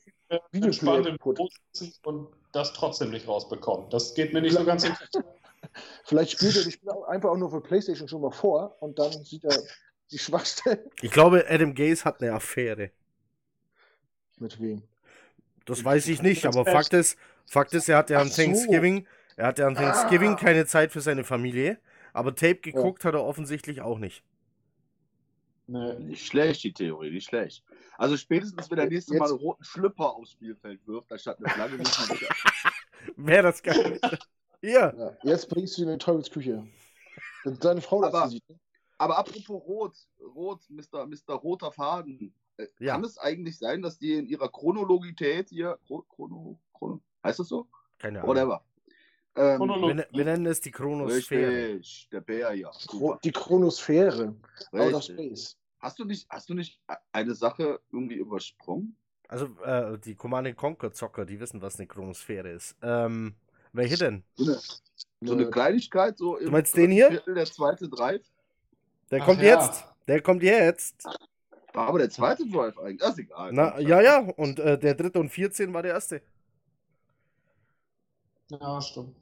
Video 0.53 1.17
Büro 1.19 1.49
sitzen 1.73 1.93
und 2.05 2.29
das 2.53 2.73
trotzdem 2.73 3.11
nicht 3.11 3.27
rausbekommen. 3.27 3.91
Das 3.91 4.15
geht 4.15 4.33
mir 4.33 4.41
nicht 4.41 4.57
so 4.57 4.65
ganz 4.65 4.85
in 4.85 4.95
vielleicht 6.05 6.33
spielt 6.33 6.57
er 6.57 6.65
die 6.65 6.73
Spiele 6.73 6.95
auch 6.95 7.05
einfach 7.09 7.31
auch 7.31 7.37
nur 7.37 7.51
für 7.51 7.61
PlayStation 7.61 8.09
schon 8.09 8.21
mal 8.21 8.31
vor 8.31 8.77
und 8.81 8.99
dann 8.99 9.13
sieht 9.25 9.45
er 9.45 9.57
die 10.11 10.19
Schwachstellen. 10.19 10.79
Ich 11.03 11.11
glaube, 11.11 11.45
Adam 11.49 11.75
Gase 11.75 12.05
hat 12.05 12.23
eine 12.23 12.33
Affäre. 12.33 12.91
Mit 14.39 14.61
wem? 14.61 14.83
Das 15.65 15.85
weiß 15.85 16.07
ich 16.09 16.23
nicht, 16.23 16.47
aber 16.47 16.65
Fakt 16.65 16.93
ist, 16.93 17.19
Fakt 17.47 17.75
ist, 17.75 17.89
er 17.89 17.99
hat 17.99 18.11
ja 18.11 18.21
an 18.21 18.29
Ach 18.29 18.33
so. 18.33 18.43
Thanksgiving, 18.43 19.07
er 19.37 19.47
hat 19.49 19.59
ja 19.59 19.67
an 19.67 19.75
Thanksgiving 19.75 20.33
Ah. 20.33 20.37
keine 20.37 20.67
Zeit 20.67 20.93
für 20.93 21.01
seine 21.01 21.25
Familie, 21.25 21.79
aber 22.17 22.35
Tape 22.35 22.57
geguckt 22.57 23.05
hat 23.05 23.14
er 23.14 23.25
offensichtlich 23.25 23.81
auch 23.83 23.99
nicht. 23.99 24.25
Nee. 25.69 25.95
Nicht 25.99 26.25
schlecht, 26.27 26.62
die 26.62 26.73
Theorie, 26.73 27.11
nicht 27.11 27.29
schlecht. 27.29 27.64
Also 27.99 28.17
spätestens, 28.17 28.71
wenn 28.71 28.77
der 28.79 28.89
nächste 28.89 29.14
Jetzt- 29.14 29.21
Mal 29.21 29.29
einen 29.31 29.39
roten 29.39 29.64
Schlüpper 29.64 30.14
aufs 30.14 30.31
Spielfeld 30.33 30.87
wirft, 30.87 31.11
anstatt 31.12 31.39
eine 31.39 31.49
Flagge, 31.49 31.79
wir 31.79 31.85
sicher. 31.85 32.35
Wäre 33.17 33.43
das 33.45 33.62
geil. 33.62 34.01
Hier, 34.61 34.95
Ja, 34.97 35.17
jetzt 35.31 35.49
bringst 35.49 35.77
du 35.77 35.83
ihn 35.83 35.89
in 35.89 35.99
die 35.99 36.05
Teufelsküche. 36.05 36.67
Wenn 37.45 37.59
deine 37.59 37.81
Frau 37.81 38.01
das 38.03 38.14
Aber- 38.14 38.29
sieht. 38.29 38.49
ne? 38.49 38.59
Aber 38.99 39.19
apropos 39.19 39.62
Rot, 39.67 39.95
Rot, 40.35 40.62
Mr. 40.71 41.07
Mr. 41.07 41.35
Roter 41.35 41.71
Faden. 41.71 42.33
Äh, 42.57 42.67
Ja. 42.79 42.93
Kann 42.95 43.05
es 43.05 43.19
eigentlich 43.19 43.59
sein, 43.59 43.83
dass 43.83 43.99
die 43.99 44.14
in 44.14 44.27
ihrer 44.27 44.49
Chronologität 44.51 45.51
hier, 45.51 45.79
Chro- 45.87 46.05
Chrono, 46.09 46.59
Chrono, 46.73 47.03
heißt 47.25 47.41
das 47.41 47.49
so? 47.49 47.67
keine 47.99 48.21
Ahnung. 48.23 48.31
Whatever. 48.35 48.64
Ähm. 49.37 49.61
Wir, 49.61 49.95
ne- 49.95 50.09
wir 50.11 50.24
nennen 50.24 50.47
es 50.47 50.61
die 50.61 50.70
Chronosphäre. 50.70 51.74
richtig, 51.74 52.09
der 52.11 52.20
Bär, 52.22 52.55
ja. 52.55 52.70
Super. 52.72 53.18
die 53.22 53.32
Chronosphäre. 53.32 54.34
Outer. 54.72 55.03
Space. 55.03 55.57
Hast 55.78 55.99
du 55.99 56.05
nicht, 56.05 56.26
hast 56.30 56.49
du 56.49 56.55
nicht 56.55 56.80
eine 57.12 57.34
Sache 57.34 57.80
irgendwie 57.93 58.16
übersprungen? 58.16 58.97
Also, 59.28 59.47
äh, 59.62 59.99
die 59.99 60.14
Command 60.14 60.57
Conquer 60.57 60.93
Zocker, 60.93 61.26
die 61.26 61.39
wissen, 61.39 61.61
was 61.61 61.78
eine 61.78 61.87
Chronosphäre 61.87 62.49
ist. 62.51 62.76
Ähm, 62.82 63.34
welche 63.72 63.97
denn? 63.99 64.24
So 64.37 64.45
eine, 64.53 64.61
so 65.20 65.32
eine 65.34 65.51
Kleinigkeit, 65.51 66.16
so 66.16 66.39
Du 66.39 66.51
meinst 66.51 66.76
den 66.76 66.91
hier? 66.91 67.11
Viertel 67.11 67.34
der 67.34 67.47
zweite 67.47 67.89
Drive. 67.89 68.24
Der 69.11 69.20
Ach 69.22 69.26
kommt 69.26 69.43
ja. 69.43 69.61
jetzt. 69.61 69.84
Der 70.09 70.22
kommt 70.22 70.43
jetzt. 70.43 71.05
War 71.72 71.89
aber 71.89 71.99
der 71.99 72.11
zweite 72.11 72.49
Drive 72.49 72.78
eigentlich. 72.78 72.99
Das 72.99 73.11
ist 73.11 73.18
egal. 73.18 73.51
Na, 73.53 73.78
ja, 73.78 74.01
ja. 74.01 74.20
Und 74.20 74.59
äh, 74.59 74.78
der 74.78 74.95
dritte 74.95 75.20
und 75.20 75.28
14 75.28 75.72
war 75.74 75.82
der 75.82 75.93
erste. 75.93 76.22
Ja, 78.49 78.80
stimmt. 78.80 79.16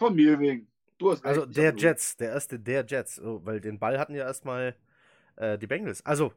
Von 0.00 0.14
mir 0.14 0.40
wegen. 0.40 0.66
Du 0.96 1.10
hast 1.12 1.22
Also 1.26 1.44
der 1.44 1.74
Jets, 1.76 2.16
der 2.16 2.30
erste 2.30 2.58
der 2.58 2.86
Jets. 2.86 3.20
Oh, 3.20 3.42
weil 3.44 3.60
den 3.60 3.78
Ball 3.78 3.98
hatten 3.98 4.14
ja 4.14 4.24
erstmal 4.24 4.74
äh, 5.36 5.58
die 5.58 5.66
Bengals. 5.66 6.04
Also, 6.06 6.32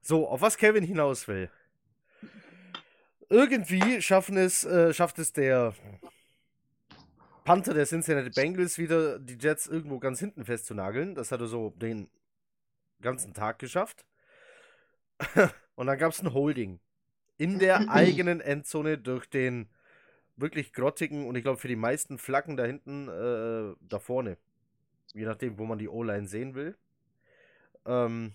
so, 0.00 0.26
auf 0.26 0.40
was 0.40 0.56
Kevin 0.56 0.82
hinaus 0.82 1.28
will. 1.28 1.48
Irgendwie 3.28 4.02
schaffen 4.02 4.36
es, 4.36 4.64
äh, 4.64 4.92
schafft 4.92 5.20
es 5.20 5.32
der 5.32 5.74
Panther 7.44 7.72
der 7.72 7.86
Cincinnati 7.86 8.30
Bengals 8.30 8.78
wieder, 8.78 9.20
die 9.20 9.38
Jets 9.38 9.68
irgendwo 9.68 10.00
ganz 10.00 10.18
hinten 10.18 10.44
festzunageln. 10.44 11.14
Das 11.14 11.30
hat 11.30 11.40
er 11.40 11.46
so 11.46 11.70
den 11.76 12.10
ganzen 13.00 13.32
Tag 13.32 13.60
geschafft. 13.60 14.04
Und 15.76 15.86
dann 15.86 15.98
gab 15.98 16.10
es 16.10 16.20
ein 16.20 16.34
Holding 16.34 16.80
in 17.36 17.60
der 17.60 17.88
eigenen 17.90 18.40
Endzone 18.40 18.98
durch 18.98 19.30
den 19.30 19.68
wirklich 20.40 20.72
grottigen 20.72 21.26
und 21.26 21.36
ich 21.36 21.42
glaube 21.42 21.58
für 21.58 21.68
die 21.68 21.76
meisten 21.76 22.18
Flaggen 22.18 22.56
da 22.56 22.64
hinten, 22.64 23.08
äh, 23.08 23.74
da 23.80 23.98
vorne. 23.98 24.38
Je 25.14 25.24
nachdem, 25.24 25.58
wo 25.58 25.64
man 25.64 25.78
die 25.78 25.88
O-Line 25.88 26.26
sehen 26.26 26.54
will. 26.54 26.76
Ähm, 27.86 28.34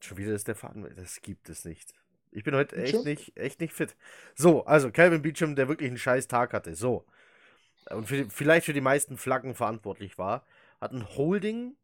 schon 0.00 0.18
wieder 0.18 0.34
ist 0.34 0.48
der 0.48 0.54
Faden. 0.54 0.86
Das 0.96 1.22
gibt 1.22 1.48
es 1.48 1.64
nicht. 1.64 1.94
Ich 2.30 2.44
bin 2.44 2.54
heute 2.54 2.76
echt 2.76 3.04
nicht, 3.04 3.36
echt 3.36 3.60
nicht 3.60 3.72
fit. 3.72 3.96
So, 4.34 4.64
also 4.64 4.90
Calvin 4.90 5.22
Beecham, 5.22 5.56
der 5.56 5.68
wirklich 5.68 5.88
einen 5.88 5.98
scheiß 5.98 6.28
Tag 6.28 6.52
hatte. 6.52 6.74
So. 6.74 7.06
Und 7.90 8.06
für, 8.06 8.28
vielleicht 8.28 8.66
für 8.66 8.74
die 8.74 8.80
meisten 8.80 9.16
Flaggen 9.16 9.54
verantwortlich 9.54 10.18
war, 10.18 10.44
hat 10.80 10.92
ein 10.92 11.08
Holding, 11.16 11.74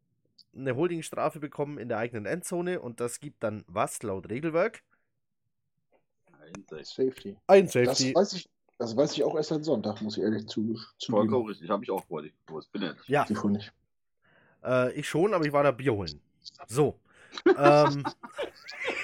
eine 0.54 0.76
Holdingstrafe 0.76 1.40
bekommen 1.40 1.78
in 1.78 1.88
der 1.88 1.98
eigenen 1.98 2.26
Endzone 2.26 2.80
und 2.80 3.00
das 3.00 3.20
gibt 3.20 3.42
dann 3.42 3.64
was 3.66 4.02
laut 4.02 4.28
Regelwerk? 4.28 4.82
Nein, 6.70 6.84
Safety. 6.84 7.36
Ein 7.46 7.64
Das 7.66 7.72
Safety. 7.72 8.14
weiß 8.14 8.32
ich, 8.34 8.48
das 8.78 8.96
weiß 8.96 9.12
ich 9.12 9.24
auch 9.24 9.36
erst 9.36 9.50
seit 9.50 9.64
Sonntag, 9.64 10.00
muss 10.02 10.16
ich 10.16 10.22
ehrlich 10.22 10.46
zu, 10.46 10.74
zugeben. 10.98 11.28
Vollkommen 11.28 11.46
richtig. 11.46 11.70
Habe 11.70 11.84
ich 11.84 11.90
auch 11.90 12.04
vor. 12.06 12.22
Ich 12.24 12.32
gewusst. 12.46 12.70
Bin 12.72 12.82
ich. 12.82 13.08
Ja, 13.08 13.26
wohl 13.42 13.52
nicht. 13.52 13.72
äh, 14.64 14.92
ich 14.92 15.08
schon, 15.08 15.32
aber 15.34 15.44
ich 15.44 15.52
war 15.52 15.62
da 15.62 15.70
Bier 15.70 15.94
holen. 15.94 16.20
So. 16.68 16.98
ähm, 17.58 18.04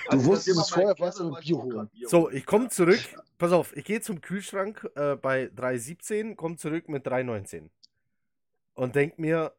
Also, 0.09 0.24
wusstest 0.26 0.59
das 0.59 0.70
vorher, 0.70 0.95
warst 0.99 1.20
du 1.20 1.30
mit 1.30 1.41
Bier 1.41 1.57
ich 1.57 1.62
holen. 1.62 1.91
So, 2.07 2.30
ich 2.30 2.45
komme 2.47 2.68
zurück. 2.68 3.01
Pass 3.38 3.53
auf, 3.53 3.76
ich 3.76 3.84
gehe 3.84 4.01
zum 4.01 4.20
Kühlschrank 4.20 4.88
äh, 4.95 5.16
bei 5.16 5.45
3,17, 5.57 6.34
komme 6.34 6.57
zurück 6.57 6.88
mit 6.88 7.07
3,19. 7.07 7.70
Und 8.74 8.95
denk 8.95 9.18
mir, 9.18 9.53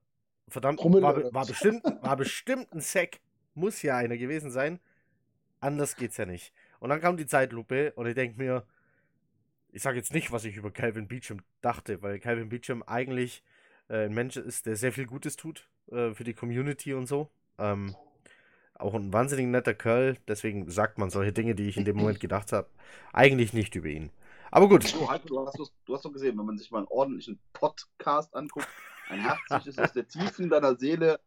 verdammt, 0.48 0.80
Promille 0.80 1.04
war, 1.04 1.16
war, 1.16 1.34
was? 1.34 1.48
bestimmt, 1.48 1.84
war 2.02 2.16
bestimmt 2.18 2.72
ein 2.74 2.82
Sack. 2.82 3.20
Muss 3.54 3.82
ja 3.82 3.98
einer 3.98 4.18
gewesen 4.18 4.52
sein. 4.52 4.80
Anders 5.60 5.96
geht's 5.96 6.18
ja 6.18 6.26
nicht. 6.26 6.54
Und 6.82 6.90
dann 6.90 7.00
kam 7.00 7.16
die 7.16 7.28
Zeitlupe 7.28 7.92
und 7.92 8.08
ich 8.08 8.16
denk 8.16 8.40
mir, 8.40 8.66
ich 9.72 9.84
sage 9.84 9.98
jetzt 9.98 10.16
nicht, 10.16 10.32
was 10.32 10.46
ich 10.46 10.56
über 10.56 10.72
Calvin 10.72 11.08
Beecham 11.08 11.38
dachte, 11.62 12.02
weil 12.02 12.20
Calvin 12.20 12.50
Beecham 12.50 12.82
eigentlich 12.82 13.44
äh, 13.88 14.06
ein 14.06 14.14
Mensch 14.16 14.36
ist, 14.36 14.66
der 14.66 14.76
sehr 14.76 14.92
viel 14.92 15.06
Gutes 15.06 15.36
tut 15.36 15.70
äh, 15.92 16.16
für 16.16 16.24
die 16.24 16.34
Community 16.34 16.96
und 16.96 17.06
so. 17.06 17.30
Ähm, 17.60 17.96
auch 18.74 18.96
ein 18.96 19.14
wahnsinnig 19.14 19.46
netter 19.46 19.76
Kerl, 19.76 20.18
deswegen 20.28 20.72
sagt 20.72 20.98
man 20.98 21.12
solche 21.12 21.32
Dinge, 21.32 21.54
die 21.54 21.70
ich 21.70 21.78
in 21.78 21.86
dem 21.86 21.98
Moment 21.98 22.20
gedacht 22.20 22.52
habe, 22.52 22.68
eigentlich 23.14 23.54
nicht 23.54 23.76
über 23.76 23.88
ihn. 23.88 24.10
Aber 24.50 24.68
gut, 24.68 24.84
So, 24.88 25.08
Heiko, 25.08 25.28
du 25.28 25.46
hast, 25.46 25.60
du 25.86 25.94
hast 25.94 26.04
doch 26.04 26.12
gesehen, 26.12 26.36
wenn 26.40 26.48
man 26.48 26.58
sich 26.58 26.72
mal 26.72 26.80
einen 26.80 26.88
ordentlichen 26.88 27.40
Podcast 27.54 28.34
anguckt, 28.34 28.68
ein 29.08 29.20
herzliches, 29.20 29.78
aus 29.78 29.94
der 29.94 30.08
Tiefen 30.08 30.50
deiner 30.50 30.76
Seele 30.76 31.20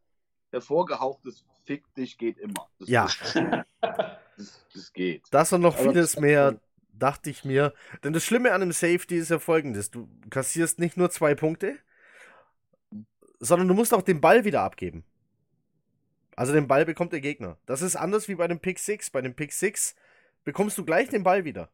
hervorgehauchtes 0.51 1.45
Fick 1.65 1.95
dich 1.95 2.19
geht 2.19 2.39
immer. 2.39 2.69
Das, 2.81 2.89
Ja. 2.89 3.09
Das, 4.37 4.67
das 4.73 4.93
geht. 4.93 5.23
das 5.31 5.53
und 5.53 5.61
noch 5.61 5.77
vieles 5.77 6.19
mehr 6.19 6.61
dachte 6.93 7.31
ich 7.31 7.45
mir. 7.45 7.75
Denn 8.03 8.13
das 8.13 8.25
Schlimme 8.25 8.53
an 8.53 8.63
einem 8.63 8.73
Safety 8.73 9.17
ist 9.17 9.31
ja 9.31 9.39
folgendes: 9.39 9.91
Du 9.91 10.09
kassierst 10.31 10.79
nicht 10.79 10.97
nur 10.97 11.11
zwei 11.11 11.35
Punkte, 11.35 11.79
sondern 13.41 13.69
du 13.69 13.75
musst 13.75 13.95
auch 13.95 14.03
den 14.03 14.21
Ball 14.21 14.45
wieder 14.45 14.63
abgeben. 14.63 15.05
Also 16.37 16.53
den 16.53 16.67
Ball 16.67 16.85
bekommt 16.85 17.13
der 17.13 17.21
Gegner. 17.21 17.59
Das 17.67 17.81
ist 17.83 17.97
anders 17.97 18.29
wie 18.29 18.35
bei 18.35 18.49
dem 18.49 18.59
Pick 18.59 18.79
6. 18.79 19.11
Bei 19.11 19.21
dem 19.21 19.35
Pick 19.35 19.53
6 19.53 19.95
bekommst 20.45 20.77
du 20.79 20.85
gleich 20.85 21.09
den 21.09 21.23
Ball 21.23 21.45
wieder. 21.45 21.71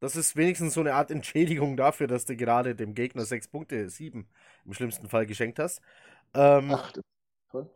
Das 0.00 0.14
ist 0.14 0.36
wenigstens 0.36 0.74
so 0.74 0.80
eine 0.80 0.94
Art 0.94 1.10
Entschädigung 1.10 1.76
dafür, 1.76 2.06
dass 2.06 2.24
du 2.24 2.36
gerade 2.36 2.76
dem 2.76 2.94
Gegner 2.94 3.24
sechs 3.24 3.48
Punkte, 3.48 3.88
sieben 3.90 4.28
im 4.64 4.74
schlimmsten 4.74 5.08
Fall 5.08 5.26
geschenkt 5.26 5.58
hast. 5.58 5.80
Ähm, 6.34 6.70
Ach, 6.72 6.92
toll. 7.50 7.70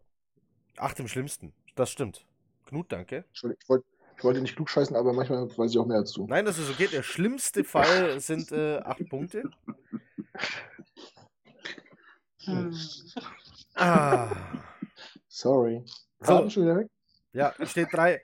acht 0.77 1.01
im 1.01 1.09
schlimmsten. 1.09 1.53
Das 1.75 1.91
stimmt. 1.91 2.25
Knut, 2.67 2.93
danke. 2.93 3.25
Entschuldigung, 3.29 3.61
ich 3.63 3.69
wollte 3.69 3.87
ich 4.23 4.25
wollte 4.25 4.41
nicht 4.41 4.55
klugscheißen, 4.55 4.95
aber 4.95 5.13
manchmal 5.13 5.49
weiß 5.59 5.73
ich 5.73 5.79
auch 5.79 5.85
mehr 5.85 5.97
als 5.97 6.13
du. 6.13 6.29
Nein, 6.29 6.45
das 6.45 6.57
ist 6.57 6.71
okay. 6.71 6.87
Der 6.87 7.03
schlimmste 7.03 7.65
Fall 7.65 8.21
sind 8.21 8.53
äh, 8.53 8.77
acht 8.77 9.05
Punkte. 9.09 9.43
Ah. 13.75 14.31
Sorry. 15.27 15.83
So. 16.21 16.49
Schon 16.51 16.63
wieder 16.63 16.77
weg? 16.77 16.89
Ja, 17.33 17.53
steht 17.67 17.89
3, 17.91 18.23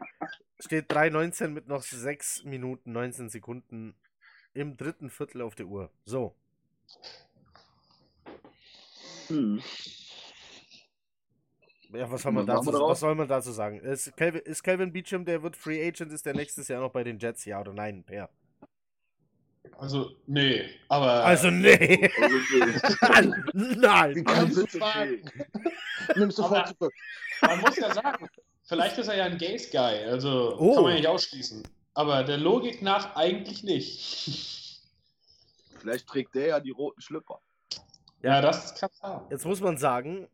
steht 0.61 0.89
3,19 0.89 1.49
mit 1.49 1.67
noch 1.67 1.83
6 1.83 2.45
Minuten 2.45 2.93
19 2.93 3.29
Sekunden 3.29 3.97
im 4.55 4.77
dritten 4.77 5.11
Viertel 5.11 5.43
auf 5.43 5.57
der 5.57 5.67
Uhr. 5.67 5.91
So. 6.05 6.37
Hm. 9.27 9.61
Ja, 11.93 12.11
was 12.11 12.23
soll 12.23 12.33
man, 12.33 12.47
dazu, 12.47 12.71
was 12.73 13.01
soll 13.01 13.15
man 13.15 13.27
dazu 13.29 13.51
sagen? 13.51 13.81
Ist 13.81 14.15
Calvin, 14.17 14.43
ist 14.43 14.63
Calvin 14.63 14.93
Beecham, 14.93 15.25
der 15.25 15.43
wird 15.43 15.57
Free 15.57 15.87
Agent, 15.87 16.13
ist 16.13 16.27
der 16.27 16.35
nächstes 16.35 16.69
Jahr 16.69 16.83
noch 16.83 16.91
bei 16.91 17.03
den 17.03 17.19
Jets, 17.19 17.45
ja 17.47 17.61
oder 17.61 17.73
nein? 17.73 18.05
Per. 18.05 18.29
Also, 19.79 20.11
nee, 20.27 20.65
aber. 20.89 21.25
Also, 21.25 21.51
nee. 21.51 22.11
Also, 23.01 23.33
nein. 23.55 24.17
Wie 24.17 24.25
kannst 24.25 24.57
du 24.57 24.67
fragen? 24.67 25.31
Nimmst 26.17 26.37
sofort 26.37 26.67
Aber- 26.69 26.77
zurück. 26.79 26.95
Man 27.43 27.61
muss 27.61 27.77
ja 27.77 27.95
sagen, 27.95 28.29
vielleicht 28.65 28.99
ist 28.99 29.09
er 29.09 29.17
ja 29.17 29.25
ein 29.25 29.39
Gaze-Guy, 29.39 30.05
also 30.11 30.57
Oh. 30.59 30.75
kann 30.75 30.83
man 30.83 30.93
ja 30.93 30.99
nicht 30.99 31.09
ausschließen. 31.09 31.63
Aber 31.95 32.23
der 32.25 32.37
Logik 32.39 32.83
nach 32.83 33.15
eigentlich 33.17 33.63
nicht. 33.63 34.83
Vielleicht 35.79 36.07
trägt 36.09 36.35
der 36.35 36.47
ja 36.49 36.61
die 36.61 36.71
roten 36.71 37.01
Schlüpper. 37.01 37.41
Ja, 38.23 38.41
das 38.41 38.75
kann 38.75 38.91
sein. 39.01 39.21
Jetzt 39.31 39.45
muss 39.47 39.61
man 39.61 39.77
sagen, 39.79 40.27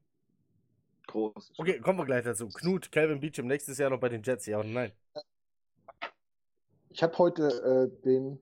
Groß. 1.15 1.53
okay, 1.59 1.79
kommen 1.79 1.99
wir 2.01 2.07
gleich 2.07 2.25
dazu. 2.25 2.49
Knut, 2.49 2.91
Calvin 2.91 3.21
Beecham 3.21 3.47
nächstes 3.47 3.79
Jahr 3.79 3.89
noch 3.89 4.01
bei 4.01 4.09
den 4.09 4.21
Jets, 4.25 4.47
ja 4.47 4.59
oder 4.59 4.69
nein? 4.69 4.91
Ich 6.91 7.03
habe 7.05 7.17
heute 7.19 7.91
äh, 7.93 8.03
den 8.05 8.41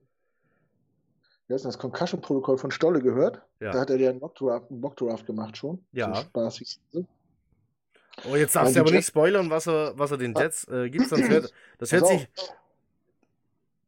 wie 1.47 1.53
heißt 1.53 1.65
das 1.65 1.77
Concussion-Protokoll 1.77 2.57
von 2.57 2.71
Stolle 2.71 2.99
gehört. 2.99 3.41
Ja. 3.59 3.71
Da 3.73 3.81
hat 3.81 3.89
er 3.91 3.97
ja 3.97 4.09
einen 4.09 4.19
Mockdraft, 4.19 4.71
einen 4.71 4.79
Mockdraft 4.79 5.27
gemacht 5.27 5.55
schon. 5.55 5.85
Ja. 5.91 6.15
So 6.15 6.21
spaßig. 6.21 6.79
Oh, 6.95 8.35
jetzt 8.35 8.55
darfst 8.55 8.75
du 8.75 8.79
aber 8.79 8.89
nicht 8.89 8.99
Jets- 9.01 9.07
spoilern, 9.07 9.49
was 9.51 9.67
er, 9.67 9.93
was 9.97 10.09
er 10.09 10.17
den 10.17 10.33
Jets 10.33 10.67
äh, 10.67 10.89
gibt, 10.89 11.09
sonst 11.09 11.29
hört, 11.29 11.53
das 11.77 11.91
hört 11.91 12.03
Pass 12.03 12.11
sich. 12.11 12.27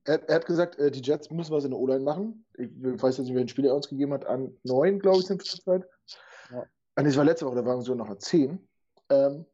Er, 0.04 0.30
er 0.30 0.36
hat 0.36 0.46
gesagt, 0.46 0.78
äh, 0.78 0.92
die 0.92 1.02
Jets 1.02 1.32
müssen 1.32 1.52
was 1.54 1.64
in 1.64 1.72
der 1.72 1.80
O-Line 1.80 2.02
machen. 2.04 2.46
Ich 2.58 2.70
weiß 2.72 3.18
jetzt 3.18 3.26
nicht, 3.26 3.34
welchen 3.36 3.48
Spieler 3.50 3.70
er 3.70 3.76
uns 3.76 3.90
gegeben 3.90 4.14
hat. 4.14 4.26
An 4.28 4.56
neun, 4.64 5.00
glaube 5.00 5.20
ich, 5.20 5.26
sind 5.26 5.42
wir 5.42 5.46
zurzeit. 5.46 5.88
Ja. 6.52 6.66
Ah, 6.96 7.04
das 7.04 7.18
war 7.18 7.24
letzte 7.24 7.46
Woche, 7.48 7.56
da 7.56 7.66
waren 7.66 7.82
so 7.82 7.96
noch 7.96 8.10
an 8.10 8.20
zehn. 8.20 8.60
Ähm, 9.10 9.46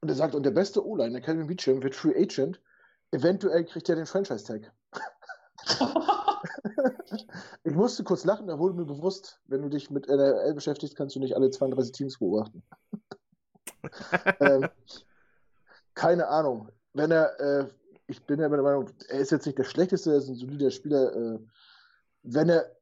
und 0.00 0.08
er 0.08 0.14
sagt, 0.14 0.34
und 0.34 0.42
der 0.42 0.50
beste 0.50 0.86
O-Line, 0.86 1.12
der 1.12 1.20
Calvin 1.20 1.46
Beecham, 1.46 1.82
wird 1.82 1.94
Free 1.94 2.14
Agent. 2.16 2.60
Eventuell 3.12 3.64
kriegt 3.64 3.88
er 3.88 3.96
den 3.96 4.06
Franchise-Tag. 4.06 4.72
Ich 7.64 7.74
musste 7.74 8.04
kurz 8.04 8.24
lachen, 8.24 8.46
da 8.46 8.58
wurde 8.58 8.74
mir 8.74 8.84
bewusst, 8.84 9.40
wenn 9.46 9.62
du 9.62 9.68
dich 9.68 9.90
mit 9.90 10.08
NRL 10.08 10.54
beschäftigst, 10.54 10.96
kannst 10.96 11.16
du 11.16 11.20
nicht 11.20 11.34
alle 11.34 11.50
32 11.50 11.92
Teams 11.92 12.18
beobachten. 12.18 12.62
ähm, 14.40 14.68
keine 15.94 16.28
Ahnung. 16.28 16.70
Wenn 16.92 17.10
er, 17.10 17.40
äh, 17.40 17.66
ich 18.06 18.24
bin 18.24 18.40
ja 18.40 18.48
der 18.48 18.62
Meinung, 18.62 18.90
er 19.08 19.20
ist 19.20 19.32
jetzt 19.32 19.46
nicht 19.46 19.58
der 19.58 19.64
schlechteste, 19.64 20.12
er 20.12 20.18
ist 20.18 20.28
ein 20.28 20.36
solider 20.36 20.70
Spieler. 20.70 21.14
Äh, 21.14 21.38
wenn 22.22 22.48
er 22.48 22.76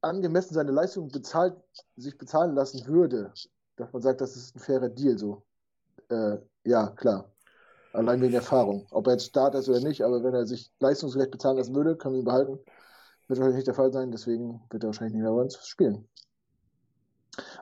angemessen 0.00 0.54
seine 0.54 0.72
Leistung 0.72 1.08
bezahlt, 1.08 1.54
sich 1.96 2.16
bezahlen 2.16 2.54
lassen 2.54 2.86
würde, 2.86 3.32
dass 3.76 3.92
man 3.92 4.02
sagt, 4.02 4.20
das 4.20 4.36
ist 4.36 4.56
ein 4.56 4.60
fairer 4.60 4.88
Deal, 4.88 5.18
so. 5.18 5.42
Äh, 6.08 6.38
ja, 6.64 6.88
klar. 6.88 7.30
Allein 7.92 8.20
wegen 8.20 8.34
Erfahrung. 8.34 8.86
Ob 8.90 9.06
er 9.08 9.14
jetzt 9.14 9.26
Starter 9.26 9.58
ist 9.58 9.68
oder 9.68 9.80
nicht, 9.80 10.02
aber 10.02 10.22
wenn 10.22 10.34
er 10.34 10.46
sich 10.46 10.70
leistungsgerecht 10.78 11.32
bezahlen 11.32 11.56
lassen 11.56 11.74
würde, 11.74 11.96
können 11.96 12.14
wir 12.14 12.20
ihn 12.20 12.24
behalten. 12.24 12.52
Wird 13.26 13.38
wahrscheinlich 13.40 13.56
nicht 13.56 13.66
der 13.66 13.74
Fall 13.74 13.92
sein, 13.92 14.12
deswegen 14.12 14.60
wird 14.70 14.84
er 14.84 14.88
wahrscheinlich 14.88 15.14
nicht 15.14 15.22
mehr 15.22 15.32
bei 15.32 15.40
uns 15.42 15.56
spielen. 15.66 16.06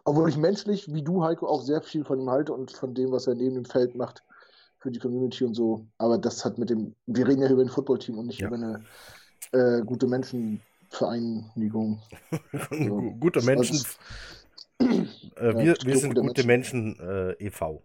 Obwohl 0.05 0.28
ich 0.28 0.36
menschlich, 0.36 0.93
wie 0.93 1.03
du, 1.03 1.24
Heiko, 1.24 1.47
auch 1.47 1.62
sehr 1.62 1.80
viel 1.82 2.05
von 2.05 2.20
ihm 2.20 2.30
halte 2.30 2.53
und 2.53 2.72
von 2.72 2.95
dem, 2.95 3.11
was 3.12 3.26
er 3.26 3.34
neben 3.34 3.55
dem 3.55 3.64
Feld 3.64 3.95
macht 3.95 4.22
für 4.78 4.91
die 4.91 4.99
Community 4.99 5.45
und 5.45 5.55
so. 5.55 5.86
Aber 5.99 6.18
das 6.18 6.45
hat 6.45 6.59
mit 6.59 6.70
dem, 6.70 6.95
wir 7.07 7.26
reden 7.26 7.43
ja 7.43 7.51
über 7.51 7.62
ein 7.62 7.68
Footballteam 7.68 8.18
und 8.18 8.26
nicht 8.26 8.41
Ja. 8.41 8.49
über 8.49 8.57
eine 8.57 8.84
äh, 9.53 9.82
gute 9.82 10.07
Menschenvereinigung. 10.07 12.01
So. 12.70 13.14
Gute 13.20 13.43
Menschen. 13.43 13.76
Also, 13.76 13.89
Äh, 15.36 15.55
wir, 15.57 15.76
wir 15.84 15.97
sind 15.99 16.14
gute 16.14 16.47
Menschen, 16.47 16.99
äh, 17.01 17.32
e.V. 17.47 17.82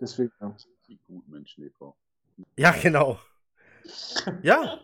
deswegen, 0.00 0.32
ja. 0.40 0.56
Die 0.88 0.98
guten 1.06 1.30
Menschen, 1.30 1.64
e.V. 1.64 1.96
Ja, 2.56 2.72
genau. 2.72 3.18
Ja, 4.42 4.80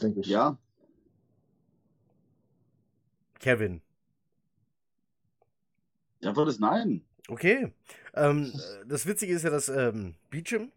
denke 0.00 0.20
ich. 0.20 0.26
Ja, 0.26 0.58
Kevin. 3.40 3.80
die 6.22 6.26
Antwort 6.26 6.48
ist 6.48 6.60
nein. 6.60 7.04
Okay. 7.28 7.72
Ähm, 8.14 8.52
äh, 8.54 8.86
das 8.86 9.06
Witzige 9.06 9.32
ist 9.34 9.42
ja, 9.42 9.50
dass 9.50 9.68
ähm, 9.68 10.14
Beecham 10.30 10.70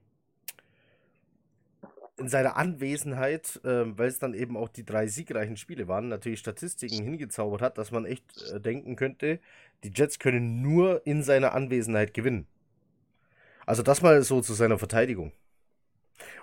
in 2.18 2.28
seiner 2.28 2.58
Anwesenheit, 2.58 3.60
ähm, 3.66 3.98
weil 3.98 4.08
es 4.08 4.20
dann 4.20 4.34
eben 4.34 4.56
auch 4.56 4.70
die 4.70 4.86
drei 4.86 5.08
siegreichen 5.08 5.58
Spiele 5.58 5.88
waren, 5.88 6.10
natürlich 6.10 6.40
Statistiken 6.40 7.04
hingezaubert 7.04 7.62
hat, 7.62 7.78
dass 7.78 7.92
man 7.92 8.06
echt 8.06 8.24
äh, 8.52 8.60
denken 8.60 8.96
könnte, 8.96 9.40
die 9.84 9.92
Jets 9.94 10.20
können 10.20 10.62
nur 10.62 11.06
in 11.08 11.24
seiner 11.24 11.54
Anwesenheit 11.54 12.14
gewinnen. 12.14 12.48
Also 13.66 13.82
das 13.82 14.02
mal 14.02 14.22
so 14.22 14.42
zu 14.42 14.54
seiner 14.54 14.78
Verteidigung. 14.78 15.32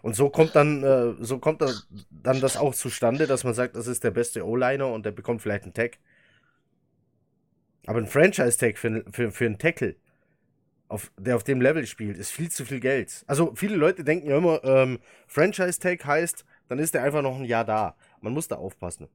Und 0.03 0.17
so 0.17 0.29
kommt 0.29 0.57
dann, 0.57 0.83
äh, 0.83 1.15
so 1.21 1.39
kommt 1.39 1.61
das, 1.61 1.89
dann 2.11 2.41
das 2.41 2.57
auch 2.57 2.75
zustande, 2.75 3.27
dass 3.27 3.45
man 3.45 3.55
sagt, 3.55 3.77
das 3.77 3.87
ist 3.87 4.03
der 4.03 4.11
beste 4.11 4.47
O-Liner 4.47 4.89
und 4.89 5.07
der 5.07 5.13
bekommt 5.13 5.43
vielleicht 5.43 5.65
einen 5.65 5.75
Tag. 5.75 5.99
Aber 7.87 7.99
ein 7.99 8.07
Franchise-Tag 8.07 8.79
für, 8.79 9.05
für, 9.11 9.31
für 9.31 9.47
einen 9.47 9.59
Tackle, 9.59 9.97
auf, 10.91 11.13
der 11.17 11.37
auf 11.37 11.45
dem 11.45 11.61
Level 11.61 11.87
spielt, 11.87 12.19
ist 12.19 12.31
viel 12.31 12.51
zu 12.51 12.65
viel 12.65 12.81
Geld. 12.81 13.25
Also 13.27 13.53
viele 13.55 13.77
Leute 13.77 14.05
denken 14.05 14.29
ja 14.29 14.37
immer, 14.37 14.63
ähm, 14.65 14.99
Franchise-Tag 15.29 16.05
heißt, 16.05 16.45
dann 16.69 16.79
ist 16.79 16.95
der 16.95 17.03
einfach 17.03 17.23
noch 17.23 17.37
ein 17.37 17.45
Jahr 17.45 17.65
da. 17.65 17.97
Man 18.21 18.33
muss 18.33 18.49
da 18.49 18.57
aufpassen. 18.57 19.09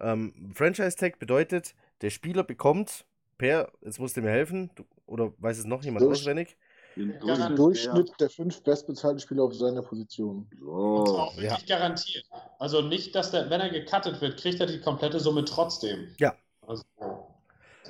Ähm, 0.00 0.32
Franchise-Tag 0.54 1.18
bedeutet, 1.18 1.74
der 2.00 2.10
Spieler 2.10 2.42
bekommt 2.42 3.04
per, 3.38 3.70
jetzt 3.82 4.00
musst 4.00 4.16
du 4.16 4.22
mir 4.22 4.30
helfen, 4.30 4.70
du, 4.74 4.84
oder 5.06 5.32
weiß 5.38 5.58
es 5.58 5.66
noch 5.66 5.84
jemand 5.84 6.04
Durch- 6.04 6.20
auswendig? 6.20 6.56
Ja, 6.96 7.04
Im 7.04 7.20
Durchschnitt, 7.20 7.58
Durchschnitt 7.58 8.12
der 8.18 8.30
fünf 8.30 8.62
bestbezahlten 8.62 9.20
Spieler 9.20 9.44
auf 9.44 9.54
seiner 9.54 9.80
Position. 9.80 10.50
Ja. 10.60 10.66
Und 10.66 11.08
auch 11.08 11.36
wirklich 11.36 11.66
garantiert. 11.66 12.24
Also 12.58 12.82
nicht, 12.82 13.14
dass 13.14 13.30
der, 13.30 13.48
wenn 13.48 13.60
er 13.60 13.70
gecuttet 13.70 14.20
wird, 14.20 14.40
kriegt 14.40 14.58
er 14.58 14.66
die 14.66 14.80
komplette 14.80 15.20
Summe 15.20 15.44
trotzdem. 15.44 16.08
Ja. 16.18 16.34
Also, 16.66 16.82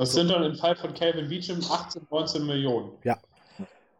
das 0.00 0.14
sind 0.14 0.28
dann 0.30 0.42
im 0.44 0.54
Fall 0.54 0.74
von 0.76 0.94
Calvin 0.94 1.28
Beecham 1.28 1.60
18, 1.60 2.06
19 2.10 2.46
Millionen. 2.46 2.92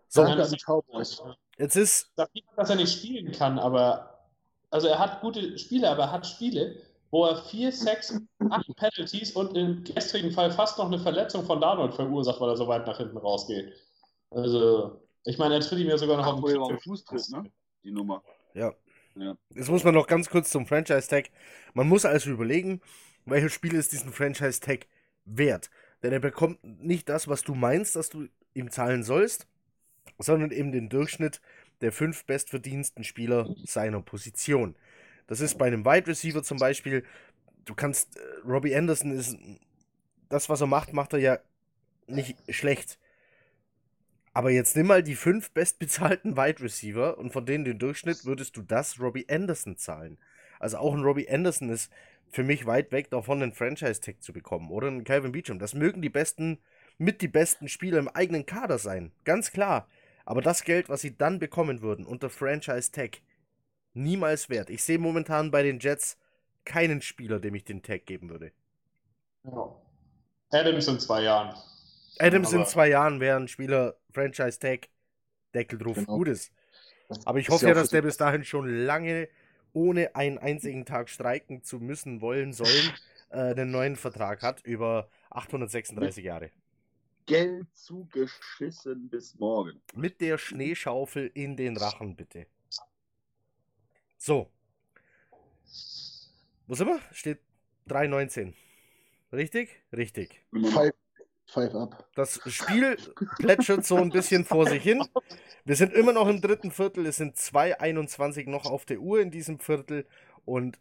So, 0.09 0.23
Danke 0.23 0.39
Nein, 0.39 0.47
an 0.47 0.51
die 0.51 0.59
Cowboys. 0.59 1.23
jetzt 1.59 1.77
ist, 1.77 2.11
sag 2.17 2.35
nicht, 2.35 2.47
dass 2.57 2.71
er 2.71 2.77
nicht 2.77 2.93
spielen 2.99 3.31
kann, 3.33 3.59
aber 3.59 4.27
also 4.71 4.89
er 4.89 4.99
hat 4.99 5.21
gute 5.21 5.59
Spiele, 5.59 5.91
aber 5.91 6.05
er 6.05 6.13
hat 6.13 6.27
Spiele, 6.27 6.83
wo 7.11 7.27
er 7.27 7.37
vier, 7.45 7.71
sechs, 7.71 8.19
acht 8.49 8.75
Penalties 8.77 9.33
und 9.33 9.57
im 9.57 9.85
gestrigen 9.85 10.31
Fall 10.33 10.51
fast 10.51 10.79
noch 10.79 10.87
eine 10.87 10.99
Verletzung 10.99 11.45
von 11.45 11.61
Darnold 11.61 11.95
verursacht, 11.95 12.41
weil 12.41 12.49
er 12.49 12.57
so 12.57 12.67
weit 12.67 12.87
nach 12.87 12.97
hinten 12.97 13.19
rausgeht. 13.19 13.73
Also, 14.31 15.01
ich 15.25 15.37
meine, 15.39 15.55
er 15.55 15.61
tritt 15.61 15.81
ihm 15.81 15.89
ja 15.89 15.99
sogar 15.99 16.17
noch 16.17 16.27
Ach, 16.27 16.43
auf 16.43 16.69
den. 16.69 16.81
Fuß 16.81 17.05
tritt, 17.05 17.29
ne? 17.31 17.51
Die 17.85 17.91
Nummer. 17.91 18.23
ja. 18.55 18.73
Ja. 19.17 19.37
Jetzt 19.55 19.69
muss 19.69 19.85
man 19.85 19.95
noch 19.95 20.07
ganz 20.07 20.31
kurz 20.31 20.51
zum 20.51 20.67
Franchise-Tag. 20.67 21.31
Man 21.75 21.89
muss 21.89 22.05
also 22.05 22.31
überlegen, 22.31 22.81
welches 23.27 23.53
Spiel 23.53 23.75
ist 23.75 23.93
diesen 23.93 24.13
Franchise-Tag 24.13 24.87
wert. 25.25 25.69
Denn 26.03 26.13
er 26.13 26.21
bekommt 26.21 26.63
nicht 26.65 27.09
das, 27.09 27.29
was 27.29 27.43
du 27.43 27.55
meinst, 27.55 27.97
dass 27.97 28.09
du 28.09 28.29
ihm 28.55 28.71
zahlen 28.71 29.03
sollst, 29.03 29.47
sondern 30.19 30.51
eben 30.51 30.73
den 30.73 30.89
Durchschnitt 30.89 31.41
der 31.81 31.93
fünf 31.93 32.25
bestverdiensten 32.25 33.05
Spieler 33.05 33.55
seiner 33.65 34.01
Position. 34.01 34.77
Das 35.27 35.41
ist 35.41 35.59
bei 35.59 35.67
einem 35.67 35.85
Wide 35.85 36.09
Receiver 36.09 36.43
zum 36.43 36.59
Beispiel, 36.59 37.05
du 37.65 37.75
kannst, 37.75 38.17
äh, 38.17 38.21
Robbie 38.45 38.75
Anderson 38.75 39.13
ist, 39.13 39.37
das, 40.29 40.49
was 40.49 40.61
er 40.61 40.67
macht, 40.67 40.93
macht 40.93 41.13
er 41.13 41.19
ja 41.19 41.39
nicht 42.07 42.37
schlecht. 42.49 42.99
Aber 44.33 44.51
jetzt 44.51 44.77
nimm 44.77 44.87
mal 44.87 45.03
die 45.03 45.17
fünf 45.17 45.51
bestbezahlten 45.51 46.37
Wide 46.37 46.63
Receiver 46.63 47.19
und 47.19 47.33
von 47.33 47.47
denen 47.47 47.65
den 47.65 47.79
Durchschnitt 47.79 48.25
würdest 48.25 48.57
du 48.57 48.63
das 48.63 49.01
Robbie 49.01 49.29
Anderson 49.29 49.77
zahlen. 49.77 50.19
Also 50.59 50.79
auch 50.79 50.95
ein 50.95 51.03
Robbie 51.03 51.29
Anderson 51.29 51.71
ist 51.71 51.91
für 52.31 52.45
mich 52.45 52.67
weit 52.67 52.93
weg 52.93 53.11
davon, 53.11 53.43
einen 53.43 53.53
Franchise-Tag 53.53 54.23
zu 54.23 54.33
bekommen. 54.33 54.71
Oder 54.71 54.89
ein 54.89 55.05
Calvin 55.05 55.33
Beecham. 55.33 55.59
Das 55.59 55.75
mögen 55.75 56.03
die 56.03 56.09
besten, 56.09 56.59
mit 56.99 57.23
die 57.23 57.29
besten 57.29 57.69
Spieler 57.69 57.99
im 57.99 58.09
eigenen 58.09 58.47
Kader 58.47 58.79
sein. 58.79 59.13
Ganz 59.25 59.51
klar. 59.53 59.89
Aber 60.25 60.43
das 60.43 60.65
Geld, 60.65 60.89
was 60.89 61.01
sie 61.01 61.17
dann 61.17 61.39
bekommen 61.39 61.83
würden 61.83 62.07
unter 62.07 62.31
Franchise-Tag, 62.31 63.19
niemals 63.95 64.49
wert. 64.49 64.71
Ich 64.71 64.83
sehe 64.85 64.99
momentan 64.99 65.51
bei 65.51 65.63
den 65.63 65.81
Jets 65.81 66.19
keinen 66.65 67.03
Spieler, 67.03 67.41
dem 67.41 67.55
ich 67.55 67.65
den 67.65 67.83
Tag 67.83 68.07
geben 68.07 68.31
würde. 68.31 68.53
Ja. 69.45 69.77
Adams 70.53 70.89
in 70.89 71.01
zwei 71.01 71.23
Jahren. 71.23 71.55
Adams 72.19 72.53
in 72.53 72.67
zwei 72.67 72.89
Jahren 72.89 73.21
wäre 73.21 73.37
ein 73.39 73.49
Spieler 73.49 73.97
Franchise-Tag, 74.13 74.89
Deckel 75.55 75.79
drauf, 75.79 75.97
Genau. 75.97 76.17
gut 76.19 76.29
ist. 76.29 76.53
Das 77.09 77.27
Aber 77.27 77.39
ich 77.39 77.49
hoffe 77.49 77.67
ja 77.67 77.75
dass 77.75 77.91
der 77.91 78.03
bis 78.03 78.17
dahin 78.17 78.45
schon 78.45 78.69
lange, 78.87 79.29
ohne 79.73 80.15
einen 80.15 80.39
einzigen 80.39 80.85
Tag 80.85 81.09
streiken 81.09 81.63
zu 81.63 81.79
müssen, 81.79 82.21
wollen, 82.21 82.53
sollen, 82.53 82.93
äh, 83.31 83.39
einen 83.39 83.71
neuen 83.71 83.97
Vertrag 83.97 84.43
hat 84.43 84.65
über 84.65 85.09
836 85.31 86.25
Jahre. 86.25 86.51
Geld 87.27 87.67
zugeschissen 87.75 89.09
bis 89.09 89.39
morgen. 89.39 89.81
Mit 89.95 90.21
der 90.21 90.39
Schneeschaufel 90.39 91.31
in 91.35 91.57
den 91.57 91.77
Rachen, 91.77 92.17
bitte. 92.17 92.47
So. 94.17 94.51
Wo 96.67 96.75
sind 96.75 96.89
wir? 96.89 97.01
Steht 97.13 97.41
3,19. 97.89 98.55
Richtig? 99.33 99.81
Richtig. 99.93 100.45
Noch. 100.51 100.91
Five, 101.53 101.75
up. 101.75 102.07
Das 102.15 102.41
Spiel 102.47 102.97
plätschert 103.39 103.85
so 103.85 103.97
ein 103.97 104.11
bisschen 104.11 104.45
vor 104.45 104.67
sich 104.69 104.83
hin. 104.83 105.05
Wir 105.65 105.75
sind 105.75 105.93
immer 105.93 106.13
noch 106.13 106.29
im 106.29 106.41
dritten 106.41 106.71
Viertel. 106.71 107.07
Es 107.07 107.17
sind 107.17 107.37
2,21 107.37 108.49
noch 108.49 108.67
auf 108.67 108.85
der 108.85 109.01
Uhr 109.01 109.21
in 109.21 109.31
diesem 109.31 109.59
Viertel. 109.59 110.07
Und 110.45 110.79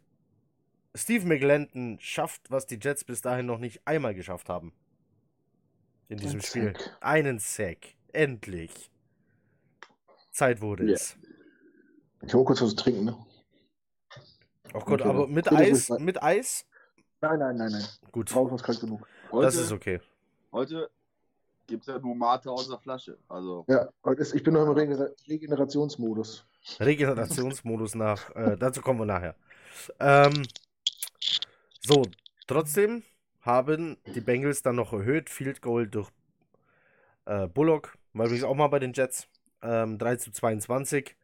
Steve 0.94 1.26
McLendon 1.26 1.98
schafft, 2.00 2.50
was 2.50 2.66
die 2.66 2.78
Jets 2.80 3.04
bis 3.04 3.20
dahin 3.20 3.46
noch 3.46 3.58
nicht 3.58 3.80
einmal 3.84 4.14
geschafft 4.14 4.48
haben. 4.48 4.72
In 6.08 6.18
diesem 6.18 6.38
Ein 6.38 6.42
Spiel. 6.42 6.72
Sack. 6.76 6.96
Einen 7.00 7.38
Sack. 7.38 7.78
Endlich. 8.12 8.90
Zeit 10.30 10.60
wurde 10.60 10.84
Ja. 10.86 10.94
es. 10.94 11.16
Ich 12.22 12.34
hole 12.34 12.44
kurz 12.44 12.60
was 12.62 12.70
zu 12.70 12.76
trinken, 12.76 13.04
ne? 13.06 13.16
Oh 14.72 14.80
Gott, 14.80 15.00
Okay, 15.00 15.08
aber 15.08 15.26
mit 15.26 15.50
Eis, 15.50 15.88
mit 15.88 16.22
Eis? 16.22 16.64
Nein, 17.20 17.38
nein, 17.40 17.56
nein, 17.56 17.72
nein. 17.72 17.84
Gut, 18.12 18.32
Draußen 18.32 18.54
ist 18.56 18.62
kalt 18.62 18.80
genug. 18.80 19.06
Heute, 19.32 19.46
das 19.46 19.56
ist 19.56 19.72
okay. 19.72 20.00
Heute 20.52 20.90
gibt 21.66 21.82
es 21.82 21.86
ja 21.86 21.98
nur 21.98 22.14
Mate 22.14 22.50
aus 22.50 22.68
der 22.68 22.78
Flasche. 22.78 23.16
Also, 23.28 23.64
Ja, 23.68 23.88
ich 24.04 24.42
bin 24.42 24.54
noch 24.54 24.66
im 24.66 24.72
Regener 24.72 25.10
Regenerationsmodus. 25.28 26.44
Regenerationsmodus 26.78 27.94
nach. 27.94 28.34
Äh, 28.34 28.56
dazu 28.58 28.82
kommen 28.82 28.98
wir 28.98 29.06
nachher. 29.06 29.34
Ähm, 29.98 30.42
so, 31.80 32.02
trotzdem 32.46 33.02
haben 33.40 33.96
die 34.14 34.20
Bengals 34.20 34.62
dann 34.62 34.76
noch 34.76 34.92
erhöht. 34.92 35.30
Field 35.30 35.62
Goal 35.62 35.86
durch 35.86 36.10
äh, 37.24 37.46
Bullock. 37.46 37.96
War 38.12 38.26
übrigens 38.26 38.44
auch 38.44 38.54
mal 38.54 38.68
bei 38.68 38.78
den 38.80 38.92
Jets. 38.92 39.28
Ähm, 39.62 39.98
3 39.98 40.16
zu 40.16 40.32
22. 40.32 41.16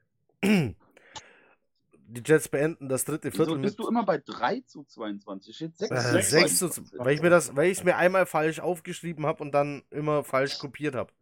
Die 2.08 2.22
Jets 2.24 2.48
beenden 2.48 2.88
das 2.88 3.04
dritte 3.04 3.32
wieso 3.32 3.44
Viertel 3.44 3.58
bist 3.58 3.78
mit 3.78 3.84
du 3.84 3.88
immer 3.88 4.04
bei 4.04 4.18
3 4.18 4.60
zu 4.60 4.84
22? 4.84 5.56
Steht 5.56 5.76
6 5.76 5.90
äh, 5.90 6.00
sechs 6.00 6.30
6 6.30 6.58
zu 6.58 6.68
zu, 6.68 6.82
weil 6.98 7.14
ich 7.14 7.22
mir 7.22 7.30
das, 7.30 7.56
weil 7.56 7.68
ich 7.70 7.78
es 7.78 7.84
mir 7.84 7.96
einmal 7.96 8.26
falsch 8.26 8.60
aufgeschrieben 8.60 9.26
habe 9.26 9.42
und 9.42 9.52
dann 9.52 9.82
immer 9.90 10.22
falsch 10.22 10.58
kopiert 10.58 10.94
habe. 10.94 11.12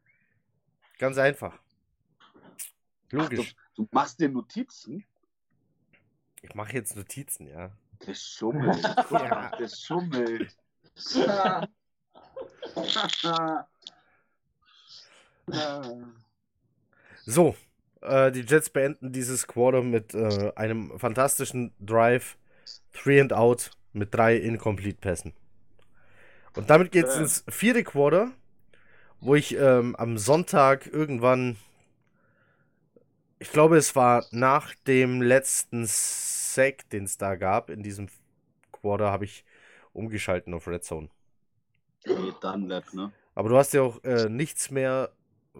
Ganz 0.99 1.17
einfach. 1.17 1.59
Logisch. 3.11 3.55
Du 3.75 3.89
machst 3.91 4.21
dir 4.21 4.29
Notizen? 4.29 5.05
Ich 6.43 6.55
mache 6.55 6.75
jetzt 6.75 6.97
Notizen, 6.97 7.47
ja. 7.47 7.73
Der 8.07 8.15
schummelt. 8.15 8.83
Ja. 9.11 9.51
Der 9.59 9.69
schummelt. 9.69 10.55
So, 17.27 17.57
äh, 18.05 18.31
die 18.31 18.43
Jets 18.43 18.71
beenden 18.71 19.13
dieses 19.13 19.47
Quarter 19.47 19.83
mit 19.83 20.15
äh, 20.15 20.53
einem 20.57 20.99
fantastischen 20.99 21.73
Drive, 21.81 22.37
Three 22.93 23.21
and 23.21 23.33
Out 23.33 23.71
mit 23.93 24.15
drei 24.15 24.37
Incomplete 24.37 24.99
Pässen. 25.01 25.33
Und 26.57 26.71
damit 26.71 26.93
geht 26.93 27.07
es 27.07 27.17
ins 27.17 27.45
vierte 27.49 27.83
Quarter, 27.83 28.31
wo 29.21 29.35
ich 29.35 29.57
ähm, 29.57 29.97
am 29.97 30.19
Sonntag 30.19 30.87
irgendwann, 30.87 31.57
ich 33.39 33.51
glaube, 33.51 33.77
es 33.77 33.97
war 33.97 34.25
nach 34.31 34.75
dem 34.87 35.21
letzten 35.21 35.85
Sack, 35.87 36.89
den 36.91 37.05
es 37.05 37.19
da 37.19 37.35
gab, 37.35 37.71
in 37.71 37.83
diesem 37.83 38.09
Quarter 38.71 39.11
habe 39.11 39.25
ich 39.25 39.45
umgeschalten 39.93 40.55
auf 40.55 40.69
Red 40.69 40.85
Zone. 40.85 41.09
Dunlap, 42.41 42.93
ne? 42.93 43.13
Aber 43.35 43.49
du 43.49 43.57
hast 43.57 43.73
ja 43.73 43.83
auch 43.83 44.03
äh, 44.05 44.29
nichts 44.29 44.71
mehr 44.71 45.11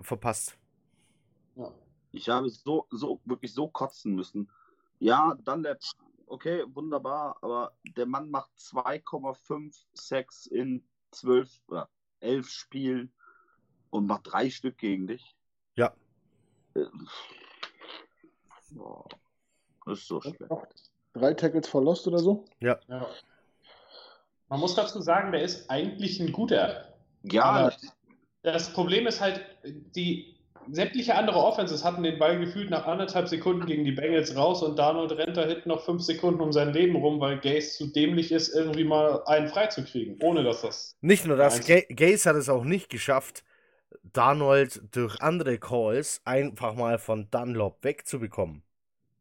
verpasst. 0.01 0.57
Ja. 2.15 2.19
Ich 2.19 2.29
habe 2.29 2.49
so, 2.49 2.87
so, 2.91 3.21
wirklich 3.25 3.53
so 3.53 3.69
kotzen 3.69 4.15
müssen. 4.15 4.49
Ja, 5.01 5.37
Dunlap, 5.45 5.81
okay, 6.27 6.65
wunderbar, 6.69 7.37
aber 7.43 7.73
der 7.97 8.07
Mann 8.07 8.31
macht 8.31 8.51
2,5 8.59 9.75
Sex 9.95 10.47
in 10.47 10.85
12 11.11 11.51
oder 11.69 11.89
11 12.21 12.49
Spielen 12.49 13.13
und 13.91 14.07
macht 14.07 14.33
drei 14.33 14.49
Stück 14.49 14.79
gegen 14.79 15.07
dich. 15.07 15.37
Ja. 15.75 15.93
Äh, 16.75 16.87
Boah, 18.71 19.09
das 19.85 20.01
ist 20.01 20.09
so 20.09 20.21
schlecht. 20.21 20.41
Drei 21.13 21.35
Tackles 21.35 21.69
for 21.69 21.83
Lost 21.83 22.07
oder 22.09 22.19
so? 22.19 22.45
Ja. 22.61 22.81
Man 24.49 24.61
muss 24.61 24.75
dazu 24.75 25.01
sagen, 25.01 25.33
der 25.33 25.43
ist 25.43 25.71
eigentlich 25.71 26.21
ein 26.21 26.33
guter. 26.33 26.95
Ja, 27.23 27.45
Aber 27.45 27.77
das 28.43 28.73
Problem 28.73 29.07
ist 29.07 29.21
halt, 29.21 29.45
die 29.65 30.34
sämtliche 30.71 31.15
andere 31.15 31.39
Offenses 31.39 31.85
hatten 31.85 32.03
den 32.03 32.19
Ball 32.19 32.39
gefühlt 32.39 32.71
nach 32.71 32.87
anderthalb 32.87 33.29
Sekunden 33.29 33.67
gegen 33.67 33.85
die 33.85 33.93
Bengals 33.93 34.37
raus 34.37 34.63
und 34.63 34.79
Darnold 34.79 35.13
rennt 35.13 35.37
da 35.37 35.45
hinten 35.45 35.69
noch 35.69 35.85
fünf 35.85 36.03
Sekunden 36.03 36.41
um 36.41 36.53
sein 36.53 36.73
Leben 36.73 36.97
rum, 36.97 37.21
weil 37.21 37.39
Gaze 37.39 37.77
zu 37.77 37.87
dämlich 37.89 38.33
ist, 38.33 38.55
irgendwie 38.55 38.85
mal 38.85 39.23
einen 39.27 39.49
freizukriegen, 39.49 40.19
ohne 40.23 40.43
dass 40.43 40.63
das. 40.63 40.97
Nicht 41.01 41.27
nur 41.27 41.37
das, 41.37 41.61
Gaze 41.67 42.29
hat 42.29 42.37
es 42.37 42.49
auch 42.49 42.65
nicht 42.65 42.89
geschafft, 42.89 43.45
Darnold 44.03 44.83
durch 44.93 45.21
andere 45.21 45.59
Calls 45.59 46.21
einfach 46.25 46.75
mal 46.75 46.99
von 46.99 47.31
Dunlop 47.31 47.83
wegzubekommen. 47.83 48.63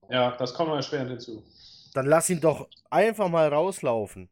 Ja, 0.10 0.36
das 0.38 0.53
kommt 0.53 0.70
noch 0.70 0.76
erschwerend 0.76 1.10
hinzu. 1.11 1.44
Dann 1.94 2.06
lass 2.06 2.30
ihn 2.30 2.41
doch 2.41 2.68
einfach 2.90 3.30
mal 3.30 3.48
rauslaufen. 3.48 4.30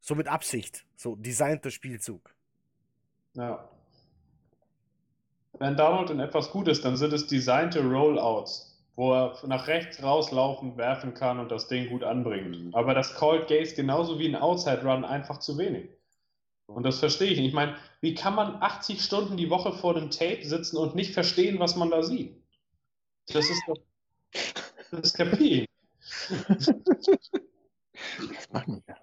So 0.00 0.14
mit 0.14 0.28
Absicht. 0.28 0.84
So 0.96 1.16
designter 1.16 1.70
Spielzug. 1.70 2.34
Ja. 3.34 3.68
Wenn 5.58 5.76
Donald 5.76 6.10
in 6.10 6.20
etwas 6.20 6.50
gut 6.50 6.68
ist, 6.68 6.84
dann 6.84 6.96
sind 6.96 7.12
es 7.12 7.26
designte 7.26 7.80
Rollouts, 7.80 8.76
wo 8.96 9.12
er 9.14 9.38
nach 9.46 9.66
rechts 9.66 10.02
rauslaufen, 10.02 10.76
werfen 10.76 11.14
kann 11.14 11.38
und 11.38 11.50
das 11.50 11.68
Ding 11.68 11.88
gut 11.88 12.02
anbringen. 12.02 12.70
Aber 12.74 12.94
das 12.94 13.14
Called 13.14 13.46
Gaze 13.48 13.74
genauso 13.74 14.18
wie 14.18 14.28
ein 14.28 14.36
Outside 14.36 14.82
Run 14.82 15.04
einfach 15.04 15.38
zu 15.38 15.56
wenig. 15.58 15.90
Und 16.66 16.84
das 16.84 16.98
verstehe 16.98 17.30
ich 17.30 17.38
nicht. 17.38 17.48
Ich 17.48 17.54
meine, 17.54 17.76
wie 18.00 18.14
kann 18.14 18.34
man 18.34 18.60
80 18.62 19.02
Stunden 19.02 19.36
die 19.36 19.50
Woche 19.50 19.72
vor 19.72 19.94
dem 19.94 20.10
Tape 20.10 20.44
sitzen 20.44 20.76
und 20.76 20.94
nicht 20.94 21.12
verstehen, 21.12 21.58
was 21.58 21.76
man 21.76 21.90
da 21.90 22.02
sieht? 22.02 22.42
Das 23.28 23.48
ist 23.48 23.62
doch. 23.66 23.78
Das 24.90 25.12
kapier 25.12 25.62
ich. 25.62 25.68
Was 28.18 28.52
machen 28.52 28.82
wir? 28.86 28.96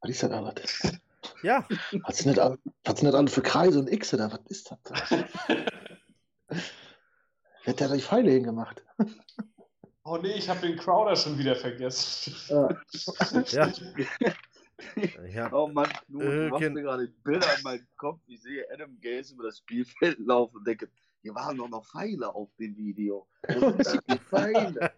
Was 0.00 0.10
ist 0.10 0.22
das 0.22 0.30
alles? 0.30 1.00
Ja, 1.42 1.66
Was 2.04 2.18
sind 2.18 2.36
das, 2.36 2.44
all- 2.44 2.58
was 2.84 2.98
sind 2.98 3.06
das 3.06 3.14
alle 3.14 3.28
für 3.28 3.42
Kreise 3.42 3.78
und 3.80 3.86
Xe 3.90 4.16
da? 4.16 4.30
Was 4.32 4.40
ist 4.48 4.70
das? 4.70 4.78
da? 5.08 5.24
Wer 7.64 7.74
hat 7.74 7.80
da 7.80 7.88
die 7.94 8.00
Pfeile 8.00 8.30
hingemacht? 8.32 8.82
Oh 10.04 10.16
nee, 10.16 10.32
ich 10.34 10.48
habe 10.48 10.60
den 10.60 10.76
Crowder 10.76 11.14
schon 11.14 11.38
wieder 11.38 11.54
vergessen. 11.54 12.34
Ja. 12.48 12.68
ja. 13.52 13.72
ja. 15.32 15.52
Oh 15.52 15.68
Mann, 15.68 15.88
du 16.08 16.18
machst 16.18 16.60
Irgend- 16.62 16.74
mir 16.74 16.82
gerade 16.82 17.06
Bilder 17.22 17.46
in 17.56 17.62
meinen 17.62 17.86
Kopf. 17.96 18.18
Ich 18.26 18.42
sehe 18.42 18.64
Adam 18.72 18.98
Gaze 19.00 19.34
über 19.34 19.44
das 19.44 19.58
Spielfeld 19.58 20.18
laufen 20.18 20.56
und 20.56 20.66
denke, 20.66 20.88
hier 21.22 21.34
waren 21.36 21.56
doch 21.56 21.68
noch 21.68 21.86
Pfeile 21.86 22.34
auf 22.34 22.48
dem 22.58 22.76
Video. 22.76 23.28
Wo 23.48 23.80
sind 23.80 24.02
die 24.08 24.18
Pfeile? 24.18 24.92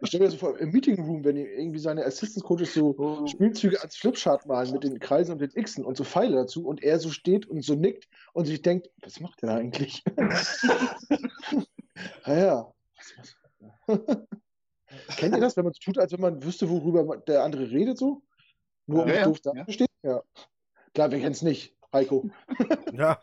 Ich 0.00 0.08
stelle 0.08 0.22
mir 0.24 0.30
das 0.30 0.34
so 0.38 0.46
vor, 0.46 0.56
im 0.58 0.70
Meeting 0.70 1.00
Room, 1.02 1.24
wenn 1.24 1.36
irgendwie 1.36 1.80
seine 1.80 2.04
Assistant 2.04 2.44
Coaches 2.44 2.72
so 2.74 2.94
Oh. 2.98 3.26
Spielzüge 3.26 3.82
als 3.82 3.96
Flipchart 3.96 4.46
malen 4.46 4.72
mit 4.72 4.84
den 4.84 4.98
Kreisen 5.00 5.32
und 5.32 5.40
den 5.40 5.50
Xen 5.50 5.84
und 5.84 5.96
so 5.96 6.04
Pfeile 6.04 6.36
dazu 6.36 6.64
und 6.66 6.82
er 6.82 7.00
so 7.00 7.10
steht 7.10 7.46
und 7.46 7.62
so 7.64 7.74
nickt 7.74 8.08
und 8.32 8.44
sich 8.46 8.62
denkt, 8.62 8.90
was 9.02 9.18
macht 9.18 9.42
der 9.42 9.48
da 9.50 9.56
eigentlich? 9.56 10.04
ja. 12.26 12.72
Was, 12.96 13.12
was? 13.18 13.36
Kennt 15.16 15.34
ihr 15.34 15.40
das, 15.40 15.56
wenn 15.56 15.64
man 15.64 15.72
es 15.72 15.78
tut, 15.80 15.98
als 15.98 16.12
wenn 16.12 16.20
man 16.20 16.42
wüsste, 16.44 16.70
worüber 16.70 17.16
der 17.18 17.42
andere 17.42 17.68
redet 17.70 17.98
so? 17.98 18.22
Nur 18.86 19.02
um 19.02 19.08
Ja, 19.08 19.24
doof 19.24 19.38
ja. 19.44 19.52
dazustehen? 19.52 19.88
Ja. 20.02 20.22
Klar, 20.94 21.10
wir 21.10 21.18
kennen 21.18 21.32
es 21.32 21.42
nicht. 21.42 21.74
Heiko. 21.92 22.30
ja. 22.92 23.20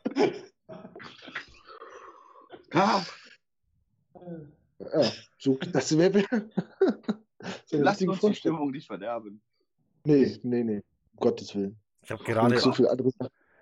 Ah, 2.74 3.02
Ja, 4.80 5.12
so, 5.38 5.58
das 5.72 5.98
wäre 5.98 6.14
wär, 6.32 6.50
so 7.66 7.78
Lass 7.78 8.02
uns 8.02 8.20
die. 8.20 8.36
Stimmung 8.36 8.72
nicht 8.72 8.88
verderben. 8.88 9.42
Nee, 10.04 10.38
nee, 10.44 10.64
nee. 10.64 10.84
Um 11.14 11.20
Gottes 11.20 11.56
Willen. 11.56 11.78
Ich 12.02 12.12
habe 12.12 12.24
Gerade 12.24 12.60
so 12.60 12.72
viele 12.74 12.90
andere 12.92 13.10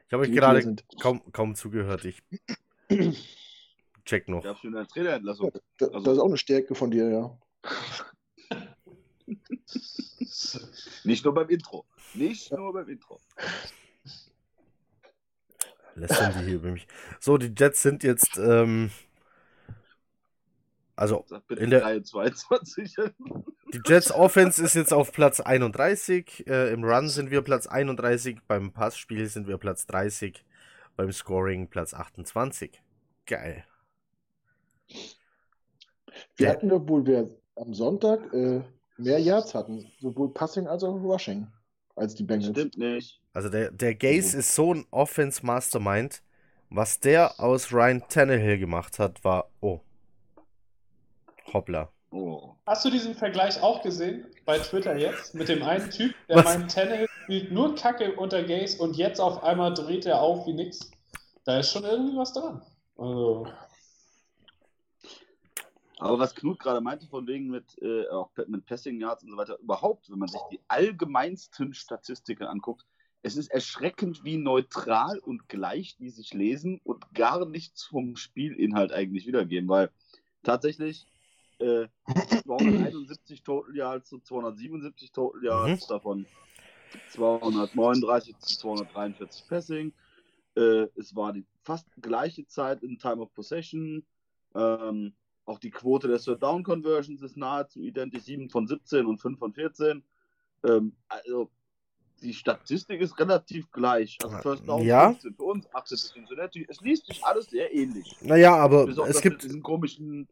ich 0.06 0.14
habe 0.14 0.23
euch 0.23 0.31
gerade 0.31 0.76
kaum, 1.02 1.22
kaum 1.31 1.56
zugehört. 1.56 2.06
Ich 2.06 2.22
check 4.06 4.27
noch. 4.27 4.41
Ich 4.44 4.45
habe 4.45 4.60
schon 4.60 4.76
eine 4.76 4.85
Trainerentlassung. 4.85 5.52
Da, 5.77 5.88
Also- 5.88 5.99
das 6.02 6.14
ist 6.14 6.19
auch 6.19 6.27
eine 6.27 6.38
Stärke 6.38 6.76
von 6.76 6.91
dir, 6.91 7.10
ja. 7.10 7.38
Nicht 11.03 11.26
nur 11.26 11.34
beim 11.34 11.49
Intro. 11.49 11.85
Nicht 12.14 12.52
nur 12.52 12.73
beim 12.73 12.88
Intro. 12.90 13.19
Lästern 15.95 16.34
die 16.40 16.45
hier 16.45 16.56
über 16.56 16.72
mich. 16.72 16.88
So, 17.19 17.38
die 17.38 17.53
Jets 17.57 17.81
sind 17.81 18.03
jetzt, 18.03 18.38
ähm, 18.38 18.91
also 20.95 21.26
In 21.49 21.70
der- 21.70 21.82
23. 21.82 22.95
die 23.74 23.82
Jets 23.86 24.11
Offense 24.11 24.64
ist 24.64 24.76
jetzt 24.76 24.94
auf 24.94 25.11
Platz 25.11 25.40
31. 25.40 26.45
Äh, 26.48 26.72
Im 26.74 26.84
Run 26.84 27.10
sind 27.10 27.32
wir 27.32 27.41
Platz 27.41 27.68
31. 27.68 28.40
Beim 28.48 28.72
Passspiel 28.72 29.28
sind 29.28 29.48
wir 29.48 29.57
Platz 29.57 29.86
30. 29.88 30.44
Beim 30.95 31.11
Scoring 31.11 31.68
Platz 31.70 31.94
28. 31.94 32.82
Geil. 33.26 33.65
Wir 34.88 35.07
Der- 36.48 36.49
hatten 36.52 36.70
doch 36.70 36.88
wohl 36.88 37.06
wer 37.07 37.28
am 37.56 37.74
Sonntag 37.74 38.32
äh, 38.34 38.61
mehr 38.98 39.20
Yards 39.20 39.53
hatten, 39.56 39.91
sowohl 39.99 40.34
Passing 40.34 40.68
als 40.68 40.84
auch 40.84 40.95
Rushing, 40.95 41.48
als 41.95 42.15
die 42.15 42.24
Bengals. 42.24 42.52
Stimmt 42.52 42.78
nicht. 42.78 43.20
Also 43.34 43.49
der, 43.49 43.72
der 43.72 43.95
Gaze 43.95 44.38
ist 44.38 44.53
so 44.53 44.74
ein 44.74 44.86
Offense 44.91 45.45
Mastermind. 45.45 46.22
Was 46.70 46.99
der 46.99 47.40
aus 47.40 47.72
Ryan 47.72 48.03
Tannehill 48.10 48.57
gemacht 48.57 48.98
hat, 48.99 49.24
war, 49.24 49.49
oh. 49.61 49.80
Hoppla. 51.54 51.92
Oh. 52.12 52.56
Hast 52.66 52.86
du 52.86 52.90
diesen 52.90 53.16
Vergleich 53.16 53.62
auch 53.62 53.82
gesehen 53.82 54.26
bei 54.46 54.60
Twitter 54.60 54.96
jetzt 54.96 55.34
mit 55.34 55.50
dem 55.50 55.64
einen 55.64 55.90
Typ, 55.90 56.14
der 56.30 56.38
Was? 56.38 56.46
meint, 56.46 56.72
Tannehill 56.72 57.08
spielt 57.24 57.52
nur 57.52 57.76
Kacke 57.76 58.16
unter 58.16 58.44
Gaze 58.44 58.82
und 58.82 58.96
jetzt 58.96 59.20
auf 59.20 59.44
einmal 59.44 59.74
dreht 59.74 60.06
er 60.06 60.22
auf 60.22 60.46
wie 60.46 60.54
nix? 60.54 60.92
Da 61.46 61.60
ist 61.60 61.72
schon 61.72 61.84
irgendwie 61.84 62.18
was 62.18 62.34
dran. 62.34 62.62
Also, 62.98 63.48
Aber 66.00 66.20
was 66.20 66.36
Knut 66.36 66.60
gerade 66.60 66.82
meinte, 66.82 67.08
von 67.08 67.28
wegen 67.28 67.50
mit, 67.50 67.82
äh, 67.82 68.08
auch 68.10 68.30
mit 68.48 68.66
Passing 68.66 69.00
Yards 69.00 69.24
und 69.24 69.32
so 69.32 69.38
weiter, 69.38 69.58
überhaupt, 69.60 70.10
wenn 70.12 70.20
man 70.20 70.30
sich 70.30 70.42
die 70.52 70.60
allgemeinsten 70.68 71.74
Statistiken 71.74 72.44
anguckt, 72.44 72.86
es 73.24 73.38
ist 73.38 73.50
erschreckend, 73.50 74.24
wie 74.24 74.38
neutral 74.38 75.18
und 75.20 75.48
gleich 75.48 75.96
die 75.98 76.10
sich 76.10 76.34
lesen 76.34 76.80
und 76.84 77.14
gar 77.14 77.46
nichts 77.46 77.86
vom 77.86 78.18
Spielinhalt 78.18 78.92
eigentlich 78.92 79.26
wiedergeben, 79.26 79.70
weil 79.70 79.90
tatsächlich 80.44 81.08
äh, 81.64 81.88
271 82.44 83.44
Total 83.44 83.76
Yards 83.76 84.10
zu 84.10 84.19
277 84.19 85.11
Total 85.11 85.44
Yards, 85.44 85.88
davon 85.88 86.26
239 87.11 88.38
zu 88.40 88.57
243 88.60 89.48
Passing. 89.48 89.94
Äh, 90.56 90.88
es 90.95 91.15
war 91.15 91.34
die 91.34 91.45
fast 91.64 91.88
gleiche 92.02 92.45
Zeit 92.48 92.84
in 92.84 92.98
Time 92.99 93.22
of 93.22 93.34
Possession. 93.34 94.03
Ähm, 94.56 95.14
auch 95.45 95.60
die 95.60 95.72
Quote 95.72 96.07
der 96.07 96.19
Third 96.19 96.41
Down 96.44 96.64
Conversions 96.64 97.22
ist 97.22 97.35
nahezu 97.38 97.81
identisch, 97.81 98.23
7 98.23 98.49
von 98.49 98.68
17 98.68 99.06
und 99.06 99.19
5 99.19 99.40
von 99.40 99.53
14. 99.53 100.03
Ähm, 100.65 100.95
also 101.07 101.49
die 102.22 102.34
Statistik 102.34 103.02
ist 103.02 103.19
relativ 103.19 103.69
gleich. 103.72 104.18
Also 104.23 104.38
First 104.38 104.68
Down 104.68 104.84
Ja. 104.84 105.10
15 105.10 105.34
für 105.35 105.44
uns, 105.44 105.73
18 105.73 105.98
für 105.98 106.14
Cincinnati. 106.14 106.65
Es 106.69 106.80
liest 106.81 107.07
sich 107.07 107.23
alles 107.26 107.48
sehr 107.48 107.73
ähnlich. 107.73 108.15
Naja, 108.22 108.56
aber 108.56 108.85
Bis 108.85 108.98
es 108.98 109.22
gibt. 109.22 109.44
diesen 109.44 109.61
komischen 109.61 110.30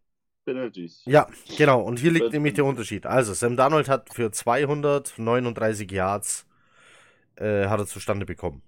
Penalties. 0.53 1.01
Ja, 1.05 1.27
genau. 1.57 1.81
Und 1.81 1.99
hier 1.99 2.11
liegt 2.11 2.25
Das- 2.27 2.33
nämlich 2.33 2.53
der 2.53 2.65
Unterschied. 2.65 3.05
Also, 3.05 3.33
Sam 3.33 3.55
Darnold 3.57 3.89
hat 3.89 4.13
für 4.13 4.31
239 4.31 5.91
Yards 5.91 6.45
äh, 7.37 7.67
hat 7.67 7.79
er 7.79 7.87
zustande 7.87 8.25
bekommen. 8.25 8.61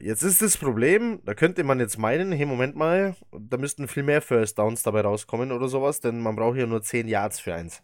Jetzt 0.00 0.22
ist 0.22 0.42
das 0.42 0.56
Problem, 0.56 1.20
da 1.24 1.34
könnte 1.34 1.62
man 1.62 1.78
jetzt 1.78 1.98
meinen, 1.98 2.32
hey, 2.32 2.46
Moment 2.46 2.74
mal, 2.74 3.14
da 3.30 3.56
müssten 3.56 3.86
viel 3.86 4.02
mehr 4.02 4.20
First 4.20 4.58
Downs 4.58 4.82
dabei 4.82 5.02
rauskommen 5.02 5.52
oder 5.52 5.68
sowas, 5.68 6.00
denn 6.00 6.20
man 6.20 6.34
braucht 6.34 6.56
hier 6.56 6.66
nur 6.66 6.82
10 6.82 7.06
Yards 7.06 7.38
für 7.38 7.54
eins. 7.54 7.82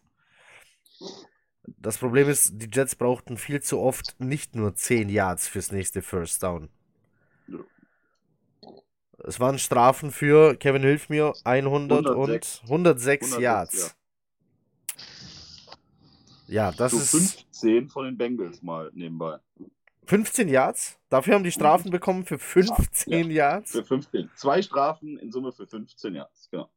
Das 1.67 1.99
Problem 1.99 2.29
ist, 2.29 2.51
die 2.55 2.69
Jets 2.73 2.97
brauchten 2.97 3.37
viel 3.37 3.61
zu 3.63 3.79
oft 3.79 4.19
nicht 4.19 4.57
nur 4.57 4.75
10 4.75 5.09
Yards 5.09 5.47
fürs 5.47 5.71
nächste 5.71 6.03
First 6.03 6.43
Down. 6.43 6.69
Ja. 9.23 9.29
Es 9.29 9.41
waren 9.41 9.59
Strafen 9.59 10.11
für, 10.11 10.57
Kevin 10.57 10.83
hilf 10.83 11.09
mir, 11.09 11.35
100 11.45 12.07
106. 12.07 12.61
und 12.65 12.71
106 12.71 13.27
106, 13.27 13.43
Yards. 13.43 13.97
Ja, 16.47 16.73
das 16.73 16.91
Zu 16.93 16.99
ist 16.99 17.11
15 17.11 17.89
von 17.89 18.05
den 18.07 18.17
Bengals 18.19 18.63
mal 18.63 18.91
nebenbei. 18.95 19.39
15 20.07 20.49
Yards. 20.49 20.99
Dafür 21.09 21.35
haben 21.35 21.45
die 21.45 21.53
Strafen 21.53 21.91
bekommen 21.91 22.25
für 22.25 22.39
15 22.39 23.31
Yards. 23.31 23.71
Für 23.71 23.85
15. 23.85 24.31
Zwei 24.35 24.61
Strafen 24.63 25.19
in 25.19 25.31
Summe 25.31 25.53
für 25.53 25.67
15 25.67 26.15
Yards. 26.15 26.49
Genau. 26.51 26.69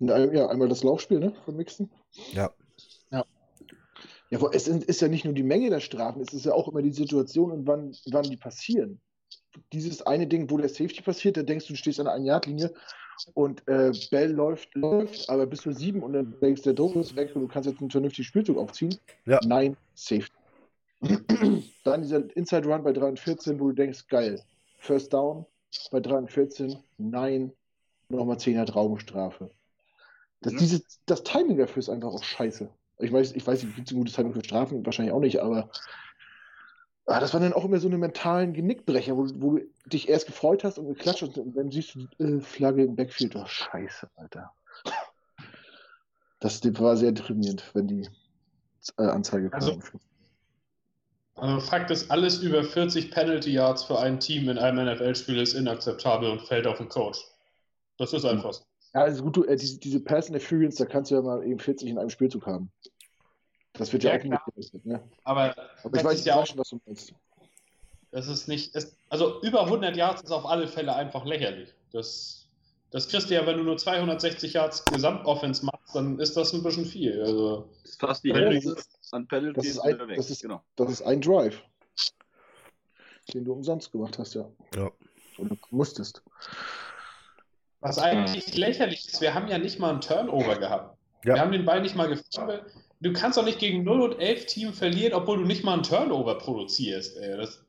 Ja, 0.00 0.48
einmal 0.48 0.68
das 0.68 0.82
Laufspiel, 0.82 1.18
ne? 1.18 1.34
Von 1.44 1.56
Mixon. 1.56 1.90
Ja. 2.32 2.50
Ja. 3.10 3.24
Ja, 4.30 4.40
wo- 4.40 4.48
es 4.50 4.68
ist 4.68 5.00
ja 5.00 5.08
nicht 5.08 5.24
nur 5.24 5.34
die 5.34 5.42
Menge 5.42 5.68
der 5.70 5.80
Strafen, 5.80 6.22
es 6.22 6.32
ist 6.32 6.46
ja 6.46 6.52
auch 6.52 6.68
immer 6.68 6.80
die 6.82 6.92
Situation 6.92 7.50
und 7.50 7.66
wann, 7.66 7.94
wann 8.10 8.24
die 8.30 8.36
passieren. 8.36 9.00
Dieses 9.72 10.02
eine 10.02 10.26
Ding, 10.26 10.50
wo 10.50 10.56
der 10.58 10.68
Safety 10.68 11.02
passiert, 11.02 11.36
da 11.36 11.42
denkst 11.42 11.66
du, 11.66 11.72
du 11.72 11.76
stehst 11.78 11.98
an 12.00 12.06
der 12.06 12.14
Ein-Yard-Linie 12.14 12.72
und 13.34 13.66
äh, 13.66 13.92
Bell 14.10 14.30
läuft, 14.30 14.74
läuft, 14.74 15.28
aber 15.28 15.46
bis 15.46 15.62
zu 15.62 15.72
sieben 15.72 16.02
und 16.02 16.12
dann 16.12 16.38
denkst 16.40 16.62
du, 16.62 16.70
der 16.70 16.74
Druck 16.74 16.96
ist 16.96 17.16
weg 17.16 17.34
und 17.34 17.42
du 17.42 17.48
kannst 17.48 17.68
jetzt 17.68 17.80
einen 17.80 17.90
vernünftigen 17.90 18.26
Spielzug 18.26 18.58
aufziehen. 18.58 18.96
Ja. 19.26 19.40
Nein, 19.44 19.76
Safety. 19.94 20.32
Dann 21.84 22.02
dieser 22.02 22.36
Inside 22.36 22.66
Run 22.66 22.82
bei 22.82 22.92
3 22.92 23.08
und 23.08 23.20
14, 23.20 23.60
wo 23.60 23.68
du 23.68 23.72
denkst, 23.72 24.08
geil, 24.08 24.42
First 24.78 25.12
Down 25.12 25.46
bei 25.90 26.00
3 26.00 26.16
und 26.16 26.30
14, 26.30 26.76
nein, 26.98 27.52
nochmal 28.08 28.36
10er 28.36 28.68
Raumstrafe. 28.70 29.50
Das, 30.40 30.52
Mhm. 30.54 30.58
dieses, 30.58 30.82
das 31.06 31.22
Timing 31.22 31.56
dafür 31.58 31.80
ist 31.80 31.88
einfach 31.88 32.08
auch 32.08 32.22
scheiße. 32.22 32.68
Ich 32.98 33.12
weiß, 33.12 33.32
ich 33.32 33.46
weiß 33.46 33.62
nicht, 33.62 33.76
gibt 33.76 33.88
es 33.88 33.94
ein 33.94 33.98
gutes 33.98 34.14
Timing 34.14 34.32
für 34.32 34.44
Strafen? 34.44 34.84
Wahrscheinlich 34.84 35.14
auch 35.14 35.20
nicht, 35.20 35.40
aber 35.40 35.70
ah, 37.08 37.20
das 37.20 37.32
waren 37.34 37.42
dann 37.42 37.52
auch 37.52 37.64
immer 37.64 37.78
so 37.80 37.88
eine 37.88 37.98
mentalen 37.98 38.52
Genickbrecher, 38.52 39.16
wo, 39.16 39.26
wo 39.34 39.56
du 39.58 39.64
dich 39.86 40.08
erst 40.08 40.26
gefreut 40.26 40.64
hast 40.64 40.78
und 40.78 40.86
geklatscht 40.88 41.22
hast 41.22 41.38
und 41.38 41.56
dann 41.56 41.70
siehst 41.70 41.94
du 41.94 42.24
äh, 42.24 42.40
Flagge 42.40 42.84
im 42.84 42.96
Backfield. 42.96 43.34
Oh, 43.36 43.44
scheiße, 43.46 44.08
Alter. 44.16 44.52
Das 46.40 46.62
war 46.80 46.96
sehr 46.96 47.12
deprimierend, 47.12 47.64
wenn 47.74 47.88
die 47.88 48.08
äh, 48.98 49.02
Anzeige 49.04 49.50
kam. 49.50 49.60
Also- 49.60 49.78
Also 51.36 51.60
Fakt 51.60 51.90
ist, 51.90 52.10
alles 52.10 52.42
über 52.42 52.62
40 52.64 53.10
Penalty 53.10 53.52
Yards 53.52 53.84
für 53.84 53.98
ein 53.98 54.18
Team 54.20 54.48
in 54.48 54.58
einem 54.58 54.86
NFL-Spiel 54.86 55.38
ist 55.40 55.54
inakzeptabel 55.54 56.30
und 56.30 56.42
fällt 56.42 56.66
auf 56.66 56.78
den 56.78 56.88
Coach. 56.88 57.20
Das 57.96 58.12
ist 58.12 58.24
einfach 58.24 58.52
so. 58.52 58.62
Ja, 58.94 59.02
also 59.02 59.22
gut, 59.22 59.36
du, 59.36 59.44
äh, 59.44 59.56
diese, 59.56 59.78
diese 59.78 60.00
Pass 60.00 60.28
Interference, 60.28 60.76
da 60.76 60.86
kannst 60.86 61.10
du 61.10 61.16
ja 61.16 61.22
mal 61.22 61.44
eben 61.44 61.58
40 61.58 61.90
in 61.90 61.98
einem 61.98 62.10
Spielzug 62.10 62.46
haben. 62.46 62.70
Das 63.74 63.92
wird 63.92 64.02
ja, 64.04 64.12
Ja, 64.12 64.16
auch 64.18 64.22
klar. 64.22 64.42
mitgerechnet, 64.46 64.86
ne? 64.86 65.02
Aber, 65.24 65.54
Aber 65.84 65.96
ich 65.98 66.04
weiß 66.04 66.24
ja 66.24 66.36
auch, 66.36 66.46
schon, 66.46 66.58
was 66.58 66.70
du 66.70 66.80
meinst. 66.86 67.12
das 68.10 68.26
ist 68.28 68.48
nicht, 68.48 68.74
es, 68.74 68.96
also 69.08 69.40
über 69.42 69.64
100 69.64 69.96
Yards 69.96 70.22
ist 70.22 70.30
auf 70.32 70.46
alle 70.46 70.66
Fälle 70.66 70.94
einfach 70.94 71.24
lächerlich. 71.24 71.74
Das, 71.92 72.48
das 72.90 73.08
kriegst 73.08 73.30
du 73.30 73.34
ja, 73.34 73.46
wenn 73.46 73.56
du 73.58 73.62
nur 73.64 73.76
260 73.76 74.54
Yards 74.54 74.84
Gesamtoffense 74.86 75.64
machst, 75.66 75.94
dann 75.94 76.18
ist 76.18 76.36
das 76.36 76.52
ein 76.54 76.62
bisschen 76.62 76.86
viel. 76.86 77.20
Also, 77.22 77.68
Das 77.82 77.90
ist 77.92 78.00
fast 78.00 78.24
die 78.24 78.32
Hälfte 78.34 78.74
das 78.74 79.12
an 79.12 79.28
Penalties 79.28 79.54
das 79.54 79.66
ist 79.66 79.78
ein- 79.80 80.08
weg. 80.08 80.16
das 80.16 80.30
ist- 80.30 80.42
genau. 80.42 80.62
Das 80.76 80.90
ist 80.90 81.02
ein 81.02 81.20
Drive, 81.20 81.62
den 83.32 83.44
du 83.44 83.52
umsonst 83.52 83.92
gemacht 83.92 84.18
hast, 84.18 84.34
ja. 84.34 84.48
Ja. 84.74 84.90
Oder 85.38 85.56
musstest. 85.70 86.22
was 87.80 87.98
eigentlich 87.98 88.56
lächerlich 88.56 89.06
ist, 89.06 89.20
wir 89.20 89.34
haben 89.34 89.46
ja 89.48 89.58
nicht 89.58 89.78
mal 89.78 89.90
einen 89.90 90.00
Turnover 90.00 90.56
gehabt. 90.56 90.98
Ja. 91.24 91.34
Wir 91.34 91.40
haben 91.42 91.52
den 91.52 91.64
Ball 91.64 91.80
nicht 91.80 91.94
mal 91.94 92.08
gefummelt. 92.08 92.64
Du 93.00 93.12
kannst 93.12 93.38
doch 93.38 93.44
nicht 93.44 93.58
gegen 93.60 93.84
0 93.84 94.00
und 94.02 94.18
11 94.20 94.46
Team 94.46 94.72
verlieren, 94.72 95.14
obwohl 95.14 95.38
du 95.38 95.44
nicht 95.44 95.62
mal 95.64 95.74
einen 95.74 95.82
Turnover 95.84 96.36
produzierst. 96.38 97.16
Ey. 97.18 97.36
Das, 97.36 97.64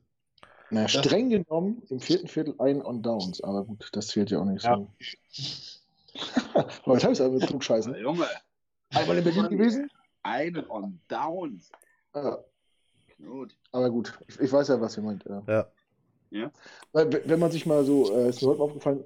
Na, 0.71 0.83
Das- 0.83 0.91
streng 0.93 1.29
genommen 1.29 1.83
im 1.89 1.99
vierten 1.99 2.27
Viertel 2.27 2.55
ein 2.59 2.83
on 2.83 3.01
Downs, 3.03 3.41
aber 3.43 3.63
gut, 3.63 3.89
das 3.93 4.07
zählt 4.07 4.31
ja 4.31 4.39
auch 4.39 4.45
nicht 4.45 4.63
Ja. 4.63 4.75
so. 4.75 4.87
aber 6.85 6.93
jetzt 6.93 7.03
habe 7.03 7.13
ich 7.13 7.19
es 7.19 7.21
aber 7.21 7.33
mit 7.35 7.47
Klugscheißen. 7.47 7.93
Ja, 7.93 7.99
Junge, 7.99 8.25
Einmal 8.93 9.17
in 9.19 9.23
Berlin 9.23 9.49
gewesen? 9.49 9.89
einen 10.23 10.69
on 10.69 10.99
Downs. 11.07 11.71
Ja, 12.15 12.39
Gut. 13.23 13.55
aber 13.71 13.89
gut, 13.91 14.17
ich, 14.27 14.39
ich 14.39 14.51
weiß 14.51 14.67
ja, 14.69 14.81
was 14.81 14.97
ihr 14.97 15.03
meint. 15.03 15.23
Ja. 15.47 15.67
Ja. 16.31 16.51
Weil, 16.91 17.11
w- 17.11 17.21
wenn 17.25 17.39
man 17.39 17.51
sich 17.51 17.65
mal 17.65 17.83
so, 17.85 18.15
äh, 18.15 18.29
ist 18.29 18.41
mir 18.41 18.49
heute 18.49 18.59
mal 18.59 18.65
aufgefallen, 18.65 19.03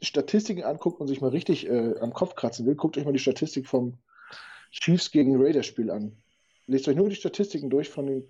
Statistiken 0.00 0.62
anguckt 0.64 1.00
und 1.00 1.06
sich 1.08 1.20
mal 1.22 1.30
richtig 1.30 1.66
äh, 1.68 1.94
am 2.00 2.12
Kopf 2.12 2.34
kratzen 2.34 2.66
will, 2.66 2.74
guckt 2.74 2.98
euch 2.98 3.04
mal 3.06 3.12
die 3.12 3.18
Statistik 3.18 3.66
vom 3.66 3.94
Chiefs 4.80 5.10
gegen 5.10 5.40
Raiders 5.42 5.66
Spiel 5.66 5.90
an. 5.90 6.16
Lest 6.66 6.88
euch 6.88 6.96
nur 6.96 7.08
die 7.08 7.14
Statistiken 7.16 7.70
durch 7.70 7.88
von 7.88 8.06
den 8.06 8.28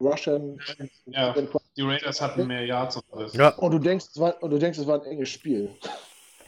Rushern. 0.00 0.58
Ja. 1.06 1.34
die 1.76 1.82
Raiders 1.82 2.20
hatten 2.20 2.46
mehr 2.46 2.64
Yards 2.64 2.96
und 2.96 3.04
alles. 3.12 3.34
Ja, 3.34 3.48
Und 3.50 3.72
du 3.72 3.78
denkst, 3.78 4.06
es 4.10 4.18
war, 4.18 4.42
und 4.42 4.50
du 4.50 4.58
denkst, 4.58 4.78
es 4.78 4.86
war 4.86 5.00
ein 5.00 5.06
enges 5.06 5.28
Spiel. 5.28 5.70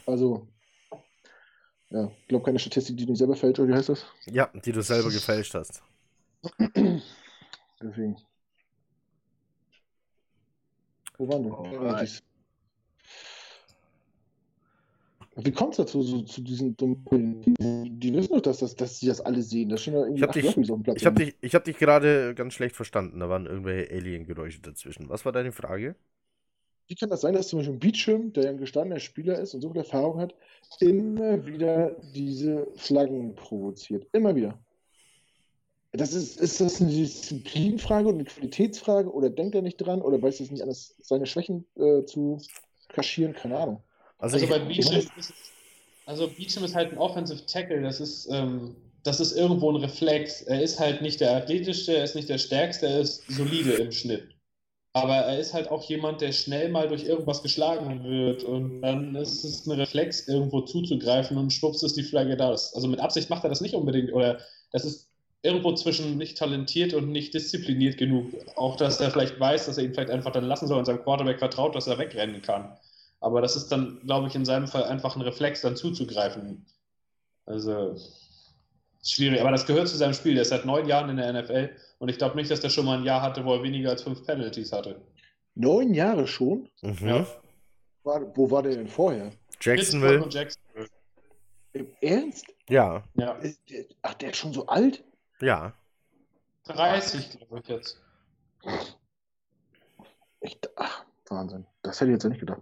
Also, 0.05 0.47
ja, 1.89 2.11
ich 2.21 2.27
glaube 2.27 2.45
keine 2.45 2.59
Statistik, 2.59 2.97
die 2.97 3.05
nicht 3.05 3.17
selber 3.17 3.35
fällt, 3.35 3.59
oder 3.59 3.69
wie 3.69 3.73
heißt 3.75 3.89
das? 3.89 4.05
ja, 4.25 4.49
die 4.53 4.71
du 4.71 4.81
selber 4.81 5.09
gefälscht 5.09 5.53
hast. 5.53 5.81
Deswegen. 7.81 8.17
Wo 11.17 11.27
waren 11.29 11.45
wir? 11.45 11.79
Alright. 11.79 12.21
Wie 15.37 15.51
kommt 15.51 15.71
es 15.73 15.77
dazu, 15.77 16.01
so, 16.01 16.21
zu 16.21 16.41
diesen 16.41 16.77
dummen? 16.77 17.41
Die, 17.59 17.89
die 17.89 18.13
wissen 18.13 18.33
doch, 18.33 18.41
dass, 18.41 18.59
das, 18.59 18.75
dass 18.75 18.99
sie 18.99 19.07
das 19.07 19.19
alle 19.19 19.41
sehen. 19.41 19.67
Das 19.67 19.85
ja 19.85 19.93
irgendwie 19.93 20.15
Ich 20.17 20.23
hab 20.23 20.29
acht 20.29 20.35
dich- 20.37 20.83
Platz. 20.83 20.97
Ich 21.01 21.05
habe 21.05 21.23
dich, 21.23 21.35
ich 21.41 21.55
hab 21.55 21.63
dich 21.65 21.77
gerade 21.77 22.33
ganz 22.35 22.53
schlecht 22.53 22.75
verstanden. 22.75 23.19
Da 23.19 23.27
waren 23.27 23.45
irgendwelche 23.45 23.93
Alien-Geräusche 23.93 24.61
dazwischen. 24.61 25.09
Was 25.09 25.25
war 25.25 25.33
deine 25.33 25.51
Frage? 25.51 25.95
Wie 26.87 26.95
kann 26.95 27.09
das 27.09 27.21
sein, 27.21 27.33
dass 27.33 27.49
zum 27.49 27.59
Beispiel 27.59 27.77
Beachum, 27.77 28.31
der 28.31 28.43
ja 28.45 28.49
ein 28.51 28.57
gestandener 28.57 28.99
Spieler 28.99 29.39
ist 29.39 29.53
und 29.55 29.61
so 29.61 29.69
viel 29.71 29.79
Erfahrung 29.79 30.19
hat, 30.19 30.35
immer 30.79 31.45
wieder 31.45 31.95
diese 32.13 32.67
Flaggen 32.75 33.35
provoziert? 33.35 34.07
Immer 34.13 34.35
wieder. 34.35 34.57
Das 35.91 36.13
ist, 36.13 36.39
ist 36.39 36.61
das 36.61 36.81
eine 36.81 36.91
Disziplinfrage 36.91 38.07
und 38.07 38.15
eine 38.15 38.23
Qualitätsfrage 38.25 39.11
oder 39.11 39.29
denkt 39.29 39.55
er 39.55 39.61
nicht 39.61 39.77
dran 39.77 40.01
oder 40.01 40.21
weiß 40.21 40.39
es 40.41 40.51
nicht 40.51 40.61
anders, 40.61 40.95
seine 41.01 41.25
Schwächen 41.25 41.65
äh, 41.75 42.03
zu 42.05 42.39
kaschieren? 42.89 43.33
Keine 43.33 43.57
Ahnung. 43.57 43.81
Also, 44.17 44.37
Also 44.37 44.47
bei 44.47 44.59
Beecham 44.59 45.01
ist, 45.17 45.33
also 46.05 46.27
Beecham 46.27 46.63
ist 46.63 46.75
halt 46.75 46.91
ein 46.91 46.97
Offensive 46.97 47.45
Tackle, 47.45 47.81
das 47.81 47.99
ist, 47.99 48.27
ähm, 48.31 48.75
das 49.03 49.19
ist 49.19 49.33
irgendwo 49.37 49.71
ein 49.71 49.77
Reflex. 49.77 50.41
Er 50.41 50.61
ist 50.61 50.79
halt 50.79 51.01
nicht 51.01 51.21
der 51.21 51.35
athletischste, 51.35 51.95
er 51.95 52.03
ist 52.03 52.15
nicht 52.15 52.29
der 52.29 52.37
stärkste, 52.37 52.87
er 52.87 52.99
ist 53.01 53.23
solide 53.27 53.73
im 53.73 53.91
Schnitt. 53.91 54.35
Aber 54.93 55.15
er 55.15 55.37
ist 55.39 55.53
halt 55.53 55.69
auch 55.69 55.83
jemand, 55.89 56.21
der 56.21 56.31
schnell 56.31 56.69
mal 56.69 56.87
durch 56.87 57.03
irgendwas 57.03 57.43
geschlagen 57.43 58.03
wird 58.05 58.43
und 58.45 58.81
dann 58.81 59.13
ist 59.15 59.43
es 59.43 59.65
ein 59.67 59.71
Reflex, 59.73 60.27
irgendwo 60.27 60.61
zuzugreifen 60.61 61.37
und 61.37 61.51
schwupps 61.51 61.83
ist 61.83 61.97
die 61.97 62.03
Flagge 62.03 62.37
da. 62.37 62.51
Also 62.51 62.87
mit 62.87 63.01
Absicht 63.01 63.29
macht 63.29 63.43
er 63.43 63.49
das 63.49 63.61
nicht 63.61 63.75
unbedingt 63.75 64.13
oder 64.13 64.39
das 64.71 64.85
ist 64.85 65.09
irgendwo 65.43 65.73
zwischen 65.73 66.17
nicht 66.17 66.37
talentiert 66.37 66.93
und 66.93 67.11
nicht 67.11 67.33
diszipliniert 67.33 67.97
genug. 67.97 68.33
Auch, 68.55 68.77
dass 68.77 68.99
er 69.01 69.11
vielleicht 69.11 69.39
weiß, 69.39 69.65
dass 69.65 69.77
er 69.77 69.83
ihn 69.83 69.93
vielleicht 69.93 70.09
einfach 70.11 70.31
dann 70.31 70.45
lassen 70.45 70.67
soll 70.67 70.79
und 70.79 70.85
seinem 70.85 71.03
Quarterback 71.03 71.39
vertraut, 71.39 71.75
dass 71.75 71.87
er 71.87 71.99
wegrennen 71.99 72.41
kann. 72.41 72.77
Aber 73.25 73.41
das 73.41 73.55
ist 73.55 73.71
dann, 73.71 73.99
glaube 74.05 74.27
ich, 74.27 74.35
in 74.35 74.45
seinem 74.45 74.67
Fall 74.67 74.83
einfach 74.83 75.15
ein 75.15 75.23
Reflex, 75.23 75.61
dann 75.61 75.75
zuzugreifen. 75.75 76.63
Also 77.47 77.95
schwierig. 79.03 79.41
Aber 79.41 79.49
das 79.49 79.65
gehört 79.65 79.87
zu 79.87 79.97
seinem 79.97 80.13
Spiel. 80.13 80.33
Der 80.35 80.43
ist 80.43 80.49
seit 80.49 80.63
neun 80.63 80.87
Jahren 80.87 81.09
in 81.09 81.17
der 81.17 81.33
NFL 81.33 81.75
und 81.97 82.09
ich 82.09 82.19
glaube 82.19 82.35
nicht, 82.35 82.51
dass 82.51 82.59
der 82.59 82.69
schon 82.69 82.85
mal 82.85 82.99
ein 82.99 83.03
Jahr 83.03 83.23
hatte, 83.23 83.43
wo 83.43 83.55
er 83.55 83.63
weniger 83.63 83.89
als 83.89 84.03
fünf 84.03 84.23
Penalties 84.27 84.71
hatte. 84.71 85.01
Neun 85.55 85.95
Jahre 85.95 86.27
schon? 86.27 86.69
mhm. 86.83 87.07
Ja. 87.07 87.27
War, 88.03 88.37
wo 88.37 88.51
war 88.51 88.61
der 88.61 88.75
denn 88.75 88.87
vorher? 88.87 89.31
Jacksonville. 89.59 90.27
Jacksonville. 90.29 90.87
Im 91.73 91.87
Ernst? 92.01 92.45
Ja, 92.69 93.03
Ja, 93.15 93.31
Ist 93.37 93.59
der, 93.71 93.85
ach, 94.03 94.13
der 94.13 94.29
ist 94.29 94.37
schon 94.37 94.53
so 94.53 94.67
alt? 94.67 95.03
ja. 95.41 95.73
30, 96.65 97.39
glaube 97.39 97.59
ich 97.63 97.69
jetzt. 97.69 97.99
Ich, 100.41 100.59
ach, 100.75 101.05
Wahnsinn. 101.29 101.65
Das 101.81 101.99
hätte 101.99 102.11
ich 102.11 102.15
jetzt 102.17 102.23
ja 102.23 102.29
nicht 102.29 102.39
gedacht. 102.39 102.61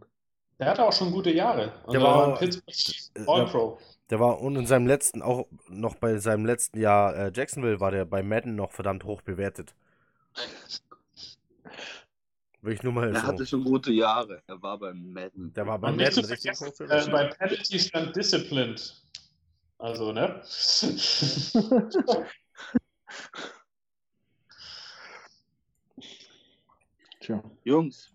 Der 0.60 0.68
hatte 0.70 0.84
auch 0.84 0.94
schon 0.94 1.12
gute 1.12 1.32
Jahre. 1.32 1.72
Also 1.86 1.92
Der 1.92 2.02
er 2.02 2.04
war- 2.04 2.18
war 2.32 2.42
in 2.42 2.50
Pittsburgh 2.66 3.28
All-Pro. 3.28 3.80
Der 4.10 4.20
war 4.20 4.40
und 4.42 4.56
in 4.56 4.66
seinem 4.68 4.86
letzten, 4.88 5.22
auch 5.22 5.48
noch 5.70 5.96
bei 5.96 6.18
seinem 6.18 6.46
letzten 6.46 6.80
Jahr 6.80 7.16
äh, 7.16 7.32
Jacksonville 7.34 7.80
war 7.80 7.92
der 7.92 8.06
bei 8.06 8.22
Madden 8.22 8.56
noch 8.56 8.72
verdammt 8.72 9.06
hoch 9.06 9.22
bewertet. 9.22 9.74
Will 12.62 12.74
ich 12.74 12.84
nur 12.84 12.94
mal 12.94 13.14
Er 13.14 13.22
so. 13.22 13.28
hatte 13.28 13.46
schon 13.46 13.64
gute 13.64 13.92
Jahre. 13.92 14.42
Er 14.48 14.62
war 14.62 14.78
beim 14.78 15.12
Madden. 15.12 15.54
Der 15.54 15.66
war 15.68 15.80
bei 15.80 15.90
Und 15.90 15.98
nicht 15.98 16.16
Madden 16.16 16.24
zu 16.24 16.28
vergessen, 16.28 16.68
hoch 16.68 16.80
äh, 16.80 17.10
bei 17.12 17.28
Penalty 17.28 17.80
stand 17.80 18.16
Disciplined. 18.16 19.02
Also, 19.80 20.12
ne? 20.14 20.42
Tja. 27.20 27.42
Jungs, 27.64 28.13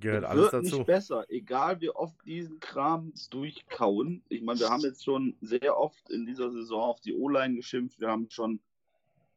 Gehört 0.00 0.24
es 0.24 0.30
alles 0.30 0.52
wird 0.52 0.52
dazu. 0.52 0.76
nicht 0.76 0.86
besser, 0.86 1.24
egal 1.28 1.80
wie 1.80 1.90
oft 1.90 2.16
diesen 2.24 2.60
Kram 2.60 3.12
durchkauen. 3.30 4.22
Ich 4.28 4.42
meine, 4.42 4.60
wir 4.60 4.70
haben 4.70 4.82
jetzt 4.82 5.04
schon 5.04 5.36
sehr 5.40 5.76
oft 5.76 6.10
in 6.10 6.26
dieser 6.26 6.50
Saison 6.50 6.82
auf 6.82 7.00
die 7.00 7.14
O-Line 7.14 7.56
geschimpft. 7.56 8.00
Wir 8.00 8.08
haben 8.08 8.28
schon 8.30 8.60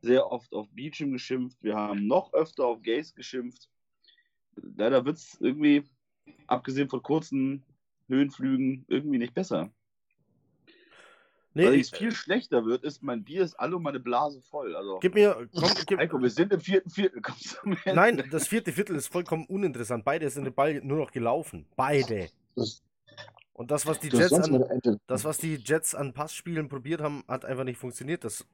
sehr 0.02 0.32
oft 0.32 0.54
auf 0.54 0.68
Beecham 0.72 1.12
geschimpft. 1.12 1.58
Wir 1.62 1.76
haben 1.76 2.08
noch 2.08 2.34
öfter 2.34 2.66
auf 2.66 2.82
Gaze 2.82 3.14
geschimpft. 3.14 3.70
Leider 4.56 5.06
wird 5.06 5.18
es 5.18 5.38
irgendwie, 5.40 5.84
abgesehen 6.48 6.90
von 6.90 7.02
kurzen 7.02 7.64
Höhenflügen, 8.08 8.86
irgendwie 8.88 9.18
nicht 9.18 9.34
besser. 9.34 9.72
Nee, 11.54 11.66
Weil 11.66 11.76
ich, 11.76 11.92
es 11.92 11.98
viel 11.98 12.12
schlechter 12.14 12.66
wird, 12.66 12.84
ist, 12.86 13.04
mein 13.04 13.24
Bier 13.24 13.44
ist 13.44 13.56
alle 13.56 13.76
und 13.76 13.84
meine 13.84 14.00
Blase 14.00 14.42
voll. 14.42 14.74
Also, 14.76 15.00
gib 15.00 15.16
mir. 15.16 15.50
Komm, 15.54 15.70
gib, 15.86 16.00
Heiko, 16.00 16.22
wir 16.22 16.30
sind 16.30 16.54
im 16.54 16.62
vierten 16.62 16.90
Viertel. 16.90 17.22
Komm 17.22 17.36
zum 17.38 17.78
Ende. 17.84 17.94
nein, 17.94 18.24
das 18.32 18.48
vierte 18.48 18.72
Viertel 18.72 18.96
ist 18.96 19.08
vollkommen 19.08 19.46
uninteressant. 19.48 20.06
Beide 20.06 20.30
sind 20.30 20.46
den 20.46 20.54
Ball 20.54 20.80
nur 20.82 20.98
noch 20.98 21.12
gelaufen. 21.12 21.66
Beide. 21.76 22.30
Das, 22.56 22.82
Und 23.54 23.70
das, 23.70 23.86
was 23.86 24.00
die 24.00 24.10
du 24.10 24.18
Jets 24.18 24.34
an. 24.34 25.00
Das, 25.08 25.26
was 25.26 25.38
die 25.40 25.56
Jets 25.56 25.94
an 25.94 26.14
Passspielen 26.14 26.70
probiert 26.70 27.02
haben, 27.02 27.24
hat 27.28 27.44
einfach 27.44 27.66
nicht 27.66 27.78
funktioniert. 27.78 28.24
Das 28.24 28.46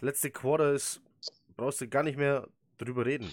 letzte 0.00 0.30
Quarter 0.30 0.72
ist, 0.72 1.00
brauchst 1.56 1.80
du 1.80 1.88
gar 1.88 2.02
nicht 2.02 2.18
mehr 2.18 2.48
drüber 2.76 3.06
reden. 3.06 3.30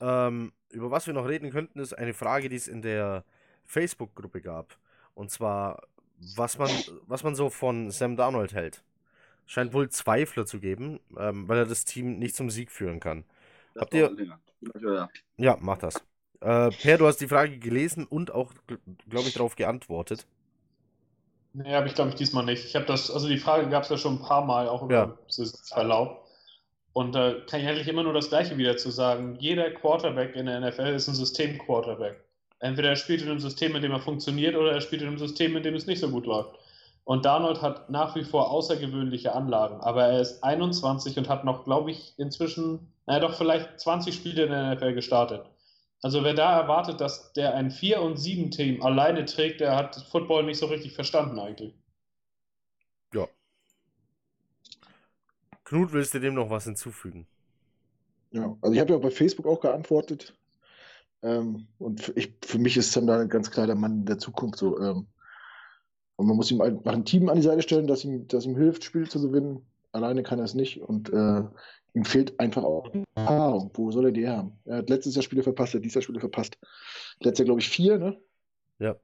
Ähm, 0.00 0.52
über 0.70 0.90
was 0.90 1.06
wir 1.06 1.14
noch 1.14 1.28
reden 1.28 1.50
könnten, 1.50 1.78
ist 1.78 1.92
eine 1.92 2.14
Frage, 2.14 2.48
die 2.48 2.56
es 2.56 2.68
in 2.68 2.80
der 2.80 3.24
Facebook-Gruppe 3.66 4.40
gab. 4.40 4.78
Und 5.14 5.30
zwar, 5.30 5.82
was 6.36 6.58
man, 6.58 6.70
was 7.06 7.22
man 7.24 7.34
so 7.34 7.50
von 7.50 7.90
Sam 7.90 8.16
Darnold 8.16 8.54
hält. 8.54 8.82
Scheint 9.46 9.72
wohl 9.74 9.90
Zweifler 9.90 10.46
zu 10.46 10.60
geben, 10.60 11.00
ähm, 11.18 11.48
weil 11.48 11.58
er 11.58 11.66
das 11.66 11.84
Team 11.84 12.18
nicht 12.18 12.36
zum 12.36 12.50
Sieg 12.50 12.70
führen 12.72 13.00
kann. 13.00 13.24
Das 13.74 13.82
Habt 13.82 13.94
ihr-. 13.94 14.12
Ja, 14.82 15.08
Ja, 15.36 15.56
mach 15.60 15.78
das. 15.78 15.96
Äh, 16.40 16.70
per, 16.72 16.98
du 16.98 17.06
hast 17.06 17.18
die 17.20 17.28
Frage 17.28 17.58
gelesen 17.58 18.06
und 18.06 18.30
auch, 18.32 18.52
glaube 19.08 19.28
ich, 19.28 19.34
darauf 19.34 19.56
geantwortet. 19.56 20.26
Nee, 21.54 21.74
habe 21.74 21.86
ich 21.86 21.94
glaube 21.94 22.10
ich 22.10 22.16
diesmal 22.16 22.44
nicht. 22.44 22.64
Ich 22.64 22.74
habe 22.74 22.86
das, 22.86 23.10
also 23.10 23.28
die 23.28 23.38
Frage 23.38 23.68
gab 23.68 23.82
es 23.84 23.90
ja 23.90 23.98
schon 23.98 24.14
ein 24.16 24.22
paar 24.22 24.44
Mal, 24.44 24.68
auch 24.68 24.82
über 24.82 24.94
Ja. 24.94 25.18
Saisonverlauf. 25.28 26.18
Und 26.94 27.14
da 27.14 27.34
kann 27.48 27.60
ich 27.60 27.68
eigentlich 27.68 27.88
immer 27.88 28.02
nur 28.04 28.14
das 28.14 28.28
Gleiche 28.30 28.58
wieder 28.58 28.76
zu 28.76 28.90
sagen. 28.90 29.36
Jeder 29.40 29.70
Quarterback 29.72 30.36
in 30.36 30.46
der 30.46 30.60
NFL 30.60 30.94
ist 30.94 31.08
ein 31.08 31.14
System-Quarterback. 31.14 32.16
Entweder 32.62 32.90
er 32.90 32.96
spielt 32.96 33.22
in 33.22 33.28
einem 33.28 33.40
System, 33.40 33.74
in 33.74 33.82
dem 33.82 33.90
er 33.90 33.98
funktioniert, 33.98 34.54
oder 34.54 34.70
er 34.70 34.80
spielt 34.80 35.02
in 35.02 35.08
einem 35.08 35.18
System, 35.18 35.56
in 35.56 35.64
dem 35.64 35.74
es 35.74 35.86
nicht 35.86 35.98
so 35.98 36.08
gut 36.08 36.26
läuft. 36.26 36.56
Und 37.02 37.24
Darnold 37.24 37.60
hat 37.60 37.90
nach 37.90 38.14
wie 38.14 38.22
vor 38.22 38.52
außergewöhnliche 38.52 39.34
Anlagen, 39.34 39.80
aber 39.80 40.04
er 40.04 40.20
ist 40.20 40.44
21 40.44 41.18
und 41.18 41.28
hat 41.28 41.44
noch, 41.44 41.64
glaube 41.64 41.90
ich, 41.90 42.14
inzwischen, 42.18 42.92
naja, 43.06 43.18
doch 43.18 43.36
vielleicht 43.36 43.80
20 43.80 44.14
Spiele 44.14 44.44
in 44.44 44.52
der 44.52 44.76
NFL 44.76 44.94
gestartet. 44.94 45.44
Also 46.02 46.22
wer 46.22 46.34
da 46.34 46.56
erwartet, 46.60 47.00
dass 47.00 47.32
der 47.32 47.54
ein 47.56 47.72
4- 47.72 47.96
und 47.96 48.16
7-Team 48.16 48.80
alleine 48.82 49.24
trägt, 49.24 49.60
der 49.60 49.74
hat 49.74 49.96
Football 50.12 50.44
nicht 50.44 50.58
so 50.58 50.66
richtig 50.66 50.92
verstanden 50.92 51.40
eigentlich. 51.40 51.74
Ja. 53.12 53.26
Knut, 55.64 55.92
willst 55.92 56.14
du 56.14 56.20
dem 56.20 56.34
noch 56.34 56.48
was 56.48 56.64
hinzufügen? 56.64 57.26
Ja, 58.30 58.56
also 58.62 58.72
ich 58.72 58.78
habe 58.78 58.92
ja 58.92 58.98
bei 58.98 59.10
Facebook 59.10 59.46
auch 59.46 59.60
geantwortet. 59.60 60.32
Ähm, 61.22 61.66
und 61.78 62.00
für, 62.00 62.12
ich, 62.12 62.34
für 62.44 62.58
mich 62.58 62.76
ist 62.76 62.92
Sam 62.92 63.06
da 63.06 63.20
ein 63.20 63.28
ganz 63.28 63.50
klar 63.50 63.66
der 63.66 63.76
Mann 63.76 64.04
der 64.04 64.18
Zukunft. 64.18 64.58
So, 64.58 64.78
ähm, 64.80 65.06
und 66.16 66.26
man 66.26 66.36
muss 66.36 66.50
ihm 66.50 66.60
einfach 66.60 66.92
ein 66.92 67.04
Team 67.04 67.28
an 67.28 67.36
die 67.36 67.42
Seite 67.42 67.62
stellen, 67.62 67.86
das 67.86 68.04
ihm, 68.04 68.26
das 68.28 68.44
ihm 68.44 68.56
hilft, 68.56 68.84
Spiele 68.84 69.08
zu 69.08 69.20
gewinnen. 69.20 69.64
Alleine 69.92 70.22
kann 70.22 70.38
er 70.38 70.44
es 70.44 70.54
nicht. 70.54 70.80
Und 70.80 71.12
äh, 71.12 71.42
ihm 71.94 72.04
fehlt 72.04 72.38
einfach 72.40 72.64
auch 72.64 72.90
Erfahrung. 73.14 73.70
Wo 73.74 73.90
soll 73.90 74.06
er 74.06 74.12
die 74.12 74.28
haben? 74.28 74.52
Er 74.64 74.78
hat 74.78 74.90
letztes 74.90 75.14
Jahr 75.14 75.22
Spiele 75.22 75.42
verpasst, 75.42 75.74
er 75.74 75.78
hat 75.78 75.84
dieses 75.84 75.94
Jahr 75.94 76.02
Spiele 76.02 76.20
verpasst. 76.20 76.58
Letztes 77.20 77.40
Jahr, 77.40 77.46
glaube 77.46 77.60
ich, 77.60 77.68
vier, 77.68 77.98
ne? 77.98 78.18
Ja. 78.78 78.96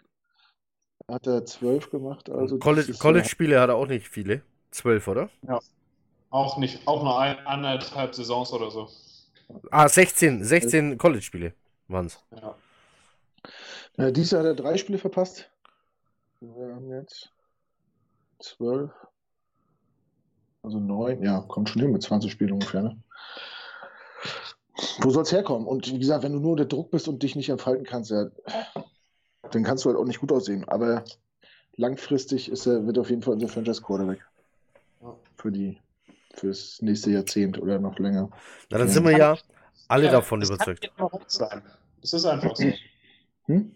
Hat 1.08 1.26
er 1.26 1.44
zwölf 1.46 1.90
gemacht. 1.90 2.28
Also 2.30 2.58
College- 2.58 2.94
College-Spiele 2.94 3.60
hat 3.60 3.70
er 3.70 3.76
auch 3.76 3.86
nicht 3.86 4.08
viele. 4.08 4.42
Zwölf, 4.70 5.08
oder? 5.08 5.30
Auch 6.30 6.58
nicht, 6.58 6.86
auch 6.86 7.02
nur 7.02 7.18
ein, 7.18 7.38
anderthalb 7.46 8.14
Saisons 8.14 8.52
oder 8.52 8.70
so. 8.70 8.88
Ah, 9.70 9.88
16, 9.88 10.44
16 10.44 10.98
College-Spiele 10.98 11.54
waren's. 11.88 12.22
Ja. 12.40 12.54
Äh, 13.96 14.12
dieses 14.12 14.30
Jahr 14.32 14.40
hat 14.42 14.46
er 14.48 14.54
drei 14.54 14.76
Spiele 14.76 14.98
verpasst. 14.98 15.50
Wir 16.40 16.74
haben 16.74 16.90
jetzt 16.90 17.32
zwölf. 18.38 18.90
Also 20.62 20.78
neun. 20.78 21.22
Ja, 21.22 21.40
kommt 21.40 21.68
schon 21.68 21.82
hin 21.82 21.92
mit 21.92 22.02
20 22.02 22.30
Spielen 22.30 22.52
ungefähr. 22.52 22.82
Ne? 22.82 22.96
Wo 25.00 25.10
soll 25.10 25.22
es 25.22 25.32
herkommen? 25.32 25.66
Und 25.66 25.90
wie 25.92 25.98
gesagt, 25.98 26.22
wenn 26.22 26.32
du 26.32 26.38
nur 26.40 26.52
unter 26.52 26.64
Druck 26.64 26.90
bist 26.90 27.08
und 27.08 27.22
dich 27.22 27.34
nicht 27.36 27.48
entfalten 27.48 27.84
kannst, 27.84 28.10
ja, 28.10 28.26
dann 29.50 29.64
kannst 29.64 29.84
du 29.84 29.88
halt 29.88 29.98
auch 29.98 30.04
nicht 30.04 30.20
gut 30.20 30.30
aussehen. 30.30 30.68
Aber 30.68 31.04
langfristig 31.76 32.50
ist 32.50 32.66
er, 32.66 32.86
wird 32.86 32.98
auf 32.98 33.10
jeden 33.10 33.22
Fall 33.22 33.34
unser 33.34 33.48
Franchise 33.48 33.82
Quarterback. 33.82 34.24
Ja. 35.00 35.16
Für 35.36 35.50
die, 35.50 35.78
fürs 36.34 36.80
nächste 36.82 37.10
Jahrzehnt 37.10 37.60
oder 37.60 37.78
noch 37.78 37.98
länger. 37.98 38.30
Na, 38.70 38.78
dann 38.78 38.88
Ja. 38.88 38.92
sind 38.92 39.04
wir 39.04 39.16
ja 39.16 39.36
alle 39.88 40.06
Ja, 40.06 40.12
davon 40.12 40.40
das 40.40 40.50
überzeugt. 40.50 40.90
Kann 40.96 41.08
immer 41.08 41.20
sein. 41.26 41.62
Das 42.00 42.12
ist 42.12 42.24
einfach 42.24 42.54
so. 42.56 42.64
Hm? 43.46 43.74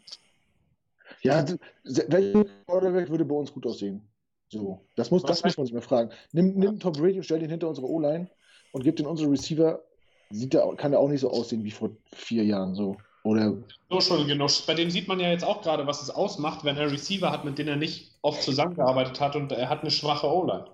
Ja, 1.23 1.43
d- 1.43 1.59
se- 1.85 2.07
welcher 2.09 2.45
Quarterback 2.67 3.09
würde 3.11 3.25
bei 3.25 3.35
uns 3.35 3.53
gut 3.53 3.67
aussehen? 3.67 4.03
So, 4.49 4.85
das 4.97 5.11
muss, 5.11 5.23
das 5.23 5.43
müssen 5.43 5.57
wir 5.57 5.63
uns 5.63 5.73
mal 5.73 5.81
fragen. 5.81 6.11
Nimm, 6.33 6.55
nimm 6.59 6.79
Tom 6.79 6.93
Brady 6.93 7.17
und 7.17 7.25
stell 7.25 7.39
den 7.39 7.51
hinter 7.51 7.69
unsere 7.69 7.89
O-Line 7.89 8.29
und 8.73 8.85
gib 8.85 8.97
den 8.97 9.07
unsere 9.07 9.31
Receiver. 9.31 9.83
Sieht 10.31 10.53
der, 10.55 10.67
kann 10.77 10.91
der 10.93 11.01
auch 11.01 11.09
nicht 11.09 11.21
so 11.21 11.31
aussehen 11.31 11.65
wie 11.65 11.71
vor 11.71 11.91
vier 12.15 12.45
Jahren 12.45 12.75
so. 12.75 12.97
Oder 13.25 13.55
So 13.89 14.01
schon 14.01 14.27
genug. 14.27 14.51
Bei 14.67 14.75
dem 14.75 14.91
sieht 14.91 15.07
man 15.09 15.21
ja 15.21 15.31
jetzt 15.31 15.45
auch 15.45 15.63
gerade, 15.63 15.87
was 15.87 16.03
es 16.03 16.11
ausmacht, 16.11 16.65
wenn 16.65 16.77
er 16.77 16.91
Receiver 16.91 17.31
hat, 17.31 17.45
mit 17.45 17.57
denen 17.59 17.69
er 17.69 17.77
nicht 17.77 18.19
oft 18.23 18.43
zusammengearbeitet 18.43 19.21
hat 19.21 19.37
und 19.37 19.53
er 19.53 19.69
hat 19.69 19.83
eine 19.83 19.91
schwache 19.91 20.27
O-Line. 20.27 20.65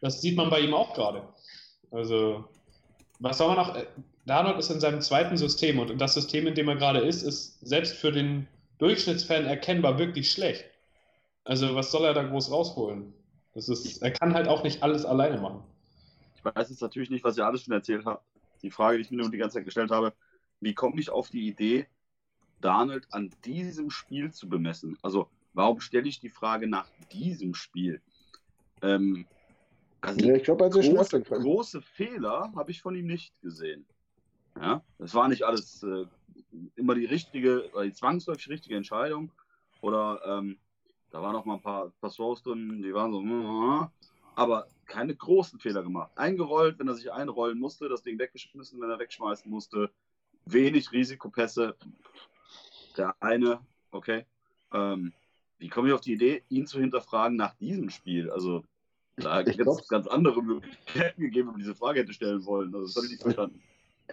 Das 0.00 0.20
sieht 0.20 0.36
man 0.36 0.50
bei 0.50 0.60
ihm 0.60 0.74
auch 0.74 0.94
gerade. 0.94 1.22
Also, 1.90 2.44
was 3.18 3.38
soll 3.38 3.54
man 3.54 3.56
noch? 3.58 3.76
Darnold 4.30 4.60
ist 4.60 4.70
in 4.70 4.78
seinem 4.78 5.00
zweiten 5.00 5.36
System 5.36 5.80
und 5.80 6.00
das 6.00 6.14
System, 6.14 6.46
in 6.46 6.54
dem 6.54 6.68
er 6.68 6.76
gerade 6.76 7.00
ist, 7.00 7.24
ist 7.24 7.58
selbst 7.66 7.94
für 7.94 8.12
den 8.12 8.46
Durchschnittsfan 8.78 9.44
erkennbar 9.44 9.98
wirklich 9.98 10.30
schlecht. 10.30 10.66
Also, 11.42 11.74
was 11.74 11.90
soll 11.90 12.04
er 12.04 12.14
da 12.14 12.22
groß 12.22 12.52
rausholen? 12.52 13.12
Das 13.54 13.68
ist, 13.68 14.00
er 14.00 14.12
kann 14.12 14.34
halt 14.34 14.46
auch 14.46 14.62
nicht 14.62 14.84
alles 14.84 15.04
alleine 15.04 15.40
machen. 15.40 15.64
Ich 16.36 16.44
weiß 16.44 16.70
jetzt 16.70 16.80
natürlich 16.80 17.10
nicht, 17.10 17.24
was 17.24 17.38
ihr 17.38 17.44
alles 17.44 17.64
schon 17.64 17.74
erzählt 17.74 18.06
habt. 18.06 18.24
Die 18.62 18.70
Frage, 18.70 18.98
die 18.98 19.02
ich 19.02 19.10
mir 19.10 19.16
nur 19.16 19.32
die 19.32 19.36
ganze 19.36 19.56
Zeit 19.56 19.64
gestellt 19.64 19.90
habe, 19.90 20.12
wie 20.60 20.74
komme 20.74 21.00
ich 21.00 21.10
auf 21.10 21.28
die 21.28 21.48
Idee, 21.48 21.88
Darnold 22.60 23.08
an 23.10 23.32
diesem 23.44 23.90
Spiel 23.90 24.30
zu 24.30 24.48
bemessen? 24.48 24.96
Also, 25.02 25.28
warum 25.54 25.80
stelle 25.80 26.06
ich 26.06 26.20
die 26.20 26.30
Frage 26.30 26.68
nach 26.68 26.86
diesem 27.12 27.52
Spiel? 27.52 28.00
Ähm, 28.80 29.26
also, 30.02 30.24
ja, 30.24 30.36
ich 30.36 30.44
glaube, 30.44 30.66
als 30.66 30.76
er 30.76 30.84
große, 30.84 31.20
große 31.20 31.82
Fehler 31.82 32.52
habe 32.54 32.70
ich 32.70 32.80
von 32.80 32.94
ihm 32.94 33.08
nicht 33.08 33.34
gesehen. 33.42 33.84
Ja, 34.60 34.82
das 34.98 35.14
war 35.14 35.28
nicht 35.28 35.42
alles 35.44 35.82
äh, 35.82 36.04
immer 36.76 36.94
die 36.94 37.06
richtige, 37.06 37.70
die 37.82 37.92
zwangsläufig 37.92 38.48
richtige 38.48 38.76
Entscheidung. 38.76 39.30
Oder 39.80 40.20
ähm, 40.26 40.58
da 41.10 41.22
waren 41.22 41.32
noch 41.32 41.44
mal 41.44 41.54
ein 41.54 41.62
paar, 41.62 41.90
paar 42.00 42.10
Throws 42.10 42.42
drin, 42.42 42.82
die 42.82 42.92
waren 42.92 43.12
so, 43.12 43.20
mm, 43.20 43.88
aber 44.34 44.68
keine 44.86 45.14
großen 45.14 45.58
Fehler 45.58 45.82
gemacht. 45.82 46.10
Eingerollt, 46.16 46.78
wenn 46.78 46.88
er 46.88 46.94
sich 46.94 47.10
einrollen 47.10 47.58
musste, 47.58 47.88
das 47.88 48.02
Ding 48.02 48.18
weggeschmissen, 48.18 48.80
wenn 48.80 48.90
er 48.90 48.98
wegschmeißen 48.98 49.50
musste. 49.50 49.90
Wenig 50.44 50.92
Risikopässe. 50.92 51.76
Der 52.96 53.14
eine, 53.20 53.60
okay. 53.92 54.26
Ähm, 54.72 55.12
wie 55.58 55.68
komme 55.68 55.88
ich 55.88 55.94
auf 55.94 56.00
die 56.00 56.14
Idee, 56.14 56.42
ihn 56.48 56.66
zu 56.66 56.80
hinterfragen 56.80 57.36
nach 57.36 57.54
diesem 57.54 57.90
Spiel? 57.90 58.30
Also, 58.30 58.64
da 59.16 59.38
hätte 59.38 59.62
es 59.62 59.88
ganz 59.88 60.06
andere 60.06 60.42
Möglichkeiten 60.42 61.20
gegeben, 61.20 61.48
wenn 61.48 61.52
man 61.52 61.60
diese 61.60 61.74
Frage 61.74 62.00
hätte 62.00 62.12
stellen 62.12 62.44
wollen. 62.46 62.74
Also, 62.74 62.86
das 62.86 62.96
habe 62.96 63.06
ich 63.06 63.12
nicht 63.12 63.22
verstanden. 63.22 63.62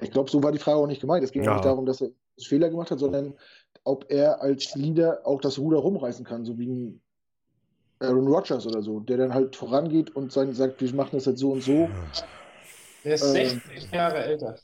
Ich 0.01 0.11
glaube, 0.11 0.29
so 0.29 0.43
war 0.43 0.51
die 0.51 0.59
Frage 0.59 0.77
auch 0.77 0.87
nicht 0.87 1.01
gemeint. 1.01 1.23
Es 1.23 1.31
ging 1.31 1.43
Ja. 1.43 1.53
nicht 1.53 1.65
darum, 1.65 1.85
dass 1.85 2.01
er 2.01 2.09
Fehler 2.39 2.69
gemacht 2.69 2.91
hat, 2.91 2.99
sondern 2.99 3.33
ob 3.83 4.05
er 4.09 4.41
als 4.41 4.75
Leader 4.75 5.21
auch 5.25 5.41
das 5.41 5.57
Ruder 5.57 5.77
rumreißen 5.77 6.25
kann, 6.25 6.45
so 6.45 6.57
wie 6.57 6.67
ein 6.67 7.01
Aaron 7.99 8.27
Rodgers 8.27 8.67
oder 8.67 8.81
so, 8.81 8.99
der 8.99 9.17
dann 9.17 9.33
halt 9.33 9.55
vorangeht 9.55 10.15
und 10.15 10.31
sein, 10.31 10.53
sagt, 10.53 10.81
wir 10.81 10.93
machen 10.93 11.11
das 11.13 11.25
jetzt 11.25 11.39
so 11.39 11.51
und 11.51 11.61
so. 11.63 11.89
Der 13.03 13.15
ist 13.15 13.23
Ähm, 13.35 13.61
60 13.65 13.91
Jahre 13.91 14.23
älter. 14.23 14.55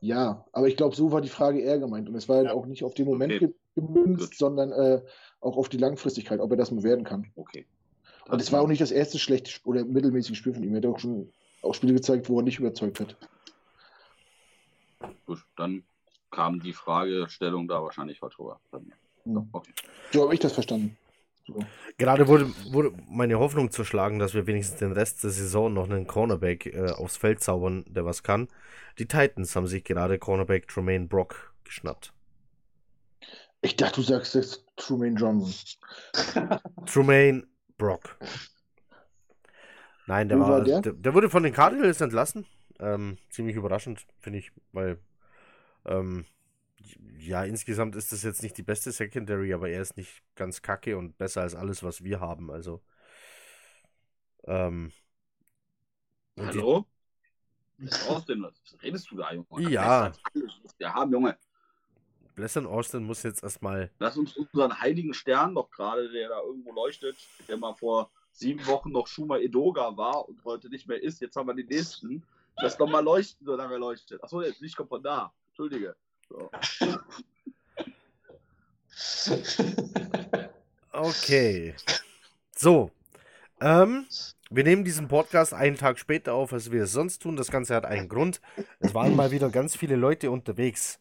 Ja, 0.00 0.44
aber 0.52 0.68
ich 0.68 0.76
glaube, 0.76 0.94
so 0.94 1.10
war 1.10 1.20
die 1.20 1.28
Frage 1.28 1.60
eher 1.60 1.78
gemeint. 1.78 2.08
Und 2.08 2.14
es 2.14 2.28
war 2.28 2.36
halt 2.36 2.46
Ja. 2.48 2.52
auch 2.54 2.66
nicht 2.66 2.84
auf 2.84 2.94
den 2.94 3.06
Moment 3.06 3.32
Okay. 3.32 3.46
ge- 3.46 3.54
gemünzt, 3.74 4.36
sondern 4.38 4.72
äh, 4.72 5.02
auch 5.40 5.56
auf 5.56 5.68
die 5.68 5.76
Langfristigkeit, 5.78 6.40
ob 6.40 6.50
er 6.50 6.56
das 6.56 6.70
mal 6.70 6.82
werden 6.82 7.04
kann. 7.04 7.26
Okay. 7.36 7.66
Und 8.28 8.40
es 8.40 8.52
war 8.52 8.60
auch 8.60 8.68
nicht 8.68 8.80
das 8.82 8.90
erste 8.90 9.18
schlechte 9.18 9.50
oder 9.64 9.84
mittelmäßige 9.84 10.36
Spiel 10.36 10.52
von 10.52 10.62
ihm. 10.62 10.74
Er 10.74 10.78
hat 10.78 10.86
auch 10.86 10.98
schon 10.98 11.32
auch 11.62 11.74
Spiele 11.74 11.94
gezeigt, 11.94 12.28
wo 12.28 12.38
er 12.38 12.42
nicht 12.42 12.58
überzeugt 12.58 13.00
hat. 13.00 13.16
Gut, 15.26 15.44
dann 15.56 15.84
kam 16.30 16.60
die 16.60 16.72
Fragestellung 16.72 17.68
da 17.68 17.82
wahrscheinlich 17.82 18.18
falsch 18.18 18.38
rüber. 18.38 18.60
bei 18.70 18.80
mir. 18.80 18.94
Hm. 19.24 19.48
Okay. 19.52 19.72
So 20.12 20.24
habe 20.24 20.34
ich 20.34 20.40
das 20.40 20.52
verstanden. 20.52 20.96
So. 21.46 21.58
Gerade 21.96 22.28
wurde, 22.28 22.52
wurde 22.72 22.92
meine 23.08 23.38
Hoffnung 23.38 23.70
zerschlagen, 23.70 24.18
dass 24.18 24.34
wir 24.34 24.46
wenigstens 24.46 24.78
den 24.80 24.92
Rest 24.92 25.24
der 25.24 25.30
Saison 25.30 25.72
noch 25.72 25.88
einen 25.88 26.06
Cornerback 26.06 26.66
äh, 26.66 26.90
aufs 26.90 27.16
Feld 27.16 27.42
zaubern, 27.42 27.84
der 27.88 28.04
was 28.04 28.22
kann. 28.22 28.48
Die 28.98 29.06
Titans 29.06 29.56
haben 29.56 29.66
sich 29.66 29.84
gerade 29.84 30.18
Cornerback 30.18 30.68
Tremaine 30.68 31.06
Brock 31.06 31.54
geschnappt. 31.64 32.12
Ich 33.62 33.76
dachte, 33.76 33.96
du 33.96 34.02
sagst 34.02 34.34
jetzt 34.34 34.66
Truman 34.76 35.16
Johnson. 35.16 35.54
Tremaine 36.86 37.46
Brock. 37.78 38.18
Nein, 40.06 40.28
der 40.28 40.38
war, 40.40 40.48
war 40.48 40.64
der? 40.64 40.80
der? 40.80 40.92
der 40.92 41.14
wurde 41.14 41.30
von 41.30 41.42
den 41.42 41.52
Cardinals 41.52 42.00
entlassen. 42.00 42.46
Ähm, 42.80 43.18
ziemlich 43.30 43.56
überraschend, 43.56 44.06
finde 44.20 44.38
ich, 44.38 44.52
weil 44.72 44.98
ähm, 45.84 46.24
ja, 47.18 47.44
insgesamt 47.44 47.96
ist 47.96 48.12
das 48.12 48.22
jetzt 48.22 48.42
nicht 48.42 48.56
die 48.56 48.62
beste 48.62 48.92
Secondary, 48.92 49.52
aber 49.52 49.68
er 49.68 49.82
ist 49.82 49.96
nicht 49.96 50.22
ganz 50.36 50.62
kacke 50.62 50.96
und 50.96 51.18
besser 51.18 51.42
als 51.42 51.54
alles, 51.54 51.82
was 51.82 52.04
wir 52.04 52.20
haben. 52.20 52.50
Also 52.50 52.80
Ähm, 54.48 54.92
und 56.36 56.54
die- 56.54 56.58
Hallo? 56.58 56.86
Austin, 58.08 58.42
was 58.42 58.82
redest 58.82 59.10
du 59.10 59.16
da, 59.16 59.32
Junge? 59.32 59.70
Ja. 59.70 60.12
Wir 60.78 60.92
haben, 60.92 61.12
Junge. 61.12 61.36
Blessing 62.34 62.66
Austin 62.66 63.04
muss 63.04 63.22
jetzt 63.22 63.42
erstmal. 63.42 63.90
Lass 63.98 64.16
uns 64.16 64.36
unseren 64.36 64.80
heiligen 64.80 65.12
Stern 65.14 65.54
doch 65.54 65.70
gerade, 65.70 66.10
der 66.10 66.28
da 66.28 66.40
irgendwo 66.40 66.72
leuchtet, 66.72 67.16
der 67.48 67.56
mal 67.56 67.74
vor 67.74 68.10
sieben 68.32 68.64
Wochen 68.66 68.90
noch 68.90 69.06
Schuma 69.06 69.38
Edoga 69.38 69.96
war 69.96 70.28
und 70.28 70.44
heute 70.44 70.68
nicht 70.68 70.88
mehr 70.88 71.02
ist. 71.02 71.20
Jetzt 71.20 71.36
haben 71.36 71.48
wir 71.48 71.54
den 71.54 71.66
nächsten. 71.66 72.22
Lass 72.60 72.76
doch 72.76 72.88
mal 72.88 73.04
leuchten, 73.04 73.46
solange 73.46 73.74
er 73.74 73.78
leuchtet. 73.78 74.22
Achso, 74.22 74.42
jetzt 74.42 74.60
Licht 74.60 74.76
kommt 74.76 74.88
von 74.88 75.02
da. 75.02 75.32
Entschuldige. 75.48 75.94
So. 76.28 76.50
Okay. 81.00 81.76
So. 82.56 82.90
Ähm, 83.60 84.06
wir 84.50 84.64
nehmen 84.64 84.84
diesen 84.84 85.06
Podcast 85.06 85.54
einen 85.54 85.76
Tag 85.76 86.00
später 86.00 86.34
auf, 86.34 86.52
als 86.52 86.72
wir 86.72 86.82
es 86.82 86.92
sonst 86.92 87.20
tun. 87.20 87.36
Das 87.36 87.52
Ganze 87.52 87.76
hat 87.76 87.84
einen 87.84 88.08
Grund. 88.08 88.40
Es 88.80 88.94
waren 88.94 89.14
mal 89.14 89.30
wieder 89.30 89.48
ganz 89.50 89.76
viele 89.76 89.94
Leute 89.94 90.32
unterwegs. 90.32 90.98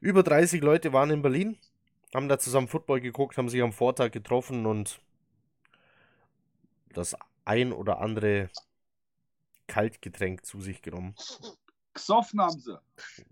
Über 0.00 0.22
30 0.22 0.62
Leute 0.62 0.92
waren 0.92 1.10
in 1.10 1.22
Berlin, 1.22 1.58
haben 2.14 2.28
da 2.28 2.38
zusammen 2.38 2.68
Football 2.68 3.00
geguckt, 3.00 3.36
haben 3.36 3.48
sich 3.48 3.60
am 3.60 3.72
Vortag 3.72 4.12
getroffen 4.12 4.66
und 4.66 5.00
das 6.92 7.16
ein 7.44 7.72
oder 7.72 8.00
andere 8.00 8.50
Kaltgetränk 9.66 10.44
zu 10.44 10.60
sich 10.60 10.82
genommen. 10.82 11.14
Gesoffen 11.92 12.40
haben 12.40 12.58
sie. 12.58 12.78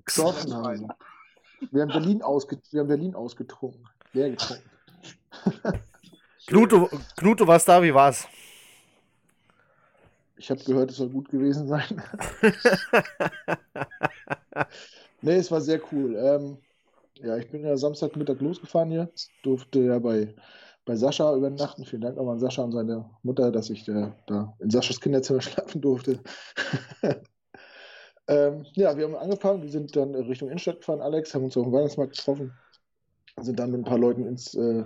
Gesoffen 0.05 0.55
haben 0.55 0.77
sie. 0.79 1.69
Wir 1.71 1.83
haben 1.83 1.93
Berlin, 1.93 2.23
ausge 2.23 2.61
wir 2.71 2.81
haben 2.81 2.89
Berlin 2.89 3.15
ausgetrunken. 3.15 3.89
Leer 4.13 4.31
getrunken. 4.31 4.71
Knuto, 6.47 6.91
Knuto, 7.17 7.47
was 7.47 7.65
da? 7.65 7.83
Wie 7.83 7.95
war's? 7.95 8.27
Ich 10.37 10.51
habe 10.51 10.63
gehört, 10.65 10.91
es 10.91 10.97
soll 10.97 11.09
gut 11.09 11.29
gewesen 11.29 11.69
sein. 11.69 12.03
nee, 15.23 15.37
es 15.37 15.51
war 15.53 15.61
sehr 15.61 15.81
cool. 15.93 16.17
Ähm, 16.17 16.59
ja, 17.15 17.37
ich 17.37 17.49
bin 17.51 17.65
ja 17.65 17.77
Samstagmittag 17.77 18.41
losgefahren 18.41 18.91
hier. 18.91 19.09
Durfte 19.45 19.79
ja 19.81 20.01
bei, 20.01 20.35
bei 20.85 20.97
Sascha 20.97 21.35
übernachten. 21.35 21.85
Vielen 21.85 22.03
Dank 22.03 22.17
nochmal 22.17 22.35
an 22.35 22.41
Sascha 22.41 22.63
und 22.63 22.73
seine 22.73 23.09
Mutter, 23.23 23.53
dass 23.53 23.71
ich 23.71 23.89
äh, 23.89 24.13
da 24.27 24.55
in 24.59 24.71
Saschas 24.71 25.01
Kinderzimmer 25.01 25.41
schlafen 25.43 25.81
durfte. 25.81 26.21
ähm, 28.29 28.67
ja, 28.73 28.97
wir 28.97 29.05
haben 29.05 29.15
angefangen. 29.15 29.63
Wir 29.63 29.71
sind 29.71 29.95
dann 29.97 30.15
Richtung 30.15 30.49
Innenstadt 30.49 30.81
gefahren, 30.81 31.01
Alex, 31.01 31.35
haben 31.35 31.45
uns 31.45 31.57
auf 31.57 31.65
dem 31.65 31.73
Weihnachtsmarkt 31.73 32.17
getroffen. 32.17 32.53
Sind 33.41 33.59
dann 33.59 33.71
mit 33.71 33.81
ein 33.81 33.85
paar 33.85 33.99
Leuten 33.99 34.27
ins 34.27 34.55
äh, 34.55 34.85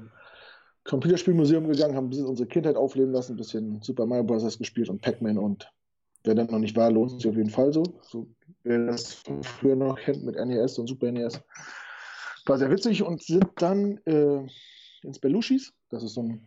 Computerspielmuseum 0.85 1.67
gegangen, 1.69 1.97
haben 1.97 2.07
ein 2.07 2.11
bisschen 2.11 2.27
unsere 2.27 2.49
Kindheit 2.49 2.77
aufleben 2.77 3.13
lassen, 3.13 3.33
ein 3.33 3.37
bisschen 3.37 3.83
Super 3.83 4.07
Mario 4.07 4.25
Bros. 4.25 4.59
gespielt 4.59 4.89
und 4.89 5.03
Pac-Man 5.03 5.37
und 5.37 5.69
wer 6.25 6.35
dann 6.35 6.47
noch 6.47 6.59
nicht 6.59 6.77
war, 6.77 6.91
lohnt 6.91 7.11
sich 7.11 7.29
auf 7.29 7.37
jeden 7.37 7.51
Fall 7.51 7.73
so. 7.73 7.83
so 8.03 8.29
wer 8.63 8.87
das 8.87 9.23
früher 9.43 9.77
noch 9.77 9.99
kennt 9.99 10.25
mit 10.25 10.37
NES 10.37 10.79
und 10.79 10.87
Super 10.87 11.11
NES. 11.11 11.41
War 12.47 12.59
sehr 12.59 12.71
witzig 12.71 13.03
und 13.03 13.23
sind 13.23 13.47
dann 13.57 13.99
äh, 14.05 14.47
ins 15.07 15.19
Belushis. 15.19 15.73
Das 15.89 16.03
ist 16.03 16.15
so, 16.15 16.23
ein, 16.23 16.47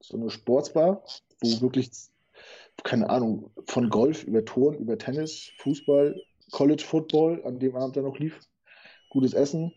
so 0.00 0.16
eine 0.16 0.30
Sportsbar, 0.30 1.02
wo 1.40 1.60
wirklich, 1.60 1.90
keine 2.82 3.08
Ahnung, 3.08 3.50
von 3.66 3.88
Golf 3.88 4.24
über 4.24 4.44
Turn, 4.44 4.74
über 4.74 4.98
Tennis, 4.98 5.50
Fußball, 5.58 6.20
College 6.50 6.82
Football 6.84 7.42
an 7.44 7.58
dem 7.58 7.76
Abend 7.76 7.96
dann 7.96 8.04
noch 8.04 8.18
lief. 8.18 8.38
Gutes 9.10 9.34
Essen 9.34 9.72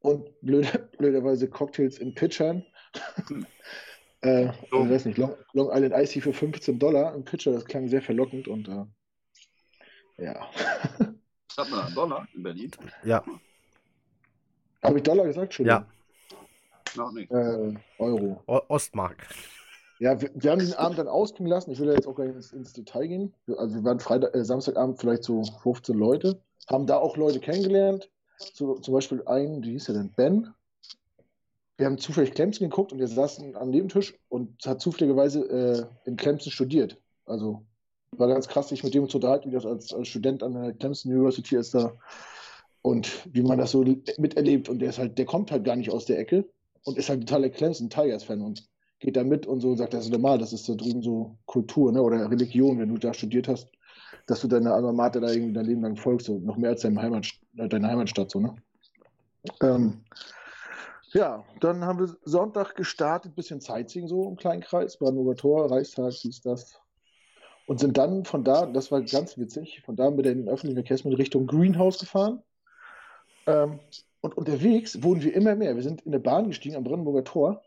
und 0.00 0.28
blöde, 0.40 0.90
blöderweise 0.98 1.48
Cocktails 1.48 1.98
in 1.98 2.14
Pitchern. 2.14 2.64
äh, 4.20 4.52
So. 4.70 4.84
ich 4.84 4.90
weiß 4.90 5.06
nicht, 5.06 5.18
Long, 5.18 5.34
Long 5.52 5.70
Island 5.72 5.94
Icy 5.94 6.20
für 6.20 6.32
15 6.32 6.78
Dollar 6.78 7.14
im 7.14 7.24
Pitcher, 7.24 7.52
das 7.52 7.64
klang 7.64 7.88
sehr 7.88 8.02
verlockend 8.02 8.48
und 8.48 8.68
äh, 8.68 8.84
ja. 10.18 10.46
Was 11.56 11.56
hat 11.58 11.70
man 11.70 11.80
da? 11.80 11.86
Einen 11.86 11.94
Dollar 11.94 12.28
in 12.34 12.42
Berlin? 12.42 12.70
Ja, 13.04 13.24
Habe 14.82 14.98
ich 14.98 15.02
Dollar 15.02 15.24
gesagt? 15.26 15.44
Entschuldigung. 15.46 15.84
Noch 16.96 17.12
nicht. 17.12 17.30
Äh, 17.30 17.74
Euro. 17.98 18.42
O 18.46 18.60
Ostmark. 18.68 19.26
Ja, 19.98 20.20
wir, 20.20 20.30
wir 20.34 20.50
haben 20.50 20.58
diesen 20.58 20.74
Abend 20.74 20.98
dann 20.98 21.08
ausklingen 21.08 21.50
lassen. 21.50 21.70
Ich 21.70 21.78
will 21.78 21.86
ja 21.86 21.94
jetzt 21.94 22.08
auch 22.08 22.16
gar 22.16 22.24
nicht 22.24 22.34
ins, 22.34 22.52
ins 22.52 22.72
Detail 22.72 23.06
gehen. 23.06 23.34
Also 23.56 23.76
wir 23.76 23.84
waren 23.84 24.00
Freitag, 24.00 24.34
äh, 24.34 24.44
Samstagabend 24.44 24.98
vielleicht 24.98 25.22
so 25.24 25.44
15 25.62 25.96
Leute. 25.96 26.42
Haben 26.68 26.86
da 26.86 26.96
auch 26.96 27.16
Leute 27.16 27.40
kennengelernt. 27.40 28.10
So, 28.54 28.74
zum 28.74 28.94
Beispiel 28.94 29.22
einen, 29.26 29.62
wie 29.62 29.72
hieß 29.72 29.84
der 29.84 29.94
denn? 29.94 30.10
Ben. 30.16 30.52
Wir 31.76 31.86
haben 31.86 31.98
zufällig 31.98 32.32
Clemson 32.34 32.68
geguckt 32.68 32.92
und 32.92 32.98
der 32.98 33.08
saß 33.08 33.42
am 33.54 33.70
Nebentisch 33.70 34.18
und 34.28 34.64
hat 34.66 34.80
zufälligerweise 34.80 35.40
äh, 36.04 36.08
in 36.08 36.16
Clemson 36.16 36.52
studiert. 36.52 37.00
Also 37.24 37.64
war 38.10 38.28
ganz 38.28 38.48
krass, 38.48 38.68
sich 38.68 38.84
mit 38.84 38.94
dem 38.94 39.08
zu 39.08 39.18
unterhalten, 39.18 39.50
wie 39.50 39.54
das 39.54 39.64
als, 39.64 39.92
als 39.92 40.08
Student 40.08 40.42
an 40.42 40.54
der 40.54 40.72
Clemson 40.74 41.12
University 41.12 41.56
ist 41.56 41.74
da 41.74 41.92
und 42.82 43.26
wie 43.32 43.42
man 43.42 43.58
das 43.58 43.70
so 43.70 43.84
miterlebt. 44.18 44.68
Und 44.68 44.80
der 44.80 44.90
ist 44.90 44.98
halt, 44.98 45.16
der 45.16 45.26
kommt 45.26 45.50
halt 45.50 45.64
gar 45.64 45.76
nicht 45.76 45.90
aus 45.90 46.04
der 46.04 46.18
Ecke 46.18 46.44
und 46.84 46.98
ist 46.98 47.08
halt 47.08 47.20
totaler 47.20 47.50
Clemson 47.50 47.90
Tigers-Fan 47.90 48.40
und 48.40 48.68
geht 49.00 49.16
da 49.16 49.24
mit 49.24 49.46
und 49.46 49.60
so 49.60 49.74
sagt, 49.74 49.94
das 49.94 50.04
ist 50.04 50.12
normal, 50.12 50.38
das 50.38 50.52
ist 50.52 50.68
da 50.68 50.74
drüben 50.74 51.02
so 51.02 51.36
Kultur 51.46 51.92
ne? 51.92 52.00
oder 52.00 52.30
Religion, 52.30 52.78
wenn 52.78 52.88
du 52.88 52.98
da 52.98 53.12
studiert 53.12 53.48
hast, 53.48 53.68
dass 54.26 54.40
du 54.40 54.48
deiner 54.48 54.74
Alma 54.74 54.92
Mater 54.92 55.20
da 55.20 55.30
irgendwie 55.30 55.52
dein 55.52 55.66
Leben 55.66 55.82
lang 55.82 55.96
folgst, 55.96 56.26
so, 56.26 56.38
noch 56.38 56.56
mehr 56.56 56.70
als 56.70 56.82
deinem 56.82 57.00
Heimat, 57.00 57.28
äh, 57.56 57.68
deiner 57.68 57.88
Heimatstadt. 57.88 58.30
So, 58.30 58.40
ne? 58.40 58.54
ähm, 59.60 60.04
ja, 61.12 61.44
dann 61.60 61.84
haben 61.84 61.98
wir 61.98 62.16
Sonntag 62.24 62.74
gestartet, 62.74 63.34
bisschen 63.34 63.60
Sightseeing 63.60 64.08
so 64.08 64.28
im 64.28 64.36
kleinen 64.36 64.62
Kreis, 64.62 64.96
Brandenburger 64.96 65.36
Tor, 65.36 65.70
Reichstag, 65.70 66.12
dies, 66.22 66.40
das. 66.40 66.80
Und 67.66 67.80
sind 67.80 67.96
dann 67.96 68.24
von 68.24 68.44
da, 68.44 68.66
das 68.66 68.90
war 68.90 69.02
ganz 69.02 69.36
witzig, 69.36 69.82
von 69.84 69.96
da 69.96 70.10
mit 70.10 70.24
den 70.24 70.48
öffentlichen 70.48 70.76
Verkehrsmitteln 70.76 71.20
Richtung 71.20 71.46
Greenhouse 71.46 71.98
gefahren. 71.98 72.42
Ähm, 73.46 73.80
und 74.22 74.36
unterwegs 74.36 75.02
wurden 75.02 75.22
wir 75.22 75.34
immer 75.34 75.54
mehr. 75.54 75.76
Wir 75.76 75.82
sind 75.82 76.02
in 76.02 76.12
der 76.12 76.20
Bahn 76.20 76.46
gestiegen 76.48 76.76
am 76.76 76.84
Brandenburger 76.84 77.24
Tor 77.24 77.62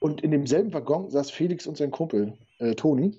und 0.00 0.22
in 0.22 0.30
demselben 0.32 0.72
Waggon 0.72 1.10
saß 1.10 1.30
Felix 1.30 1.66
und 1.66 1.76
sein 1.76 1.90
Kumpel, 1.90 2.36
äh, 2.58 2.74
Toni. 2.74 3.16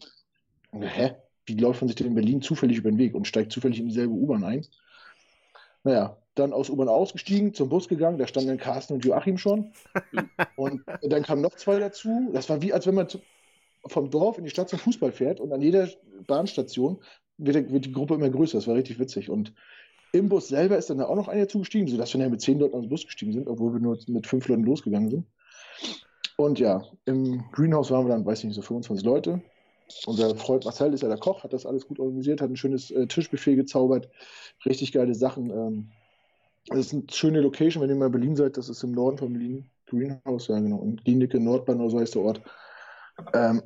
Und 0.72 0.84
hä? 0.84 1.16
Wie 1.46 1.56
läuft 1.56 1.82
man 1.82 1.88
sich 1.88 1.96
denn 1.96 2.08
in 2.08 2.16
Berlin 2.16 2.42
zufällig 2.42 2.78
über 2.78 2.90
den 2.90 2.98
Weg 2.98 3.14
und 3.14 3.28
steigt 3.28 3.52
zufällig 3.52 3.80
in 3.80 3.88
dieselbe 3.88 4.14
U-Bahn 4.14 4.44
ein? 4.44 4.66
Naja, 5.84 6.18
dann 6.36 6.54
aus 6.54 6.70
U-Bahn 6.70 6.88
ausgestiegen, 6.88 7.54
zum 7.54 7.70
Bus 7.70 7.88
gegangen, 7.88 8.18
da 8.18 8.26
standen 8.26 8.58
Carsten 8.58 8.94
und 8.94 9.06
Joachim 9.06 9.38
schon. 9.38 9.74
und 10.56 10.84
dann 11.04 11.24
kamen 11.24 11.42
noch 11.42 11.56
zwei 11.56 11.80
dazu. 11.80 12.30
Das 12.34 12.50
war 12.50 12.62
wie, 12.62 12.74
als 12.74 12.88
wenn 12.88 12.96
man 12.96 13.08
vom 13.86 14.10
Dorf 14.10 14.38
in 14.38 14.44
die 14.44 14.50
Stadt 14.50 14.70
zum 14.70 14.80
Fußball 14.80 15.12
fährt 15.12 15.40
und 15.40 15.52
an 15.54 15.62
jeder 15.62 15.88
Bahnstation 16.26 17.00
wird, 17.38 17.72
wird 17.72 17.86
die 17.86 17.92
Gruppe 17.92 18.16
immer 18.16 18.30
größer. 18.30 18.58
Das 18.58 18.68
war 18.68 18.76
richtig 18.76 19.00
witzig. 19.00 19.30
Und 19.30 19.54
im 20.12 20.30
Bus 20.30 20.50
selber 20.50 20.78
ist 20.78 20.90
dann 20.90 20.98
da 20.98 21.06
auch 21.06 21.16
noch 21.16 21.28
einer 21.28 21.48
zugestiegen, 21.48 21.88
sodass 21.88 22.14
wir 22.14 22.22
dann 22.22 22.32
mit 22.32 22.42
zehn 22.42 22.60
Leuten 22.60 22.76
aus 22.76 22.82
dem 22.82 22.90
Bus 22.90 23.06
gestiegen 23.06 23.34
sind, 23.34 23.48
obwohl 23.48 23.74
wir 23.74 23.80
nur 23.80 23.98
mit 24.08 24.28
fünf 24.28 24.48
Leuten 24.48 24.64
losgegangen 24.64 25.10
sind. 25.10 25.26
Und 26.38 26.60
ja, 26.60 26.84
im 27.06 27.44
Greenhouse 27.52 27.92
waren 27.92 28.06
wir 28.06 28.14
dann, 28.14 28.26
weiß 28.26 28.40
ich 28.40 28.46
nicht, 28.46 28.56
so 28.56 28.62
25 28.62 29.06
Leute. 29.06 29.42
Unser 30.06 30.36
Freund 30.36 30.66
Marcel 30.66 30.94
ist 30.94 31.04
ja 31.04 31.10
der 31.10 31.18
Koch, 31.18 31.44
hat 31.44 31.54
das 31.54 31.66
alles 31.66 31.88
gut 31.88 32.00
organisiert, 32.00 32.42
hat 32.42 32.50
ein 32.50 32.56
schönes 32.56 32.92
äh, 32.92 33.08
Tischbuffet 33.08 33.56
gezaubert, 33.56 34.10
richtig 34.66 34.92
geile 34.94 35.14
Sachen. 35.14 35.50
Ähm, 35.50 35.92
das 36.68 36.80
ist 36.80 36.94
eine 36.94 37.04
schöne 37.12 37.42
Location, 37.42 37.84
wenn 37.84 37.90
ihr 37.90 37.96
mal 37.96 38.06
in 38.06 38.12
Berlin 38.12 38.36
seid, 38.36 38.58
das 38.58 38.70
ist 38.70 38.84
im 38.84 38.92
Norden 38.92 39.18
von 39.18 39.34
Berlin, 39.34 39.66
Greenhouse, 39.88 40.48
ja 40.48 40.60
genau, 40.60 40.82
in 40.84 40.98
Klinicke, 40.98 41.40
Nordbahn 41.40 41.82
oder 41.82 41.90
so 41.90 42.00
heißt 42.00 42.16
der 42.16 42.22
Ort. 42.22 42.42
Ähm, 43.34 43.62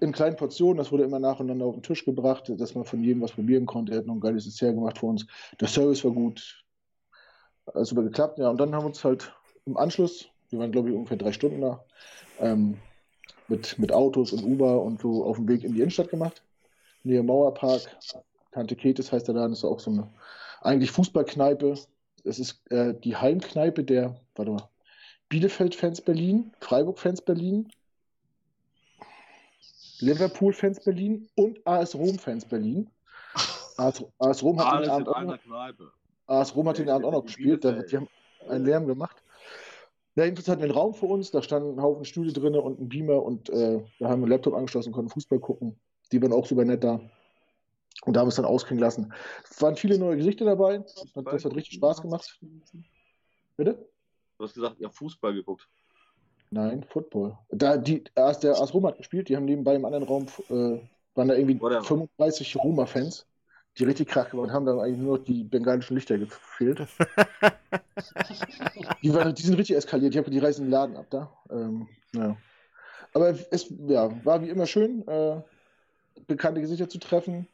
in 0.00 0.12
kleinen 0.12 0.36
Portionen, 0.36 0.78
das 0.78 0.90
wurde 0.90 1.04
immer 1.04 1.18
nacheinander 1.18 1.66
auf 1.66 1.74
den 1.74 1.82
Tisch 1.82 2.04
gebracht, 2.04 2.50
dass 2.56 2.74
man 2.74 2.84
von 2.84 3.02
jedem 3.02 3.22
was 3.22 3.32
probieren 3.32 3.66
konnte. 3.66 3.92
Er 3.92 3.98
hat 3.98 4.06
noch 4.06 4.14
ein 4.14 4.20
geiles 4.20 4.44
Dessert 4.44 4.74
gemacht 4.74 4.98
für 4.98 5.06
uns. 5.06 5.26
Der 5.60 5.68
Service 5.68 6.04
war 6.04 6.12
gut. 6.12 6.64
Alles 7.66 7.90
super 7.90 8.02
geklappt, 8.02 8.38
ja. 8.38 8.48
Und 8.48 8.58
dann 8.58 8.74
haben 8.74 8.84
wir 8.84 8.88
uns 8.88 9.04
halt 9.04 9.32
im 9.66 9.76
Anschluss, 9.76 10.28
wir 10.50 10.58
waren 10.58 10.72
glaube 10.72 10.90
ich 10.90 10.94
ungefähr 10.94 11.16
drei 11.16 11.32
Stunden 11.32 11.60
da, 11.60 11.84
ähm, 12.40 12.78
mit, 13.48 13.78
mit 13.78 13.92
Autos 13.92 14.32
und 14.32 14.44
Uber 14.44 14.82
und 14.82 15.02
so 15.02 15.24
auf 15.24 15.36
dem 15.36 15.48
Weg 15.48 15.64
in 15.64 15.74
die 15.74 15.80
Innenstadt 15.80 16.08
gemacht. 16.08 16.42
Nähe 17.02 17.22
Mauerpark. 17.22 17.82
Tante 18.52 18.76
Ketes 18.76 19.12
heißt 19.12 19.28
der 19.28 19.34
Laden, 19.34 19.52
ist 19.52 19.64
auch 19.64 19.80
so 19.80 19.90
eine 19.90 20.08
eigentlich 20.62 20.90
Fußballkneipe. 20.92 21.74
Es 22.24 22.38
ist 22.38 22.62
äh, 22.70 22.94
die 22.94 23.16
Heimkneipe 23.16 23.84
der, 23.84 24.16
warte 24.34 24.52
mal, 24.52 24.68
Bielefeld-Fans 25.28 26.00
Berlin, 26.00 26.52
Freiburg-Fans 26.60 27.22
Berlin, 27.22 27.68
Liverpool-Fans 30.04 30.84
Berlin 30.84 31.28
und 31.36 31.66
AS 31.66 31.94
Rom-Fans 31.94 32.44
Berlin. 32.46 32.90
AS, 33.76 34.04
AS 34.18 34.42
Rom 34.42 34.58
hat 34.60 34.84
den 34.84 34.90
Abend 34.90 35.08
auch 35.08 35.22
noch, 35.22 35.40
Kneipe. 35.40 35.92
AS 36.26 36.54
Rom 36.54 36.68
hat 36.68 36.78
den 36.78 36.88
Abend 36.88 37.06
auch 37.06 37.12
noch 37.12 37.24
gespielt. 37.24 37.64
Da, 37.64 37.82
die 37.82 37.96
haben 37.96 38.08
einen 38.48 38.64
Lärm 38.64 38.86
gemacht. 38.86 39.22
Ja, 40.16 40.24
jedenfalls 40.24 40.48
hatten 40.48 40.60
wir 40.60 40.66
einen 40.66 40.78
Raum 40.78 40.94
für 40.94 41.06
uns, 41.06 41.32
da 41.32 41.42
standen 41.42 41.76
ein 41.76 41.82
Haufen 41.82 42.04
Stühle 42.04 42.32
drin 42.32 42.54
und 42.54 42.80
ein 42.80 42.88
Beamer 42.88 43.20
und 43.20 43.50
äh, 43.50 43.82
da 43.98 44.08
haben 44.08 44.20
wir 44.20 44.26
einen 44.26 44.28
Laptop 44.28 44.54
angeschlossen 44.54 44.90
und 44.90 44.94
konnten 44.94 45.10
Fußball 45.10 45.40
gucken. 45.40 45.76
Die 46.12 46.22
waren 46.22 46.32
auch 46.32 46.46
super 46.46 46.64
nett 46.64 46.84
da. 46.84 47.00
Und 48.04 48.14
da 48.14 48.20
haben 48.20 48.26
wir 48.26 48.30
es 48.30 48.36
dann 48.36 48.44
ausklingen 48.44 48.82
lassen. 48.82 49.12
Es 49.48 49.60
waren 49.60 49.76
viele 49.76 49.98
neue 49.98 50.16
Gesichter 50.16 50.44
dabei. 50.44 50.78
Das 50.78 51.04
hat, 51.16 51.26
das 51.26 51.44
hat 51.44 51.54
richtig 51.54 51.74
Spaß 51.74 52.02
gemacht. 52.02 52.38
Bitte? 53.56 53.88
Du 54.38 54.44
hast 54.44 54.54
gesagt, 54.54 54.78
ihr 54.78 54.86
habt 54.86 54.96
Fußball 54.96 55.34
geguckt. 55.34 55.68
Nein, 56.54 56.84
Football. 56.88 57.36
Da, 57.50 57.76
die, 57.76 58.04
erst 58.14 58.44
der 58.44 58.52
AS 58.60 58.72
Rom 58.72 58.86
hat 58.86 58.96
gespielt, 58.98 59.28
die 59.28 59.36
haben 59.36 59.44
nebenbei 59.44 59.74
im 59.74 59.84
anderen 59.84 60.04
Raum 60.04 60.26
äh, 60.50 60.78
waren 61.16 61.28
da 61.28 61.34
irgendwie 61.34 61.60
Whatever. 61.60 61.82
35 61.82 62.56
Roma-Fans, 62.56 63.26
die 63.76 63.82
richtig 63.84 64.06
Krach 64.08 64.30
gemacht 64.30 64.50
haben, 64.52 64.64
da 64.64 64.72
haben 64.72 64.78
eigentlich 64.78 65.00
nur 65.00 65.18
noch 65.18 65.24
die 65.24 65.42
bengalischen 65.42 65.96
Lichter 65.96 66.16
gefehlt. 66.16 66.80
Die, 69.02 69.12
waren, 69.12 69.34
die 69.34 69.42
sind 69.42 69.54
richtig 69.58 69.76
eskaliert, 69.76 70.14
die, 70.14 70.18
haben- 70.18 70.30
die 70.30 70.38
reißen 70.38 70.64
den 70.64 70.70
Laden 70.70 70.96
ab 70.96 71.06
da. 71.10 71.32
Ähm, 71.50 71.86
ja. 72.14 72.36
Aber 73.12 73.34
es 73.50 73.72
ja, 73.86 74.10
war 74.24 74.42
wie 74.42 74.48
immer 74.48 74.66
schön, 74.66 75.06
äh, 75.06 75.40
bekannte 76.26 76.60
Gesichter 76.60 76.88
zu 76.88 76.98
treffen, 76.98 77.46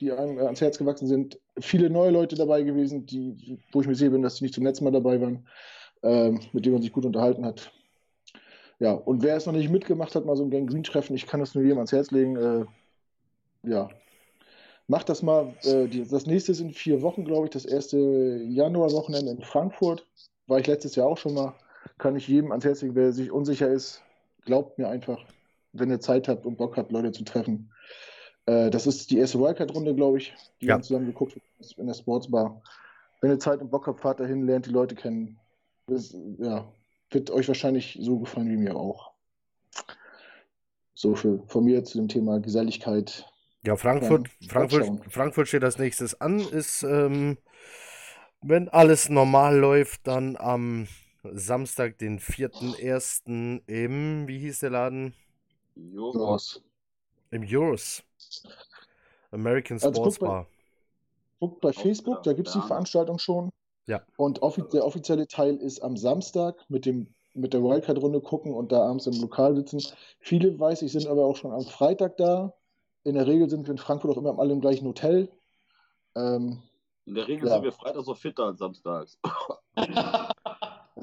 die 0.00 0.12
einem 0.12 0.38
äh, 0.38 0.42
ans 0.42 0.60
Herz 0.60 0.78
gewachsen 0.78 1.06
sind. 1.08 1.38
Viele 1.58 1.90
neue 1.90 2.10
Leute 2.10 2.36
dabei 2.36 2.62
gewesen, 2.62 3.06
die, 3.06 3.58
wo 3.72 3.80
ich 3.80 3.86
mir 3.88 3.94
sicher 3.94 4.10
bin, 4.10 4.22
dass 4.22 4.36
die 4.36 4.44
nicht 4.44 4.54
zum 4.54 4.64
letzten 4.64 4.84
Mal 4.84 4.90
dabei 4.92 5.20
waren, 5.20 5.46
ähm, 6.02 6.40
mit 6.52 6.64
denen 6.64 6.74
man 6.74 6.82
sich 6.82 6.92
gut 6.92 7.04
unterhalten 7.06 7.44
hat. 7.44 7.72
Ja, 8.80 8.92
und 8.92 9.22
wer 9.22 9.36
es 9.36 9.46
noch 9.46 9.52
nicht 9.52 9.70
mitgemacht 9.70 10.14
hat, 10.14 10.24
mal 10.24 10.36
so 10.36 10.44
ein 10.44 10.50
Gang 10.50 10.70
Green 10.70 10.84
Treffen, 10.84 11.16
ich 11.16 11.26
kann 11.26 11.40
das 11.40 11.54
nur 11.54 11.64
jedem 11.64 11.78
ans 11.78 11.92
Herz 11.92 12.10
legen. 12.10 12.36
Äh, 12.36 12.64
ja, 13.68 13.88
macht 14.86 15.08
das 15.08 15.22
mal. 15.22 15.54
Äh, 15.64 15.88
die, 15.88 16.06
das 16.06 16.26
nächste 16.26 16.52
ist 16.52 16.60
in 16.60 16.72
vier 16.72 17.02
Wochen, 17.02 17.24
glaube 17.24 17.46
ich, 17.46 17.50
das 17.50 17.64
erste 17.64 17.98
Januarwochenende 17.98 19.32
in 19.32 19.42
Frankfurt. 19.42 20.06
War 20.46 20.60
ich 20.60 20.66
letztes 20.66 20.94
Jahr 20.94 21.08
auch 21.08 21.18
schon 21.18 21.34
mal. 21.34 21.54
Kann 21.98 22.14
ich 22.14 22.28
jedem 22.28 22.52
ans 22.52 22.64
Herz 22.64 22.82
legen, 22.82 22.94
wer 22.94 23.12
sich 23.12 23.32
unsicher 23.32 23.68
ist, 23.68 24.02
glaubt 24.44 24.78
mir 24.78 24.88
einfach, 24.88 25.24
wenn 25.72 25.90
ihr 25.90 26.00
Zeit 26.00 26.28
habt 26.28 26.46
und 26.46 26.56
Bock 26.56 26.76
habt, 26.76 26.92
Leute 26.92 27.10
zu 27.10 27.24
treffen. 27.24 27.72
Äh, 28.46 28.70
das 28.70 28.86
ist 28.86 29.10
die 29.10 29.18
erste 29.18 29.40
Wildcard-Runde, 29.40 29.94
glaube 29.94 30.18
ich, 30.18 30.34
die 30.60 30.66
Ja. 30.66 30.76
wir 30.76 30.82
zusammen 30.82 31.06
geguckt 31.06 31.32
haben 31.34 31.42
in 31.76 31.86
der 31.86 31.94
Sportsbar. 31.94 32.62
Wenn 33.20 33.30
ihr 33.30 33.38
Zeit 33.40 33.60
und 33.60 33.70
Bock 33.70 33.88
habt, 33.88 34.00
fahrt 34.00 34.20
dahin, 34.20 34.46
lernt 34.46 34.66
die 34.66 34.70
Leute 34.70 34.94
kennen. 34.94 35.38
Das, 35.86 36.14
ja, 36.38 36.64
wird 37.10 37.30
euch 37.30 37.48
wahrscheinlich 37.48 37.98
so 38.00 38.18
gefallen 38.18 38.50
wie 38.50 38.56
mir 38.56 38.76
auch. 38.76 39.12
So 40.94 41.14
viel 41.14 41.42
von 41.46 41.64
mir 41.64 41.84
zu 41.84 41.98
dem 41.98 42.08
Thema 42.08 42.40
Geselligkeit. 42.40 43.26
Ja, 43.64 43.76
Frankfurt, 43.76 44.28
Frankfurt. 44.48 45.12
Frankfurt 45.12 45.48
steht 45.48 45.64
als 45.64 45.78
nächstes 45.78 46.20
an. 46.20 46.40
Ist, 46.40 46.82
ähm, 46.82 47.38
wenn 48.42 48.68
alles 48.68 49.08
normal 49.08 49.58
läuft, 49.58 50.06
dann 50.06 50.36
am 50.36 50.88
Samstag, 51.22 51.98
den 51.98 52.18
4.1. 52.20 53.62
im, 53.66 54.26
wie 54.28 54.38
hieß 54.38 54.60
der 54.60 54.70
Laden? 54.70 55.14
Jogos. 55.74 56.62
Im 57.30 57.44
Euros. 57.48 58.02
American 59.30 59.76
Also 59.76 59.92
Sports 59.92 60.18
guck 60.18 60.28
mal- 60.28 60.34
Bar. 60.34 60.46
Guckt 61.40 61.60
bei 61.60 61.72
Facebook, 61.72 62.22
da 62.24 62.32
gibt 62.32 62.48
es 62.48 62.54
die. 62.54 62.60
Veranstaltung 62.60 63.18
schon. 63.18 63.50
Ja. 63.88 64.02
Und 64.16 64.42
offi 64.42 64.62
der 64.72 64.84
offizielle 64.84 65.26
Teil 65.26 65.56
ist 65.56 65.80
am 65.82 65.96
Samstag 65.96 66.54
mit 66.68 66.86
dem 66.86 67.08
mit 67.34 67.52
der 67.54 67.62
Wildcard-Runde 67.62 68.20
gucken 68.20 68.52
und 68.52 68.72
da 68.72 68.82
abends 68.86 69.06
im 69.06 69.20
Lokal 69.20 69.54
sitzen. 69.54 69.80
Viele, 70.18 70.58
weiß 70.58 70.82
ich, 70.82 70.92
sind 70.92 71.06
aber 71.06 71.24
auch 71.24 71.36
schon 71.36 71.52
am 71.52 71.62
Freitag 71.62 72.16
da. 72.16 72.52
In 73.04 73.14
der 73.14 73.26
Regel 73.28 73.48
sind 73.48 73.66
wir 73.66 73.70
in 73.72 73.78
Frankfurt 73.78 74.10
auch 74.10 74.20
immer 74.20 74.38
alle 74.38 74.52
im 74.52 74.60
gleichen 74.60 74.86
Hotel. 74.86 75.30
Ähm, 76.16 76.60
In 77.06 77.14
der 77.14 77.28
Regel 77.28 77.46
Ja. 77.48 77.54
sind 77.54 77.62
wir 77.64 77.72
freitags 77.72 78.06
so 78.06 78.14
fitter 78.14 78.46
als 78.46 78.58
samstags. 78.58 79.18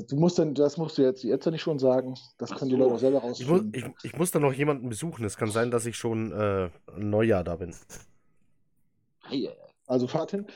du 0.10 0.16
musst 0.18 0.38
dann, 0.38 0.54
das 0.54 0.78
musst 0.78 0.98
du 0.98 1.04
jetzt, 1.04 1.24
jetzt 1.24 1.46
ja 1.46 1.52
nicht 1.52 1.62
schon 1.62 1.80
sagen. 1.80 2.16
Das 2.38 2.52
Ach 2.52 2.58
können 2.58 2.70
die 2.70 2.76
so. 2.76 2.84
Leute 2.84 2.96
auch 2.96 3.00
selber 3.00 3.18
Ich 3.18 3.48
muss, 3.48 3.62
rausfinden. 3.62 3.94
ich, 4.04 4.12
ich 4.12 4.18
muss 4.18 4.32
da 4.32 4.40
noch 4.40 4.54
jemanden 4.54 4.90
besuchen. 4.90 5.24
Es 5.24 5.38
kann 5.38 5.52
sein, 5.52 5.72
dass 5.72 5.86
ich 5.86 5.96
schon 5.96 6.32
äh, 6.34 6.70
ein 6.96 7.10
Neujahr 7.10 7.44
da 7.46 7.56
bin. 7.56 7.74
Also 9.88 10.08
fahrt 10.08 10.32
hin. 10.32 10.48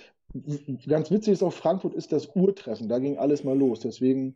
Ganz 0.87 1.09
witzig 1.11 1.33
ist 1.33 1.43
auch, 1.43 1.53
Frankfurt 1.53 1.95
ist 1.95 2.11
das 2.11 2.27
Urtreffen. 2.35 2.87
Da 2.87 2.99
ging 2.99 3.17
alles 3.17 3.43
mal 3.43 3.57
los. 3.57 3.79
Deswegen 3.79 4.35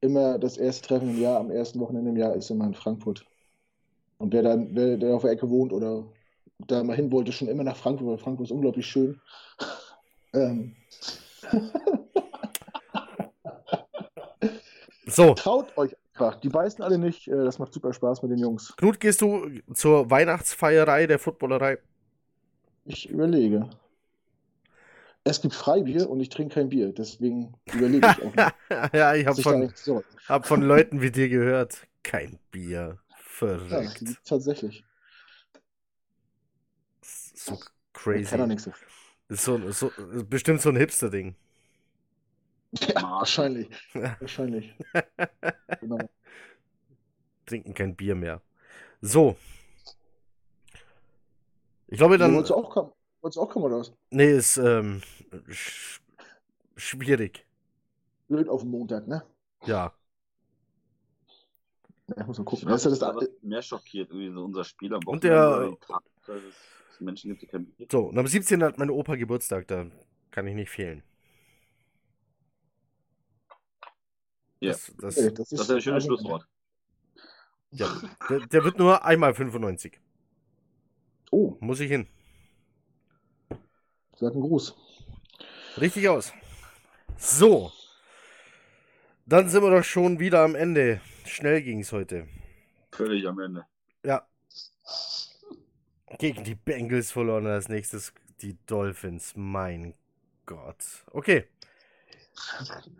immer 0.00 0.38
das 0.38 0.56
erste 0.56 0.88
Treffen 0.88 1.10
im 1.10 1.20
Jahr, 1.20 1.40
am 1.40 1.50
ersten 1.50 1.80
Wochenende 1.80 2.10
im 2.10 2.16
Jahr 2.16 2.34
ist 2.34 2.50
immer 2.50 2.66
in 2.66 2.74
Frankfurt. 2.74 3.24
Und 4.18 4.32
wer, 4.32 4.42
dann, 4.42 4.74
wer 4.74 4.96
der 4.96 5.14
auf 5.14 5.22
der 5.22 5.32
Ecke 5.32 5.48
wohnt 5.50 5.72
oder 5.72 6.04
da 6.66 6.82
mal 6.82 6.96
hin 6.96 7.12
wollte, 7.12 7.32
schon 7.32 7.48
immer 7.48 7.64
nach 7.64 7.76
Frankfurt, 7.76 8.08
weil 8.08 8.18
Frankfurt 8.18 8.46
ist 8.46 8.52
unglaublich 8.52 8.86
schön. 8.86 9.20
ähm, 10.34 10.76
So, 15.06 15.34
traut 15.34 15.76
euch 15.78 15.96
einfach. 16.12 16.40
Die 16.40 16.48
beißen 16.48 16.82
alle 16.82 16.98
nicht. 16.98 17.28
Äh, 17.28 17.44
Das 17.44 17.58
macht 17.58 17.72
super 17.72 17.92
Spaß 17.92 18.22
mit 18.22 18.32
den 18.32 18.38
Jungs. 18.38 18.76
Knut, 18.76 19.00
gehst 19.00 19.22
du 19.22 19.48
zur 19.72 20.10
Weihnachtsfeierei 20.10 21.06
der 21.06 21.18
Footballerei? 21.18 21.78
Ich 22.84 23.08
überlege. 23.08 23.70
Es 25.28 25.40
gibt 25.40 25.54
Freibier 25.54 26.08
und 26.08 26.20
ich 26.20 26.28
trinke 26.28 26.54
kein 26.54 26.68
Bier. 26.68 26.92
Deswegen 26.92 27.52
überlege 27.74 28.06
ich 28.08 28.22
auch 28.22 28.34
noch. 28.36 28.52
ja, 28.94 29.14
ich 29.16 29.26
habe 29.26 29.40
ich 29.40 29.42
von, 29.42 29.72
hab 30.28 30.46
von 30.46 30.62
Leuten 30.62 31.00
wie 31.00 31.10
dir 31.10 31.28
gehört. 31.28 31.88
Kein 32.04 32.38
Bier. 32.52 32.98
Ja, 33.68 33.82
Verrückt. 33.88 34.04
tatsächlich. 34.24 34.84
So 37.02 37.54
Ich 37.54 37.60
crazy. 37.92 38.24
kann 38.30 38.38
doch 38.38 38.46
nichts 38.46 38.64
dafür. 38.64 38.86
Das 39.28 39.38
ist 39.40 39.44
so, 39.44 39.70
so, 39.72 39.88
ist 40.12 40.30
bestimmt 40.30 40.60
so 40.60 40.68
ein 40.68 40.76
Hipster-Ding. 40.76 41.34
Ja, 42.94 43.02
wahrscheinlich. 43.02 43.68
Wahrscheinlich. 44.20 44.74
genau. 45.80 46.08
Trinken 47.46 47.74
kein 47.74 47.96
Bier 47.96 48.14
mehr. 48.14 48.42
So. 49.00 49.36
Ich 51.88 51.98
glaube 51.98 52.18
Du 52.18 52.24
dann. 52.24 52.34
wolltest 52.34 52.50
du 52.50 52.54
auch 52.54 52.70
kommen? 52.70 52.92
Wolltest 53.22 53.38
auch 53.38 53.48
kommen 53.48 53.64
oder 53.66 53.78
was? 53.78 53.92
Nee, 54.10 54.30
ist 54.36 54.56
ähm, 54.56 55.02
sch 55.48 56.00
schwierig. 56.76 57.46
Blöd 58.28 58.48
auf 58.48 58.62
den 58.62 58.70
Montag, 58.70 59.06
ne? 59.08 59.24
Ja. 59.66 59.92
Ja, 62.16 62.24
muss 62.24 62.38
man 62.38 62.46
Ich 62.46 62.50
gucken. 62.50 62.68
weiß 62.68 62.82
Das 62.84 62.92
ist 62.92 63.02
das, 63.02 63.28
mehr 63.42 63.62
schockiert, 63.62 64.10
irgendwie 64.10 64.32
so 64.32 64.44
unser 64.44 64.64
Spiel 64.64 64.94
am 64.94 65.02
Und 65.06 65.24
der- 65.24 65.76
Menschen 67.00 67.30
gibt, 67.30 67.42
die 67.42 67.46
kein 67.46 67.66
Bier 67.66 67.86
So, 67.90 68.06
und 68.06 68.18
am 68.18 68.26
17. 68.26 68.62
hat 68.62 68.78
mein 68.78 68.90
Opa 68.90 69.16
Geburtstag, 69.16 69.66
da 69.68 69.86
kann 70.30 70.46
ich 70.46 70.54
nicht 70.54 70.70
fehlen. 70.70 71.02
Ja. 74.60 74.72
Das, 74.72 74.92
das, 74.98 75.16
nee, 75.16 75.30
das 75.30 75.50
Das 75.50 75.60
ist 75.60 75.70
ein 75.70 75.80
schönes 75.80 76.04
Schlusswort. 76.04 76.46
ja, 77.70 77.88
der, 78.30 78.40
der 78.46 78.64
wird 78.64 78.78
nur 78.78 79.04
einmal 79.04 79.34
95. 79.34 80.00
Oh, 81.30 81.56
Muss 81.60 81.80
ich 81.80 81.90
hin. 81.90 82.06
sag 84.16 84.32
einen 84.32 84.40
Gruß. 84.42 84.74
Richtig 85.80 86.08
aus. 86.08 86.32
So. 87.18 87.72
Dann 89.26 89.48
sind 89.48 89.62
wir 89.62 89.70
doch 89.70 89.84
schon 89.84 90.20
wieder 90.20 90.40
am 90.40 90.54
Ende. 90.54 91.00
Schnell 91.24 91.62
ging 91.62 91.80
es 91.80 91.92
heute. 91.92 92.28
Völlig 92.92 93.26
am 93.26 93.38
Ende. 93.40 93.66
Ja. 94.04 94.26
Gegen 96.18 96.44
die 96.44 96.54
Bengals 96.54 97.12
verloren 97.12 97.46
als 97.46 97.68
nächstes 97.68 98.14
die 98.40 98.56
Dolphins. 98.66 99.34
Mein 99.36 99.94
Gott. 100.46 101.04
Okay. 101.10 101.48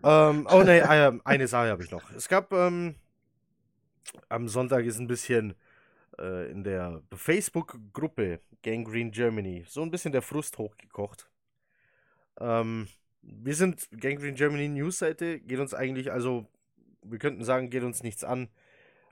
Ähm, 0.03 0.47
oh 0.51 0.63
ne, 0.63 0.79
äh, 0.79 1.19
eine 1.23 1.47
Sache 1.47 1.69
habe 1.69 1.83
ich 1.83 1.91
noch. 1.91 2.11
Es 2.11 2.27
gab 2.27 2.51
ähm, 2.51 2.95
am 4.29 4.47
Sonntag 4.47 4.85
ist 4.85 4.99
ein 4.99 5.07
bisschen 5.07 5.55
äh, 6.19 6.51
in 6.51 6.63
der 6.63 7.01
Facebook-Gruppe 7.13 8.39
Gangrene 8.63 9.11
Germany 9.11 9.65
so 9.67 9.81
ein 9.81 9.91
bisschen 9.91 10.11
der 10.11 10.21
Frust 10.21 10.57
hochgekocht. 10.57 11.29
Ähm, 12.39 12.87
wir 13.21 13.55
sind 13.55 13.89
Gangrene 13.99 14.33
Germany 14.33 14.69
News-Seite, 14.69 15.39
geht 15.39 15.59
uns 15.59 15.73
eigentlich, 15.73 16.11
also 16.11 16.47
wir 17.03 17.19
könnten 17.19 17.43
sagen, 17.43 17.69
geht 17.69 17.83
uns 17.83 18.03
nichts 18.03 18.23
an, 18.23 18.49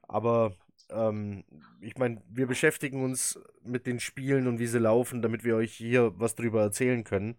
aber 0.08 0.54
ähm, 0.90 1.44
ich 1.82 1.98
meine, 1.98 2.22
wir 2.30 2.48
beschäftigen 2.48 3.04
uns 3.04 3.40
mit 3.64 3.88
den 3.88 4.00
Spielen 4.00 4.48
und 4.48 4.60
wie 4.60 4.68
sie 4.68 4.80
laufen, 4.80 5.22
damit 5.22 5.44
wir 5.44 5.56
euch 5.56 5.74
hier 5.74 6.14
was 6.20 6.36
drüber 6.36 6.62
erzählen 6.62 7.04
können. 7.04 7.38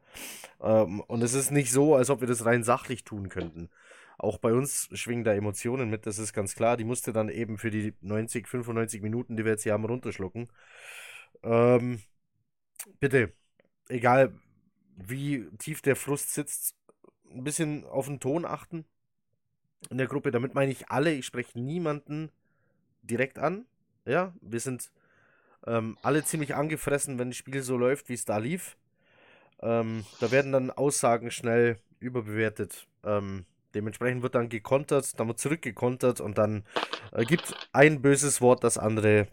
Ähm, 0.60 1.00
und 1.00 1.22
es 1.22 1.34
ist 1.34 1.50
nicht 1.50 1.70
so, 1.72 1.94
als 1.94 2.10
ob 2.10 2.20
wir 2.20 2.28
das 2.28 2.44
rein 2.44 2.64
sachlich 2.64 3.04
tun 3.04 3.28
könnten. 3.28 3.70
Auch 4.18 4.38
bei 4.38 4.52
uns 4.52 4.88
schwingen 4.92 5.24
da 5.24 5.34
Emotionen 5.34 5.90
mit, 5.90 6.06
das 6.06 6.18
ist 6.18 6.32
ganz 6.32 6.54
klar. 6.54 6.76
Die 6.76 6.84
musste 6.84 7.12
dann 7.12 7.28
eben 7.28 7.58
für 7.58 7.70
die 7.70 7.94
90, 8.00 8.48
95 8.48 9.02
Minuten, 9.02 9.36
die 9.36 9.44
wir 9.44 9.52
jetzt 9.52 9.62
hier 9.62 9.74
haben, 9.74 9.84
runterschlucken. 9.84 10.48
Ähm, 11.42 12.00
bitte, 13.00 13.32
egal 13.88 14.32
wie 14.96 15.46
tief 15.58 15.82
der 15.82 15.96
Frust 15.96 16.34
sitzt, 16.34 16.74
ein 17.30 17.44
bisschen 17.44 17.84
auf 17.84 18.06
den 18.06 18.20
Ton 18.20 18.44
achten 18.44 18.84
in 19.90 19.98
der 19.98 20.06
Gruppe. 20.06 20.30
Damit 20.30 20.54
meine 20.54 20.72
ich 20.72 20.88
alle, 20.90 21.12
ich 21.12 21.26
spreche 21.26 21.58
niemanden 21.60 22.30
direkt 23.02 23.38
an. 23.38 23.66
Ja, 24.04 24.32
wir 24.40 24.60
sind 24.60 24.90
ähm, 25.66 25.98
alle 26.02 26.24
ziemlich 26.24 26.54
angefressen, 26.54 27.18
wenn 27.18 27.30
das 27.30 27.36
Spiel 27.36 27.62
so 27.62 27.76
läuft, 27.76 28.08
wie 28.08 28.14
es 28.14 28.24
da 28.24 28.38
lief. 28.38 28.76
Ähm, 29.60 30.04
da 30.20 30.30
werden 30.30 30.52
dann 30.52 30.70
Aussagen 30.70 31.30
schnell 31.30 31.78
überbewertet. 31.98 32.86
Ähm, 33.04 33.46
dementsprechend 33.74 34.22
wird 34.22 34.34
dann 34.34 34.48
gekontert, 34.48 35.18
dann 35.18 35.28
wird 35.28 35.38
zurückgekontert 35.38 36.20
und 36.20 36.38
dann 36.38 36.64
äh, 37.12 37.24
gibt 37.24 37.68
ein 37.72 38.02
böses 38.02 38.40
Wort 38.40 38.64
das 38.64 38.78
andere. 38.78 39.28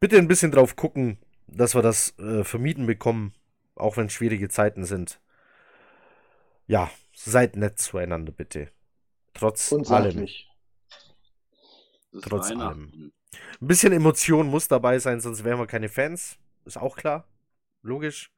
Bitte 0.00 0.18
ein 0.18 0.28
bisschen 0.28 0.50
drauf 0.50 0.76
gucken, 0.76 1.18
dass 1.46 1.74
wir 1.74 1.82
das 1.82 2.18
äh, 2.18 2.44
vermieden 2.44 2.86
bekommen, 2.86 3.32
auch 3.76 3.96
wenn 3.96 4.06
es 4.06 4.12
schwierige 4.12 4.48
Zeiten 4.48 4.84
sind. 4.84 5.20
Ja, 6.66 6.90
seid 7.14 7.56
nett 7.56 7.78
zueinander, 7.78 8.32
bitte. 8.32 8.70
Trotz 9.34 9.72
Und 9.72 9.90
allem. 9.90 10.26
Trotz 12.22 12.50
Weihnachten. 12.50 13.12
Ein 13.60 13.66
bisschen 13.66 13.92
Emotion 13.92 14.46
muss 14.46 14.68
dabei 14.68 14.98
sein, 14.98 15.20
sonst 15.20 15.44
wären 15.44 15.58
wir 15.58 15.66
keine 15.66 15.88
Fans. 15.88 16.38
Ist 16.64 16.78
auch 16.78 16.96
klar. 16.96 17.26
Logisch. 17.82 18.32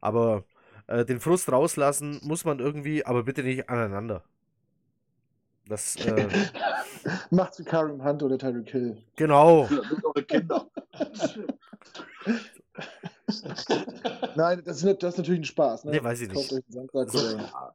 Aber 0.00 0.44
äh, 0.86 1.04
den 1.04 1.20
Frust 1.20 1.50
rauslassen 1.50 2.20
muss 2.22 2.44
man 2.44 2.58
irgendwie, 2.58 3.04
aber 3.04 3.24
bitte 3.24 3.42
nicht 3.42 3.68
aneinander. 3.68 4.22
Das, 5.66 5.96
äh, 5.96 6.28
Macht's 7.30 7.58
wie 7.58 7.64
Karim 7.64 8.04
Hunt 8.04 8.22
oder 8.22 8.38
Tyreek 8.38 8.70
Hill. 8.70 9.02
genau. 9.16 9.66
Das 9.68 9.88
sind 9.88 10.04
eure 10.04 10.22
Kinder. 10.22 10.70
Nein, 14.36 14.62
das 14.64 14.82
ist, 14.82 15.02
das 15.02 15.14
ist 15.14 15.18
natürlich 15.18 15.40
ein 15.40 15.44
Spaß. 15.44 15.84
Ne? 15.84 15.92
Nee, 15.92 16.02
weiß 16.02 16.20
ich 16.20 16.28
nicht. 16.28 16.52
einen 16.52 16.88
So. 17.08 17.18
oder 17.18 17.74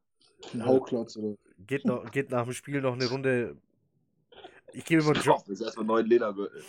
einen 0.53 0.65
Hauklotz. 0.65 1.17
Oder. 1.17 1.35
Geht, 1.67 1.85
noch, 1.85 2.09
geht 2.11 2.29
nach 2.29 2.43
dem 2.43 2.53
Spiel 2.53 2.81
noch 2.81 2.93
eine 2.93 3.07
Runde. 3.07 3.57
Ich 4.73 4.85
gehe 4.85 4.99
immer, 4.99 5.15
Ich 5.15 5.25
jo 5.25 5.33
kaufe 5.33 5.51
jetzt 5.51 5.61
erstmal 5.61 5.85
neuen 5.85 6.07
Ledergürtel. 6.07 6.63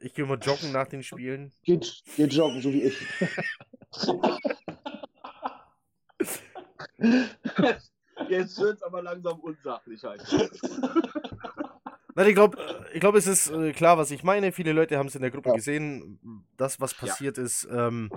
ich 0.00 0.12
geh 0.12 0.22
immer 0.22 0.38
joggen 0.38 0.72
nach 0.72 0.88
den 0.88 1.02
Spielen. 1.02 1.52
Geht, 1.62 2.02
geht 2.16 2.32
joggen, 2.32 2.60
so 2.60 2.72
wie 2.72 2.82
ich. 2.82 2.98
Jetzt 8.28 8.58
wird 8.58 8.76
es 8.76 8.82
aber 8.82 9.02
langsam 9.02 9.40
unsachlich 9.40 10.02
halt. 10.04 10.22
Nein, 12.14 12.28
ich 12.28 12.34
glaube, 12.34 12.58
ich 12.92 13.00
glaub, 13.00 13.14
es 13.14 13.26
ist 13.26 13.50
äh, 13.50 13.72
klar, 13.72 13.96
was 13.96 14.10
ich 14.10 14.22
meine. 14.22 14.52
Viele 14.52 14.72
Leute 14.72 14.98
haben 14.98 15.06
es 15.06 15.14
in 15.14 15.22
der 15.22 15.30
Gruppe 15.30 15.50
Ja. 15.50 15.54
gesehen. 15.54 16.18
Das, 16.56 16.80
was 16.80 16.94
passiert 16.94 17.38
ist, 17.38 17.66
ähm, 17.72 18.10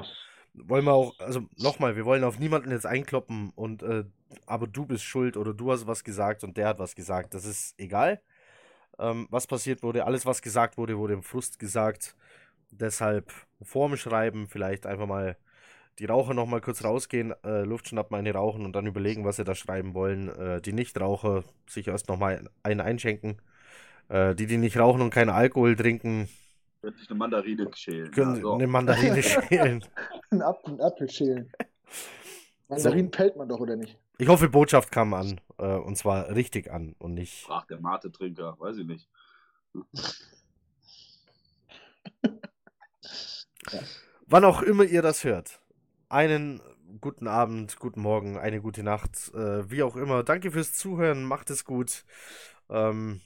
wollen 0.54 0.86
wir 0.86 0.94
auch, 0.94 1.18
also 1.20 1.42
nochmal, 1.58 1.96
wir 1.96 2.06
wollen 2.06 2.24
auf 2.24 2.40
niemanden 2.40 2.72
jetzt 2.72 2.86
einkloppen 2.86 3.52
und 3.56 3.84
äh, 3.84 4.04
aber 4.46 4.68
du 4.68 4.86
bist 4.86 5.04
schuld 5.04 5.38
oder 5.38 5.54
du 5.54 5.72
hast 5.72 5.88
was 5.88 6.04
gesagt 6.04 6.44
und 6.44 6.58
der 6.58 6.68
hat 6.68 6.80
was 6.80 6.96
gesagt. 6.96 7.34
Das 7.34 7.46
ist 7.46 7.80
egal. 7.80 8.22
Ähm, 9.00 9.28
was 9.30 9.48
passiert 9.48 9.84
wurde, 9.84 10.06
alles, 10.06 10.26
was 10.26 10.42
gesagt 10.42 10.78
wurde, 10.78 10.98
wurde 10.98 11.14
im 11.14 11.24
Frust 11.24 11.60
gesagt. 11.60 12.16
Deshalb 12.72 13.32
vorm 13.62 13.96
Schreiben 13.98 14.48
vielleicht 14.48 14.86
einfach 14.86 15.08
mal 15.08 15.38
die 16.00 16.06
Raucher 16.06 16.34
nochmal 16.34 16.62
kurz 16.62 16.84
rausgehen, 16.84 17.34
äh, 17.46 17.62
Luft 17.64 17.88
schnappen, 17.90 18.18
eine 18.18 18.34
rauchen 18.34 18.66
und 18.66 18.74
dann 18.74 18.86
überlegen, 18.88 19.24
was 19.24 19.38
sie 19.38 19.46
da 19.46 19.56
schreiben 19.56 19.94
wollen. 19.94 20.30
Äh, 20.30 20.62
die 20.62 20.74
Nichtraucher 20.74 21.44
sich 21.70 21.88
erst 21.88 22.10
nochmal 22.10 22.50
einen 22.64 22.82
einschenken. 22.82 23.42
Äh, 24.10 24.36
die, 24.36 24.46
die 24.48 24.58
nicht 24.58 24.78
rauchen 24.78 25.02
und 25.02 25.10
keinen 25.10 25.30
Alkohol 25.30 25.76
trinken, 25.76 26.30
Könnte 26.82 27.00
ich 27.02 27.10
eine 27.10 27.18
Mandarine 27.18 27.70
schälen. 27.74 28.12
können 28.12 28.36
Ja, 28.36 28.42
so. 28.42 28.54
eine 28.54 28.68
Mandarine 28.68 29.24
schälen. 29.24 29.84
Einen 30.30 30.42
Apfel, 30.44 30.74
einen 30.74 30.82
Apfel 30.82 31.10
schälen. 31.10 31.52
Mandarinen 32.68 33.10
pellt 33.12 33.36
man 33.38 33.50
doch, 33.50 33.60
oder 33.60 33.76
nicht? 33.76 33.98
Ich 34.18 34.28
hoffe, 34.28 34.50
Botschaft 34.50 34.92
kam 34.92 35.14
an. 35.14 35.42
Äh, 35.58 35.66
und 35.66 35.98
zwar 35.98 36.30
richtig 36.36 36.72
an 36.72 36.96
und 37.00 37.14
nicht. 37.16 37.44
Fragt 37.44 37.72
der 37.72 37.80
Mate-Trinker, 37.80 38.56
weiß 38.60 38.78
ich 38.78 38.86
nicht. 38.86 39.10
Wann 44.28 44.46
auch 44.46 44.62
immer 44.62 44.84
ihr 44.84 45.02
das 45.02 45.24
hört. 45.24 45.60
Einen 46.10 46.62
guten 47.02 47.28
Abend, 47.28 47.78
guten 47.80 48.02
Morgen, 48.02 48.38
eine 48.38 48.62
gute 48.62 48.84
Nacht, 48.84 49.34
äh, 49.34 49.70
wie 49.70 49.84
auch 49.84 49.96
immer. 49.96 50.24
Danke 50.24 50.52
fürs 50.52 50.74
Zuhören, 50.74 51.24
macht 51.24 51.50
es 51.50 51.66
gut. 51.66 52.06
Ähm, 52.70 53.22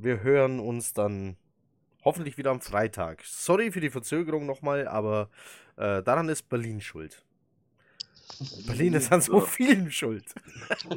wir 0.00 0.22
hören 0.22 0.60
uns 0.60 0.92
dann 0.92 1.36
hoffentlich 2.04 2.38
wieder 2.38 2.50
am 2.50 2.60
Freitag. 2.60 3.22
Sorry 3.24 3.70
für 3.70 3.80
die 3.80 3.90
Verzögerung 3.90 4.46
nochmal, 4.46 4.86
aber 4.88 5.28
äh, 5.76 6.02
daran 6.02 6.28
ist 6.28 6.48
Berlin 6.48 6.80
schuld. 6.80 7.24
Berlin 8.66 8.94
ist 8.94 9.10
an 9.10 9.20
so 9.20 9.40
vielen 9.40 9.90
schuld. 9.90 10.24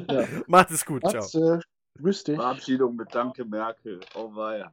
Ja. 0.08 0.26
Macht 0.46 0.70
es 0.70 0.84
gut, 0.84 1.02
ciao. 1.08 1.60
Grüß 1.98 2.24
dich. 2.24 2.36
Verabschiedung 2.36 2.96
mit 2.96 3.14
Danke 3.14 3.44
Merkel. 3.44 4.00
Oh 4.14 4.34
weia. 4.34 4.72